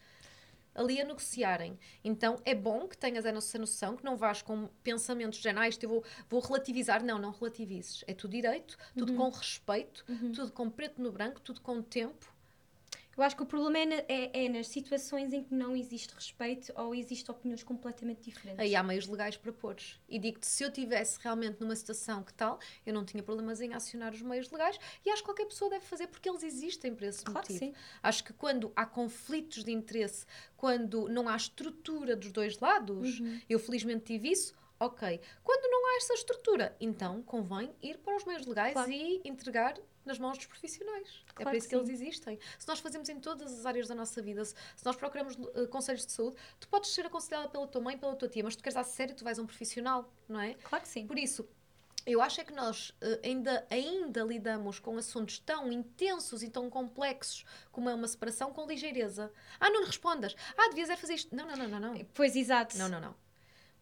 ali 0.74 1.00
a 1.00 1.04
negociarem. 1.04 1.78
Então 2.02 2.40
é 2.44 2.54
bom 2.54 2.88
que 2.88 2.96
tenhas 2.96 3.24
essa 3.24 3.58
noção, 3.58 3.96
que 3.96 4.04
não 4.04 4.16
vás 4.16 4.42
com 4.42 4.68
pensamentos 4.82 5.38
de 5.38 5.48
ah, 5.48 5.68
isto 5.68 5.82
eu 5.84 5.88
vou, 5.90 6.04
vou 6.28 6.40
relativizar. 6.40 7.04
Não, 7.04 7.18
não 7.18 7.30
relativizes. 7.30 8.04
É 8.06 8.14
tudo 8.14 8.32
direito, 8.32 8.76
tudo 8.96 9.12
Uhum. 9.12 9.18
com 9.18 9.30
respeito, 9.30 10.04
tudo 10.34 10.50
com 10.52 10.70
preto 10.70 11.00
no 11.02 11.12
branco, 11.12 11.40
tudo 11.40 11.60
com 11.60 11.82
tempo. 11.82 12.31
Eu 13.16 13.22
acho 13.22 13.36
que 13.36 13.42
o 13.42 13.46
problema 13.46 13.78
é, 13.78 13.84
na- 13.84 14.04
é- 14.08 14.44
é 14.46 14.48
nas 14.48 14.68
situações 14.68 15.32
em 15.32 15.42
que 15.44 15.54
não 15.54 15.76
existe 15.76 16.14
respeito 16.14 16.72
ou 16.74 16.94
existe 16.94 17.30
opiniões 17.30 17.62
completamente 17.62 18.22
diferentes. 18.22 18.58
Aí 18.58 18.74
há 18.74 18.82
meios 18.82 19.06
legais 19.06 19.36
para 19.36 19.52
pôres. 19.52 20.00
E 20.08 20.18
digo-te, 20.18 20.46
se 20.46 20.64
eu 20.64 20.72
tivesse 20.72 21.18
realmente 21.20 21.60
numa 21.60 21.76
situação 21.76 22.22
que 22.22 22.32
tal, 22.32 22.58
eu 22.86 22.94
não 22.94 23.04
tinha 23.04 23.22
problemas 23.22 23.60
em 23.60 23.74
acionar 23.74 24.12
os 24.14 24.22
meios 24.22 24.50
legais 24.50 24.78
e 25.04 25.10
acho 25.10 25.22
que 25.22 25.28
qualquer 25.28 25.44
pessoa 25.46 25.70
deve 25.70 25.84
fazer 25.84 26.06
porque 26.06 26.28
eles 26.28 26.42
existem 26.42 26.94
para 26.94 27.06
esse 27.06 27.22
Claro 27.24 27.46
que 27.46 27.52
motivo. 27.52 27.72
sim. 27.74 27.80
Acho 28.02 28.24
que 28.24 28.32
quando 28.32 28.72
há 28.74 28.86
conflitos 28.86 29.62
de 29.62 29.72
interesse, 29.72 30.24
quando 30.56 31.06
não 31.08 31.28
há 31.28 31.36
estrutura 31.36 32.16
dos 32.16 32.32
dois 32.32 32.58
lados, 32.60 33.20
Uhum. 33.20 33.40
eu 33.48 33.58
felizmente 33.58 34.04
tive 34.04 34.30
isso, 34.30 34.54
ok. 34.86 35.20
Quando 35.42 35.70
não 35.70 35.86
há 35.88 35.96
essa 35.96 36.14
estrutura, 36.14 36.76
então 36.80 37.22
convém 37.22 37.74
ir 37.82 37.98
para 37.98 38.16
os 38.16 38.24
meios 38.24 38.46
legais 38.46 38.72
Claro. 38.72 38.90
e 38.90 39.20
entregar 39.24 39.78
nas 40.04 40.18
mãos 40.18 40.36
dos 40.36 40.46
profissionais. 40.46 41.06
é 41.08 41.32
Claro 41.32 41.44
para 41.44 41.50
que 41.52 41.56
isso 41.58 41.68
que, 41.68 41.74
eles 41.76 41.86
sim. 41.86 41.92
existem. 41.94 42.38
Se 42.58 42.66
nós 42.66 42.80
fazemos 42.80 43.08
em 43.08 43.20
todas 43.20 43.52
as 43.58 43.64
áreas 43.66 43.86
da 43.88 43.94
nossa 43.94 44.20
vida, 44.20 44.44
se, 44.44 44.54
se 44.76 44.84
nós 44.84 44.96
procuramos 44.96 45.36
eh, 45.54 45.66
conselhos 45.66 46.04
de 46.04 46.10
saúde, 46.12 46.36
tu 46.58 46.68
podes 46.68 46.90
ser 46.92 47.06
aconselhada 47.06 47.48
pela 47.48 47.66
tua 47.68 47.80
mãe, 47.80 47.96
pela 47.96 48.16
tua 48.16 48.28
tia, 48.28 48.42
mas 48.42 48.56
tu 48.56 48.62
queres 48.62 48.74
dar 48.74 48.84
sério, 48.84 49.14
tu 49.14 49.22
vais 49.22 49.38
a 49.38 49.42
um 49.42 49.46
profissional, 49.46 50.12
não 50.28 50.40
é? 50.40 50.54
Claro 50.54 50.82
que 50.82 50.88
sim. 50.90 51.06
Por 51.06 51.16
isso, 51.16 51.48
eu 52.04 52.20
acho 52.20 52.40
é 52.40 52.44
que 52.44 52.52
nós 52.52 52.92
eh, 53.00 53.20
ainda, 53.22 53.64
ainda 53.70 54.24
lidamos 54.24 54.80
com 54.80 54.96
assuntos 54.98 55.38
tão 55.38 55.70
intensos 55.70 56.42
e 56.42 56.50
tão 56.50 56.68
complexos 56.68 57.44
como 57.70 57.88
é 57.88 57.94
uma 57.94 58.08
separação 58.08 58.52
com 58.52 58.66
ligeireza. 58.66 59.32
Ah, 59.60 59.70
não 59.70 59.82
lhe 59.82 59.86
respondas. 59.86 60.34
Ah, 60.58 60.68
devias 60.70 60.90
é 60.90 60.96
fazer 60.96 61.14
isto. 61.14 61.32
Não, 61.34 61.46
não, 61.46 61.56
não, 61.56 61.68
não, 61.68 61.78
não. 61.94 62.04
Pois, 62.12 62.34
exato. 62.34 62.76
Não, 62.76 62.88
não, 62.88 63.00
não. 63.00 63.21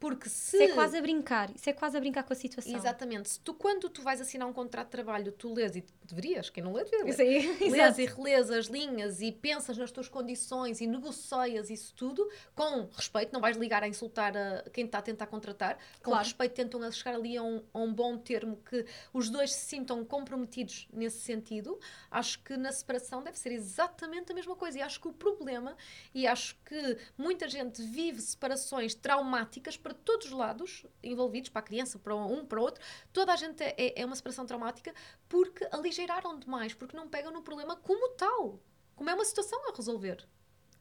Porque 0.00 0.30
se... 0.30 0.56
Isso 0.56 0.72
é 0.72 0.74
quase 0.74 0.96
a 0.96 1.02
brincar. 1.02 1.54
Isso 1.54 1.68
é 1.68 1.72
quase 1.74 1.96
a 1.96 2.00
brincar 2.00 2.24
com 2.24 2.32
a 2.32 2.36
situação. 2.36 2.74
Exatamente. 2.74 3.28
Se 3.28 3.40
tu, 3.40 3.52
quando 3.52 3.90
tu 3.90 4.02
vais 4.02 4.18
assinar 4.20 4.48
um 4.48 4.52
contrato 4.52 4.86
de 4.86 4.92
trabalho, 4.92 5.30
tu 5.30 5.52
lês 5.52 5.76
e 5.76 5.84
deverias, 6.02 6.48
quem 6.48 6.64
não 6.64 6.72
lê, 6.72 6.84
devia 6.84 7.04
ler. 7.04 7.10
Isso 7.10 7.20
aí, 7.22 7.70
Lês 7.70 7.98
e 8.00 8.06
relês 8.06 8.50
as 8.50 8.66
linhas 8.66 9.20
e 9.20 9.30
pensas 9.30 9.76
nas 9.76 9.92
tuas 9.92 10.08
condições 10.08 10.80
e 10.80 10.86
negocias 10.86 11.68
isso 11.68 11.94
tudo 11.94 12.26
com 12.54 12.88
respeito, 12.96 13.32
não 13.32 13.40
vais 13.40 13.56
ligar 13.58 13.82
a 13.82 13.88
insultar 13.88 14.34
a 14.36 14.62
quem 14.72 14.86
está 14.86 14.98
a 14.98 15.02
tentar 15.02 15.26
contratar, 15.26 15.76
com 16.02 16.10
Claro. 16.10 16.24
respeito 16.24 16.54
tentam 16.54 16.90
chegar 16.90 17.14
ali 17.14 17.36
a 17.36 17.42
um, 17.42 17.62
a 17.72 17.78
um 17.78 17.92
bom 17.92 18.16
termo 18.16 18.56
que 18.68 18.84
os 19.12 19.28
dois 19.28 19.52
se 19.52 19.66
sintam 19.66 20.04
comprometidos 20.04 20.88
nesse 20.92 21.20
sentido. 21.20 21.78
Acho 22.10 22.42
que 22.42 22.56
na 22.56 22.72
separação 22.72 23.22
deve 23.22 23.38
ser 23.38 23.52
exatamente 23.52 24.32
a 24.32 24.34
mesma 24.34 24.56
coisa 24.56 24.78
e 24.78 24.82
acho 24.82 24.98
que 25.00 25.08
o 25.08 25.12
problema, 25.12 25.76
e 26.14 26.26
acho 26.26 26.56
que 26.64 26.96
muita 27.18 27.48
gente 27.48 27.82
vive 27.82 28.20
separações 28.20 28.94
traumáticas 28.94 29.76
para 29.90 29.94
todos 30.04 30.26
os 30.26 30.32
lados 30.32 30.86
envolvidos, 31.02 31.50
para 31.50 31.60
a 31.60 31.64
criança, 31.64 31.98
para 31.98 32.14
um, 32.14 32.44
para 32.46 32.60
o 32.60 32.62
outro, 32.62 32.80
toda 33.12 33.32
a 33.32 33.36
gente 33.36 33.60
é, 33.62 34.00
é- 34.00 34.04
uma 34.06 34.14
separação 34.14 34.46
traumática 34.46 34.94
porque 35.28 35.66
aligeiraram 35.72 36.38
demais, 36.38 36.72
porque 36.74 36.96
não 36.96 37.08
pegam 37.08 37.32
no 37.32 37.42
problema 37.42 37.74
como 37.76 38.10
tal. 38.10 38.60
Como 38.94 39.10
é 39.10 39.14
uma 39.14 39.24
situação 39.24 39.68
a 39.68 39.74
resolver. 39.74 40.24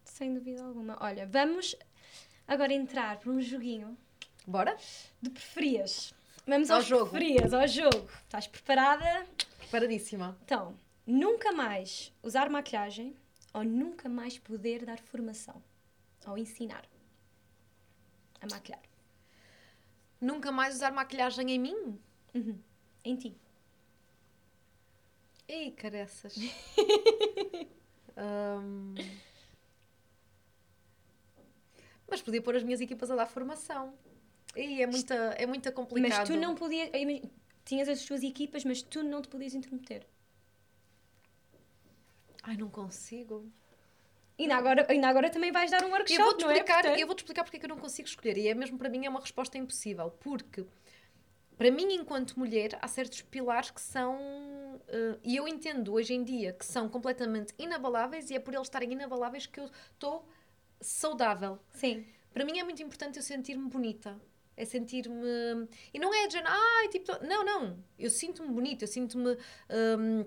Sem 0.04 0.34
dúvida 0.34 0.64
alguma. 0.64 0.98
Olha, 1.02 1.26
vamos 1.28 1.76
agora 2.48 2.72
entrar 2.74 3.18
para 3.20 3.32
um 3.32 3.42
joguinho 3.42 3.98
Bora? 4.46 4.78
de 5.22 5.30
preferias. 5.32 6.14
Vamos 6.46 6.70
Ao 6.70 6.78
aos 6.78 6.86
jogo. 6.86 7.10
preferias, 7.10 7.54
ao 7.54 7.68
jogo. 7.68 8.10
Estás 8.24 8.46
preparada? 8.48 9.26
Preparadíssima. 9.58 10.38
Então, 10.44 10.76
nunca 11.06 11.52
mais 11.52 12.14
usar 12.22 12.50
maquilhagem 12.50 13.16
ou 13.54 13.64
nunca 13.64 14.08
mais 14.08 14.38
poder 14.38 14.86
dar 14.86 15.00
formação 15.00 15.62
ou 16.28 16.38
ensinar 16.38 16.84
a 18.42 18.48
maquilhar 18.48 18.82
Nunca 20.20 20.52
mais 20.52 20.76
usar 20.76 20.92
maquilhagem 20.92 21.52
em 21.52 21.60
mim? 21.60 22.00
em 23.04 23.16
ti. 23.16 23.38
Ei, 25.48 25.72
careças. 25.72 26.36
Hum. 28.22 28.96
Mas 32.10 32.22
podia 32.22 32.42
pôr 32.42 32.56
as 32.56 32.64
minhas 32.64 32.82
equipas 32.82 33.10
a 33.10 33.16
dar 33.16 33.28
formação. 33.28 33.94
Ei, 34.54 34.82
é 34.82 34.88
muita, 34.88 35.14
é 35.14 35.46
muito 35.46 35.72
complicado. 35.72 36.20
Mas 36.20 36.28
tu 36.28 36.36
não 36.36 36.54
podias. 36.54 36.90
Tinhas 37.64 37.88
as 37.88 38.04
tuas 38.04 38.24
equipas, 38.24 38.66
mas 38.66 38.82
tu 38.82 39.04
não 39.04 39.22
te 39.22 39.30
podias 39.30 39.54
intrometer. 39.54 40.06
Ai, 42.44 42.58
não 42.58 42.70
consigo. 42.70 43.50
Ainda 44.40 44.56
agora, 44.56 44.86
ainda 44.90 45.08
agora 45.10 45.30
também 45.30 45.52
vais 45.52 45.70
dar 45.70 45.84
um 45.84 45.90
workshop, 45.92 46.20
Eu 46.20 46.26
vou-te 46.26 46.42
não 46.44 46.50
é? 46.50 46.54
explicar, 46.54 46.82
Portanto- 46.82 47.00
eu 47.02 47.08
vou-te 47.08 47.20
explicar 47.20 47.44
porque 47.44 47.58
é 47.58 47.60
que 47.60 47.66
eu 47.66 47.70
não 47.70 47.78
consigo 47.78 48.08
escolher. 48.08 48.38
E 48.38 48.48
é 48.48 48.54
mesmo 48.54 48.78
para 48.78 48.90
mim 48.90 49.06
é 49.06 49.10
uma 49.10 49.20
resposta 49.20 49.58
impossível. 49.58 50.10
Porque, 50.12 50.66
para 51.58 51.70
mim, 51.70 51.94
enquanto 51.94 52.40
mulher, 52.40 52.78
há 52.82 52.88
certos 52.88 53.22
pilares 53.22 53.70
que 53.70 53.82
são. 53.82 54.18
eh, 54.88 55.18
e 55.24 55.36
eu 55.36 55.46
entendo 55.48 55.92
hoje 55.94 56.14
em 56.14 56.24
dia 56.24 56.54
que 56.54 56.66
são 56.66 56.88
completamente 56.88 57.54
inabaláveis, 57.60 58.30
e 58.32 58.36
é 58.36 58.40
por 58.40 58.54
eles 58.54 58.68
estarem 58.68 58.92
inabaláveis 58.94 59.46
que 59.46 59.60
eu 59.60 59.70
estou 59.92 60.26
saudável. 60.80 61.60
Sim. 61.74 62.06
Para 62.34 62.46
mim 62.46 62.58
é 62.60 62.64
muito 62.64 62.82
importante 62.82 63.18
eu 63.18 63.24
sentir-me 63.24 63.68
bonita. 63.70 64.20
É 64.56 64.66
sentir-me. 64.66 65.68
E 65.94 66.00
não 66.00 66.14
é 66.14 66.28
de 66.28 66.34
género, 66.34 66.54
ai, 66.54 66.88
tipo. 66.90 67.12
Não, 67.26 67.44
não. 67.46 67.78
Eu 67.98 68.10
sinto-me 68.10 68.50
bonita, 68.50 68.84
eu 68.84 68.88
sinto-me. 68.88 69.38
hum, 69.70 70.26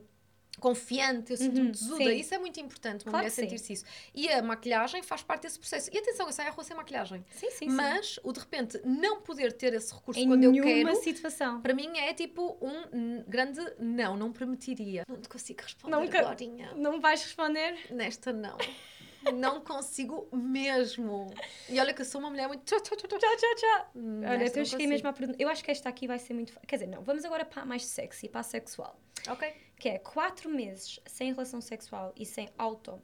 confiante, 0.61 1.33
eu 1.33 1.37
sinto-me 1.37 1.61
Uhum, 1.67 1.73
tesuda. 1.73 1.97
sim. 2.05 2.13
Isso 2.17 2.35
é 2.35 2.39
muito 2.39 2.61
importante, 2.61 3.05
uma 3.05 3.11
Claro 3.11 3.17
mulher 3.25 3.31
sim. 3.31 3.43
sentir-se 3.43 3.73
isso. 3.73 3.85
E 4.15 4.29
a 4.29 4.43
maquilhagem 4.43 5.03
faz 5.03 5.23
parte 5.23 5.43
desse 5.43 5.59
processo. 5.59 5.91
E 5.93 5.99
atenção, 5.99 6.27
eu 6.27 6.33
saio 6.33 6.49
à 6.51 6.53
rua 6.53 6.63
sem 6.65 6.77
maquilhagem. 6.77 7.25
Sim, 7.31 7.51
sim, 7.51 7.57
sim. 7.59 7.69
Mas 7.71 8.19
o 8.23 8.33
de 8.33 8.41
repente 8.41 8.81
não 8.85 9.21
poder 9.23 9.53
ter 9.53 9.73
esse 9.75 9.93
recurso 9.95 10.21
em 10.21 10.27
quando 10.29 10.45
eu 10.45 10.53
quero. 10.63 10.95
situação. 10.97 11.61
Para 11.61 11.75
mim 11.75 11.99
é 11.99 12.13
tipo 12.15 12.59
um 12.61 13.23
grande 13.27 13.61
não, 13.79 14.17
não 14.17 14.33
permitiria. 14.33 15.05
Não 15.09 15.17
te 15.21 15.29
consigo 15.29 15.63
responder, 15.63 15.97
Nunca- 15.97 16.23
Glorinha. 16.23 16.73
Não 16.75 17.01
vais 17.01 17.23
responder? 17.23 17.79
Nesta 17.91 18.33
não. 18.33 18.57
Não 19.35 19.61
consigo 19.61 20.29
mesmo. 20.33 21.33
E 21.69 21.79
olha 21.79 21.95
que 21.95 22.01
eu 22.03 22.05
sou 22.05 22.21
uma 22.21 22.29
mulher 22.29 22.49
muito. 22.49 22.65
Tchau, 22.65 22.81
tchau, 22.81 22.97
tchau. 22.97 23.91
Olha, 23.95 24.37
Nesta 24.39 24.45
então 24.47 24.63
eu 24.63 24.67
cheguei 24.67 24.89
mesmo 24.89 25.09
à 25.09 25.13
pergunta. 25.13 25.41
Eu 25.41 25.49
acho 25.49 25.63
que 25.63 25.71
esta 25.71 25.89
aqui 25.89 26.09
vai 26.09 26.19
ser 26.19 26.35
muito. 26.35 26.53
Quer 26.67 26.75
dizer, 26.75 26.89
não, 26.89 27.03
vamos 27.05 27.25
agora 27.25 27.45
para 27.45 27.63
a 27.63 27.65
mais 27.65 27.85
sexy, 27.85 28.29
para 28.29 28.41
a 28.41 28.43
sexual. 28.43 29.01
Ok. 29.29 29.49
Que 29.83 29.89
é 29.89 29.99
4 29.99 30.49
meses 30.49 31.01
sem 31.07 31.33
relação 31.33 31.61
sexual 31.61 32.12
e 32.14 32.24
sem 32.24 32.49
auto 32.57 33.03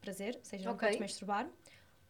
prazer, 0.00 0.36
ou 0.36 0.44
seja, 0.44 0.64
não 0.64 0.72
Ok. 0.72 0.86
podes 0.88 0.98
masturbar, 1.00 1.46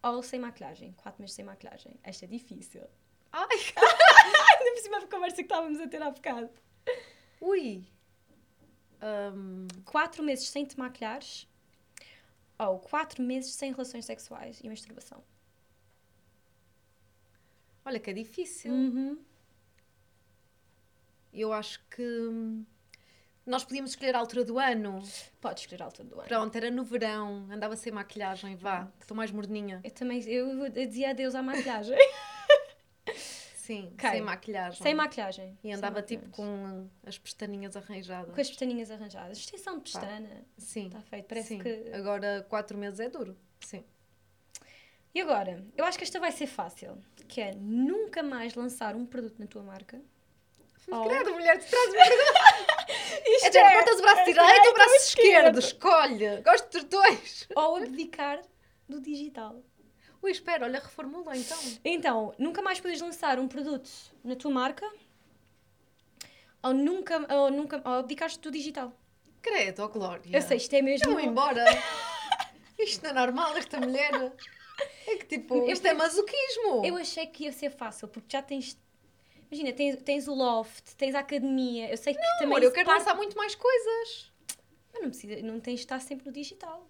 ou 0.01 0.23
sem 0.23 0.39
maquilhagem. 0.39 0.93
4 0.93 1.21
meses 1.21 1.35
sem 1.35 1.45
maquilhagem. 1.45 1.99
Esta 2.05 2.25
é 2.25 2.29
difícil. 2.29 2.85
Ai, 3.33 3.49
Ainda 4.61 4.75
por 4.75 4.81
cima 4.81 5.01
da 5.01 5.09
conversa 5.09 5.37
que 5.39 5.43
estávamos 5.43 5.81
a 5.81 5.89
ter 5.89 6.01
há 6.01 6.11
bocado. 6.13 6.49
ui. 7.41 7.85
Ahm, 9.01 9.67
4 9.85 10.23
meses 10.23 10.47
sem 10.51 10.65
te 10.65 10.79
maquilhares 10.79 11.49
ou 12.61 12.79
4 12.79 13.21
meses 13.25 13.55
sem 13.55 13.73
relações 13.73 14.05
sexuais 14.05 14.61
e 14.63 14.69
masturbação. 14.69 15.21
olha 17.85 17.99
que 17.99 18.11
é 18.11 18.13
difícil. 18.13 18.73
Uhum. 18.73 19.19
Eu 21.33 21.53
acho 21.53 21.85
que 21.89 22.03
hum, 22.29 22.65
nós 23.47 23.65
podíamos 23.65 23.93
escolher 23.93 24.15
a 24.17 24.19
altura 24.19 24.45
do 24.45 24.59
ano. 24.59 25.01
Podes 25.41 25.63
escolher 25.63 25.83
a 25.83 25.85
altura 25.87 26.09
do 26.09 26.15
ano. 26.19 26.29
Pronto, 26.29 26.57
era 26.57 26.71
no 26.71 26.83
verão, 26.85 27.47
andava 27.51 27.77
sem 27.77 27.93
maquilhagem, 27.93 28.57
vá, 28.57 28.87
que 28.99 29.05
estou 29.05 29.17
mais 29.17 29.31
morninha. 29.31 29.81
Eu 29.85 29.91
também 29.93 30.21
eu 30.29 30.69
dizia 30.71 31.11
adeus 31.11 31.35
à 31.35 31.43
maquilhagem. 31.43 31.97
Sim, 33.57 33.91
Ok. 33.95 34.11
sem 34.11 34.21
maquilhagem. 34.23 34.81
sem 34.83 34.95
maquilhagem. 34.95 35.59
E 35.65 35.73
andava 35.73 36.01
tipo 36.01 36.29
com 36.31 36.89
as 37.05 37.19
pestaninhas 37.19 37.77
arranjadas. 37.77 38.33
Com 38.33 38.41
as 38.41 38.49
pestaninhas 38.49 38.91
arranjadas. 38.93 39.39
Extensão 39.39 39.77
de 39.79 39.83
pestana. 39.83 40.45
Sim. 40.57 40.87
Está 40.87 41.01
feito. 41.03 41.27
Parece 41.27 41.49
Sim. 41.49 41.59
que. 41.59 41.91
Agora, 41.93 42.47
quatro 42.49 42.79
meses 42.79 43.01
é 43.01 43.09
duro. 43.09 43.37
Sim. 43.61 43.85
E 45.13 45.21
agora? 45.21 45.65
Eu 45.77 45.85
acho 45.85 45.99
que 45.99 46.05
esta 46.05 46.21
vai 46.21 46.31
ser 46.31 46.47
fácil. 46.47 46.97
Que 47.27 47.41
é 47.41 47.55
nunca 47.55 48.23
mais 48.23 48.55
lançar 48.55 48.95
um 48.95 49.05
produto 49.05 49.37
na 49.41 49.47
tua 49.49 49.63
marca. 49.65 50.01
Ou- 50.89 51.09
Credo, 51.09 51.33
mulher, 51.33 51.59
tu 51.59 51.69
trazes 51.69 51.93
uma 51.93 52.05
Isto 53.27 53.47
É 53.47 53.51
de 53.51 53.75
cortas 53.75 53.99
o 53.99 54.03
braço 54.03 54.25
direito 54.25 54.67
ou 54.67 54.71
o 54.71 54.75
braço 54.75 54.97
esquerdo? 54.97 55.59
Escolhe. 55.59 56.43
Gosto 56.43 56.71
dos 56.71 56.85
dois. 56.85 57.49
ou 57.55 57.77
abdicar 57.77 58.41
do 58.89 59.01
digital. 59.01 59.63
Ui, 60.23 60.31
espera, 60.31 60.65
olha, 60.65 60.81
reformula 60.81 61.37
então. 61.37 61.59
Então, 61.85 62.35
nunca 62.39 62.63
mais 62.63 62.81
podes 62.81 63.01
lançar 63.01 63.39
um 63.39 63.47
produto 63.47 63.91
na 64.25 64.35
tua 64.35 64.51
marca 64.51 64.91
ou 66.63 66.73
nunca, 66.75 67.35
ou 67.35 67.51
nunca 67.51 67.83
ou 67.85 67.95
abdicaste 67.95 68.41
do 68.41 68.51
digital. 68.51 68.93
Credo, 69.43 69.83
ó 69.85 69.89
Glória. 69.89 70.23
Eu 70.33 70.43
sei, 70.43 70.57
isto 70.57 70.75
é 70.75 70.83
mesmo. 70.83 71.13
Vou 71.13 71.21
embora. 71.21 71.65
Isto 72.79 73.05
não 73.05 73.11
é 73.11 73.13
normal, 73.15 73.57
esta 73.57 73.81
mulher. 73.81 74.33
É 75.07 75.17
que 75.17 75.25
tipo, 75.25 75.55
Eu 75.57 75.69
isto 75.71 75.87
é 75.87 75.95
masoquismo. 75.95 76.85
Eu 76.85 76.97
achei 76.97 77.27
que 77.27 77.45
ia 77.45 77.53
ser 77.53 77.71
fácil, 77.71 78.07
porque 78.07 78.37
já 78.37 78.43
tens. 78.43 78.79
Imagina, 79.51 79.73
tens, 79.73 80.03
tens 80.03 80.29
o 80.29 80.35
loft, 80.35 80.95
tens 80.97 81.15
a 81.15 81.21
academia. 81.21 81.91
Eu 81.91 81.97
sei 81.97 82.15
que 82.15 82.21
também. 82.39 82.47
Amor, 82.47 82.63
eu 82.63 82.73
quero 82.73 82.87
parte- 82.87 82.99
lançar 83.01 83.15
muito 83.15 83.37
mais 83.37 83.55
coisas. 83.55 84.33
Mas 84.93 85.03
não, 85.03 85.11
precisa, 85.11 85.43
não 85.43 85.61
tens 85.61 85.75
de 85.77 85.81
estar 85.87 86.01
sempre 86.01 86.27
no 86.27 86.33
digital. 86.33 86.89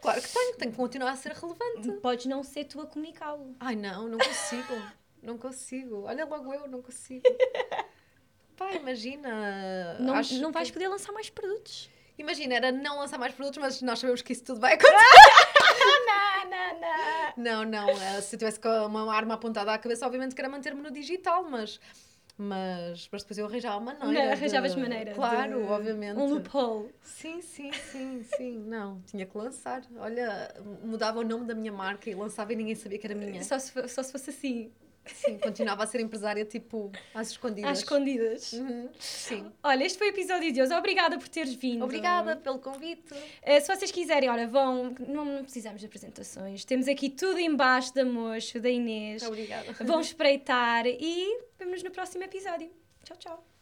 Claro 0.00 0.22
que 0.22 0.28
tenho, 0.28 0.56
tenho 0.56 0.70
que 0.70 0.76
continuar 0.76 1.10
a 1.10 1.16
ser 1.16 1.32
relevante. 1.32 1.90
Podes 2.00 2.26
não 2.26 2.42
ser 2.42 2.64
tu 2.64 2.80
a 2.80 2.86
comunicá-lo. 2.86 3.56
Ai 3.58 3.74
não, 3.74 4.06
não 4.08 4.18
consigo. 4.18 4.74
Não 5.22 5.36
consigo. 5.38 6.02
Olha 6.04 6.24
logo 6.24 6.52
eu, 6.54 6.68
não 6.68 6.80
consigo. 6.82 7.22
Pá, 8.56 8.72
imagina. 8.72 9.98
Não, 9.98 10.14
não 10.14 10.22
que- 10.22 10.50
vais 10.52 10.70
poder 10.70 10.88
lançar 10.88 11.12
mais 11.12 11.28
produtos. 11.30 11.90
Imagina, 12.18 12.54
era 12.54 12.72
não 12.72 12.98
lançar 12.98 13.18
mais 13.18 13.34
produtos, 13.34 13.58
mas 13.58 13.82
nós 13.82 13.98
sabemos 13.98 14.22
que 14.22 14.32
isso 14.32 14.44
tudo 14.44 14.60
vai 14.60 14.74
acontecer. 14.78 14.96
Não, 16.06 16.50
não, 16.50 16.80
não. 16.80 17.64
Não, 17.64 17.64
não. 17.64 17.88
eh, 17.90 18.20
Se 18.20 18.34
eu 18.36 18.38
tivesse 18.38 18.60
uma 18.86 19.14
arma 19.14 19.34
apontada 19.34 19.72
à 19.72 19.78
cabeça, 19.78 20.06
obviamente 20.06 20.34
que 20.34 20.40
era 20.40 20.48
manter-me 20.48 20.80
no 20.82 20.90
digital, 20.90 21.42
mas. 21.48 21.80
Mas, 22.38 23.08
mas 23.10 23.22
depois 23.22 23.38
eu 23.38 23.46
arranjava 23.46 23.80
maneira. 23.80 24.04
Não, 24.06 24.12
de- 24.12 24.18
arranjavas 24.32 24.74
maneira. 24.76 25.12
Claro, 25.14 25.56
de- 25.58 25.64
obviamente. 25.64 26.18
Um 26.18 26.26
loophole. 26.26 26.90
Sim, 27.02 27.40
sim, 27.40 27.72
sim, 27.72 28.22
sim. 28.36 28.58
Não, 28.58 29.00
tinha 29.06 29.24
que 29.24 29.36
lançar. 29.38 29.82
Olha, 29.98 30.54
mudava 30.84 31.20
o 31.20 31.24
nome 31.24 31.46
da 31.46 31.54
minha 31.54 31.72
marca 31.72 32.10
e 32.10 32.14
lançava 32.14 32.52
e 32.52 32.56
ninguém 32.56 32.74
sabia 32.74 32.98
que 32.98 33.06
era 33.06 33.14
minha. 33.14 33.42
Só 33.42 33.58
se, 33.58 33.72
só 33.88 34.02
se 34.02 34.12
fosse 34.12 34.28
assim, 34.30 34.70
Sim, 35.14 35.38
continuava 35.38 35.84
a 35.84 35.86
ser 35.86 36.00
empresária 36.00 36.44
tipo 36.44 36.90
às 37.14 37.30
escondidas. 37.30 37.70
às 37.70 37.78
escondidas. 37.78 38.52
Uhum, 38.52 38.88
Sim. 38.98 39.52
Olha, 39.62 39.84
este 39.84 39.98
foi 39.98 40.08
o 40.08 40.10
episódio 40.10 40.52
de 40.52 40.62
hoje. 40.62 40.72
Obrigada 40.74 41.18
por 41.18 41.28
teres 41.28 41.54
vindo. 41.54 41.84
Obrigada 41.84 42.36
pelo 42.36 42.58
convite. 42.58 43.14
Eh, 43.42 43.60
se 43.60 43.74
vocês 43.74 43.90
quiserem, 43.90 44.28
olha, 44.28 44.46
vão. 44.46 44.94
Não, 45.06 45.24
não 45.24 45.42
precisamos 45.44 45.80
de 45.80 45.86
apresentações. 45.86 46.64
Temos 46.64 46.88
aqui 46.88 47.08
tudo 47.10 47.38
embaixo 47.38 47.94
da 47.94 48.04
Mocho, 48.04 48.60
da 48.60 48.70
Inês. 48.70 49.22
Obrigada. 49.22 49.72
Vão 49.84 50.00
espreitar 50.00 50.86
e 50.86 51.40
vemos 51.58 51.82
no 51.82 51.90
próximo 51.90 52.24
episódio. 52.24 52.70
Tchau, 53.04 53.16
tchau. 53.16 53.55